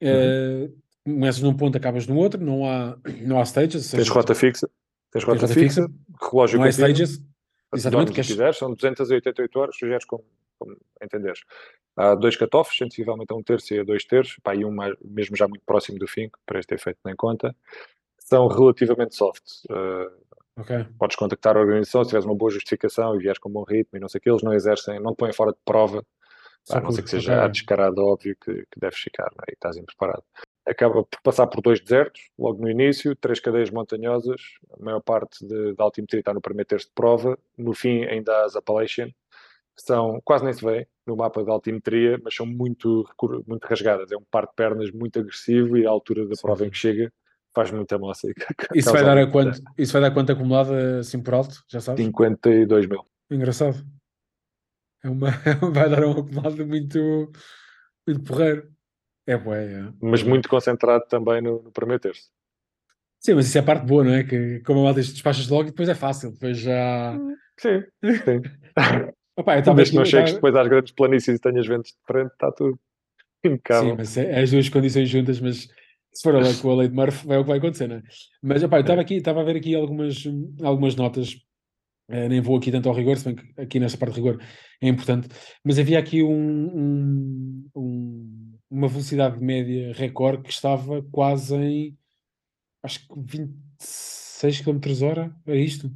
Uh, 0.00 0.06
uhum. 0.06 1.14
Começas 1.14 1.42
num 1.42 1.56
ponto, 1.56 1.76
acabas 1.76 2.06
no 2.06 2.16
outro, 2.16 2.40
não 2.40 2.64
há, 2.64 2.96
não 3.22 3.40
há 3.40 3.42
stages. 3.42 3.90
Tens 3.90 4.08
rota 4.08 4.32
fixa. 4.32 4.70
Tens 5.10 5.24
rota, 5.24 5.40
rota 5.40 5.54
fixa, 5.54 5.82
fixa, 5.82 5.94
relógio 6.30 6.58
não 6.58 6.66
é 6.66 6.68
stages. 6.68 7.20
Exatamente. 7.74 8.12
Que 8.12 8.22
quiseres, 8.22 8.58
são 8.58 8.72
288 8.72 9.58
horas, 9.58 9.76
sugeres 9.76 10.04
como, 10.04 10.24
como 10.56 10.76
entenderes. 11.02 11.40
Há 11.96 12.14
dois 12.14 12.36
cut-offs, 12.36 12.76
sensivelmente 12.76 13.32
a 13.32 13.36
um 13.36 13.42
terço 13.42 13.74
e 13.74 13.80
a 13.80 13.82
dois 13.82 14.04
terços, 14.04 14.36
pá, 14.40 14.54
e 14.54 14.64
um 14.64 14.70
mais, 14.70 14.94
mesmo 15.04 15.36
já 15.36 15.48
muito 15.48 15.64
próximo 15.64 15.98
do 15.98 16.06
fim, 16.06 16.30
para 16.46 16.60
este 16.60 16.74
efeito 16.74 17.00
nem 17.04 17.16
conta 17.16 17.54
são 18.30 18.46
relativamente 18.46 19.16
soft. 19.16 19.42
Uh, 19.68 20.60
okay. 20.60 20.86
Podes 20.98 21.16
contactar 21.16 21.56
a 21.56 21.60
organização 21.60 22.04
se 22.04 22.10
tiveres 22.10 22.24
uma 22.24 22.36
boa 22.36 22.50
justificação 22.50 23.16
e 23.16 23.18
vieres 23.18 23.38
com 23.38 23.48
um 23.48 23.52
bom 23.52 23.64
ritmo 23.64 23.98
e 23.98 24.00
não 24.00 24.08
sei 24.08 24.18
o 24.18 24.22
que, 24.22 24.30
eles 24.30 24.42
não 24.42 24.54
exercem, 24.54 25.00
não 25.00 25.12
te 25.12 25.18
põem 25.18 25.32
fora 25.32 25.50
de 25.50 25.58
prova, 25.64 26.04
a 26.70 26.80
não 26.80 26.92
ser 26.92 27.02
que 27.02 27.10
seja 27.10 27.38
okay. 27.38 27.50
descarado 27.50 28.00
óbvio 28.00 28.36
que, 28.40 28.52
que 28.54 28.80
deves 28.80 28.98
ficar 28.98 29.30
né, 29.32 29.44
e 29.48 29.52
estás 29.52 29.76
impreparado. 29.76 30.22
Acaba 30.64 31.02
por 31.02 31.20
passar 31.22 31.46
por 31.48 31.60
dois 31.60 31.80
desertos, 31.80 32.20
logo 32.38 32.62
no 32.62 32.70
início, 32.70 33.16
três 33.16 33.40
cadeias 33.40 33.70
montanhosas, 33.70 34.40
a 34.78 34.84
maior 34.84 35.00
parte 35.00 35.44
da 35.74 35.82
altimetria 35.82 36.20
está 36.20 36.32
no 36.32 36.40
primeiro 36.40 36.68
terço 36.68 36.86
de 36.86 36.92
prova, 36.94 37.36
no 37.58 37.74
fim 37.74 38.04
ainda 38.04 38.32
há 38.32 38.44
as 38.44 38.54
Appalachian, 38.54 39.08
que 39.08 39.82
são, 39.82 40.20
quase 40.22 40.44
nem 40.44 40.52
se 40.52 40.64
vê 40.64 40.86
no 41.06 41.16
mapa 41.16 41.42
de 41.42 41.50
altimetria, 41.50 42.20
mas 42.22 42.34
são 42.34 42.46
muito, 42.46 43.08
muito 43.48 43.64
rasgadas, 43.64 44.12
é 44.12 44.16
um 44.16 44.24
par 44.30 44.46
de 44.46 44.54
pernas 44.54 44.92
muito 44.92 45.18
agressivo 45.18 45.76
e 45.76 45.86
a 45.86 45.90
altura 45.90 46.26
da 46.28 46.36
Sim. 46.36 46.42
prova 46.42 46.66
em 46.66 46.70
que 46.70 46.76
chega 46.76 47.10
faz 47.54 47.70
muita 47.70 47.98
moça. 47.98 48.28
Isso 48.74 48.92
vai, 48.92 49.04
dar 49.04 49.18
a 49.18 49.26
quanto, 49.26 49.60
isso 49.76 49.92
vai 49.92 50.02
dar 50.02 50.10
quanto 50.12 50.32
acumulado 50.32 50.72
assim 51.00 51.22
por 51.22 51.34
alto, 51.34 51.62
já 51.68 51.80
sabes? 51.80 52.04
52 52.04 52.86
mil. 52.86 53.04
Engraçado. 53.30 53.84
É 55.02 55.08
uma, 55.08 55.30
vai 55.72 55.88
dar 55.88 56.04
um 56.04 56.12
acumulado 56.12 56.66
muito, 56.66 57.32
muito 58.06 58.22
porreiro. 58.24 58.70
É 59.26 59.36
bué, 59.36 59.72
é. 59.72 59.92
Mas 60.00 60.22
muito 60.22 60.48
concentrado 60.48 61.04
também 61.08 61.40
no, 61.40 61.62
no 61.62 61.72
primeiro 61.72 62.00
terço. 62.00 62.30
Sim, 63.20 63.34
mas 63.34 63.46
isso 63.46 63.58
é 63.58 63.60
a 63.60 63.64
parte 63.64 63.86
boa, 63.86 64.02
não 64.02 64.12
é? 64.12 64.24
Que 64.24 64.60
como 64.60 64.80
a 64.80 64.84
malta 64.84 65.00
despachas 65.00 65.48
logo 65.48 65.64
e 65.64 65.70
depois 65.70 65.88
é 65.88 65.94
fácil, 65.94 66.32
depois 66.32 66.58
já... 66.58 67.16
Sim, 67.58 67.84
sim. 68.02 68.42
Opa, 69.36 69.58
eu 69.58 69.74
Desde 69.74 69.92
que 69.92 69.98
não 69.98 70.04
chegues 70.04 70.34
depois 70.34 70.54
às 70.54 70.68
grandes 70.68 70.92
planícies 70.92 71.36
e 71.36 71.40
tenhas 71.40 71.66
ventos 71.66 71.92
de 71.92 71.98
frente, 72.06 72.32
está 72.32 72.50
tudo 72.50 72.78
impecável. 73.44 73.90
Sim, 73.90 73.96
mas 73.96 74.16
é, 74.16 74.32
é 74.32 74.42
as 74.42 74.50
duas 74.50 74.68
condições 74.68 75.08
juntas, 75.08 75.40
mas 75.40 75.68
se 76.12 76.22
for 76.22 76.34
a 76.36 76.40
lei, 76.40 76.54
com 76.54 76.70
a 76.70 76.76
lei 76.76 76.88
de 76.88 76.94
Murphy, 76.94 77.32
é 77.32 77.38
o 77.38 77.42
que 77.42 77.48
vai 77.48 77.58
acontecer, 77.58 77.88
não 77.88 77.96
é? 77.96 78.02
Mas, 78.42 78.62
opa, 78.62 78.76
eu 78.76 78.80
estava 78.80 79.00
aqui, 79.00 79.14
estava 79.14 79.40
a 79.40 79.44
ver 79.44 79.56
aqui 79.56 79.74
algumas, 79.74 80.24
algumas 80.62 80.96
notas, 80.96 81.34
uh, 82.10 82.28
nem 82.28 82.40
vou 82.40 82.56
aqui 82.56 82.70
tanto 82.72 82.88
ao 82.88 82.94
rigor, 82.94 83.16
se 83.16 83.24
bem 83.26 83.36
que 83.36 83.60
aqui 83.60 83.80
nesta 83.80 83.98
parte 83.98 84.14
de 84.14 84.20
rigor 84.20 84.42
é 84.82 84.88
importante, 84.88 85.28
mas 85.64 85.78
havia 85.78 85.98
aqui 85.98 86.22
um, 86.22 86.30
um, 86.32 87.70
um, 87.76 88.58
uma 88.70 88.88
velocidade 88.88 89.42
média 89.42 89.92
recorde 89.94 90.42
que 90.42 90.50
estava 90.50 91.02
quase 91.10 91.54
em, 91.54 91.98
acho 92.82 93.06
que 93.06 93.14
26 93.14 94.60
km 94.62 95.02
hora, 95.02 95.36
é 95.46 95.56
isto? 95.56 95.90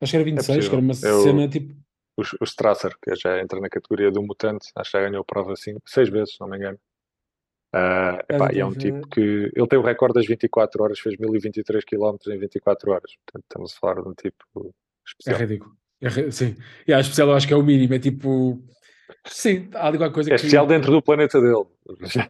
Acho 0.00 0.10
que 0.10 0.16
era 0.16 0.24
26, 0.24 0.64
é 0.64 0.68
que 0.68 0.74
era 0.74 0.82
uma 0.82 0.94
eu, 1.02 1.22
cena 1.22 1.48
tipo... 1.48 1.74
O, 2.16 2.22
o 2.40 2.44
Strasser, 2.44 2.94
que 3.00 3.14
já 3.14 3.40
entra 3.40 3.60
na 3.60 3.68
categoria 3.70 4.10
do 4.10 4.22
mutante, 4.22 4.68
acho 4.74 4.90
que 4.90 4.98
já 4.98 5.08
ganhou 5.08 5.24
prova 5.24 5.52
assim, 5.52 5.76
seis 5.86 6.08
vezes, 6.08 6.34
se 6.34 6.40
não 6.40 6.48
me 6.48 6.56
engano. 6.56 6.78
Uh, 7.74 8.20
epá, 8.28 8.52
e 8.52 8.60
é 8.60 8.66
um 8.66 8.74
tipo 8.74 9.08
que 9.08 9.20
ele 9.20 9.66
tem 9.66 9.78
o 9.78 9.82
recorde 9.82 10.14
das 10.14 10.26
24 10.26 10.82
horas, 10.82 11.00
fez 11.00 11.16
1023 11.16 11.82
km 11.84 12.16
em 12.28 12.38
24 12.38 12.90
horas. 12.90 13.12
Portanto, 13.24 13.44
estamos 13.44 13.72
a 13.72 13.80
falar 13.80 14.02
de 14.02 14.08
um 14.08 14.14
tipo 14.14 14.74
especial. 15.06 15.36
É 15.36 15.40
ridículo. 15.40 15.72
É, 16.02 16.30
sim. 16.30 16.54
E 16.86 16.92
a 16.92 17.00
especial 17.00 17.28
eu 17.28 17.34
acho 17.34 17.46
que 17.46 17.54
é 17.54 17.56
o 17.56 17.62
mínimo, 17.62 17.94
é 17.94 17.98
tipo. 17.98 18.62
Sim, 19.26 19.70
há 19.74 19.86
alguma 19.86 20.12
coisa 20.12 20.28
é 20.28 20.30
que. 20.30 20.34
É 20.34 20.36
especial 20.36 20.66
dentro 20.66 20.92
do 20.92 21.00
planeta 21.00 21.40
dele. 21.40 21.64
já, 22.04 22.28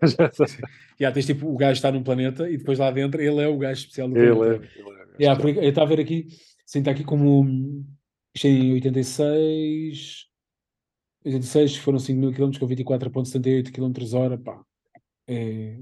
já. 1.01 1.11
tens 1.11 1.27
tipo 1.27 1.53
o 1.53 1.57
gajo 1.57 1.73
está 1.73 1.91
num 1.91 2.05
planeta 2.05 2.49
e 2.49 2.59
depois 2.59 2.79
lá 2.79 2.93
dentro 2.93 3.21
ele 3.21 3.41
é 3.41 3.49
o 3.49 3.59
gajo 3.59 3.81
especial 3.81 4.09
do 4.09 4.17
ele 4.17 4.37
planeta. 4.37 4.65
É, 4.65 4.79
ele 4.79 4.91
é, 4.91 5.25
yeah, 5.25 5.45
eu 5.45 5.69
estava 5.69 5.87
a 5.87 5.97
ver 5.97 6.03
aqui, 6.03 6.29
sim, 6.65 6.79
está 6.79 6.93
aqui 6.93 7.03
como. 7.03 7.85
Isto 8.33 8.47
é 8.47 8.51
em 8.51 8.75
86. 8.75 10.27
86 11.25 11.77
foram 11.77 11.99
5 11.99 12.21
mil 12.21 12.33
km 12.33 12.59
com 12.59 12.67
24,78 12.69 13.73
km 13.73 14.17
hora, 14.17 14.39
pá 14.39 14.65
é, 15.27 15.81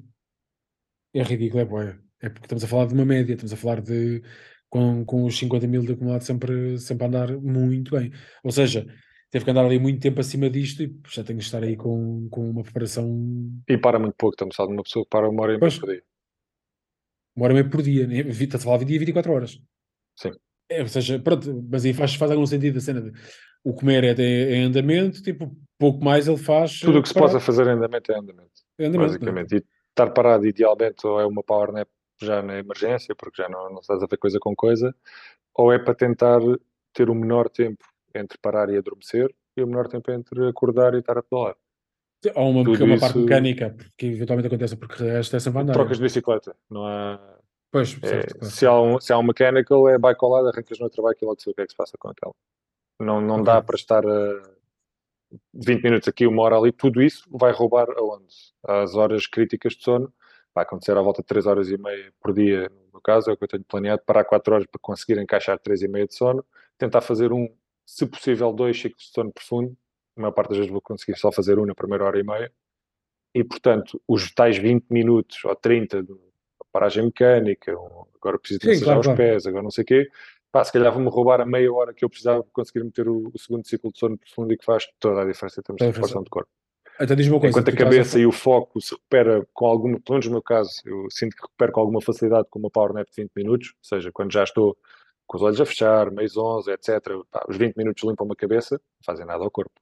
é 1.15 1.23
ridículo, 1.23 1.81
é. 1.81 1.99
É 2.23 2.29
porque 2.29 2.45
estamos 2.45 2.63
a 2.63 2.69
falar 2.69 2.87
de 2.87 2.95
uma 2.95 3.05
média, 3.05 3.33
estamos 3.33 3.53
a 3.53 3.57
falar 3.57 3.81
de 3.81 4.23
com, 4.69 5.05
com 5.05 5.25
os 5.25 5.37
50 5.39 5.67
mil 5.67 5.83
de 5.83 5.93
acumulado 5.93 6.23
sempre, 6.23 6.79
sempre 6.79 7.05
a 7.05 7.09
andar 7.09 7.37
muito 7.39 7.97
bem. 7.97 8.13
Ou 8.45 8.53
seja, 8.53 8.87
teve 9.31 9.45
que 9.45 9.51
andar 9.51 9.65
ali 9.65 9.79
muito 9.79 10.01
tempo 10.01 10.21
acima 10.21 10.49
disto 10.49 10.83
e 10.83 10.95
já 11.09 11.25
tenho 11.25 11.39
que 11.39 11.45
estar 11.45 11.63
aí 11.63 11.77
com, 11.77 12.29
com 12.31 12.51
uma 12.51 12.63
preparação. 12.63 13.09
E 13.69 13.79
para 13.79 13.99
muito 13.99 14.15
pouco, 14.17 14.35
estamos 14.35 14.55
a 14.55 14.57
falar 14.57 14.69
de 14.69 14.75
uma 14.75 14.83
pessoa 14.83 15.05
que 15.05 15.11
para 15.11 15.29
uma 15.29 15.43
hora 15.43 15.55
e 15.55 15.59
meia 15.59 15.73
por 15.73 15.89
dia. 15.89 16.03
Uma 17.35 17.45
hora 17.45 17.53
e 17.53 17.57
meia 17.57 17.71
por 17.71 17.83
dia, 17.83 18.07
né? 18.07 18.19
estás 18.21 18.63
a 18.63 18.65
falar 18.65 18.79
de 18.79 18.85
dia 18.85 18.99
24 18.99 19.33
horas. 19.33 19.59
Sim. 20.17 20.31
É, 20.69 20.83
ou 20.83 20.89
seja, 20.89 21.19
pronto, 21.19 21.67
mas 21.69 21.85
aí 21.85 21.93
faz, 21.93 22.15
faz 22.15 22.31
algum 22.31 22.47
sentido 22.47 22.79
a 22.79 22.81
cena 22.81 23.01
de 23.01 23.13
o 23.65 23.75
comer 23.75 24.05
é, 24.05 24.23
é 24.23 24.57
em 24.57 24.65
andamento, 24.65 25.23
tipo, 25.23 25.55
pouco 25.79 26.03
mais 26.03 26.29
ele 26.29 26.39
faz. 26.39 26.81
Tudo 26.81 26.99
o 26.99 27.03
que 27.03 27.09
se 27.09 27.15
possa 27.15 27.41
fazer 27.41 27.67
em 27.67 27.71
andamento 27.71 28.13
é 28.13 28.19
andamento. 28.19 28.50
É 28.81 28.87
andamento 28.87 29.13
basicamente. 29.13 29.53
Não. 29.53 29.59
E 29.59 29.65
estar 29.91 30.11
parado, 30.11 30.47
idealmente, 30.47 31.07
ou 31.07 31.21
é 31.21 31.27
uma 31.27 31.43
power 31.43 31.73
nap 31.73 31.89
já 32.21 32.43
na 32.43 32.59
emergência, 32.59 33.15
porque 33.15 33.43
já 33.43 33.49
não, 33.49 33.71
não 33.71 33.81
estás 33.81 34.03
a 34.03 34.07
ver 34.07 34.17
coisa 34.17 34.39
com 34.39 34.55
coisa, 34.55 34.95
ou 35.55 35.73
é 35.73 35.79
para 35.79 35.95
tentar 35.95 36.41
ter 36.93 37.09
o 37.09 37.15
menor 37.15 37.49
tempo 37.49 37.85
entre 38.15 38.39
parar 38.39 38.71
e 38.71 38.77
adormecer 38.77 39.35
e 39.57 39.63
o 39.63 39.67
menor 39.67 39.89
tempo 39.89 40.11
entre 40.11 40.49
acordar 40.49 40.95
e 40.95 40.99
estar 40.99 41.17
a 41.17 41.23
pedalar. 41.23 41.57
Ou 42.35 42.51
uma, 42.51 42.63
uma 42.63 42.73
isso... 42.73 43.01
parte 43.01 43.19
mecânica, 43.19 43.77
que 43.97 44.07
eventualmente 44.07 44.49
acontece, 44.49 44.77
porque 44.77 45.03
esta 45.05 45.37
é 45.37 45.41
sempre 45.41 45.63
andar. 45.63 45.73
Trocas 45.73 45.97
de 45.97 46.03
bicicleta, 46.03 46.55
não 46.69 46.87
há. 46.87 47.19
Pois, 47.73 47.97
é, 48.03 48.07
certo, 48.07 48.39
claro. 48.39 48.55
se, 48.55 48.67
há 48.67 48.81
um, 48.81 49.01
se 49.01 49.13
há 49.13 49.19
um 49.19 49.23
mechanical, 49.23 49.89
é 49.89 49.97
bike 49.97 50.25
ao 50.25 50.31
lado, 50.31 50.49
arrancas 50.49 50.79
no 50.79 50.85
outro 50.85 51.03
bike 51.03 51.25
e 51.25 51.27
logo 51.27 51.41
sei 51.41 51.53
o 51.53 51.55
que 51.55 51.63
é 51.63 51.65
que 51.65 51.73
se 51.73 51.77
passa 51.77 51.97
com 51.99 52.09
aquela. 52.09 52.35
Não, 53.01 53.21
não 53.21 53.37
okay. 53.37 53.45
dá 53.45 53.63
para 53.63 53.77
estar 53.77 54.05
a 54.07 54.43
20 55.55 55.83
minutos 55.83 56.09
aqui, 56.09 56.27
uma 56.27 56.43
hora 56.43 56.57
ali, 56.57 56.73
tudo 56.73 57.03
isso 57.03 57.25
vai 57.31 57.53
roubar 57.53 57.89
aonde? 57.97 58.35
As 58.67 58.95
horas 58.95 59.27
críticas 59.27 59.75
de 59.75 59.85
sono. 59.85 60.13
Vai 60.55 60.65
acontecer 60.65 60.97
à 60.97 61.01
volta 61.01 61.23
de 61.23 61.29
3 61.29 61.47
horas 61.47 61.71
e 61.71 61.79
meia 61.79 62.13
por 62.21 62.33
dia, 62.33 62.69
no 62.93 63.01
caso, 63.01 63.31
é 63.31 63.33
o 63.33 63.37
que 63.37 63.45
eu 63.45 63.49
tenho 63.49 63.65
planeado, 63.65 64.03
parar 64.05 64.25
4 64.25 64.55
horas 64.55 64.67
para 64.67 64.81
conseguir 64.81 65.21
encaixar 65.21 65.59
3 65.59 65.83
e 65.83 65.89
meia 65.89 66.07
de 66.07 66.15
sono, 66.15 66.45
tentar 66.77 67.01
fazer 67.01 67.33
um, 67.33 67.49
se 67.87 68.05
possível, 68.05 68.53
dois 68.53 68.81
ciclos 68.81 69.05
de 69.05 69.13
sono 69.13 69.33
profundo. 69.33 69.77
A 70.17 70.21
maior 70.21 70.33
parte 70.33 70.49
das 70.49 70.59
vezes 70.59 70.73
vou 70.73 70.81
conseguir 70.81 71.17
só 71.17 71.31
fazer 71.31 71.59
um 71.59 71.65
na 71.65 71.75
primeira 71.75 72.05
hora 72.05 72.19
e 72.19 72.25
meia. 72.25 72.53
E, 73.33 73.45
portanto, 73.45 74.03
os 74.09 74.33
tais 74.33 74.59
20 74.59 74.87
minutos 74.91 75.45
ou 75.45 75.55
30 75.55 76.03
de 76.03 76.15
paragem 76.73 77.05
mecânica, 77.05 77.73
agora 78.15 78.39
preciso 78.39 78.61
de 78.61 78.69
massajar 78.69 79.01
claro, 79.01 79.11
os 79.11 79.17
pés, 79.17 79.47
agora 79.47 79.63
não 79.63 79.71
sei 79.71 79.83
o 79.83 79.87
quê, 79.87 80.09
pá, 80.51 80.65
se 80.65 80.73
calhar 80.73 80.93
vou-me 80.93 81.09
roubar 81.09 81.41
a 81.41 81.47
meia 81.47 81.73
hora 81.73 81.95
que 81.95 82.05
eu 82.05 82.09
precisava 82.09 82.43
para 82.43 82.53
conseguir 82.53 82.85
meter 82.85 83.09
o, 83.09 83.31
o, 83.33 83.39
segundo 83.39 83.67
ciclo 83.67 83.93
de 83.93 83.99
sono 83.99 84.19
profundo 84.19 84.53
e 84.53 84.57
que 84.57 84.65
faz 84.65 84.87
toda 84.99 85.23
a 85.23 85.25
diferença 85.25 85.61
em 85.61 85.63
termos 85.63 85.79
de 85.79 85.91
preparação 85.91 86.23
de 86.23 86.31
corpo. 86.31 86.51
Então 87.01 87.17
diz 87.17 87.29
uma 87.29 87.41
coisa. 87.41 87.59
Enquanto 87.59 87.75
a 87.75 87.77
cabeça 87.77 88.19
a... 88.19 88.21
e 88.21 88.27
o 88.27 88.33
foco 88.33 88.81
se 88.81 88.95
recupera 88.95 89.47
com 89.55 89.67
alguma, 89.67 90.01
pelo 90.01 90.15
menos 90.15 90.27
no 90.27 90.33
meu 90.33 90.43
caso, 90.43 90.71
eu 90.85 91.07
sinto 91.11 91.35
que 91.35 91.43
recupero 91.43 91.73
com 91.73 91.81
alguma 91.81 92.03
facilidade 92.03 92.47
com 92.51 92.59
uma 92.59 92.71
power 92.71 92.93
nap 92.93 93.09
de 93.09 93.23
20 93.23 93.31
minutos, 93.37 93.69
ou 93.69 93.85
seja, 93.85 94.11
quando 94.13 94.33
já 94.33 94.45
estou 94.45 94.77
com 95.27 95.37
os 95.37 95.43
olhos 95.43 95.61
a 95.61 95.65
fechar, 95.65 96.11
meios 96.11 96.37
11, 96.37 96.71
etc. 96.73 96.91
Pá, 97.31 97.45
os 97.49 97.57
20 97.57 97.77
minutos 97.77 98.03
limpam 98.03 98.25
uma 98.25 98.37
cabeça, 98.37 98.75
não 98.75 99.05
fazem 99.05 99.25
nada 99.25 99.43
ao 99.43 99.51
corpo. 99.51 99.73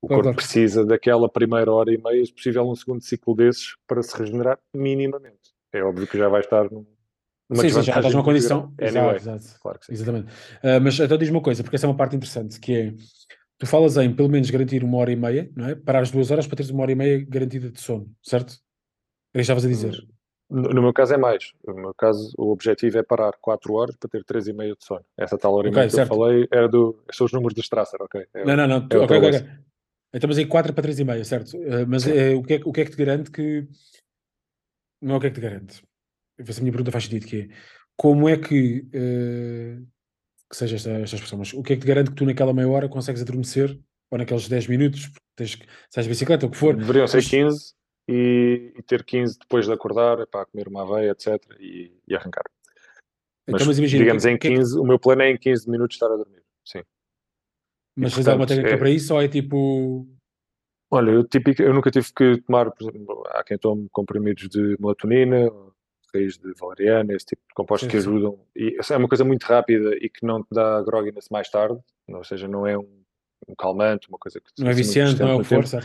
O 0.00 0.08
corpo 0.08 0.34
precisa 0.34 0.84
daquela 0.84 1.28
primeira 1.28 1.70
hora 1.70 1.92
e 1.92 1.96
meia, 1.96 2.24
se 2.24 2.32
possível, 2.32 2.68
um 2.68 2.74
segundo 2.74 3.00
ciclo 3.00 3.36
desses 3.36 3.76
para 3.86 4.02
se 4.02 4.16
regenerar 4.18 4.58
minimamente. 4.74 5.52
É 5.72 5.80
óbvio 5.84 6.08
que 6.08 6.18
já 6.18 6.28
vai 6.28 6.40
estar 6.40 6.68
num, 6.72 6.84
numa 7.52 7.62
sim, 7.62 7.70
já 7.70 7.80
estás 7.80 8.14
numa 8.14 8.24
condição. 8.24 8.72
Anyway, 8.80 9.16
exato, 9.16 9.38
exato. 9.38 9.60
Claro 9.60 9.78
que 9.78 9.86
sim. 9.86 9.92
Exatamente. 9.92 10.32
Uh, 10.62 10.80
mas 10.82 10.98
então 10.98 11.18
diz 11.18 11.30
uma 11.30 11.40
coisa, 11.40 11.62
porque 11.62 11.76
essa 11.76 11.86
é 11.86 11.88
uma 11.88 11.96
parte 11.96 12.16
interessante, 12.16 12.58
que 12.58 12.74
é 12.74 12.94
tu 13.58 13.66
falas 13.66 13.96
em 13.96 14.12
pelo 14.12 14.28
menos 14.28 14.50
garantir 14.50 14.82
uma 14.82 14.98
hora 14.98 15.12
e 15.12 15.16
meia, 15.16 15.48
não 15.54 15.68
é? 15.68 15.74
Parar 15.76 16.00
as 16.00 16.10
duas 16.10 16.30
horas 16.30 16.46
para 16.48 16.56
teres 16.56 16.70
uma 16.70 16.82
hora 16.82 16.92
e 16.92 16.96
meia 16.96 17.24
garantida 17.28 17.70
de 17.70 17.80
sono, 17.80 18.10
certo? 18.20 18.54
É 19.32 19.38
que 19.38 19.42
estavas 19.42 19.64
a 19.64 19.68
dizer. 19.68 20.04
No, 20.50 20.68
no, 20.68 20.82
meu 20.82 20.92
caso 20.92 21.14
é 21.14 21.16
mais. 21.16 21.52
No 21.66 21.74
meu 21.74 21.94
caso, 21.94 22.34
o 22.36 22.50
objetivo 22.50 22.98
é 22.98 23.02
parar 23.02 23.32
4 23.40 23.72
horas 23.72 23.96
para 23.96 24.10
ter 24.10 24.24
3 24.24 24.48
e 24.48 24.52
meia 24.52 24.74
de 24.74 24.84
sono. 24.84 25.04
Essa 25.16 25.38
tal 25.38 25.54
hora 25.54 25.68
e 25.68 25.70
meia 25.70 25.88
que 25.88 25.98
eu 25.98 26.06
falei 26.06 26.46
era 26.52 26.68
do, 26.68 27.02
são 27.12 27.24
os 27.24 27.32
números 27.32 27.54
do 27.54 27.60
Strasser, 27.60 28.02
ok? 28.02 28.26
É, 28.34 28.44
não, 28.44 28.56
não, 28.56 28.66
não. 28.66 28.88
É 28.90 28.98
ok, 28.98 29.16
ok. 29.16 29.48
Então, 30.12 30.28
mas 30.28 30.36
aí 30.36 30.46
4 30.46 30.74
para 30.74 30.82
3 30.82 30.98
e 30.98 31.04
meia, 31.04 31.24
certo? 31.24 31.56
Uh, 31.56 31.86
mas 31.88 32.06
é, 32.06 32.34
o, 32.34 32.42
que 32.42 32.54
é, 32.54 32.60
o 32.64 32.72
que 32.72 32.80
é 32.80 32.84
que 32.84 32.90
te 32.90 32.96
garante 32.96 33.30
que. 33.30 33.66
Não 35.00 35.14
é 35.14 35.18
o 35.18 35.20
que 35.20 35.28
é 35.28 35.30
que 35.30 35.36
te 35.36 35.40
garante. 35.40 35.82
Essa 36.46 36.60
minha 36.60 36.72
pergunta 36.72 36.92
faz 36.92 37.04
sentido, 37.04 37.26
que 37.26 37.40
é 37.42 37.48
como 37.96 38.28
é 38.28 38.36
que. 38.36 38.86
Uh, 38.94 39.86
que 40.50 40.56
seja 40.56 40.76
esta, 40.76 40.90
esta 40.90 41.16
expressão, 41.16 41.38
mas 41.38 41.52
o 41.54 41.62
que 41.62 41.72
é 41.72 41.76
que 41.76 41.82
te 41.82 41.88
garante 41.88 42.10
que 42.10 42.16
tu 42.16 42.26
naquela 42.26 42.52
meia 42.52 42.68
hora 42.68 42.88
consegues 42.88 43.22
adormecer? 43.22 43.78
Ou 44.10 44.18
naqueles 44.18 44.46
10 44.46 44.66
minutos, 44.66 45.10
tens 45.34 45.54
que. 45.54 45.66
Se 45.88 46.06
bicicleta, 46.06 46.44
ou 46.44 46.50
o 46.50 46.52
que 46.52 46.58
for. 46.58 46.76
Deveriam 46.76 47.06
ser 47.06 47.18
mas... 47.18 47.28
15 47.28 47.74
e, 48.08 48.72
e, 48.76 48.82
ter 48.82 49.04
15 49.04 49.38
depois 49.38 49.66
de 49.66 49.72
acordar 49.72 50.26
para 50.26 50.44
comer 50.46 50.68
uma 50.68 50.82
aveia, 50.82 51.12
etc. 51.12 51.40
e, 51.58 51.96
e 52.06 52.14
arrancar. 52.14 52.44
Então, 53.46 53.58
mas, 53.58 53.66
mas 53.66 53.78
imagina, 53.78 54.02
digamos, 54.02 54.24
que, 54.24 54.30
em 54.30 54.38
15, 54.38 54.74
que... 54.74 54.80
o 54.80 54.84
meu 54.84 54.98
plano 54.98 55.22
é 55.22 55.30
em 55.30 55.38
15 55.38 55.70
minutos 55.70 55.96
estar 55.96 56.06
a 56.06 56.16
dormir, 56.16 56.42
sim. 56.64 56.82
Mas 57.96 58.14
tens 58.14 58.28
alguma 58.28 58.46
técnica 58.46 58.70
é... 58.70 58.76
para 58.76 58.90
isso 58.90 59.14
ou 59.14 59.22
é 59.22 59.28
tipo... 59.28 60.06
Olha, 60.90 61.10
eu, 61.10 61.24
típico, 61.26 61.62
eu 61.62 61.72
nunca 61.72 61.90
tive 61.90 62.06
que 62.14 62.42
tomar, 62.42 62.70
por 62.70 62.90
exemplo, 62.90 63.24
há 63.28 63.42
quem 63.42 63.56
tome 63.56 63.88
comprimidos 63.90 64.48
de 64.48 64.76
melatonina, 64.78 65.50
raiz 66.14 66.38
de 66.38 66.52
valeriana, 66.54 67.14
esse 67.14 67.26
tipo 67.26 67.42
de 67.48 67.54
compostos 67.54 67.86
sim, 67.86 67.90
que 67.90 67.96
ajudam. 67.96 68.38
E 68.54 68.76
é 68.90 68.96
uma 68.96 69.08
coisa 69.08 69.24
muito 69.24 69.44
rápida 69.44 69.94
e 69.96 70.08
que 70.08 70.24
não 70.24 70.42
te 70.42 70.48
dá 70.52 70.82
grogginess 70.82 71.28
mais 71.30 71.48
tarde, 71.50 71.78
ou 72.08 72.24
seja, 72.24 72.48
não 72.48 72.66
é 72.66 72.76
um 72.76 73.02
um 73.48 73.54
calmante, 73.54 74.08
uma 74.08 74.18
coisa 74.18 74.40
que... 74.40 74.62
Não 74.62 74.70
é 74.70 74.74
viciante, 74.74 75.20
não 75.20 75.28
é 75.28 75.34
o 75.34 75.44
força. 75.44 75.80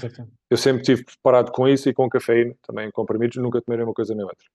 Eu 0.50 0.58
sempre 0.58 0.84
tive 0.84 1.04
preparado 1.04 1.52
com 1.52 1.68
isso 1.68 1.90
e 1.90 1.94
com 1.94 2.10
cafeína, 2.10 2.56
também 2.62 2.92
comprimidos, 2.92 3.38
nunca 3.38 3.62
tomei 3.62 3.82
uma 3.84 3.94
coisa 3.94 4.14
nem 4.14 4.24
outra. 4.24 4.46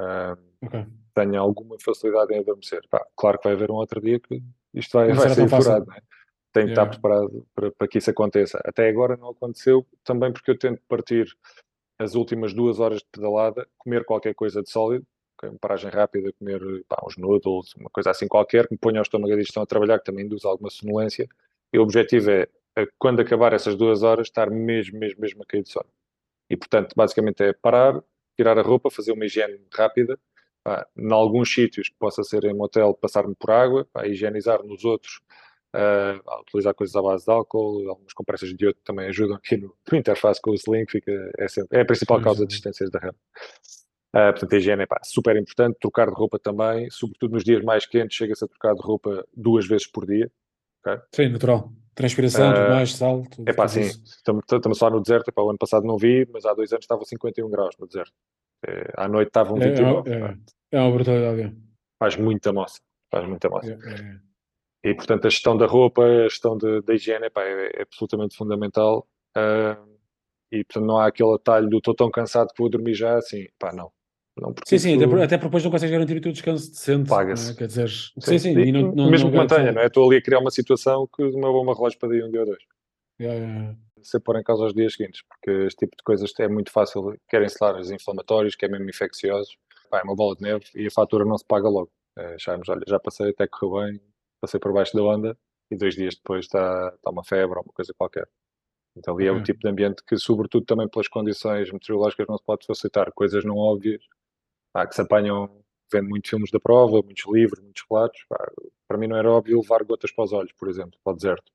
Uh, 0.00 0.66
okay. 0.66 0.86
Tenho 1.14 1.40
alguma 1.40 1.76
facilidade 1.80 2.32
em 2.32 2.40
adormecer. 2.40 2.82
Pá, 2.88 3.04
claro 3.16 3.38
que 3.38 3.44
vai 3.44 3.54
haver 3.54 3.70
um 3.70 3.74
outro 3.74 4.00
dia 4.00 4.20
que 4.20 4.42
isto 4.74 4.92
vai, 4.92 5.12
vai 5.12 5.30
ser 5.30 5.48
furado, 5.48 5.86
né? 5.86 6.00
Tenho 6.52 6.66
que 6.66 6.72
estar 6.72 6.86
preparado 6.86 7.46
para, 7.54 7.70
para 7.72 7.88
que 7.88 7.98
isso 7.98 8.10
aconteça. 8.10 8.60
Até 8.64 8.88
agora 8.88 9.16
não 9.16 9.30
aconteceu, 9.30 9.86
também 10.04 10.32
porque 10.32 10.50
eu 10.50 10.58
tento 10.58 10.80
partir 10.88 11.26
as 11.98 12.14
últimas 12.14 12.54
duas 12.54 12.78
horas 12.78 12.98
de 12.98 13.06
pedalada, 13.10 13.66
comer 13.76 14.04
qualquer 14.04 14.34
coisa 14.34 14.62
de 14.62 14.70
sólido, 14.70 15.06
uma 15.42 15.58
paragem 15.58 15.90
rápida, 15.90 16.32
comer 16.32 16.60
pá, 16.88 17.00
uns 17.06 17.16
noodles, 17.16 17.74
uma 17.74 17.90
coisa 17.90 18.10
assim 18.10 18.26
qualquer, 18.26 18.66
que 18.66 18.74
me 18.74 18.78
ponha 18.78 18.98
ao 18.98 19.02
estômago 19.02 19.32
e 19.34 19.40
estão 19.40 19.62
a 19.62 19.66
trabalhar, 19.66 19.98
que 19.98 20.04
também 20.04 20.24
induz 20.24 20.44
alguma 20.44 20.70
sonolência, 20.70 21.28
e 21.72 21.78
o 21.78 21.82
objetivo 21.82 22.30
é, 22.30 22.48
é, 22.76 22.86
quando 22.98 23.20
acabar 23.20 23.52
essas 23.52 23.76
duas 23.76 24.02
horas, 24.02 24.28
estar 24.28 24.50
mesmo, 24.50 24.98
mesmo, 24.98 25.20
mesmo 25.20 25.42
a 25.42 25.46
cair 25.46 25.62
de 25.62 25.70
sono. 25.70 25.88
E, 26.50 26.56
portanto, 26.56 26.94
basicamente 26.96 27.42
é 27.42 27.52
parar, 27.52 28.02
tirar 28.36 28.58
a 28.58 28.62
roupa, 28.62 28.90
fazer 28.90 29.12
uma 29.12 29.26
higiene 29.26 29.60
rápida, 29.72 30.18
pá, 30.64 30.86
em 30.96 31.12
alguns 31.12 31.52
sítios 31.52 31.88
que 31.88 31.96
possa 31.98 32.22
ser 32.22 32.44
em 32.44 32.54
motel, 32.54 32.94
passar-me 32.94 33.34
por 33.34 33.50
água, 33.50 33.86
pá, 33.92 34.06
higienizar 34.06 34.62
nos 34.64 34.84
outros, 34.84 35.20
uh, 35.74 36.40
utilizar 36.42 36.74
coisas 36.74 36.94
à 36.96 37.02
base 37.02 37.24
de 37.24 37.32
álcool, 37.32 37.88
algumas 37.88 38.12
compressas 38.12 38.54
de 38.54 38.64
iodo 38.64 38.78
também 38.84 39.08
ajudam 39.08 39.36
aqui 39.36 39.56
no, 39.56 39.74
no 39.90 39.98
interface 39.98 40.40
com 40.40 40.50
o 40.50 40.54
Sling, 40.54 40.86
fica, 40.88 41.12
é, 41.38 41.48
sempre, 41.48 41.78
é 41.78 41.82
a 41.82 41.84
principal 41.84 42.20
causa 42.20 42.46
de 42.46 42.54
distâncias 42.54 42.90
da 42.90 42.98
RAM. 42.98 43.14
Uh, 44.14 44.32
portanto, 44.32 44.52
a 44.54 44.56
higiene 44.56 44.82
é 44.82 44.86
pá, 44.86 45.00
super 45.04 45.36
importante, 45.36 45.76
trocar 45.80 46.06
de 46.06 46.14
roupa 46.14 46.38
também, 46.38 46.88
sobretudo 46.90 47.32
nos 47.32 47.44
dias 47.44 47.62
mais 47.62 47.86
quentes, 47.86 48.16
chega-se 48.16 48.44
a 48.44 48.48
trocar 48.48 48.74
de 48.74 48.80
roupa 48.80 49.26
duas 49.36 49.66
vezes 49.66 49.86
por 49.86 50.06
dia, 50.06 50.30
Okay? 50.84 51.02
Sim, 51.14 51.28
natural. 51.32 51.72
Transpiração, 51.94 52.50
uh, 52.50 52.54
tudo 52.54 52.68
mais, 52.70 52.94
sal. 52.94 53.24
É 53.44 53.52
pá, 53.52 53.66
sim. 53.66 53.80
Estamos, 53.80 54.44
só 54.78 54.88
no 54.88 55.00
deserto. 55.00 55.28
Epá, 55.28 55.42
o 55.42 55.50
ano 55.50 55.58
passado 55.58 55.84
não 55.84 55.96
vi, 55.96 56.26
mas 56.32 56.44
há 56.44 56.54
dois 56.54 56.72
anos 56.72 56.84
estava 56.84 57.04
51 57.04 57.50
graus 57.50 57.74
no 57.78 57.86
deserto. 57.86 58.12
É, 58.64 58.92
à 58.96 59.08
noite 59.08 59.28
estavam 59.28 59.56
29. 59.56 60.10
É, 60.10 60.14
é, 60.14 60.36
é 60.72 60.80
uma 60.80 60.92
brutalidade. 60.92 61.56
Faz 61.98 62.16
muita 62.16 62.52
moça. 62.52 62.80
Faz 63.10 63.26
muita 63.26 63.48
moça. 63.48 63.72
É, 63.72 63.74
é. 63.74 64.27
E 64.82 64.94
portanto, 64.94 65.26
a 65.26 65.30
gestão 65.30 65.56
da 65.56 65.66
roupa, 65.66 66.04
a 66.04 66.28
gestão 66.28 66.56
de, 66.56 66.80
da 66.82 66.94
higiene 66.94 67.26
epá, 67.26 67.42
é, 67.42 67.80
é 67.80 67.82
absolutamente 67.82 68.36
fundamental. 68.36 69.06
Uh, 69.36 69.98
e 70.50 70.64
portanto, 70.64 70.86
não 70.86 70.98
há 70.98 71.06
aquele 71.06 71.34
atalho 71.34 71.68
do 71.68 71.78
estou 71.78 71.94
tão 71.94 72.10
cansado 72.10 72.48
que 72.48 72.60
vou 72.62 72.70
dormir 72.70 72.94
já. 72.94 73.16
Assim, 73.16 73.46
pá, 73.58 73.72
não. 73.72 73.90
Não, 74.40 74.54
sim, 74.64 74.78
sim, 74.78 75.02
até, 75.02 75.22
até 75.24 75.36
depois 75.36 75.64
não 75.64 75.70
consegues 75.70 75.90
garantir 75.90 76.16
o 76.16 76.20
teu 76.20 76.30
descanso 76.30 76.70
decente. 76.70 77.08
Paga-se. 77.08 77.52
É? 77.52 77.54
Quer 77.56 77.66
dizer, 77.66 77.88
sim, 77.88 78.20
sim, 78.20 78.38
sim 78.38 78.50
e 78.52 78.70
não, 78.70 78.92
não, 78.92 79.10
mesmo 79.10 79.26
não 79.26 79.32
que 79.32 79.36
mantenha, 79.36 79.72
não 79.72 79.82
é? 79.82 79.86
Estou 79.86 80.06
ali 80.06 80.18
a 80.18 80.22
criar 80.22 80.38
uma 80.38 80.50
situação 80.50 81.08
que 81.12 81.24
uma 81.24 81.50
bomba 81.50 81.74
relógio 81.74 81.98
para 81.98 82.10
dia 82.10 82.24
um 82.24 82.30
dia 82.30 82.40
ou 82.40 82.46
dois. 82.46 82.62
Yeah, 83.20 83.36
yeah. 83.36 83.76
Se 84.00 84.20
pôr 84.20 84.38
em 84.38 84.44
causa 84.44 84.64
os 84.64 84.72
dias 84.72 84.94
seguintes, 84.94 85.22
porque 85.28 85.66
este 85.66 85.78
tipo 85.80 85.96
de 85.96 86.04
coisas 86.04 86.32
é 86.38 86.46
muito 86.46 86.70
fácil, 86.70 87.18
querem 87.28 87.48
celários 87.48 87.90
inflamatórios, 87.90 88.54
que 88.54 88.64
é 88.64 88.68
mesmo 88.68 88.88
infecciosos, 88.88 89.58
Pá, 89.90 90.00
é 90.00 90.02
uma 90.02 90.14
bola 90.14 90.36
de 90.36 90.42
neve 90.42 90.64
e 90.74 90.86
a 90.86 90.90
fatura 90.90 91.24
não 91.24 91.36
se 91.36 91.44
paga 91.44 91.68
logo. 91.68 91.90
É, 92.16 92.34
acharmos, 92.34 92.68
olha, 92.68 92.82
já 92.86 92.98
passei, 92.98 93.30
até 93.30 93.46
correu 93.46 93.84
bem, 93.84 94.00
passei 94.40 94.58
por 94.60 94.72
baixo 94.72 94.96
da 94.96 95.02
onda 95.02 95.36
e 95.70 95.76
dois 95.76 95.94
dias 95.94 96.14
depois 96.14 96.46
está, 96.46 96.92
está 96.94 97.10
uma 97.10 97.24
febre 97.24 97.58
ou 97.58 97.64
uma 97.64 97.72
coisa 97.72 97.92
qualquer. 97.96 98.28
Então 98.96 99.14
ali 99.14 99.26
é 99.26 99.32
o 99.32 99.42
tipo 99.42 99.60
de 99.60 99.68
ambiente 99.68 100.02
que, 100.04 100.16
sobretudo 100.18 100.64
também 100.64 100.88
pelas 100.88 101.08
condições 101.08 101.70
meteorológicas, 101.70 102.26
não 102.28 102.36
se 102.36 102.44
pode 102.44 102.66
facilitar. 102.66 103.12
Coisas 103.12 103.44
não 103.44 103.56
óbvias, 103.56 104.02
pá, 104.72 104.86
que 104.86 104.94
se 104.94 105.00
apanham 105.00 105.48
vendo 105.92 106.08
muitos 106.08 106.30
filmes 106.30 106.50
da 106.50 106.60
prova, 106.60 107.02
muitos 107.02 107.24
livros, 107.32 107.62
muitos 107.62 107.84
relatos. 107.88 108.20
Para 108.88 108.98
mim 108.98 109.06
não 109.06 109.16
era 109.16 109.30
óbvio 109.30 109.60
levar 109.60 109.84
gotas 109.84 110.10
para 110.12 110.24
os 110.24 110.32
olhos, 110.32 110.52
por 110.52 110.68
exemplo, 110.68 110.98
para 111.02 111.12
o 111.12 111.16
deserto. 111.16 111.52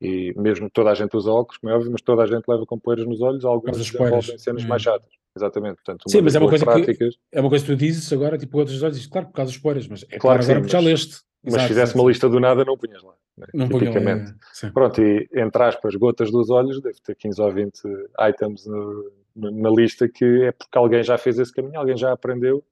E 0.00 0.34
mesmo 0.36 0.68
toda 0.70 0.90
a 0.90 0.94
gente 0.94 1.16
usa 1.16 1.30
óculos, 1.30 1.56
como 1.58 1.72
é 1.72 1.76
óbvio, 1.76 1.90
mas 1.90 2.02
toda 2.02 2.22
a 2.22 2.26
gente 2.26 2.46
leva 2.46 2.66
com 2.66 2.78
poeiras 2.78 3.06
nos 3.06 3.22
olhos, 3.22 3.44
alguns 3.44 3.78
desenvolvem 3.78 4.38
cenas 4.38 4.64
é. 4.64 4.66
mais 4.66 4.82
chatas. 4.82 5.10
Exatamente. 5.34 5.76
Portanto, 5.76 6.04
sim, 6.08 6.20
mas 6.20 6.34
é 6.34 6.38
uma, 6.38 6.48
coisa 6.48 6.64
práticas... 6.64 7.14
que, 7.14 7.20
é 7.32 7.40
uma 7.40 7.48
coisa 7.50 7.64
que 7.64 7.72
tu 7.72 7.76
dizes 7.76 8.10
agora, 8.12 8.38
tipo, 8.38 8.64
dos 8.64 8.82
olhos, 8.82 9.06
claro, 9.06 9.26
por 9.26 9.34
causa 9.34 9.52
dos 9.52 9.60
poeiras, 9.60 9.86
mas 9.88 10.02
é 10.04 10.18
claro, 10.18 10.20
claro 10.20 10.42
agora 10.42 10.60
porque 10.60 10.72
já 10.72 10.80
leste. 10.80 11.20
Mas 11.44 11.62
se 11.62 11.68
fizesse 11.68 11.94
uma 11.94 12.08
lista 12.08 12.28
do 12.28 12.40
nada, 12.40 12.64
não 12.64 12.76
punhas 12.76 13.02
lá. 13.02 13.14
Né? 13.36 13.46
Não 13.54 13.68
tipicamente. 13.68 14.32
Lá, 14.32 14.68
é, 14.68 14.70
Pronto, 14.70 15.00
e 15.00 15.28
entre 15.34 15.62
aspas, 15.62 15.94
gotas 15.94 16.30
dos 16.30 16.50
olhos, 16.50 16.80
deve 16.80 16.98
ter 17.00 17.14
15 17.14 17.40
ou 17.40 17.52
20 17.52 17.82
items 18.28 18.66
no, 18.66 19.12
na 19.34 19.70
lista 19.70 20.08
que 20.08 20.24
é 20.42 20.52
porque 20.52 20.76
alguém 20.76 21.02
já 21.02 21.16
fez 21.18 21.38
esse 21.38 21.52
caminho, 21.52 21.78
alguém 21.78 21.96
já 21.96 22.12
aprendeu 22.12 22.64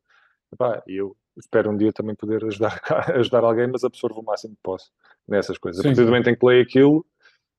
e 0.86 0.96
eu 0.96 1.16
espero 1.36 1.70
um 1.70 1.76
dia 1.76 1.92
também 1.92 2.14
poder 2.14 2.44
ajudar, 2.44 2.80
ajudar 3.14 3.44
alguém, 3.44 3.66
mas 3.66 3.84
absorvo 3.84 4.20
o 4.20 4.24
máximo 4.24 4.54
que 4.54 4.62
posso 4.62 4.90
nessas 5.26 5.58
coisas. 5.58 5.82
Sim, 5.82 5.88
a 5.88 5.90
partir 5.90 6.04
do 6.04 6.10
momento 6.10 6.30
em 6.30 6.36
que 6.36 6.46
leio 6.46 6.62
aquilo 6.62 7.06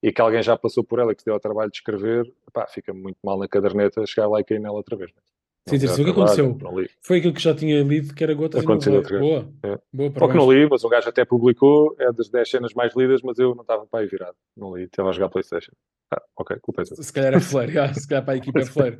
e 0.01 0.11
que 0.11 0.21
alguém 0.21 0.41
já 0.41 0.57
passou 0.57 0.83
por 0.83 0.99
ela 0.99 1.11
e 1.11 1.15
que 1.15 1.25
deu 1.25 1.33
ao 1.33 1.39
trabalho 1.39 1.69
de 1.69 1.77
escrever, 1.77 2.31
pá, 2.53 2.65
fica 2.67 2.93
muito 2.93 3.17
mal 3.23 3.37
na 3.37 3.47
caderneta 3.47 4.05
chegar 4.05 4.27
lá 4.27 4.39
e 4.39 4.43
cair 4.43 4.59
nela 4.59 4.75
outra 4.75 4.95
vez. 4.95 5.11
Né? 5.11 5.21
Sim, 5.68 5.80
sim, 5.80 6.01
o 6.01 6.05
que 6.05 6.11
aconteceu 6.11 6.57
foi 7.01 7.18
aquilo 7.18 7.34
que 7.34 7.41
já 7.41 7.55
tinha 7.55 7.82
lido, 7.82 8.13
que 8.13 8.24
era 8.24 8.36
gotas 8.36 8.63
Aconteceu 8.63 9.01
e 9.01 9.11
não 9.11 9.20
Boa, 9.20 9.49
é. 9.63 9.80
boa 9.91 10.13
Ou 10.22 10.30
que 10.30 10.38
não 10.38 10.51
li, 10.51 10.70
mas 10.70 10.84
um 10.84 10.89
gajo 10.89 11.09
até 11.09 11.26
publicou, 11.26 11.95
é 11.99 12.11
das 12.13 12.30
10 12.30 12.49
cenas 12.49 12.74
mais 12.76 12.95
lidas, 12.95 13.24
mas 13.24 13.39
eu 13.39 13.55
não 13.55 13.61
estava 13.61 13.86
para 13.88 14.01
aí 14.01 14.07
virado. 14.07 14.36
Não 14.55 14.78
li, 14.78 14.84
estava 14.84 15.09
a 15.09 15.11
jogar 15.11 15.30
Playstation. 15.30 15.72
Ah, 16.13 16.22
ok, 16.38 16.57
culpa 16.61 16.84
é 16.84 16.86
Se 16.86 17.11
calhar 17.11 17.34
é 17.34 17.39
fleiro, 17.39 17.72
se 17.95 18.07
calhar 18.07 18.24
para 18.24 18.36
a 18.36 18.38
equipa 18.38 18.59
é 18.59 18.66
fleiro. 18.66 18.99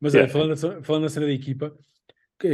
Mas 0.00 0.14
é, 0.14 0.26
falando, 0.28 0.56
falando 0.82 1.02
na 1.02 1.08
cena 1.10 1.26
da 1.26 1.32
equipa, 1.32 1.74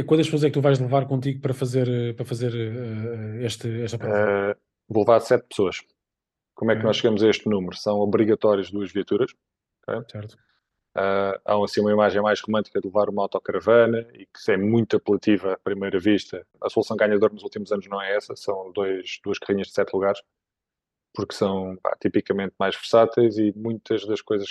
Quantas 0.07 0.25
pessoas 0.25 0.43
é 0.43 0.47
que 0.47 0.53
tu 0.53 0.61
vais 0.61 0.79
levar 0.79 1.05
contigo 1.07 1.39
para 1.41 1.53
fazer, 1.53 1.87
eh, 1.87 2.13
para 2.13 2.25
fazer 2.25 2.51
uh, 2.51 3.45
este, 3.45 3.83
esta 3.83 3.99
prova? 3.99 4.51
Uh, 4.51 4.55
vou 4.89 5.03
levar 5.03 5.19
sete 5.19 5.45
pessoas. 5.47 5.81
Como 6.55 6.71
é 6.71 6.75
que 6.75 6.83
nós 6.83 6.97
chegamos 6.97 7.21
a 7.21 7.29
este 7.29 7.47
número? 7.47 7.75
São 7.75 7.99
obrigatórias 7.99 8.71
duas 8.71 8.91
viaturas. 8.91 9.31
Okay? 9.87 10.01
Certo. 10.11 10.37
Uh, 10.95 11.35
há 11.43 11.63
assim 11.63 11.81
uma 11.81 11.91
imagem 11.91 12.21
mais 12.21 12.39
romântica 12.39 12.79
de 12.79 12.87
levar 12.87 13.09
uma 13.09 13.23
autocaravana 13.23 14.07
e 14.13 14.25
que 14.25 14.51
é 14.51 14.55
muito 14.55 14.95
apelativa 14.95 15.53
à 15.53 15.57
primeira 15.57 15.99
vista. 15.99 16.47
A 16.61 16.69
solução 16.69 16.95
ganhadora 16.95 17.33
nos 17.33 17.43
últimos 17.43 17.69
anos 17.73 17.85
não 17.87 18.01
é 18.01 18.15
essa, 18.15 18.33
são 18.35 18.71
dois, 18.71 19.19
duas 19.21 19.37
carrinhas 19.37 19.67
de 19.67 19.73
sete 19.73 19.93
lugares, 19.93 20.21
porque 21.13 21.35
são 21.35 21.75
pá, 21.83 21.97
tipicamente 22.01 22.55
mais 22.57 22.75
versáteis 22.75 23.37
e 23.37 23.53
muitas 23.57 24.05
das 24.05 24.21
coisas 24.21 24.47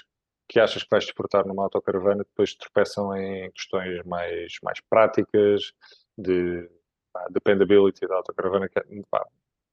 que 0.46 0.60
achas 0.60 0.82
que 0.82 0.90
vais 0.90 1.04
exportar 1.04 1.46
numa 1.46 1.62
autocaravana 1.64 2.24
depois 2.24 2.54
tropeçam 2.54 3.16
em 3.16 3.50
questões 3.52 4.04
mais, 4.04 4.58
mais 4.62 4.80
práticas 4.90 5.72
de 6.18 6.68
pá, 7.10 7.26
dependability 7.30 8.06
da 8.06 8.16
autocaravana 8.16 8.68
que 8.68 8.78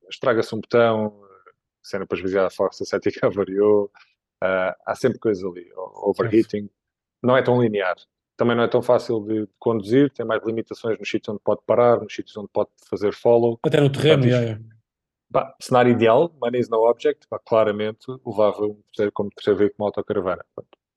estraga-se 0.09 0.55
um 0.55 0.61
botão 0.61 1.21
cena 1.83 2.05
para 2.05 2.17
esvaziar 2.17 2.45
a 2.45 2.49
força 2.49 2.85
cética 2.85 3.29
variou 3.29 3.91
Uh, 4.43 4.73
há 4.85 4.95
sempre 4.95 5.19
coisas 5.19 5.43
ali, 5.43 5.67
overheating, 5.75 6.69
não 7.21 7.37
é 7.37 7.43
tão 7.43 7.61
linear. 7.61 7.95
Também 8.35 8.55
não 8.55 8.63
é 8.63 8.67
tão 8.67 8.81
fácil 8.81 9.19
de 9.21 9.47
conduzir, 9.59 10.09
tem 10.09 10.25
mais 10.25 10.43
limitações 10.43 10.97
nos 10.97 11.07
sítios 11.07 11.29
onde 11.29 11.41
pode 11.43 11.61
parar, 11.65 12.01
nos 12.01 12.13
sítios 12.13 12.35
onde 12.37 12.49
pode 12.51 12.71
fazer 12.89 13.13
follow. 13.13 13.59
Até 13.63 13.79
no 13.79 13.91
terreno, 13.91 14.25
é. 14.25 14.59
Bah, 15.29 15.55
cenário 15.61 15.91
ideal, 15.91 16.35
money 16.41 16.59
is 16.59 16.67
no 16.67 16.89
object, 16.89 17.25
bah, 17.29 17.39
claramente 17.39 18.05
levava 18.25 18.65
um 18.65 18.81
terceiro, 18.87 19.11
como 19.13 19.29
terceiro 19.29 19.59
veículo 19.59 19.83
uma 19.83 19.87
autocaravana. 19.87 20.43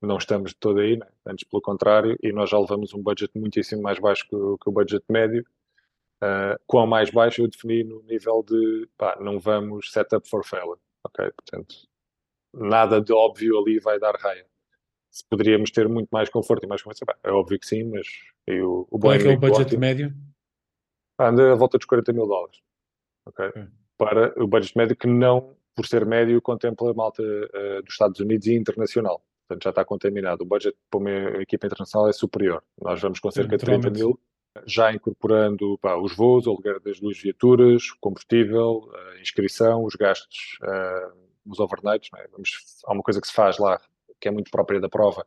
Não 0.01 0.17
estamos 0.17 0.51
de 0.51 0.57
todo 0.57 0.79
aí, 0.79 0.97
né? 0.97 1.07
antes 1.25 1.47
pelo 1.47 1.61
contrário, 1.61 2.17
e 2.21 2.33
nós 2.33 2.49
já 2.49 2.59
levamos 2.59 2.93
um 2.93 3.01
budget 3.01 3.31
muitíssimo 3.37 3.81
mais 3.81 3.97
baixo 3.99 4.23
que, 4.23 4.35
que 4.35 4.69
o 4.69 4.71
budget 4.71 5.05
médio. 5.07 5.45
Uh, 6.21 6.59
quão 6.65 6.87
mais 6.87 7.11
baixo 7.11 7.43
eu 7.43 7.47
defini 7.47 7.83
no 7.83 8.01
nível 8.03 8.43
de 8.45 8.89
pá, 8.97 9.17
não 9.21 9.39
vamos 9.39 9.91
set 9.91 10.13
up 10.15 10.27
for 10.27 10.43
failure, 10.43 10.79
ok? 11.03 11.31
Portanto, 11.31 11.75
nada 12.55 13.01
de 13.01 13.13
óbvio 13.13 13.59
ali 13.59 13.79
vai 13.79 13.99
dar 13.99 14.15
raia. 14.15 14.45
Se 15.09 15.23
poderíamos 15.29 15.71
ter 15.71 15.87
muito 15.87 16.09
mais 16.09 16.29
conforto 16.29 16.65
e 16.65 16.67
mais 16.67 16.81
confiança, 16.81 17.05
é 17.23 17.31
óbvio 17.31 17.59
que 17.59 17.65
sim, 17.65 17.83
mas 17.85 18.07
eu, 18.45 18.87
o 18.91 18.99
Qual 18.99 19.13
é 19.13 19.17
que 19.17 19.27
é 19.27 19.31
o 19.31 19.39
budget 19.39 19.61
ótimo, 19.61 19.79
médio? 19.79 20.13
Anda 21.17 21.53
à 21.53 21.55
volta 21.55 21.77
dos 21.77 21.85
40 21.85 22.11
mil 22.11 22.27
dólares, 22.27 22.59
ok? 23.25 23.51
Hum 23.55 23.85
para 23.97 24.33
o 24.41 24.47
budget 24.47 24.77
médio 24.77 24.95
que 24.95 25.07
não, 25.07 25.55
por 25.75 25.85
ser 25.85 26.05
médio, 26.05 26.41
contempla 26.41 26.91
a 26.91 26.93
malta 26.93 27.23
uh, 27.23 27.81
dos 27.83 27.93
Estados 27.93 28.19
Unidos 28.19 28.47
e 28.47 28.55
internacional. 28.55 29.23
Portanto, 29.47 29.63
já 29.63 29.69
está 29.69 29.85
contaminado. 29.85 30.41
O 30.41 30.45
budget 30.45 30.75
para 30.89 30.99
uma 30.99 31.11
equipa 31.41 31.67
internacional 31.67 32.09
é 32.09 32.13
superior. 32.13 32.63
Nós 32.81 33.01
vamos 33.01 33.19
com 33.19 33.29
cerca 33.31 33.57
de 33.57 33.63
30 33.63 33.89
mil, 33.91 34.19
já 34.65 34.91
incorporando 34.91 35.77
pá, 35.79 35.95
os 35.97 36.15
voos, 36.15 36.47
o 36.47 36.51
aluguer 36.51 36.79
das 36.79 36.99
duas 36.99 37.19
viaturas, 37.19 37.91
combustível, 38.01 38.89
inscrição, 39.21 39.83
os 39.83 39.95
gastos, 39.95 40.57
uh, 40.63 41.24
os 41.45 41.59
overnights. 41.59 42.09
É? 42.17 42.27
Vamos, 42.31 42.49
há 42.85 42.93
uma 42.93 43.03
coisa 43.03 43.21
que 43.21 43.27
se 43.27 43.33
faz 43.33 43.57
lá, 43.57 43.79
que 44.19 44.27
é 44.27 44.31
muito 44.31 44.51
própria 44.51 44.79
da 44.79 44.89
prova, 44.89 45.25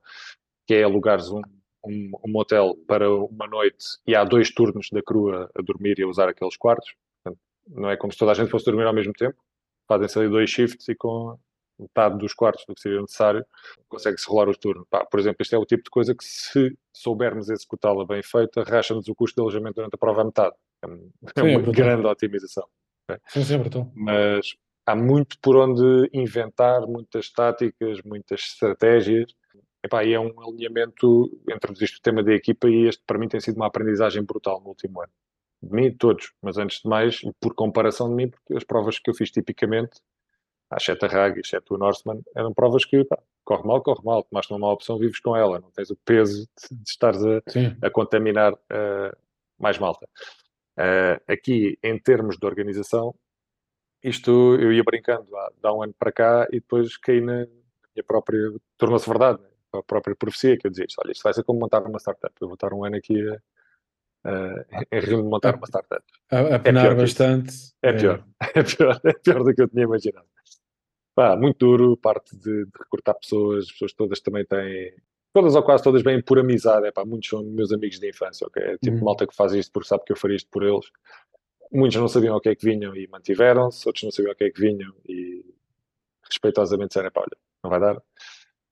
que 0.67 0.75
é 0.75 0.83
alugares 0.83 1.31
um, 1.31 1.41
um, 1.85 2.11
um 2.25 2.33
motel 2.33 2.77
para 2.87 3.11
uma 3.13 3.47
noite 3.47 3.85
e 4.07 4.15
há 4.15 4.25
dois 4.25 4.51
turnos 4.51 4.89
da 4.91 5.03
crua 5.03 5.51
a 5.55 5.63
dormir 5.63 5.99
e 5.99 6.03
a 6.03 6.09
usar 6.09 6.29
aqueles 6.29 6.57
quartos 6.57 6.95
não 7.69 7.91
é 7.91 7.97
como 7.97 8.13
se 8.13 8.19
toda 8.19 8.33
a 8.33 8.35
gente 8.35 8.51
fosse 8.51 8.65
dormir 8.65 8.85
ao 8.85 8.95
mesmo 8.95 9.13
tempo. 9.13 9.37
Fazem-se 9.87 10.19
ali 10.19 10.29
dois 10.29 10.51
shifts 10.51 10.89
e 10.89 10.95
com 10.95 11.39
metade 11.79 12.19
dos 12.19 12.35
quartos 12.35 12.65
do 12.67 12.75
que 12.75 12.81
seria 12.81 13.01
necessário, 13.01 13.45
consegue-se 13.89 14.29
rolar 14.29 14.49
o 14.49 14.57
turno. 14.57 14.85
Pá, 14.91 15.05
por 15.07 15.21
exemplo, 15.21 15.37
este 15.41 15.55
é 15.55 15.59
o 15.59 15.65
tipo 15.65 15.85
de 15.85 15.91
coisa 15.91 16.13
que, 16.13 16.25
se 16.25 16.77
soubermos 16.93 17.49
executá-la 17.49 18.05
bem 18.05 18.21
feita, 18.21 18.65
racha-nos 18.65 19.07
o 19.07 19.15
custo 19.15 19.37
de 19.37 19.43
alojamento 19.43 19.77
durante 19.77 19.95
a 19.95 19.99
prova 19.99 20.23
à 20.23 20.25
metade. 20.25 20.57
É, 20.85 21.41
é 21.41 21.43
uma 21.43 21.69
é 21.69 21.73
grande 21.73 22.07
otimização. 22.07 22.67
Sim, 23.29 23.45
sim, 23.45 23.55
é 23.55 23.59
Mas 23.95 24.57
há 24.89 24.97
muito 24.97 25.39
por 25.41 25.55
onde 25.57 26.09
inventar, 26.15 26.87
muitas 26.87 27.31
táticas, 27.31 28.01
muitas 28.03 28.41
estratégias. 28.41 29.35
Epá, 29.85 30.03
e 30.03 30.15
é 30.15 30.21
um 30.21 30.33
alinhamento 30.41 31.31
entre 31.49 31.73
o 31.73 32.03
tema 32.03 32.23
da 32.23 32.33
equipa 32.33 32.69
e 32.69 32.89
este, 32.89 33.03
para 33.07 33.19
mim, 33.19 33.29
tem 33.29 33.39
sido 33.39 33.57
uma 33.57 33.67
aprendizagem 33.67 34.25
brutal 34.25 34.61
no 34.61 34.69
último 34.69 35.03
ano 35.03 35.13
de 35.63 35.75
mim, 35.75 35.93
todos, 35.93 36.33
mas 36.41 36.57
antes 36.57 36.81
de 36.83 36.89
mais, 36.89 37.21
por 37.41 37.55
comparação 37.55 38.09
de 38.09 38.15
mim, 38.15 38.29
porque 38.31 38.55
as 38.57 38.65
provas 38.65 38.99
que 38.99 39.11
eu 39.11 39.15
fiz 39.15 39.31
tipicamente, 39.31 40.01
a 40.71 40.77
exceto 40.77 41.05
a 41.05 41.09
RAG, 41.09 41.41
exceto 41.41 41.75
o 41.75 41.79
Norseman, 41.79 42.23
eram 42.35 42.55
provas 42.55 42.85
que, 42.85 43.05
pá, 43.05 43.19
corre 43.45 43.67
mal, 43.67 43.83
corre 43.83 44.03
mal, 44.05 44.23
tomaste 44.23 44.53
uma 44.53 44.61
má 44.61 44.73
opção, 44.73 44.99
vives 44.99 45.21
com 45.21 45.37
ela, 45.37 45.59
não 45.59 45.71
tens 45.73 45.91
o 45.91 45.97
peso 45.97 46.47
de, 46.47 46.77
de 46.77 46.91
estares 46.91 47.23
a, 47.25 47.41
a 47.87 47.91
contaminar 47.91 48.55
uh, 48.55 49.17
mais 49.59 49.79
malta. 49.79 50.09
Uh, 50.79 51.21
aqui, 51.27 51.77
em 51.83 51.99
termos 51.99 52.39
de 52.39 52.47
organização, 52.47 53.15
isto 54.03 54.57
eu 54.57 54.73
ia 54.73 54.83
brincando 54.85 55.37
há, 55.37 55.51
há 55.63 55.75
um 55.75 55.83
ano 55.83 55.95
para 55.99 56.13
cá 56.13 56.47
e 56.51 56.61
depois 56.61 56.97
caí 56.97 57.21
na 57.21 57.47
minha 57.95 58.05
própria, 58.07 58.53
tornou-se 58.77 59.09
verdade, 59.09 59.41
né? 59.43 59.49
a 59.75 59.83
própria 59.83 60.17
profecia 60.17 60.57
que 60.57 60.67
eu 60.67 60.71
dizia, 60.71 60.87
olha, 60.99 61.13
isto 61.13 61.23
vai 61.23 61.35
ser 61.35 61.45
como 61.45 61.61
montar 61.61 61.83
uma 61.83 61.99
startup, 61.99 62.35
eu 62.41 62.49
vou 62.49 62.55
estar 62.55 62.73
um 62.73 62.85
ano 62.85 62.97
aqui 62.97 63.29
a 63.29 63.39
em 64.93 65.01
rio 65.01 65.23
de 65.23 65.29
montar 65.29 65.55
uma 65.57 65.67
startup. 65.67 66.05
A, 66.31 66.37
a 66.37 66.41
é 66.41 66.59
penar 66.59 66.93
é 66.93 66.95
bastante. 66.95 67.53
É, 67.83 67.93
pior. 67.93 68.25
É, 68.55 68.63
pior. 68.63 69.01
é 69.05 69.13
pior 69.13 69.45
do 69.45 69.55
que 69.55 69.63
eu 69.63 69.69
tinha 69.69 69.85
imaginado. 69.85 70.27
Pá, 71.15 71.37
muito 71.37 71.59
duro, 71.59 71.97
parte 71.97 72.37
de, 72.37 72.65
de, 72.65 72.71
recrutar 72.79 73.15
pessoas, 73.19 73.65
as 73.65 73.73
pessoas 73.73 73.93
todas 73.93 74.21
também 74.21 74.45
têm, 74.45 74.95
todas 75.33 75.57
ou 75.57 75.63
quase 75.65 75.83
todas 75.83 76.03
bem 76.03 76.23
por 76.23 76.39
amizade, 76.39 76.87
é 76.87 76.93
pá, 76.93 77.05
muitos 77.05 77.29
são 77.29 77.43
meus 77.43 77.73
amigos 77.73 77.99
de 77.99 78.09
infância, 78.09 78.47
ok? 78.47 78.63
É 78.63 78.79
tipo 78.79 78.97
uhum. 78.99 79.05
malta 79.05 79.27
que 79.27 79.35
faz 79.35 79.53
isto 79.53 79.73
porque 79.73 79.89
sabe 79.89 80.05
que 80.05 80.13
eu 80.13 80.17
faria 80.17 80.37
isto 80.37 80.49
por 80.51 80.63
eles. 80.63 80.87
Muitos 81.73 81.99
não 81.99 82.09
sabiam 82.09 82.37
o 82.37 82.41
que 82.41 82.49
é 82.49 82.55
que 82.55 82.65
vinham 82.65 82.95
e 82.97 83.07
mantiveram-se, 83.09 83.87
outros 83.87 84.05
não 84.05 84.11
sabiam 84.11 84.33
o 84.33 84.37
que 84.37 84.45
é 84.45 84.51
que 84.51 84.61
vinham 84.61 84.95
e 85.07 85.45
respeitosamente 86.25 86.89
disseram, 86.89 87.11
pá, 87.11 87.21
olha, 87.21 87.37
não 87.63 87.71
vai 87.71 87.81
dar. 87.81 88.03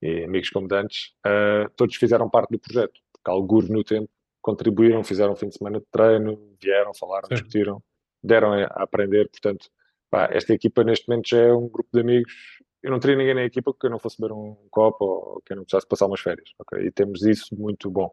E 0.01 0.23
amigos 0.23 0.49
como 0.49 0.67
antes, 0.73 1.13
uh, 1.25 1.69
todos 1.75 1.95
fizeram 1.95 2.29
parte 2.29 2.51
do 2.51 2.59
projeto, 2.59 2.99
porque 3.11 3.29
alguns 3.29 3.69
no 3.69 3.83
tempo 3.83 4.09
contribuíram, 4.41 5.03
fizeram 5.03 5.33
um 5.33 5.35
fim 5.35 5.49
de 5.49 5.57
semana 5.57 5.79
de 5.79 5.85
treino, 5.91 6.55
vieram, 6.61 6.93
falaram, 6.93 7.27
Sim. 7.27 7.35
discutiram, 7.35 7.83
deram 8.23 8.53
a, 8.53 8.65
aprender. 8.65 9.29
Portanto, 9.29 9.69
pá, 10.09 10.29
esta 10.31 10.53
equipa 10.53 10.83
neste 10.83 11.07
momento 11.07 11.27
já 11.27 11.39
é 11.39 11.53
um 11.53 11.67
grupo 11.67 11.89
de 11.93 11.99
amigos. 11.99 12.33
Eu 12.81 12.91
não 12.91 12.99
teria 12.99 13.17
ninguém 13.17 13.33
na 13.33 13.43
equipa 13.43 13.73
que 13.73 13.85
eu 13.85 13.89
não 13.89 13.99
fosse 13.99 14.21
beber 14.21 14.33
um 14.33 14.55
copo 14.69 15.03
ou 15.03 15.41
que 15.45 15.51
eu 15.51 15.57
não 15.57 15.63
precisasse 15.63 15.87
passar 15.87 16.05
umas 16.05 16.21
férias. 16.21 16.49
Okay? 16.59 16.87
E 16.87 16.91
temos 16.91 17.23
isso 17.23 17.55
muito 17.55 17.89
bom. 17.89 18.11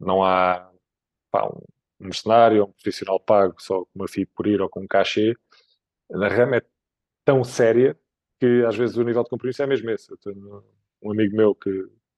Não 0.00 0.24
há 0.24 0.68
pá, 1.30 1.46
um 1.46 1.60
mercenário, 2.04 2.64
um 2.64 2.72
profissional 2.72 3.20
pago 3.20 3.54
só 3.58 3.84
com 3.84 3.90
uma 3.94 4.08
FII 4.08 4.26
por 4.26 4.46
ir 4.46 4.60
ou 4.60 4.68
com 4.68 4.80
um 4.80 4.86
cachê. 4.86 5.34
Na 6.10 6.28
RAM 6.28 6.54
é 6.56 6.62
tão 7.24 7.44
séria 7.44 7.96
que 8.40 8.64
às 8.66 8.76
vezes 8.76 8.96
o 8.96 9.02
nível 9.04 9.22
de 9.22 9.30
compromisso 9.30 9.62
é 9.62 9.66
mesmo 9.66 9.90
esse. 9.90 10.10
Eu 10.10 10.16
tenho 10.18 10.64
um 11.02 11.12
amigo 11.12 11.36
meu 11.36 11.54
que 11.54 11.70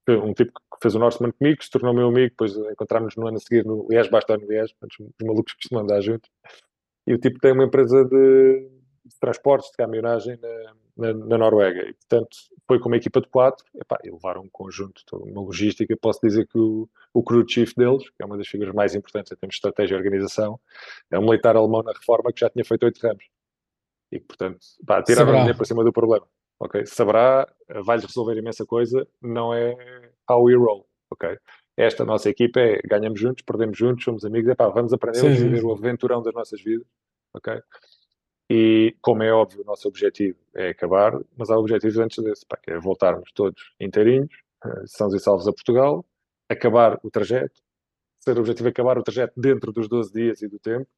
um 0.08 0.34
tipo 0.34 0.52
que 0.52 0.78
fez 0.82 0.94
o 0.94 0.98
Norseman 0.98 1.32
comigo, 1.32 1.62
se 1.62 1.70
tornou 1.70 1.94
meu 1.94 2.08
amigo, 2.08 2.30
depois 2.30 2.54
encontramos 2.56 3.16
no 3.16 3.26
ano 3.26 3.38
a 3.38 3.40
seguir 3.40 3.64
no 3.64 3.86
Liège, 3.88 4.10
basta 4.10 4.36
no 4.36 4.46
Liège, 4.46 4.74
os 4.82 5.26
malucos 5.26 5.54
costumam 5.54 5.84
andar 5.84 6.00
juntos. 6.02 6.30
E 7.06 7.14
o 7.14 7.18
tipo 7.18 7.38
tem 7.38 7.52
uma 7.52 7.64
empresa 7.64 8.04
de, 8.04 8.68
de 9.04 9.18
transportes, 9.20 9.70
de 9.70 9.76
caminhonagem 9.76 10.38
na, 10.40 10.74
na, 10.96 11.26
na, 11.26 11.38
Noruega. 11.38 11.82
E, 11.82 11.92
portanto, 11.94 12.36
foi 12.66 12.78
com 12.78 12.88
uma 12.88 12.96
equipa 12.96 13.20
de 13.20 13.28
quatro, 13.28 13.64
epá, 13.74 13.98
e 14.02 14.10
levaram 14.10 14.42
um 14.42 14.48
conjunto, 14.48 15.02
toda 15.06 15.24
uma 15.24 15.42
logística. 15.42 15.96
Posso 16.00 16.20
dizer 16.22 16.46
que 16.46 16.58
o, 16.58 16.88
o 17.12 17.22
crew 17.22 17.44
chief 17.48 17.74
deles, 17.76 18.08
que 18.10 18.22
é 18.22 18.24
uma 18.24 18.36
das 18.36 18.48
figuras 18.48 18.74
mais 18.74 18.94
importantes 18.94 19.32
em 19.32 19.36
termos 19.36 19.54
de 19.54 19.58
estratégia 19.58 19.94
e 19.94 19.98
organização, 19.98 20.58
é 21.10 21.18
um 21.18 21.24
militar 21.24 21.56
alemão 21.56 21.82
na 21.82 21.92
reforma 21.92 22.32
que 22.32 22.40
já 22.40 22.48
tinha 22.48 22.64
feito 22.64 22.84
oito 22.84 23.00
ramos. 23.00 23.24
E, 24.10 24.20
portanto, 24.20 24.58
pá, 24.86 25.02
tiraram 25.02 25.32
o 25.32 25.36
dinheiro 25.36 25.56
para 25.56 25.66
cima 25.66 25.84
do 25.84 25.92
problema 25.92 26.26
ok? 26.64 26.86
Saberá, 26.86 27.48
vai-lhes 27.84 28.04
resolver 28.04 28.36
imensa 28.36 28.64
coisa, 28.64 29.06
não 29.20 29.54
é 29.54 29.74
how 30.28 30.42
we 30.42 30.54
roll, 30.54 30.86
ok? 31.10 31.36
Esta 31.76 32.04
nossa 32.04 32.30
equipa 32.30 32.60
é 32.60 32.80
ganhamos 32.84 33.20
juntos, 33.20 33.44
perdemos 33.44 33.76
juntos, 33.76 34.04
somos 34.04 34.24
amigos, 34.24 34.50
é 34.50 34.54
pá, 34.54 34.68
vamos 34.68 34.92
aprender 34.92 35.26
a 35.26 35.30
viver 35.30 35.64
o 35.64 35.72
aventurão 35.72 36.22
das 36.22 36.34
nossas 36.34 36.62
vidas, 36.62 36.86
ok? 37.34 37.60
E, 38.50 38.94
como 39.00 39.22
é 39.22 39.32
óbvio, 39.32 39.62
o 39.62 39.64
nosso 39.64 39.88
objetivo 39.88 40.38
é 40.54 40.68
acabar, 40.68 41.18
mas 41.36 41.50
há 41.50 41.58
objetivos 41.58 41.98
antes 41.98 42.22
desse, 42.22 42.44
pá, 42.46 42.56
que 42.56 42.70
é 42.70 42.78
voltarmos 42.78 43.32
todos 43.32 43.72
inteirinhos, 43.80 44.30
eh, 44.64 44.82
sãos 44.86 45.14
e 45.14 45.18
salvos 45.18 45.48
a 45.48 45.52
Portugal, 45.52 46.04
acabar 46.48 47.00
o 47.02 47.10
trajeto, 47.10 47.62
ser 48.20 48.36
o 48.36 48.40
objetivo 48.40 48.68
é 48.68 48.70
acabar 48.70 48.98
o 48.98 49.02
trajeto 49.02 49.32
dentro 49.40 49.72
dos 49.72 49.88
12 49.88 50.12
dias 50.12 50.42
e 50.42 50.48
do 50.48 50.58
tempo, 50.58 50.88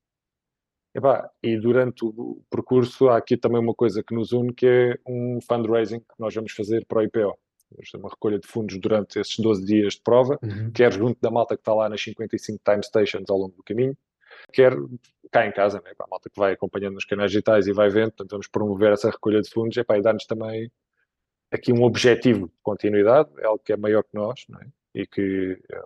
Epá, 0.96 1.30
e 1.42 1.58
durante 1.58 2.06
o 2.06 2.40
percurso 2.50 3.10
há 3.10 3.18
aqui 3.18 3.36
também 3.36 3.60
uma 3.60 3.74
coisa 3.74 4.02
que 4.02 4.14
nos 4.14 4.32
une, 4.32 4.50
que 4.54 4.66
é 4.66 4.98
um 5.06 5.38
fundraising 5.46 6.00
que 6.00 6.14
nós 6.18 6.34
vamos 6.34 6.52
fazer 6.52 6.86
para 6.86 7.00
o 7.00 7.02
IPO. 7.02 7.38
Ter 7.68 7.98
uma 7.98 8.08
recolha 8.08 8.38
de 8.38 8.46
fundos 8.46 8.78
durante 8.78 9.18
esses 9.18 9.38
12 9.38 9.62
dias 9.66 9.94
de 9.94 10.00
prova, 10.00 10.38
uhum. 10.42 10.70
quer 10.72 10.90
junto 10.90 11.20
da 11.20 11.30
malta 11.30 11.54
que 11.54 11.60
está 11.60 11.74
lá 11.74 11.90
nas 11.90 12.02
55 12.02 12.58
time 12.64 12.82
stations 12.82 13.28
ao 13.28 13.36
longo 13.36 13.54
do 13.54 13.62
caminho, 13.62 13.94
quer 14.52 14.72
cá 15.30 15.46
em 15.46 15.52
casa, 15.52 15.80
né, 15.84 15.92
a 15.98 16.06
malta 16.06 16.30
que 16.30 16.38
vai 16.38 16.52
acompanhando 16.52 16.94
nos 16.94 17.04
canais 17.04 17.30
digitais 17.30 17.66
e 17.66 17.72
vai 17.72 17.88
vendo, 17.88 18.10
portanto 18.10 18.30
vamos 18.30 18.48
promover 18.48 18.92
essa 18.92 19.10
recolha 19.10 19.42
de 19.42 19.50
fundos 19.50 19.76
epá, 19.76 19.98
e 19.98 20.02
dar-nos 20.02 20.26
também 20.26 20.70
aqui 21.50 21.72
um 21.72 21.82
objetivo 21.82 22.48
de 22.48 22.54
continuidade, 22.62 23.30
é 23.38 23.46
algo 23.46 23.62
que 23.62 23.72
é 23.72 23.76
maior 23.76 24.02
que 24.02 24.14
nós 24.14 24.46
é? 24.62 24.66
e 24.94 25.06
que 25.06 25.58
é 25.70 25.80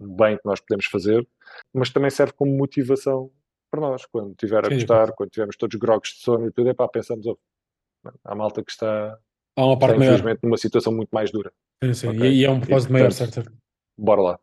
um 0.00 0.16
bem 0.16 0.36
que 0.36 0.44
nós 0.44 0.60
podemos 0.60 0.86
fazer, 0.86 1.26
mas 1.72 1.90
também 1.90 2.10
serve 2.10 2.32
como 2.32 2.56
motivação 2.56 3.30
para 3.70 3.80
nós, 3.80 4.04
quando 4.06 4.34
tiver 4.34 4.66
a 4.66 4.68
Sim, 4.68 4.74
gostar, 4.74 5.12
quando 5.12 5.30
tivermos 5.30 5.56
todos 5.56 5.78
grogos 5.78 6.10
de 6.10 6.22
sono 6.22 6.48
e 6.48 6.52
tudo, 6.52 6.70
é 6.70 6.74
pá, 6.74 6.88
pensamos, 6.88 7.26
oh, 7.26 7.38
há 8.24 8.34
malta 8.34 8.64
que 8.64 8.72
está, 8.72 9.18
há 9.56 9.64
uma 9.64 9.78
parte 9.78 9.94
está 9.94 10.04
infelizmente 10.04 10.40
numa 10.42 10.56
situação 10.56 10.92
muito 10.92 11.10
mais 11.10 11.30
dura. 11.30 11.52
Sim, 11.84 11.94
sim. 11.94 12.08
Okay? 12.08 12.30
E, 12.30 12.40
e, 12.40 12.44
é 12.44 12.50
um 12.50 12.60
propósito 12.60 12.92
maior, 12.92 13.12
certo? 13.12 13.52
Bora 13.96 14.20
lá, 14.20 14.40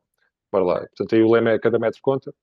bora 0.52 0.66
lá. 0.66 0.80
Portanto, 0.80 1.16
aí 1.16 1.22
o 1.22 1.32
lema 1.32 1.52
é 1.52 1.60
cada 1.60 1.78
metro 1.78 2.00
conta. 2.02 2.34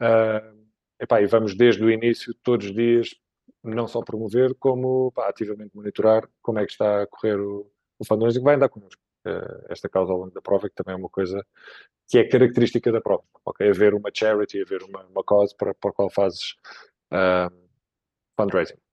Uh, 0.00 0.66
epá, 1.00 1.20
e 1.22 1.26
vamos 1.26 1.56
desde 1.56 1.82
o 1.84 1.90
início, 1.90 2.34
todos 2.42 2.66
os 2.66 2.74
dias, 2.74 3.14
não 3.62 3.86
só 3.88 4.02
promover, 4.02 4.54
como 4.54 5.12
pá, 5.12 5.28
ativamente 5.28 5.74
monitorar 5.74 6.28
como 6.42 6.58
é 6.58 6.66
que 6.66 6.72
está 6.72 7.02
a 7.02 7.06
correr 7.06 7.38
o, 7.40 7.70
o 7.98 8.04
fundraising 8.04 8.40
que 8.40 8.44
vai 8.44 8.56
andar 8.56 8.68
connosco. 8.68 9.00
Uh, 9.26 9.64
esta 9.70 9.88
causa 9.88 10.12
ao 10.12 10.18
longo 10.18 10.32
da 10.32 10.42
prova, 10.42 10.68
que 10.68 10.74
também 10.74 10.94
é 10.94 10.98
uma 10.98 11.08
coisa 11.08 11.44
que 12.08 12.18
é 12.18 12.28
característica 12.28 12.92
da 12.92 13.00
prova. 13.00 13.24
Ok, 13.44 13.68
haver 13.68 13.94
uma 13.94 14.10
charity, 14.12 14.60
haver 14.60 14.82
uma, 14.82 15.02
uma 15.06 15.24
cause 15.24 15.54
para, 15.56 15.74
para 15.74 15.90
a 15.90 15.92
qual 15.94 16.10
fazes 16.10 16.56
uh, 17.12 17.50
fundraising. 18.36 18.83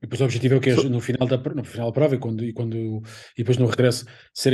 E 0.00 0.06
depois 0.06 0.20
o 0.20 0.24
objetivo 0.24 0.54
é 0.54 0.56
o 0.58 0.60
que 0.60 0.70
é 0.70 0.74
no 0.74 1.00
final 1.00 1.26
da, 1.26 1.36
no 1.36 1.64
final 1.64 1.88
da 1.88 1.92
prova 1.92 2.14
e, 2.14 2.18
quando, 2.18 2.44
e, 2.44 2.52
quando, 2.52 2.76
e 2.76 3.38
depois 3.38 3.56
no 3.56 3.66
regresso 3.66 4.06
ser, 4.32 4.52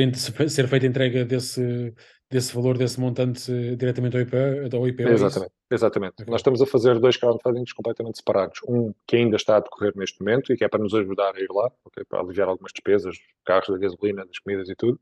ser 0.49 0.69
feita 0.69 0.87
a 0.87 0.89
entrega 0.89 1.25
desse, 1.25 1.95
desse 2.31 2.55
valor, 2.55 2.79
desse 2.79 2.99
montante 2.99 3.53
diretamente 3.77 4.17
ao 4.17 4.23
IPO? 4.23 4.77
Ao 4.77 4.89
IPO 4.89 5.03
é 5.03 5.13
exatamente, 5.13 5.53
é 5.71 5.75
exatamente. 5.75 6.15
Okay. 6.15 6.31
Nós 6.31 6.41
estamos 6.41 6.63
a 6.63 6.67
fazer 6.67 6.99
dois 6.99 7.19
crowdfundings 7.19 7.75
completamente 7.75 8.17
separados. 8.17 8.61
Um 8.67 8.95
que 9.07 9.17
ainda 9.17 9.37
está 9.37 9.59
a 9.59 9.61
decorrer 9.61 9.93
neste 9.97 10.19
momento 10.21 10.51
e 10.51 10.57
que 10.57 10.65
é 10.65 10.69
para 10.69 10.83
nos 10.83 10.95
ajudar 10.95 11.35
a 11.37 11.41
ir 11.41 11.51
lá, 11.51 11.71
okay, 11.85 12.05
para 12.09 12.21
aliviar 12.21 12.49
algumas 12.49 12.73
despesas, 12.73 13.17
carros, 13.45 13.69
da 13.69 13.79
gasolina, 13.79 14.25
das 14.25 14.39
comidas 14.39 14.69
e 14.71 14.75
tudo. 14.75 14.99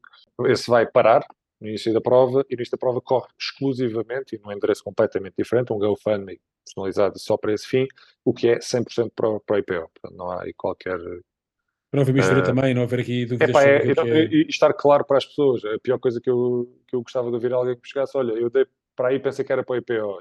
Esse 0.46 0.68
vai 0.68 0.86
parar 0.86 1.24
no 1.62 1.68
início 1.68 1.92
da 1.92 2.00
prova 2.00 2.44
e 2.50 2.56
nesta 2.56 2.76
prova 2.76 3.00
corre 3.00 3.28
exclusivamente 3.38 4.34
e 4.34 4.38
num 4.38 4.50
endereço 4.50 4.82
completamente 4.82 5.34
diferente, 5.38 5.72
um 5.72 5.78
GoFundMe 5.78 6.40
personalizado 6.64 7.18
só 7.18 7.36
para 7.36 7.52
esse 7.52 7.66
fim, 7.66 7.86
o 8.24 8.34
que 8.34 8.48
é 8.48 8.58
100% 8.58 9.12
para, 9.14 9.40
para 9.40 9.56
o 9.56 9.58
IPO. 9.58 9.90
Portanto, 9.94 10.16
não 10.16 10.30
há 10.30 10.42
aí 10.42 10.52
qualquer. 10.52 10.98
Para 10.98 11.98
não 11.98 12.02
haver 12.02 12.14
mistura 12.14 12.40
uh, 12.40 12.42
também, 12.42 12.74
não 12.74 12.82
haver 12.82 13.00
aqui 13.00 13.24
dúvidas 13.26 13.50
epá, 13.50 13.62
é, 13.62 13.76
é... 13.76 14.24
E 14.26 14.46
estar 14.48 14.72
claro 14.72 15.04
para 15.04 15.18
as 15.18 15.24
pessoas. 15.24 15.64
A 15.64 15.78
pior 15.78 15.98
coisa 15.98 16.20
que 16.20 16.28
eu, 16.28 16.68
que 16.88 16.96
eu 16.96 17.02
gostava 17.02 17.28
de 17.28 17.34
ouvir 17.34 17.52
alguém 17.52 17.74
que 17.74 17.82
me 17.82 17.88
chegasse, 17.88 18.16
olha, 18.16 18.32
eu 18.32 18.50
dei 18.50 18.66
para 18.96 19.08
aí 19.08 19.20
pensei 19.20 19.44
que 19.44 19.52
era 19.52 19.62
para 19.62 19.74
o 19.74 19.76
IPO. 19.76 20.20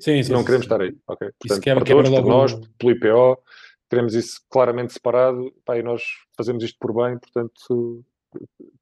Sim, 0.00 0.22
sim, 0.22 0.32
não 0.32 0.40
sim, 0.40 0.44
queremos 0.44 0.66
sim. 0.66 0.72
estar 0.72 0.80
aí. 0.80 0.96
Okay? 1.08 1.30
Portanto, 1.38 1.64
para 1.64 1.84
todos, 1.84 2.10
nós, 2.10 2.54
pelo 2.78 2.92
IPO, 2.92 3.42
queremos 3.90 4.14
isso 4.14 4.40
claramente 4.48 4.92
separado 4.92 5.52
pá, 5.64 5.76
e 5.76 5.82
nós 5.82 6.02
fazemos 6.36 6.62
isto 6.62 6.78
por 6.78 6.94
bem, 6.94 7.18
portanto 7.18 8.04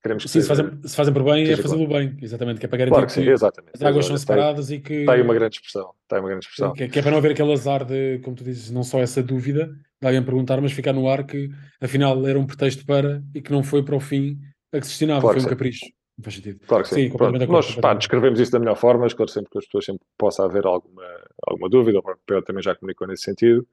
queremos 0.03 0.25
que 0.25 0.29
sim, 0.29 0.41
se 0.41 0.49
fazem, 0.49 0.71
se 0.85 0.97
fazem 0.97 1.13
por 1.13 1.25
bem 1.25 1.51
é 1.51 1.57
fazê-lo 1.57 1.87
bem, 1.89 2.17
exatamente, 2.21 2.61
que 2.61 2.67
é 2.67 2.69
para 2.69 2.79
garantir 2.79 2.95
claro 2.95 3.07
que, 3.07 3.13
sim, 3.13 3.23
que 3.23 3.31
exatamente, 3.31 3.73
as 3.75 3.83
águas 3.83 4.07
são 4.07 4.17
separadas 4.17 4.71
e 4.71 4.79
que 4.79 4.95
está 4.95 5.13
aí 5.13 5.23
uma 5.23 5.35
grande 5.35 5.57
expressão, 5.57 5.91
está 6.03 6.21
uma 6.21 6.29
grande 6.29 6.45
expressão. 6.45 6.73
Que, 6.73 6.89
que, 6.89 6.99
é 6.99 7.03
para 7.03 7.11
não 7.11 7.19
haver 7.19 7.33
aquele 7.33 7.53
azar 7.53 7.85
de, 7.85 8.19
como 8.23 8.37
tu 8.37 8.45
dizes, 8.45 8.71
não 8.71 8.83
só 8.83 9.01
essa 9.01 9.23
dúvida 9.23 9.67
de 10.01 10.07
alguém 10.07 10.23
perguntar, 10.23 10.61
mas 10.61 10.73
ficar 10.73 10.93
no 10.93 11.09
ar 11.09 11.25
que 11.25 11.51
afinal 11.81 12.27
era 12.27 12.39
um 12.39 12.47
pretexto 12.47 12.85
para 12.85 13.23
e 13.35 13.41
que 13.41 13.51
não 13.51 13.63
foi 13.63 13.83
para 13.83 13.97
o 13.97 14.01
fim 14.01 14.39
a 14.73 14.79
que 14.79 14.87
se 14.87 14.93
destinava, 14.93 15.23
claro 15.23 15.41
foi 15.41 15.47
um 15.47 15.51
capricho. 15.51 15.87
Não 16.19 16.25
faz 16.25 16.37
sentido. 16.37 16.61
Claro 16.67 16.83
que 16.83 16.89
sim. 16.89 17.11
sim 17.11 17.17
Pronto, 17.17 17.47
nós 17.47 17.75
pá, 17.75 17.93
descrevemos 17.93 18.41
isso 18.41 18.51
da 18.51 18.59
melhor 18.59 18.77
forma, 18.77 19.07
esclarecemos 19.07 19.51
que 19.51 19.59
as 19.59 19.67
pessoas 19.67 19.85
sempre 19.85 20.07
possa 20.17 20.45
haver 20.45 20.65
alguma, 20.65 21.05
alguma 21.47 21.69
dúvida, 21.69 21.99
o 21.99 22.03
próprio 22.03 22.43
também 22.43 22.63
já 22.63 22.75
comunicou 22.75 23.07
nesse 23.07 23.25
sentido. 23.25 23.67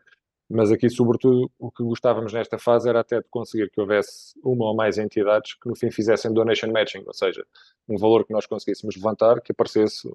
Mas 0.55 0.71
aqui, 0.71 0.87
sobretudo, 0.87 1.49
o 1.57 1.71
que 1.71 1.81
gostávamos 1.81 2.31
nesta 2.31 2.59
fase 2.59 2.87
era 2.87 2.99
até 2.99 3.19
de 3.19 3.27
conseguir 3.27 3.71
que 3.71 3.81
houvesse 3.81 4.39
uma 4.43 4.65
ou 4.65 4.75
mais 4.75 4.99
entidades 4.99 5.55
que 5.55 5.67
no 5.67 5.75
fim 5.75 5.89
fizessem 5.89 6.31
donation 6.31 6.71
matching, 6.71 7.03
ou 7.07 7.13
seja, 7.13 7.43
um 7.89 7.97
valor 7.97 8.23
que 8.23 8.31
nós 8.31 8.45
conseguíssemos 8.45 8.95
levantar, 8.95 9.41
que 9.41 9.51
aparecesse 9.51 10.07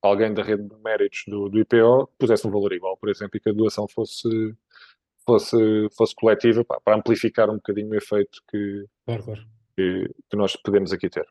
alguém 0.00 0.32
da 0.32 0.44
rede 0.44 0.62
de 0.62 0.76
méritos 0.76 1.24
do, 1.26 1.48
do 1.48 1.58
IPO, 1.58 2.08
pusesse 2.16 2.46
um 2.46 2.52
valor 2.52 2.72
igual, 2.72 2.96
por 2.96 3.08
exemplo, 3.08 3.36
e 3.36 3.40
que 3.40 3.50
a 3.50 3.52
doação 3.52 3.88
fosse, 3.88 4.28
fosse, 5.26 5.56
fosse 5.96 6.14
coletiva, 6.14 6.64
pá, 6.64 6.80
para 6.80 6.96
amplificar 6.96 7.50
um 7.50 7.56
bocadinho 7.56 7.90
o 7.90 7.96
efeito 7.96 8.40
que, 8.48 8.86
claro, 9.04 9.24
claro. 9.24 9.42
que, 9.74 10.08
que, 10.30 10.36
nós 10.36 10.54
podemos 10.54 10.92
aqui 10.92 11.10
ter. 11.10 11.26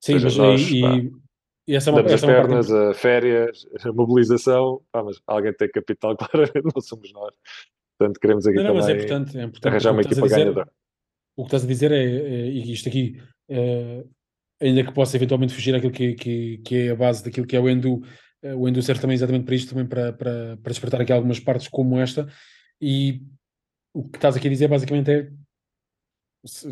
Sim, 0.00 0.12
seja, 0.12 0.26
mas 0.26 0.36
nós, 0.36 0.60
e, 0.60 1.12
e 1.66 1.74
essa 1.74 1.90
é 1.90 1.92
uma, 1.92 2.02
damos 2.02 2.12
essa 2.12 2.26
as 2.26 2.32
pernas, 2.32 2.70
é 2.70 2.90
a 2.90 2.94
férias, 2.94 3.66
a 3.84 3.92
mobilização, 3.92 4.82
pá, 4.92 5.02
mas 5.02 5.20
alguém 5.26 5.52
tem 5.54 5.70
capital, 5.70 6.16
claramente 6.16 6.70
não 6.74 6.82
somos 6.82 7.12
nós. 7.12 7.34
Portanto, 7.98 8.20
queremos 8.20 8.46
aqui 8.46 8.56
não, 8.56 8.74
não, 8.74 8.80
também 8.80 8.94
é 8.94 8.96
importante, 8.96 9.38
é 9.38 9.42
importante, 9.42 9.70
arranjar 9.70 9.92
uma 9.92 10.02
equipa 10.02 10.28
ganhadora. 10.28 10.70
O 11.36 11.42
que 11.42 11.48
estás 11.48 11.64
a 11.64 11.66
dizer 11.66 11.92
é, 11.92 12.04
é 12.04 12.48
e 12.48 12.72
isto 12.72 12.88
aqui, 12.88 13.20
é, 13.48 14.04
ainda 14.60 14.84
que 14.84 14.92
possa 14.92 15.16
eventualmente 15.16 15.54
fugir 15.54 15.74
àquilo 15.74 15.92
que, 15.92 16.14
que, 16.14 16.58
que 16.58 16.76
é 16.76 16.90
a 16.90 16.96
base 16.96 17.24
daquilo 17.24 17.46
que 17.46 17.56
é 17.56 17.60
o 17.60 17.68
Endo, 17.68 18.02
eh, 18.42 18.54
o 18.54 18.68
Endo 18.68 18.82
serve 18.82 19.00
também 19.00 19.14
exatamente 19.14 19.44
para 19.44 19.54
isto, 19.54 19.70
também 19.70 19.86
para, 19.86 20.12
para, 20.12 20.56
para 20.58 20.72
despertar 20.72 21.00
aqui 21.00 21.12
algumas 21.12 21.40
partes 21.40 21.68
como 21.68 21.98
esta, 21.98 22.28
e 22.80 23.22
o 23.92 24.04
que 24.08 24.18
estás 24.18 24.36
aqui 24.36 24.48
a 24.48 24.50
dizer 24.50 24.68
basicamente 24.68 25.10
é, 25.10 25.30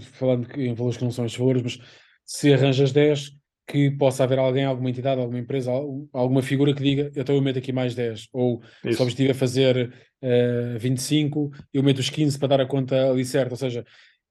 falando 0.00 0.48
em 0.60 0.74
valores 0.74 0.98
que 0.98 1.04
não 1.04 1.10
são 1.10 1.24
estes 1.24 1.38
valores, 1.38 1.62
mas 1.62 1.78
se 2.24 2.52
arranjas 2.52 2.92
10, 2.92 3.32
que 3.66 3.90
possa 3.92 4.24
haver 4.24 4.38
alguém, 4.38 4.64
alguma 4.64 4.90
entidade, 4.90 5.20
alguma 5.20 5.38
empresa, 5.38 5.70
alguma 6.12 6.42
figura 6.42 6.74
que 6.74 6.82
diga 6.82 7.10
eu, 7.14 7.20
estou 7.20 7.36
eu 7.36 7.42
meto 7.42 7.58
aqui 7.58 7.72
mais 7.72 7.94
10, 7.94 8.28
ou 8.32 8.60
Isso. 8.84 8.96
se 8.96 9.00
o 9.00 9.02
objetivo 9.02 9.30
é 9.30 9.34
fazer 9.34 9.88
uh, 10.22 10.74
eh, 10.74 10.78
25, 10.78 11.50
eu 11.72 11.82
meto 11.82 12.00
os 12.00 12.10
15 12.10 12.38
para 12.38 12.48
dar 12.48 12.60
a 12.60 12.66
conta 12.66 13.10
ali 13.10 13.24
certo, 13.24 13.52
ou 13.52 13.56
seja, 13.56 13.84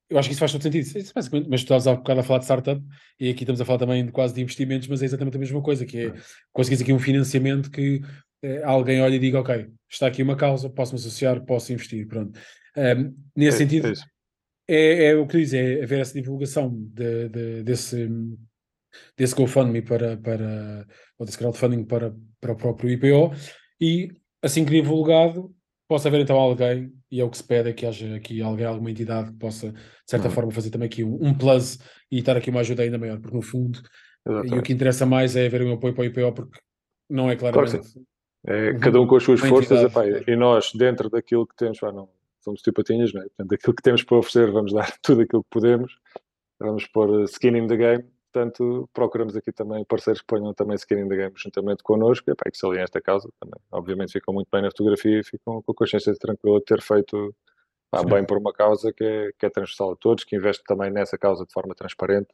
eu 0.10 0.20
acho 0.20 0.28
que 0.28 0.34
isso 0.34 0.40
faz 0.40 0.52
todo 0.52 0.62
sentido, 0.62 0.84
isso, 0.84 1.14
mas 1.16 1.30
tu 1.30 1.56
estavas 1.56 1.88
há 1.88 1.96
bocado 1.96 2.20
a 2.20 2.24
falar 2.24 2.40
de 2.40 2.46
startup 2.46 2.82
e 3.18 3.30
aqui 3.30 3.44
estamos 3.44 3.62
a 3.62 3.66
falar 3.66 3.80
também 3.80 4.06
de 4.06 4.12
quase 4.12 4.34
de 4.34 4.42
investimentos, 4.42 4.88
mas 4.90 5.02
é 5.02 5.06
exatamente 5.06 5.38
a 5.38 5.40
mesma 5.40 5.62
coisa, 5.62 5.86
que 5.86 6.08
é 6.08 6.14
conseguires 6.52 6.82
aqui 6.82 6.92
um 6.92 7.00
financiamento 7.00 7.72
que 7.72 8.02
uh, 8.44 8.66
alguém 8.66 9.02
olha 9.02 9.16
e 9.16 9.20
diga, 9.20 9.40
ok, 9.40 9.70
está 9.90 10.08
aqui 10.08 10.22
uma 10.22 10.36
causa, 10.36 10.70
posso-me 10.70 11.00
associar, 11.00 11.42
posso 11.46 11.72
investir, 11.72 12.06
pronto. 12.08 12.38
Um, 12.76 13.16
nesse 13.36 13.56
é, 13.56 13.60
sentido, 13.60 13.94
é, 14.68 14.76
é, 14.76 15.06
é, 15.06 15.16
o 15.16 15.26
que 15.26 15.38
diz, 15.38 15.54
é 15.54 15.84
haver 15.84 16.02
essa 16.02 16.14
divulgação 16.14 16.70
de, 16.70 17.30
de, 17.30 17.64
desse 17.64 18.10
desse 19.18 19.36
GoFundMe 19.36 19.82
para, 19.82 20.18
para 20.18 20.86
ou 21.18 21.26
desse 21.26 21.38
crowdfunding 21.38 21.84
para, 21.84 22.14
para 22.40 22.52
o 22.54 22.56
próprio 22.56 22.90
IPO 22.90 23.34
e 23.80 24.10
assim 24.42 24.66
que 24.66 24.72
divulgado 24.72 25.54
possa 25.88 26.08
haver 26.08 26.22
então 26.22 26.38
alguém, 26.38 26.94
e 27.12 27.20
é 27.20 27.24
o 27.24 27.30
que 27.30 27.36
se 27.36 27.44
pede 27.44 27.70
é 27.70 27.74
que 27.74 27.86
haja 27.86 28.16
aqui 28.16 28.42
alguém, 28.42 28.66
alguma 28.66 28.90
entidade 28.90 29.30
que 29.32 29.38
possa 29.38 29.72
de 29.72 29.78
certa 30.06 30.30
uhum. 30.30 30.34
forma 30.34 30.52
fazer 30.52 30.70
também 30.70 30.86
aqui 30.86 31.04
um, 31.04 31.18
um, 31.22 31.34
plus 31.34 31.80
e 32.10 32.20
estar 32.20 32.38
aqui 32.38 32.50
uma 32.50 32.62
ajuda 32.62 32.84
ainda 32.84 32.98
maior, 32.98 33.20
porque 33.20 33.36
no 33.36 33.42
fundo 33.42 33.82
Exatamente. 34.26 34.56
e 34.56 34.60
o 34.60 34.62
que 34.62 34.72
interessa 34.72 35.06
mais 35.06 35.36
é 35.36 35.48
haver 35.48 35.64
um 35.64 35.74
apoio 35.74 35.94
para 35.94 36.04
o 36.04 36.06
IPO 36.06 36.32
porque 36.34 36.60
não 37.10 37.30
é 37.30 37.36
claramente 37.36 37.92
claro 37.92 38.08
é, 38.48 38.74
cada 38.80 39.00
um 39.00 39.06
com 39.06 39.18
as 39.18 39.24
suas 39.24 39.40
forças 39.42 39.84
epá, 39.84 40.04
e 40.08 40.36
nós 40.36 40.72
dentro 40.74 41.10
daquilo 41.10 41.46
que 41.46 41.56
temos, 41.56 41.80
pá, 41.80 41.92
não 41.92 42.10
somos 42.40 42.62
tipo 42.62 42.78
patinhas, 42.78 43.14
não 43.14 43.22
é? 43.22 43.26
Portanto, 43.26 43.50
daquilo 43.50 43.76
que 43.76 43.84
temos 43.84 44.04
para 44.04 44.18
oferecer 44.18 44.52
vamos 44.52 44.74
dar 44.74 44.92
tudo 45.04 45.22
aquilo 45.22 45.44
que 45.44 45.50
podemos 45.50 45.94
vamos 46.60 46.88
pôr 46.88 47.24
skin 47.26 47.58
in 47.58 47.68
the 47.68 47.76
game 47.76 48.06
Portanto, 48.32 48.90
procuramos 48.94 49.36
aqui 49.36 49.52
também 49.52 49.84
parceiros 49.84 50.22
que 50.22 50.28
ponham 50.28 50.54
também 50.54 50.76
skin 50.76 50.96
in 50.96 51.10
the 51.10 51.16
game 51.18 51.34
juntamente 51.36 51.84
connosco. 51.84 52.32
E, 52.32 52.36
pá, 52.36 52.50
que 52.50 52.58
se 52.58 52.66
aliem 52.66 52.82
a 52.82 52.84
esta 52.84 53.02
causa 53.02 53.30
também. 53.40 53.60
Obviamente 53.72 54.14
ficam 54.14 54.34
muito 54.34 54.48
bem 54.50 54.62
na 54.62 54.70
fotografia 54.70 55.20
e 55.20 55.24
ficam 55.24 55.62
com 55.62 55.72
a 55.72 55.76
consciência 55.76 56.14
tranquila 56.16 56.60
de 56.60 56.66
ter 56.66 56.82
feito 56.82 57.36
pá, 57.92 58.04
bem 58.04 58.26
por 58.26 58.38
uma 58.38 58.54
causa 58.54 58.94
que 58.94 59.04
é, 59.04 59.32
que 59.38 59.46
é 59.46 59.50
transversal 59.50 59.92
a 59.92 59.96
todos, 59.98 60.24
que 60.24 60.38
investe 60.38 60.64
também 60.64 60.90
nessa 60.90 61.18
causa 61.18 61.46
de 61.46 61.52
forma 61.52 61.76
transparente, 61.76 62.30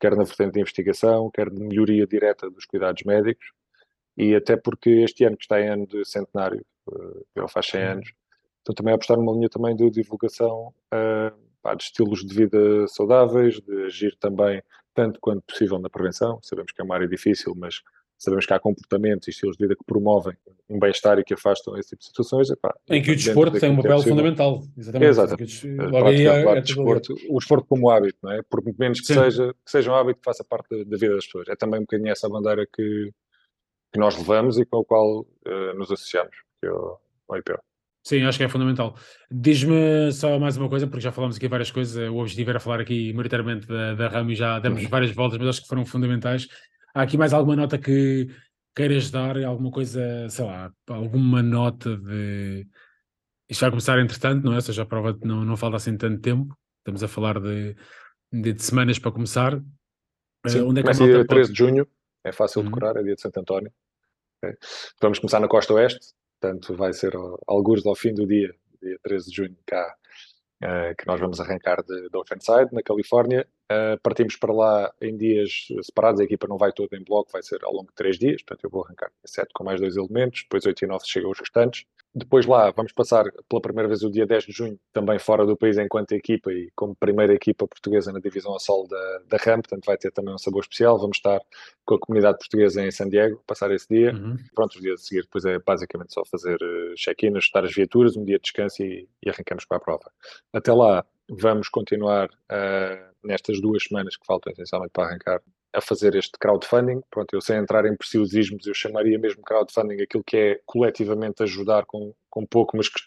quer 0.00 0.16
na 0.16 0.22
vertente 0.22 0.52
de 0.52 0.60
investigação, 0.60 1.28
quer 1.34 1.50
de 1.50 1.60
melhoria 1.60 2.06
direta 2.06 2.48
dos 2.48 2.64
cuidados 2.64 3.02
médicos. 3.04 3.50
E 4.16 4.36
até 4.36 4.56
porque 4.56 4.90
este 4.90 5.24
ano 5.24 5.36
que 5.36 5.44
está 5.44 5.60
em 5.60 5.68
ano 5.68 5.86
de 5.88 6.04
centenário, 6.04 6.64
uh, 6.88 7.26
ele 7.34 7.48
faz 7.48 7.66
100 7.66 7.82
anos, 7.82 8.12
então 8.60 8.74
também 8.74 8.94
apostar 8.94 9.16
numa 9.16 9.32
linha 9.32 9.48
também 9.48 9.74
de 9.74 9.90
divulgação 9.90 10.72
uh, 10.94 11.36
pá, 11.62 11.74
de 11.74 11.82
estilos 11.84 12.20
de 12.24 12.32
vida 12.32 12.86
saudáveis, 12.86 13.60
de 13.60 13.86
agir 13.86 14.16
também 14.20 14.62
tanto 14.94 15.18
quanto 15.20 15.42
possível 15.42 15.78
na 15.78 15.90
prevenção. 15.90 16.38
Sabemos 16.42 16.72
que 16.72 16.80
é 16.80 16.84
uma 16.84 16.94
área 16.94 17.08
difícil, 17.08 17.54
mas 17.56 17.82
sabemos 18.18 18.46
que 18.46 18.54
há 18.54 18.60
comportamentos 18.60 19.26
e 19.26 19.30
estilos 19.30 19.56
de 19.56 19.64
vida 19.64 19.74
que 19.74 19.84
promovem 19.84 20.36
um 20.68 20.78
bem-estar 20.78 21.18
e 21.18 21.24
que 21.24 21.34
afastam 21.34 21.76
esse 21.76 21.90
tipo 21.90 22.00
de 22.00 22.06
situações. 22.06 22.50
Epá, 22.50 22.74
em 22.88 23.02
que 23.02 23.10
o 23.10 23.16
desporto 23.16 23.58
tem 23.58 23.70
um 23.70 23.76
papel 23.76 23.98
é 23.98 24.02
fundamental. 24.02 24.62
Exatamente. 24.76 25.68
Aí 26.06 26.26
é, 26.26 26.44
é 26.44 26.60
desporto, 26.60 27.14
o 27.28 27.38
desporto 27.38 27.66
como 27.66 27.90
hábito, 27.90 28.18
não 28.22 28.32
é? 28.32 28.42
Por 28.42 28.62
menos 28.78 29.00
que 29.00 29.06
seja, 29.06 29.52
que 29.64 29.70
seja 29.70 29.90
um 29.90 29.94
hábito 29.94 30.20
que 30.20 30.24
faça 30.24 30.44
parte 30.44 30.68
da, 30.70 30.84
da, 30.84 30.96
vida 30.96 31.14
das 31.14 31.26
pessoas. 31.26 31.48
É 31.48 31.56
também 31.56 31.80
um 31.80 31.82
bocadinho 31.82 32.12
essa 32.12 32.28
bandeira 32.28 32.64
que, 32.64 33.10
que 33.92 33.98
nós 33.98 34.16
levamos 34.16 34.58
e 34.58 34.64
com 34.64 34.80
a 34.80 34.84
qual 34.84 35.20
uh, 35.20 35.74
nos 35.76 35.90
associamos, 35.90 36.36
que 36.60 36.68
é 36.68 36.72
o, 36.72 36.98
o 37.28 37.36
IPO. 37.36 37.58
Sim, 38.04 38.22
acho 38.24 38.36
que 38.36 38.44
é 38.44 38.48
fundamental. 38.48 38.96
Diz-me 39.30 40.10
só 40.12 40.38
mais 40.38 40.56
uma 40.56 40.68
coisa, 40.68 40.86
porque 40.86 41.00
já 41.00 41.12
falámos 41.12 41.36
aqui 41.36 41.46
várias 41.46 41.70
coisas. 41.70 42.10
O 42.10 42.16
objetivo 42.16 42.50
era 42.50 42.58
falar 42.58 42.80
aqui 42.80 43.12
maioritariamente 43.12 43.66
da, 43.66 43.94
da 43.94 44.08
RAM 44.08 44.30
e 44.30 44.34
já 44.34 44.58
demos 44.58 44.84
várias 44.86 45.12
voltas, 45.12 45.38
mas 45.38 45.48
acho 45.48 45.62
que 45.62 45.68
foram 45.68 45.86
fundamentais. 45.86 46.48
Há 46.94 47.02
aqui 47.02 47.16
mais 47.16 47.32
alguma 47.32 47.54
nota 47.54 47.78
que 47.78 48.28
queiras 48.74 49.10
dar? 49.10 49.36
Alguma 49.44 49.70
coisa, 49.70 50.28
sei 50.28 50.44
lá, 50.44 50.72
alguma 50.88 51.42
nota 51.42 51.96
de. 51.96 52.66
Isto 53.48 53.60
vai 53.60 53.70
começar 53.70 53.98
entretanto, 54.00 54.44
não 54.44 54.52
é? 54.52 54.56
Ou 54.56 54.62
seja, 54.62 54.82
a 54.82 54.86
prova 54.86 55.16
não, 55.22 55.44
não 55.44 55.56
falta 55.56 55.76
assim 55.76 55.96
tanto 55.96 56.20
tempo. 56.20 56.56
Estamos 56.78 57.04
a 57.04 57.08
falar 57.08 57.38
de, 57.38 57.76
de, 58.32 58.52
de 58.52 58.62
semanas 58.62 58.98
para 58.98 59.12
começar. 59.12 59.54
Eh, 60.44 60.48
Sim, 60.48 60.62
onde 60.62 60.80
é 60.80 60.82
que 60.82 60.88
começa 60.88 61.04
dia 61.04 61.24
13 61.24 61.52
de 61.52 61.58
junho, 61.58 61.86
é 62.24 62.32
fácil 62.32 62.60
uhum. 62.60 62.66
decorar, 62.66 62.96
é 62.96 63.02
dia 63.02 63.14
de 63.14 63.20
Santo 63.20 63.38
António. 63.38 63.72
Okay. 64.42 64.56
Vamos 65.00 65.20
começar 65.20 65.38
na 65.38 65.46
costa 65.46 65.72
oeste, 65.74 66.14
portanto 66.42 66.74
vai 66.74 66.92
ser 66.92 67.12
alguns 67.46 67.86
ao 67.86 67.94
fim 67.94 68.12
do 68.12 68.26
dia, 68.26 68.52
dia 68.82 68.98
13 69.04 69.30
de 69.30 69.36
junho 69.36 69.56
cá, 69.64 69.94
uh, 70.64 70.96
que 70.98 71.06
nós 71.06 71.20
vamos 71.20 71.40
arrancar 71.40 71.82
de, 71.82 72.08
de 72.08 72.74
na 72.74 72.82
Califórnia, 72.82 73.46
Uh, 73.72 73.96
partimos 74.02 74.36
para 74.36 74.52
lá 74.52 74.92
em 75.00 75.16
dias 75.16 75.68
separados, 75.82 76.20
a 76.20 76.24
equipa 76.24 76.46
não 76.46 76.58
vai 76.58 76.72
toda 76.72 76.94
em 76.94 77.02
bloco, 77.02 77.32
vai 77.32 77.42
ser 77.42 77.64
ao 77.64 77.72
longo 77.72 77.88
de 77.88 77.94
três 77.94 78.18
dias, 78.18 78.42
portanto 78.42 78.64
eu 78.64 78.70
vou 78.70 78.84
arrancar 78.84 79.10
7 79.24 79.48
com 79.54 79.64
mais 79.64 79.80
dois 79.80 79.96
elementos, 79.96 80.42
depois 80.42 80.66
8 80.66 80.84
e 80.84 80.86
9 80.86 81.04
chegam 81.06 81.30
os 81.30 81.38
restantes. 81.38 81.86
Depois 82.14 82.44
lá 82.44 82.70
vamos 82.70 82.92
passar 82.92 83.24
pela 83.48 83.62
primeira 83.62 83.88
vez 83.88 84.02
o 84.02 84.10
dia 84.10 84.26
10 84.26 84.44
de 84.44 84.52
junho, 84.52 84.78
também 84.92 85.18
fora 85.18 85.46
do 85.46 85.56
país 85.56 85.78
enquanto 85.78 86.12
equipa 86.12 86.52
e 86.52 86.70
como 86.76 86.94
primeira 86.94 87.32
equipa 87.32 87.66
portuguesa 87.66 88.12
na 88.12 88.20
divisão 88.20 88.54
a 88.54 88.58
solo 88.58 88.86
da, 88.86 89.18
da 89.28 89.36
RAM, 89.38 89.62
portanto 89.62 89.86
vai 89.86 89.96
ter 89.96 90.12
também 90.12 90.34
um 90.34 90.38
sabor 90.38 90.60
especial. 90.60 90.98
Vamos 90.98 91.16
estar 91.16 91.40
com 91.86 91.94
a 91.94 91.98
comunidade 91.98 92.38
portuguesa 92.38 92.82
em 92.82 92.90
San 92.90 93.08
Diego, 93.08 93.42
passar 93.46 93.70
esse 93.70 93.88
dia. 93.88 94.12
Uhum. 94.12 94.36
Pronto, 94.54 94.74
os 94.74 94.82
dias 94.82 95.00
a 95.00 95.04
seguir 95.04 95.22
depois 95.22 95.44
é 95.46 95.58
basicamente 95.58 96.12
só 96.12 96.22
fazer 96.24 96.56
uh, 96.56 96.94
check-in, 96.96 97.36
ajustar 97.36 97.64
as 97.64 97.74
viaturas, 97.74 98.16
um 98.16 98.24
dia 98.24 98.36
de 98.36 98.42
descanso 98.42 98.82
e, 98.82 99.08
e 99.24 99.30
arrancamos 99.30 99.64
para 99.64 99.78
a 99.78 99.80
prova. 99.80 100.10
Até 100.52 100.72
lá 100.72 101.04
vamos 101.30 101.68
continuar 101.68 102.28
uh, 102.28 103.12
nestas 103.24 103.60
duas 103.60 103.84
semanas 103.84 104.16
que 104.16 104.26
faltam 104.26 104.52
essencialmente 104.52 104.92
para 104.92 105.08
arrancar 105.08 105.40
a 105.72 105.80
fazer 105.80 106.14
este 106.14 106.38
crowdfunding. 106.38 107.00
Pronto, 107.10 107.32
eu 107.34 107.40
sem 107.40 107.56
entrar 107.56 107.84
em 107.86 107.96
preciosismos, 107.96 108.66
eu 108.66 108.74
chamaria 108.74 109.18
mesmo 109.18 109.42
crowdfunding 109.42 110.02
aquilo 110.02 110.24
que 110.24 110.36
é 110.36 110.60
coletivamente 110.66 111.42
ajudar 111.42 111.86
com, 111.86 112.14
com 112.28 112.46
pouco, 112.46 112.76
mas 112.76 112.88
que 112.88 113.00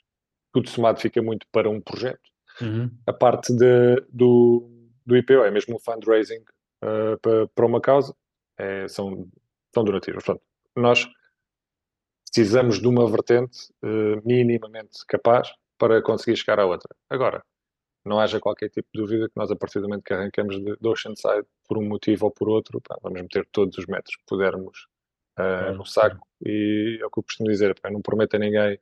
tudo 0.54 0.70
somado 0.70 1.00
fica 1.00 1.22
muito 1.22 1.46
para 1.52 1.70
um 1.70 1.82
projeto. 1.82 2.30
Uhum. 2.62 2.90
A 3.06 3.14
parte 3.14 3.54
de, 3.54 4.02
do, 4.10 4.70
do 5.06 5.18
IPO 5.18 5.44
é 5.44 5.52
mesmo 5.52 5.76
um 5.76 5.80
fundraising 5.80 6.44
uh, 6.84 7.18
para, 7.22 7.48
para 7.50 7.66
uma 7.66 7.82
causa, 7.82 8.16
é, 8.58 8.88
são, 8.88 9.28
são 9.74 9.84
donativos. 9.84 10.24
Portanto, 10.24 10.46
nós 10.76 11.08
precisamos 12.26 12.80
de 12.80 12.88
uma 12.88 13.10
vertente 13.10 13.70
uh, 13.84 14.22
minimamente 14.26 15.06
capaz 15.08 15.52
para 15.78 16.02
conseguir 16.02 16.38
chegar 16.38 16.60
à 16.60 16.66
outra. 16.66 16.94
Agora, 17.10 17.44
não 18.06 18.20
haja 18.20 18.40
qualquer 18.40 18.70
tipo 18.70 18.88
de 18.94 19.02
dúvida 19.02 19.28
que 19.28 19.36
nós, 19.36 19.52
a 19.52 19.56
partir 19.56 19.80
do 19.80 19.88
momento 19.88 20.04
que 20.04 20.14
arrancamos 20.14 20.56
de, 20.58 20.78
de 20.78 20.88
Oceanside, 20.88 21.46
por 21.68 21.78
um 21.78 21.88
motivo 21.88 22.26
ou 22.26 22.32
por 22.32 22.50
outro, 22.50 22.80
pá, 22.82 22.98
vamos 23.02 23.22
meter 23.22 23.48
todos 23.52 23.78
os 23.78 23.86
metros 23.88 24.16
que 24.16 24.24
pudermos 24.28 24.88
uh, 25.40 25.74
no 25.74 25.86
saco. 25.86 26.28
E 26.46 27.00
é 27.02 27.06
o 27.06 27.10
que 27.10 27.20
eu 27.20 27.24
costumo 27.24 27.50
dizer, 27.50 27.80
pá, 27.80 27.90
não 27.90 28.02
prometo 28.02 28.36
a 28.36 28.40
ninguém 28.40 28.80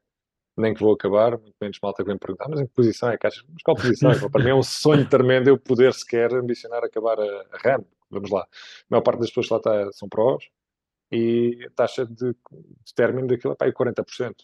nem 0.55 0.73
que 0.73 0.81
vou 0.81 0.93
acabar, 0.93 1.31
muito 1.31 1.55
menos 1.59 1.79
malta 1.81 2.03
que 2.03 2.09
vem 2.09 2.17
perguntar, 2.17 2.47
mas 2.47 2.59
em 2.59 2.67
que 2.67 2.73
posição 2.73 3.09
é 3.09 3.17
que 3.17 3.25
achas? 3.25 3.43
Mas 3.49 3.63
qual 3.63 3.75
posição? 3.75 4.11
É? 4.13 4.29
Para 4.29 4.43
mim 4.43 4.51
é 4.51 4.55
um 4.55 4.63
sonho 4.63 5.07
tremendo 5.09 5.47
eu 5.47 5.57
poder 5.57 5.93
sequer 5.93 6.33
ambicionar 6.33 6.83
acabar 6.83 7.19
a, 7.19 7.45
a 7.51 7.57
RAM. 7.57 7.83
Vamos 8.09 8.29
lá. 8.29 8.41
A 8.41 8.47
maior 8.89 9.01
parte 9.01 9.19
das 9.19 9.29
pessoas 9.29 9.47
que 9.47 9.53
lá 9.53 9.57
está 9.57 9.91
são 9.93 10.07
prós 10.07 10.43
e 11.11 11.65
a 11.65 11.69
taxa 11.71 12.05
de, 12.05 12.33
de 12.33 12.93
término 12.95 13.27
daquilo 13.27 13.53
é 13.53 13.55
pá, 13.55 13.65
é 13.67 13.71
40%. 13.71 14.35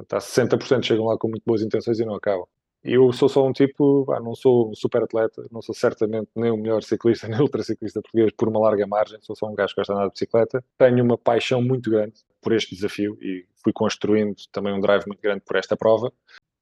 Está 0.00 0.18
60% 0.18 0.82
chegam 0.84 1.06
lá 1.06 1.16
com 1.18 1.28
muito 1.28 1.42
boas 1.44 1.62
intenções 1.62 1.98
e 1.98 2.04
não 2.04 2.14
acabam. 2.14 2.46
Eu 2.82 3.12
sou 3.12 3.28
só 3.28 3.46
um 3.46 3.52
tipo, 3.52 4.10
ah, 4.12 4.20
não 4.20 4.34
sou 4.34 4.70
um 4.70 4.74
super 4.74 5.02
atleta, 5.02 5.44
não 5.50 5.60
sou 5.60 5.74
certamente 5.74 6.28
nem 6.36 6.50
o 6.50 6.56
melhor 6.56 6.82
ciclista, 6.82 7.26
nem 7.28 7.40
ultraciclista 7.40 8.00
português 8.00 8.32
por 8.32 8.48
uma 8.48 8.60
larga 8.60 8.86
margem, 8.86 9.18
sou 9.20 9.34
só 9.34 9.46
um 9.46 9.54
gajo 9.54 9.74
que 9.74 9.80
gosta 9.80 9.92
de 9.92 9.98
andar 9.98 10.06
de 10.06 10.12
bicicleta. 10.12 10.64
Tenho 10.76 11.04
uma 11.04 11.18
paixão 11.18 11.60
muito 11.60 11.90
grande 11.90 12.14
por 12.40 12.52
este 12.52 12.74
desafio 12.74 13.18
e 13.20 13.44
fui 13.62 13.72
construindo 13.72 14.36
também 14.52 14.72
um 14.72 14.80
drive 14.80 15.04
muito 15.06 15.20
grande 15.20 15.42
por 15.44 15.56
esta 15.56 15.76
prova. 15.76 16.12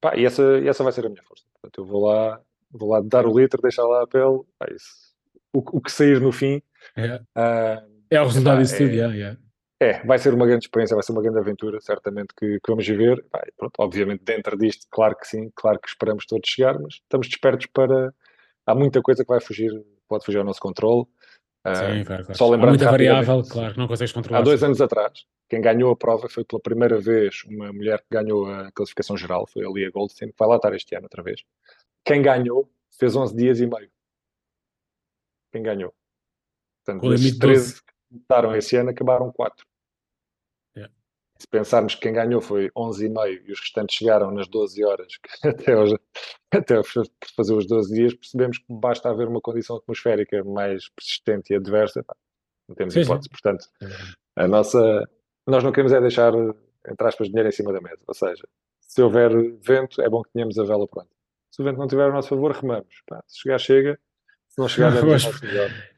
Pá, 0.01 0.16
e 0.16 0.24
essa, 0.24 0.43
essa 0.64 0.82
vai 0.82 0.93
ser 0.93 1.06
a 1.06 1.09
minha 1.09 1.22
força. 1.22 1.44
Portanto, 1.52 1.80
eu 1.80 1.84
vou 1.84 2.06
lá, 2.06 2.40
vou 2.70 2.90
lá 2.90 3.01
dar 3.01 3.26
o 3.26 3.38
litro, 3.38 3.60
deixar 3.60 3.84
lá 3.84 4.02
a 4.02 4.06
pele. 4.06 4.40
Pá, 4.59 4.66
isso, 4.74 5.14
o, 5.52 5.59
o, 5.59 5.80
que 5.80 5.93
sair 5.93 6.20
no 6.20 6.32
fim. 6.32 6.62
É, 6.94 7.16
uh, 7.16 7.90
é 8.10 8.20
o 8.20 8.24
resultado 8.24 8.62
disso 8.62 8.76
tudo, 8.76 8.90
é. 8.90 9.36
É, 9.78 10.03
vai 10.07 10.19
ser 10.19 10.32
uma 10.32 10.47
grande 10.47 10.65
experiência, 10.65 10.97
vai 10.97 11.03
ser 11.03 11.12
uma 11.12 11.20
grande 11.20 11.39
aventura, 11.39 11.78
certamente 11.81 12.28
que, 12.35 12.59
que 12.61 12.70
vamos 12.70 12.86
viver. 12.86 13.23
pronto, 13.57 13.74
obviamente, 13.78 14.24
dentro 14.24 14.57
disto, 14.57 14.86
claro 14.90 15.15
que 15.16 15.27
sim, 15.27 15.51
claro 15.55 15.78
que 15.78 15.89
esperamos 15.89 16.24
todos 16.24 16.48
chegar, 16.48 16.78
mas 16.78 16.94
estamos 16.94 17.28
despertos 17.28 17.66
para. 17.66 18.15
Há 18.66 18.74
muita 18.74 19.03
coisa 19.03 19.23
que 19.23 19.28
vai 19.28 19.40
fugir, 19.40 19.70
pode 20.09 20.24
fugir 20.24 20.39
ao 20.39 20.44
nosso 20.44 20.61
controle. 20.61 21.05
Sim, 21.66 22.01
uh, 22.01 22.05
claro, 22.05 22.24
claro. 22.24 22.35
Só 22.35 22.48
lembrando 22.48 22.69
Há 22.69 22.78
muita 22.78 22.90
variável, 22.90 23.43
claro, 23.43 23.74
não 23.77 23.86
consegues 23.86 24.12
controlar. 24.12 24.40
Há 24.40 24.43
dois 24.43 24.62
anos 24.62 24.81
atrás, 24.81 25.27
quem 25.48 25.61
ganhou 25.61 25.93
a 25.93 25.97
prova 25.97 26.28
foi 26.28 26.44
pela 26.44 26.61
primeira 26.61 26.98
vez 26.98 27.44
uma 27.44 27.70
mulher 27.73 28.01
que 28.01 28.07
ganhou 28.11 28.51
a 28.51 28.73
classificação 28.73 29.16
geral, 29.16 29.47
foi 29.47 29.65
a 29.65 29.69
Lia 29.69 29.90
Goldstein, 29.90 30.28
que 30.28 30.36
vai 30.39 30.48
lá 30.48 30.57
estar 30.57 30.74
este 30.74 30.94
ano 30.94 31.05
outra 31.05 31.23
vez. 31.23 31.43
Quem 32.05 32.23
ganhou 32.23 32.70
fez 32.98 33.15
11 33.15 33.36
dias 33.36 33.61
e 33.61 33.66
meio. 33.66 33.90
Quem 35.53 35.62
ganhou. 35.62 35.93
Portanto, 36.85 37.12
esses 37.12 37.39
13 37.39 37.82
começaram 38.08 38.56
esse 38.56 38.76
ano, 38.76 38.90
acabaram 38.90 39.32
4. 39.32 39.66
Yeah. 40.76 40.94
Se 41.38 41.46
pensarmos 41.46 41.94
que 41.94 42.02
quem 42.02 42.12
ganhou 42.12 42.40
foi 42.40 42.70
11 42.76 43.06
e 43.06 43.08
meio 43.08 43.42
e 43.46 43.52
os 43.52 43.60
restantes 43.60 43.96
chegaram 43.96 44.30
nas 44.30 44.48
12 44.48 44.84
horas, 44.84 45.08
até, 45.44 45.76
hoje, 45.76 45.98
até 46.52 46.80
fazer 47.36 47.54
os 47.54 47.66
12 47.66 47.94
dias, 47.94 48.14
percebemos 48.14 48.58
que 48.58 48.66
basta 48.68 49.10
haver 49.10 49.28
uma 49.28 49.40
condição 49.40 49.76
atmosférica 49.76 50.42
mais 50.44 50.88
persistente 50.90 51.52
e 51.52 51.56
adversa, 51.56 52.04
não 52.68 52.74
temos 52.74 52.94
sim, 52.94 53.00
hipótese. 53.00 53.28
Sim. 53.28 53.30
Portanto, 53.30 53.66
a 54.36 54.48
nossa, 54.48 55.08
nós 55.46 55.62
não 55.62 55.70
queremos 55.72 55.92
é 55.92 56.00
deixar, 56.00 56.32
entre 56.34 57.06
aspas, 57.06 57.28
dinheiro 57.28 57.48
em 57.48 57.52
cima 57.52 57.72
da 57.72 57.80
mesa. 57.80 58.02
Ou 58.06 58.14
seja, 58.14 58.46
se 58.80 59.02
houver 59.02 59.30
vento, 59.60 60.00
é 60.02 60.08
bom 60.08 60.22
que 60.22 60.32
tenhamos 60.32 60.58
a 60.58 60.64
vela 60.64 60.86
pronta. 60.86 61.14
Se 61.50 61.62
o 61.62 61.64
vento 61.64 61.78
não 61.78 61.86
estiver 61.86 62.08
a 62.08 62.12
nosso 62.12 62.28
favor, 62.28 62.52
remamos. 62.52 63.02
Pá, 63.06 63.22
se 63.26 63.40
chegar, 63.40 63.58
chega. 63.58 64.00
Não 64.56 64.68
chegar, 64.68 64.92
é, 64.96 64.98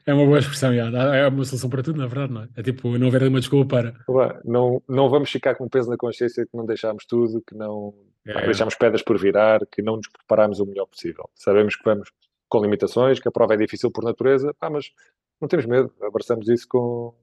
é 0.05 0.13
uma 0.13 0.25
boa 0.25 0.39
expressão, 0.39 0.73
já. 0.73 0.85
é 1.15 1.27
uma 1.27 1.45
solução 1.45 1.69
para 1.69 1.81
tudo, 1.81 1.97
na 1.97 2.07
verdade, 2.07 2.33
não 2.33 2.41
é? 2.43 2.49
É 2.57 2.63
tipo, 2.63 2.97
não 2.97 3.07
haver 3.07 3.23
uma 3.23 3.39
desculpa 3.39 3.77
para. 3.77 4.41
Não, 4.43 4.81
não 4.87 5.09
vamos 5.09 5.31
ficar 5.31 5.55
com 5.55 5.69
peso 5.69 5.89
na 5.89 5.97
consciência 5.97 6.45
que 6.45 6.57
não 6.57 6.65
deixámos 6.65 7.05
tudo, 7.05 7.41
que 7.41 7.55
não 7.55 7.93
é. 8.25 8.45
deixámos 8.45 8.75
pedras 8.75 9.01
por 9.01 9.17
virar, 9.17 9.61
que 9.71 9.81
não 9.81 9.95
nos 9.95 10.07
preparámos 10.07 10.59
o 10.59 10.65
melhor 10.65 10.85
possível. 10.87 11.29
Sabemos 11.35 11.75
que 11.75 11.83
vamos 11.85 12.11
com 12.49 12.61
limitações, 12.61 13.19
que 13.19 13.27
a 13.27 13.31
prova 13.31 13.53
é 13.53 13.57
difícil 13.57 13.91
por 13.91 14.03
natureza, 14.03 14.53
pá, 14.59 14.69
mas 14.69 14.91
não 15.39 15.47
temos 15.47 15.65
medo, 15.65 15.93
abraçamos 16.01 16.49
isso 16.49 16.67
com, 16.67 17.13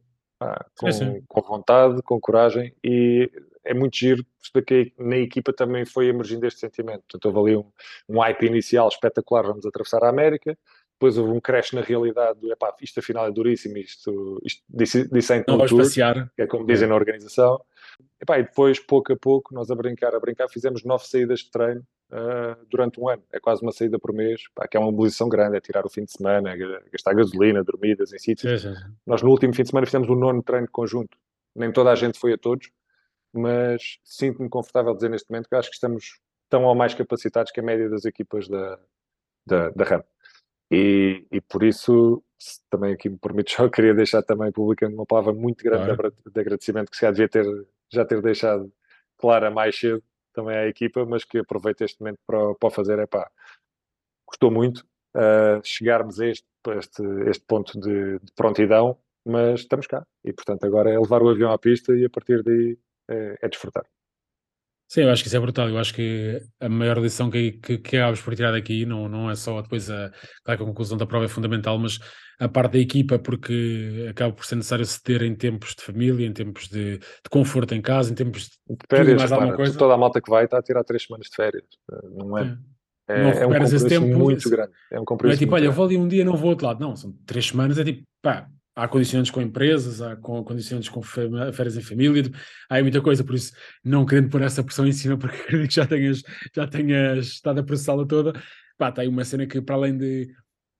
com, 0.79 0.93
sim, 0.93 1.05
sim. 1.05 1.23
com 1.27 1.43
vontade, 1.43 2.01
com 2.03 2.21
coragem 2.21 2.73
e 2.83 3.31
é 3.65 3.75
muito 3.75 3.97
giro 3.97 4.25
porque 4.53 4.93
na 4.97 5.17
equipa 5.17 5.53
também 5.53 5.85
foi 5.85 6.07
emergindo 6.07 6.47
este 6.47 6.61
sentimento. 6.61 7.03
Portanto, 7.11 7.27
houve 7.27 7.51
ali 7.51 7.57
um, 7.57 7.71
um 8.09 8.21
hype 8.21 8.47
inicial 8.47 8.89
espetacular, 8.89 9.43
vamos 9.43 9.67
atravessar 9.67 10.05
a 10.05 10.09
América, 10.09 10.57
depois 10.99 11.19
houve 11.19 11.31
um 11.31 11.41
crash 11.41 11.73
na 11.73 11.83
realidade 11.83 12.41
do 12.41 12.51
epá, 12.51 12.75
isto 12.81 13.01
afinal 13.01 13.27
é 13.27 13.31
duríssimo, 13.31 13.77
isto, 13.77 14.41
isto 14.43 14.63
disse, 14.69 15.07
disse 15.11 15.45
não 15.47 15.59
vais 15.59 15.71
passear. 15.71 16.31
que 16.35 16.43
é 16.43 16.47
como 16.47 16.67
dizem 16.67 16.87
é. 16.87 16.89
na 16.89 16.95
organização. 16.95 17.61
Epá, 18.21 18.39
e 18.39 18.45
depois, 18.45 18.81
pouco 18.81 19.13
a 19.13 19.17
pouco, 19.17 19.55
nós 19.55 19.71
a 19.71 19.75
brincar, 19.75 20.15
a 20.15 20.21
brincar, 20.21 20.49
fizemos 20.49 20.85
nove 20.85 21.07
saídas 21.07 21.41
de 21.41 21.51
treino 21.51 21.87
uh, 22.11 22.65
durante 22.71 22.99
um 22.99 23.11
ano. 23.11 23.23
É 23.31 23.39
quase 23.39 23.61
uma 23.63 23.73
saída 23.73 23.99
por 23.99 24.13
mês, 24.13 24.45
pá, 24.55 24.67
que 24.67 24.77
é 24.77 24.81
uma 24.81 24.91
mobilização 24.91 25.29
grande, 25.29 25.59
é 25.59 25.61
tirar 25.61 25.85
o 25.85 25.91
fim 25.91 26.05
de 26.05 26.13
semana, 26.13 26.51
é 26.51 26.57
gastar 26.91 27.13
gasolina, 27.13 27.63
dormidas 27.63 28.15
em 28.15 28.19
sítios. 28.19 28.65
Nós 29.07 29.23
no 29.23 29.29
último 29.29 29.55
fim 29.55 29.63
de 29.65 29.69
semana 29.69 29.87
fizemos 29.87 30.09
o 30.09 30.13
um 30.13 30.17
nono 30.17 30.43
treino 30.43 30.69
conjunto. 30.71 31.19
Nem 31.55 31.71
toda 31.71 31.91
a 31.91 31.95
gente 31.95 32.19
foi 32.19 32.33
a 32.33 32.39
todos, 32.39 32.71
mas 33.33 33.99
sinto-me 34.03 34.49
confortável 34.49 34.95
dizer 34.95 35.11
neste 35.11 35.31
momento 35.31 35.49
que 35.49 35.55
acho 35.55 35.69
que 35.69 35.75
estamos 35.75 36.19
tão 36.49 36.65
ou 36.65 36.75
mais 36.75 36.95
capacitados 36.95 37.53
que 37.53 37.61
a 37.61 37.63
média 37.63 37.89
das 37.89 38.07
equipas 38.07 38.49
da, 38.49 38.79
da, 39.47 39.71
da 39.71 39.85
RAM. 39.85 40.05
E, 40.71 41.27
e 41.31 41.41
por 41.41 41.63
isso, 41.63 42.23
também 42.71 42.93
aqui 42.93 43.09
me 43.09 43.19
permite, 43.19 43.53
só 43.57 43.69
queria 43.69 43.95
deixar 43.95 44.23
também 44.23 44.51
publicando 44.53 44.95
uma 44.95 45.07
palavra 45.07 45.33
muito 45.33 45.63
grande 45.63 45.97
claro. 45.97 46.15
de 46.27 46.41
agradecimento 46.41 46.91
que 46.91 46.97
se 46.97 47.03
já 47.03 47.11
devia 47.11 47.29
ter, 47.29 47.45
já 47.93 48.05
ter 48.05 48.21
deixado 48.21 48.73
clara 49.17 49.51
mais 49.51 49.79
cedo 49.79 50.03
também 50.33 50.57
à 50.57 50.67
equipa, 50.67 51.05
mas 51.07 51.25
que 51.25 51.39
aproveito 51.39 51.83
este 51.83 51.99
momento 52.01 52.19
para, 52.27 52.55
para 52.55 52.71
fazer. 52.71 52.99
É 52.99 53.07
pá, 53.07 53.31
gostou 54.27 54.51
muito 54.51 54.81
uh, 55.17 55.61
chegarmos 55.65 56.21
a 56.21 56.27
este, 56.27 56.47
a 56.69 56.75
este, 56.75 57.03
este 57.29 57.45
ponto 57.47 57.81
de, 57.81 58.19
de, 58.19 58.33
prontidão, 58.35 58.99
mas 59.25 59.61
estamos 59.61 59.87
cá 59.87 60.07
e, 60.25 60.33
portanto, 60.33 60.65
agora 60.65 60.91
é 60.91 60.99
levar 60.99 61.23
o 61.23 61.29
avião 61.29 61.51
à 61.53 61.59
pista 61.59 61.95
e 61.95 62.05
a 62.05 62.11
partir 62.11 62.43
daí 62.43 62.79
é, 63.09 63.39
é 63.41 63.49
desfrutar. 63.49 63.85
Sim, 64.89 65.03
eu 65.03 65.11
acho 65.11 65.23
que 65.23 65.29
isso 65.29 65.37
é 65.37 65.41
brutal. 65.41 65.69
Eu 65.69 65.79
acho 65.79 65.93
que 65.93 66.41
a 66.61 66.69
maior 66.69 66.99
lição 66.99 67.29
que, 67.29 67.53
que, 67.53 67.79
que 67.79 67.97
acabas 67.97 68.21
por 68.21 68.35
tirar 68.37 68.53
daqui 68.53 68.87
não, 68.87 69.09
não 69.09 69.31
é 69.31 69.35
só 69.35 69.61
depois 69.61 69.91
a, 69.91 70.13
claro 70.45 70.59
que 70.59 70.65
a 70.65 70.67
conclusão 70.67 70.97
da 70.97 71.07
prova 71.07 71.25
é 71.25 71.29
fundamental, 71.29 71.77
mas 71.79 71.99
a 72.39 72.49
parte 72.49 72.73
da 72.73 72.79
equipa, 72.79 73.19
porque 73.19 74.07
acaba 74.09 74.33
por 74.33 74.45
ser 74.45 74.57
necessário 74.57 74.85
ceder 74.85 75.23
em 75.23 75.35
tempos 75.35 75.75
de 75.75 75.83
família, 75.83 76.27
em 76.27 76.33
tempos 76.33 76.69
de, 76.69 76.99
de 76.99 77.31
conforto 77.31 77.75
em 77.75 77.83
casa, 77.83 78.13
em 78.13 78.15
tempos 78.15 78.43
de, 78.43 78.77
férias, 78.89 79.19
mais 79.19 79.33
alguma 79.33 79.57
coisa. 79.57 79.77
Toda 79.77 79.95
a 79.95 79.99
malta 79.99 80.21
que 80.21 80.31
vai 80.31 80.45
está 80.45 80.59
a 80.59 80.63
tirar 80.63 80.85
três 80.85 81.03
semanas 81.05 81.27
de 81.29 81.35
férias, 81.35 81.65
não 82.13 82.39
é? 82.39 82.57
É, 83.09 83.23
não 83.23 83.31
é 83.31 83.47
um 83.47 83.51
compromisso 83.51 83.89
tempo, 83.89 84.07
muito 84.07 84.51
grande. 84.51 84.73
É 84.91 85.01
um 85.01 85.05
compromisso 85.05 85.41
não 85.41 85.45
é 85.45 85.47
tipo, 85.47 85.55
olha, 85.55 85.65
eu 85.65 85.73
vou 85.73 85.87
ali 85.87 85.97
um 85.97 86.09
dia 86.09 86.25
não 86.25 86.37
vou 86.37 86.51
outro 86.51 86.67
lado. 86.67 86.81
Não, 86.81 86.95
são 86.95 87.13
três 87.25 87.47
semanas, 87.47 87.79
é 87.79 87.85
tipo, 87.85 88.03
pá, 88.21 88.49
há 88.77 88.87
condicionantes 88.87 89.33
com 89.33 89.41
empresas, 89.41 90.03
há 90.03 90.15
condicionantes 90.17 90.91
com 90.91 91.03
férias 91.03 91.77
em 91.77 91.81
família, 91.81 92.31
há 92.69 92.81
muita 92.83 93.01
coisa, 93.01 93.25
por 93.25 93.35
isso 93.35 93.53
não 93.83 94.05
querendo 94.05 94.29
pôr 94.29 94.43
essa 94.43 94.63
pressão 94.63 94.87
em 94.87 94.93
cima, 94.93 95.17
porque 95.19 95.35
acredito 95.35 95.69
que 95.69 95.75
já 95.75 95.87
tenhas, 95.87 96.23
já 96.55 96.67
tenhas 96.67 97.27
estado 97.27 97.61
a 97.61 97.63
processá-la 97.65 98.05
toda, 98.05 98.35
pá, 98.77 98.93
tem 98.93 99.09
uma 99.09 99.25
cena 99.25 99.47
que 99.47 99.63
para 99.63 99.75
além 99.75 99.97
de 99.97 100.29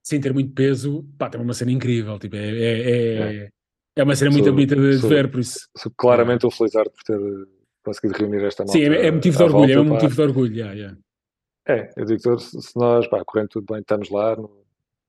sem 0.03 0.21
ter 0.21 0.33
muito 0.33 0.53
peso, 0.53 1.09
pá, 1.19 1.31
tem 1.31 1.41
uma 1.41 1.55
cena 1.55 1.73
incrível, 1.73 2.19
tipo, 2.19 2.37
é, 2.37 2.49
é, 2.49 3.45
é, 3.45 3.49
é 3.97 4.03
uma 4.05 4.15
cena 4.15 4.31
sou, 4.31 4.41
muito 4.41 4.53
bonita 4.53 4.77
de, 4.77 4.99
sou, 4.99 5.09
ver, 5.09 5.31
por 5.31 5.41
isso. 5.41 5.67
Sou 5.77 5.91
claramente 5.97 6.47
é. 6.47 6.51
felizardo 6.51 6.91
por 6.91 7.03
ter 7.03 7.49
conseguido 7.83 8.19
reunir 8.19 8.45
esta 8.45 8.63
malta. 8.63 8.79
Sim, 8.79 8.85
é, 8.85 9.07
é 9.07 9.11
motivo 9.11 9.39
de 9.39 9.43
orgulho, 9.43 9.67
volta, 9.67 9.73
é 9.73 9.81
um 9.81 9.95
motivo 9.95 10.15
de 10.15 10.21
orgulho, 10.23 10.55
yeah, 10.55 10.75
yeah. 10.75 10.99
É, 11.69 11.91
eu 11.97 12.05
digo 12.05 12.21
que 12.21 12.39
se 12.39 12.79
nós, 12.79 13.09
pá, 13.09 13.25
correndo 13.25 13.49
tudo 13.49 13.67
bem, 13.73 13.81
estamos 13.81 14.11
lá, 14.11 14.37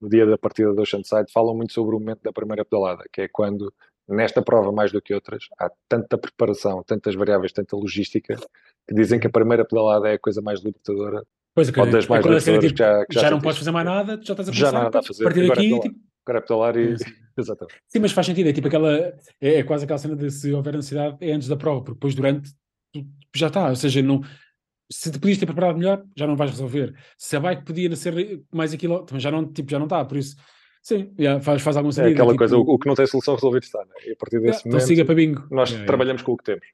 no 0.01 0.09
dia 0.09 0.25
da 0.25 0.37
partida 0.37 0.73
do 0.73 0.81
Oceanside, 0.81 1.31
falam 1.31 1.55
muito 1.55 1.73
sobre 1.73 1.95
o 1.95 1.99
momento 1.99 2.21
da 2.23 2.31
primeira 2.31 2.63
pedalada, 2.63 3.03
que 3.11 3.21
é 3.21 3.27
quando, 3.27 3.73
nesta 4.07 4.41
prova 4.41 4.71
mais 4.71 4.91
do 4.91 5.01
que 5.01 5.13
outras, 5.13 5.45
há 5.59 5.69
tanta 5.87 6.17
preparação, 6.17 6.83
tantas 6.83 7.15
variáveis, 7.15 7.51
tanta 7.51 7.75
logística, 7.75 8.35
que 8.87 8.95
dizem 8.95 9.19
que 9.19 9.27
a 9.27 9.31
primeira 9.31 9.65
pedalada 9.65 10.09
é 10.09 10.13
a 10.13 10.19
coisa 10.19 10.41
mais 10.41 10.61
libertadora. 10.61 11.23
Pois, 11.53 11.69
ou 11.69 11.85
das 11.89 12.07
mais 12.07 12.23
é 12.23 12.29
libertadoras 12.29 12.43
tipo, 12.43 12.73
que 12.73 12.77
já, 12.77 13.05
que 13.05 13.13
já, 13.15 13.21
já 13.21 13.31
não 13.31 13.41
podes 13.41 13.57
fazer 13.57 13.71
mais 13.71 13.85
nada, 13.85 14.19
já 14.21 14.33
estás 14.33 14.49
a 14.49 14.51
pensar, 14.51 14.65
já 14.65 14.71
nada 14.71 14.99
a 14.99 15.03
fazer. 15.03 15.23
partir 15.23 15.43
agora 15.43 15.55
daqui, 15.55 15.73
é 15.73 15.79
tipo... 15.79 15.99
agora 16.25 16.37
é 16.37 16.41
pedalar 16.41 16.77
e... 16.77 16.95
Exatamente. 17.37 17.75
Sim, 17.87 17.99
mas 17.99 18.11
faz 18.11 18.25
sentido, 18.25 18.49
é 18.49 18.53
tipo 18.53 18.67
aquela, 18.67 18.91
é, 18.91 19.15
é 19.39 19.63
quase 19.63 19.83
aquela 19.83 19.99
cena 19.99 20.15
de 20.15 20.31
se 20.31 20.51
houver 20.51 20.75
ansiedade, 20.75 21.17
é 21.21 21.31
antes 21.31 21.47
da 21.47 21.55
prova, 21.55 21.81
porque 21.81 21.93
depois 21.93 22.15
durante 22.15 22.51
já 23.35 23.47
está, 23.47 23.69
ou 23.69 23.75
seja, 23.75 24.01
não, 24.01 24.21
se 24.89 25.11
te 25.11 25.19
podias 25.19 25.37
ter 25.37 25.45
preparado 25.45 25.77
melhor, 25.77 26.03
já 26.15 26.25
não 26.25 26.35
vais 26.35 26.51
resolver. 26.51 26.95
Se 27.17 27.35
a 27.35 27.39
bike 27.39 27.65
podia 27.65 27.93
ser 27.95 28.41
mais 28.51 28.73
aquilo, 28.73 29.05
também 29.05 29.21
já 29.21 29.31
não, 29.31 29.51
tipo, 29.51 29.69
já 29.69 29.77
não 29.77 29.85
está, 29.85 30.03
por 30.05 30.17
isso, 30.17 30.35
sim, 30.81 31.13
yeah, 31.19 31.41
faz, 31.41 31.61
faz 31.61 31.75
algum 31.77 31.91
sentido. 31.91 32.11
É 32.11 32.13
aquela 32.13 32.29
tipo, 32.29 32.37
coisa, 32.39 32.57
o, 32.57 32.61
o, 32.61 32.79
que 32.79 32.87
não 32.87 32.95
tem 32.95 33.05
solução 33.05 33.35
resolvido 33.35 33.63
está, 33.63 33.79
né? 33.79 33.93
e 34.05 34.11
a 34.11 34.15
partir 34.15 34.39
desse 34.39 34.59
yeah, 34.59 34.61
momento, 34.65 34.67
então 34.67 34.79
siga 34.79 35.05
para 35.05 35.15
bingo. 35.15 35.47
nós 35.51 35.69
yeah, 35.69 35.85
trabalhamos 35.85 36.21
com 36.21 36.31
o 36.31 36.37
que 36.37 36.43
temos. 36.45 36.65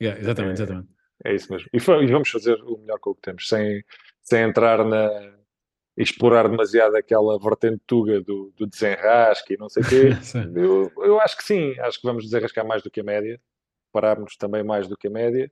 exatamente, 0.00 0.60
é, 0.60 0.64
exatamente. 0.64 0.88
É 1.24 1.34
isso 1.34 1.52
mesmo. 1.52 1.68
E, 1.72 1.80
foi, 1.80 2.04
e, 2.04 2.06
vamos 2.06 2.28
fazer 2.28 2.54
o 2.62 2.78
melhor 2.78 2.98
com 3.00 3.10
o 3.10 3.14
que 3.14 3.22
temos, 3.22 3.48
sem, 3.48 3.82
sem 4.22 4.42
entrar 4.42 4.84
na 4.84 5.36
explorar 5.96 6.48
demasiado 6.48 6.94
aquela 6.94 7.36
vertente 7.40 7.82
tuga 7.84 8.20
do, 8.20 8.52
do 8.56 8.68
desenrasque 8.68 9.54
e 9.54 9.56
não 9.56 9.68
sei 9.68 9.82
o 9.82 9.88
quê. 9.88 10.10
eu, 10.54 10.92
eu 11.04 11.20
acho 11.20 11.36
que 11.36 11.42
sim, 11.42 11.76
acho 11.80 12.00
que 12.00 12.06
vamos 12.06 12.22
desenrascar 12.22 12.64
mais 12.64 12.84
do 12.84 12.90
que 12.90 13.00
a 13.00 13.04
média, 13.04 13.40
pararmos 13.90 14.36
também 14.36 14.62
mais 14.62 14.86
do 14.86 14.96
que 14.96 15.08
a 15.08 15.10
média 15.10 15.50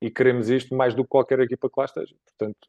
e 0.00 0.10
queremos 0.10 0.48
isto 0.48 0.74
mais 0.74 0.94
do 0.94 1.04
que 1.04 1.10
qualquer 1.10 1.40
equipa 1.40 1.68
que 1.68 1.78
lá 1.78 1.84
esteja. 1.84 2.14
Portanto, 2.26 2.68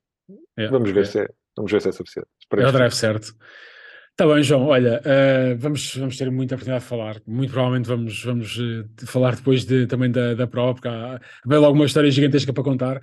é, 0.57 0.67
vamos, 0.67 0.91
ver 0.91 1.01
é. 1.01 1.05
Se 1.05 1.19
é, 1.21 1.27
vamos 1.55 1.71
ver 1.71 1.81
se 1.81 1.89
é 1.89 1.91
suficiente. 1.91 2.29
É 2.57 2.67
o 2.67 2.71
drive 2.71 2.93
certo. 2.93 3.33
Está 4.11 4.27
bem, 4.27 4.43
João. 4.43 4.67
Olha, 4.67 5.01
uh, 5.01 5.57
vamos, 5.57 5.95
vamos 5.95 6.17
ter 6.17 6.29
muita 6.29 6.55
oportunidade 6.55 6.83
de 6.83 6.89
falar. 6.89 7.21
Muito 7.25 7.51
provavelmente 7.51 7.87
vamos, 7.87 8.23
vamos 8.23 8.57
uh, 8.57 8.85
falar 9.05 9.35
depois 9.35 9.65
de, 9.65 9.87
também 9.87 10.11
da, 10.11 10.33
da 10.33 10.45
prova, 10.45 10.73
porque 10.73 10.87
há, 10.87 11.15
há 11.15 11.57
logo 11.57 11.73
uma 11.73 11.85
história 11.85 12.11
gigantesca 12.11 12.53
para 12.53 12.63
contar. 12.63 12.97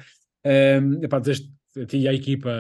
Uh, 0.45 1.03
epá, 1.03 1.19
desejo 1.19 1.49
a 1.77 1.85
ti 1.87 1.99
e 1.99 2.09
à 2.09 2.15
equipa 2.15 2.51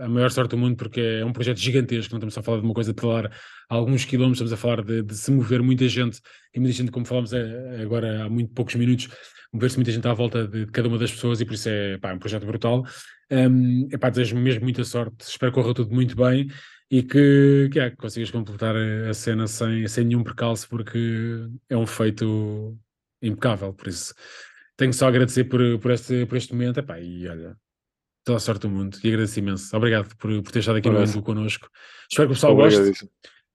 a 0.00 0.08
maior 0.08 0.30
sorte 0.30 0.50
do 0.50 0.58
mundo, 0.58 0.76
porque 0.76 1.00
é 1.00 1.24
um 1.24 1.32
projeto 1.32 1.58
gigantesco. 1.58 2.12
Não 2.12 2.18
estamos 2.18 2.34
só 2.34 2.40
a 2.40 2.42
falar 2.42 2.58
de 2.58 2.64
uma 2.64 2.74
coisa 2.74 2.92
de 2.92 3.00
falar 3.00 3.32
alguns 3.68 4.04
quilómetros, 4.04 4.38
estamos 4.38 4.52
a 4.52 4.56
falar 4.56 4.82
de, 4.84 5.02
de 5.02 5.14
se 5.14 5.30
mover 5.30 5.62
muita 5.62 5.88
gente, 5.88 6.20
e 6.54 6.60
muita 6.60 6.74
gente, 6.74 6.90
como 6.90 7.06
falamos 7.06 7.32
agora 7.32 8.24
há 8.24 8.28
muito 8.28 8.52
poucos 8.52 8.74
minutos, 8.74 9.08
mover-se 9.52 9.76
muita 9.76 9.92
gente 9.92 10.06
à 10.06 10.12
volta 10.12 10.46
de 10.46 10.66
cada 10.66 10.88
uma 10.88 10.98
das 10.98 11.10
pessoas 11.10 11.40
e 11.40 11.44
por 11.44 11.54
isso 11.54 11.68
é, 11.68 11.98
pá, 11.98 12.10
é 12.10 12.14
um 12.14 12.18
projeto 12.18 12.46
brutal. 12.46 12.84
Um, 13.30 13.88
epá, 13.92 14.10
desejo 14.10 14.36
mesmo 14.36 14.62
muita 14.62 14.84
sorte, 14.84 15.16
espero 15.20 15.52
que 15.52 15.60
corra 15.60 15.74
tudo 15.74 15.94
muito 15.94 16.16
bem 16.16 16.48
e 16.90 17.02
que, 17.02 17.68
que, 17.70 17.78
é, 17.80 17.90
que 17.90 17.96
consigas 17.96 18.30
completar 18.30 18.74
a 18.76 19.12
cena 19.14 19.46
sem, 19.46 19.86
sem 19.86 20.04
nenhum 20.04 20.22
percalço, 20.22 20.68
porque 20.68 21.46
é 21.68 21.76
um 21.76 21.86
feito 21.86 22.78
impecável. 23.20 23.72
Por 23.74 23.88
isso, 23.88 24.14
tenho 24.76 24.92
só 24.92 25.06
a 25.06 25.08
agradecer 25.08 25.44
por, 25.44 25.60
por, 25.78 25.90
este, 25.90 26.24
por 26.26 26.36
este 26.36 26.52
momento. 26.52 26.78
Epá, 26.80 26.98
e 27.00 27.28
olha, 27.28 27.56
toda 28.28 28.36
a 28.36 28.40
sorte 28.40 28.60
do 28.60 28.68
mundo 28.68 28.98
e 29.02 29.08
agradeço 29.08 29.38
imenso. 29.38 29.74
Obrigado 29.74 30.14
por, 30.16 30.30
por 30.42 30.52
ter 30.52 30.58
estado 30.58 30.76
aqui 30.76 30.90
no 30.90 31.02
Endo 31.02 31.22
connosco. 31.22 31.68
Espero 32.10 32.28
que 32.28 32.32
o 32.32 32.36
pessoal 32.36 32.54
goste. 32.54 33.08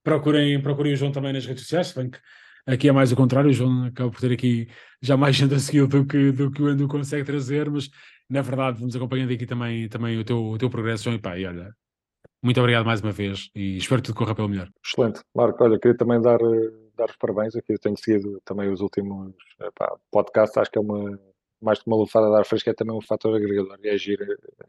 Procurem, 0.03 0.59
procurem 0.61 0.93
o 0.93 0.95
João 0.95 1.11
também 1.11 1.31
nas 1.31 1.45
redes 1.45 1.63
sociais, 1.63 1.87
se 1.87 1.95
bem 1.95 2.09
que 2.09 2.17
Aqui 2.65 2.87
é 2.87 2.93
mais 2.93 3.11
o 3.11 3.15
contrário, 3.15 3.49
o 3.49 3.53
João 3.53 3.85
acaba 3.85 4.09
por 4.09 4.21
ter 4.21 4.31
aqui 4.31 4.69
já 5.01 5.17
mais 5.17 5.35
gente 5.35 5.53
a 5.53 5.59
seguir 5.59 5.85
do 5.85 6.05
que, 6.05 6.31
do 6.31 6.49
que 6.49 6.61
o 6.61 6.67
Ando 6.67 6.87
consegue 6.87 7.25
trazer, 7.25 7.69
mas 7.69 7.89
na 8.29 8.41
verdade 8.41 8.79
vamos 8.79 8.95
acompanhando 8.95 9.33
aqui 9.33 9.45
também, 9.45 9.89
também 9.89 10.17
o, 10.17 10.23
teu, 10.23 10.41
o 10.41 10.57
teu 10.57 10.69
progresso, 10.69 11.03
João, 11.03 11.17
e 11.17 11.19
pá, 11.19 11.37
e 11.37 11.45
olha, 11.45 11.75
muito 12.41 12.59
obrigado 12.61 12.85
mais 12.85 13.01
uma 13.01 13.11
vez 13.11 13.49
e 13.53 13.77
espero 13.77 14.01
que 14.01 14.07
tudo 14.07 14.17
corra 14.17 14.33
pelo 14.33 14.47
melhor. 14.47 14.69
Excelente. 14.83 15.19
Marco, 15.35 15.61
olha, 15.61 15.77
queria 15.77 15.97
também 15.97 16.21
dar, 16.21 16.39
dar 16.95 17.09
os 17.09 17.17
parabéns 17.17 17.53
aqui, 17.53 17.73
eu 17.73 17.79
tenho 17.79 17.97
seguido 17.97 18.41
também 18.45 18.71
os 18.71 18.79
últimos 18.79 19.33
epá, 19.59 19.97
podcasts, 20.09 20.57
acho 20.57 20.71
que 20.71 20.77
é 20.77 20.81
uma 20.81 21.19
mais 21.64 21.80
que 21.80 21.88
uma 21.88 21.95
lufada 21.95 22.30
de 22.30 22.35
ar 22.35 22.45
fresco, 22.45 22.69
é 22.69 22.73
também 22.73 22.95
um 22.95 23.02
fator 23.02 23.35
agregador 23.35 23.77
e 23.81 23.90
agir, 23.90 24.19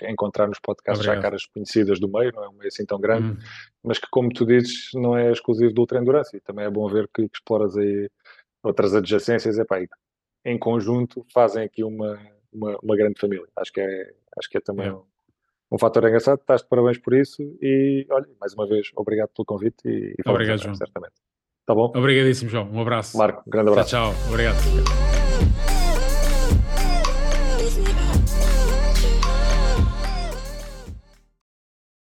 é 0.01 0.11
encontrar 0.11 0.47
nos 0.47 0.59
podcasts 0.61 1.01
Obrigado. 1.01 1.17
já 1.17 1.23
caras 1.23 1.47
conhecidas 1.47 1.99
do 1.99 2.09
meio, 2.09 2.33
não 2.33 2.45
é 2.45 2.49
um 2.49 2.53
meio 2.53 2.69
assim 2.69 2.87
tão 2.87 3.01
grande, 3.01 3.33
hum. 3.33 3.37
mas 3.83 3.99
que, 3.99 4.07
como 4.11 4.31
tu 4.31 4.47
dizes, 4.47 4.91
não 4.95 5.17
é 5.17 5.31
exclusivo 5.31 5.73
do 5.73 5.81
Ultra 5.81 6.01
Endurance 6.01 6.37
e 6.37 6.41
também 6.41 6.65
é 6.65 6.71
bom 6.71 6.89
ver 6.89 7.09
que, 7.09 7.29
que 7.29 7.37
exploras 7.37 7.77
aí 7.77 8.09
outras 8.63 8.95
adjacências 8.95 9.59
epá, 9.59 9.81
e 9.81 9.89
em 10.45 10.59
conjunto 10.59 11.25
fazem 11.33 11.65
aqui 11.65 11.83
uma, 11.83 12.19
uma, 12.53 12.79
uma, 12.83 12.97
grande 12.97 13.19
família. 13.19 13.47
Acho 13.57 13.73
que 13.73 13.81
é, 13.81 14.13
acho 14.39 14.49
que 14.49 14.59
é 14.59 14.61
também 14.61 14.87
é. 14.87 14.93
Um, 14.93 15.03
um 15.73 15.79
fator 15.79 16.05
engraçado. 16.05 16.39
Estás 16.41 16.63
de 16.63 16.69
parabéns 16.69 16.99
por 16.99 17.15
isso 17.15 17.43
e, 17.61 18.07
olha, 18.11 18.27
mais 18.41 18.55
uma 18.55 18.67
vez, 18.67 18.91
obrigado 18.95 19.31
pelo 19.35 19.47
convite 19.47 19.87
e, 19.87 20.15
e 20.19 20.31
Obrigado, 20.31 20.63
João. 20.63 20.75
Certamente. 20.75 21.15
Tá 21.67 21.75
bom? 21.75 21.93
Obrigadíssimo, 21.97 22.51
João. 22.51 22.71
Um 22.71 22.81
abraço. 22.81 23.17
Marco, 23.17 23.43
um 23.47 23.51
grande 23.51 23.71
abraço. 23.71 23.91
Tchau, 23.91 24.13
tchau. 24.13 24.29
Obrigado. 24.29 25.14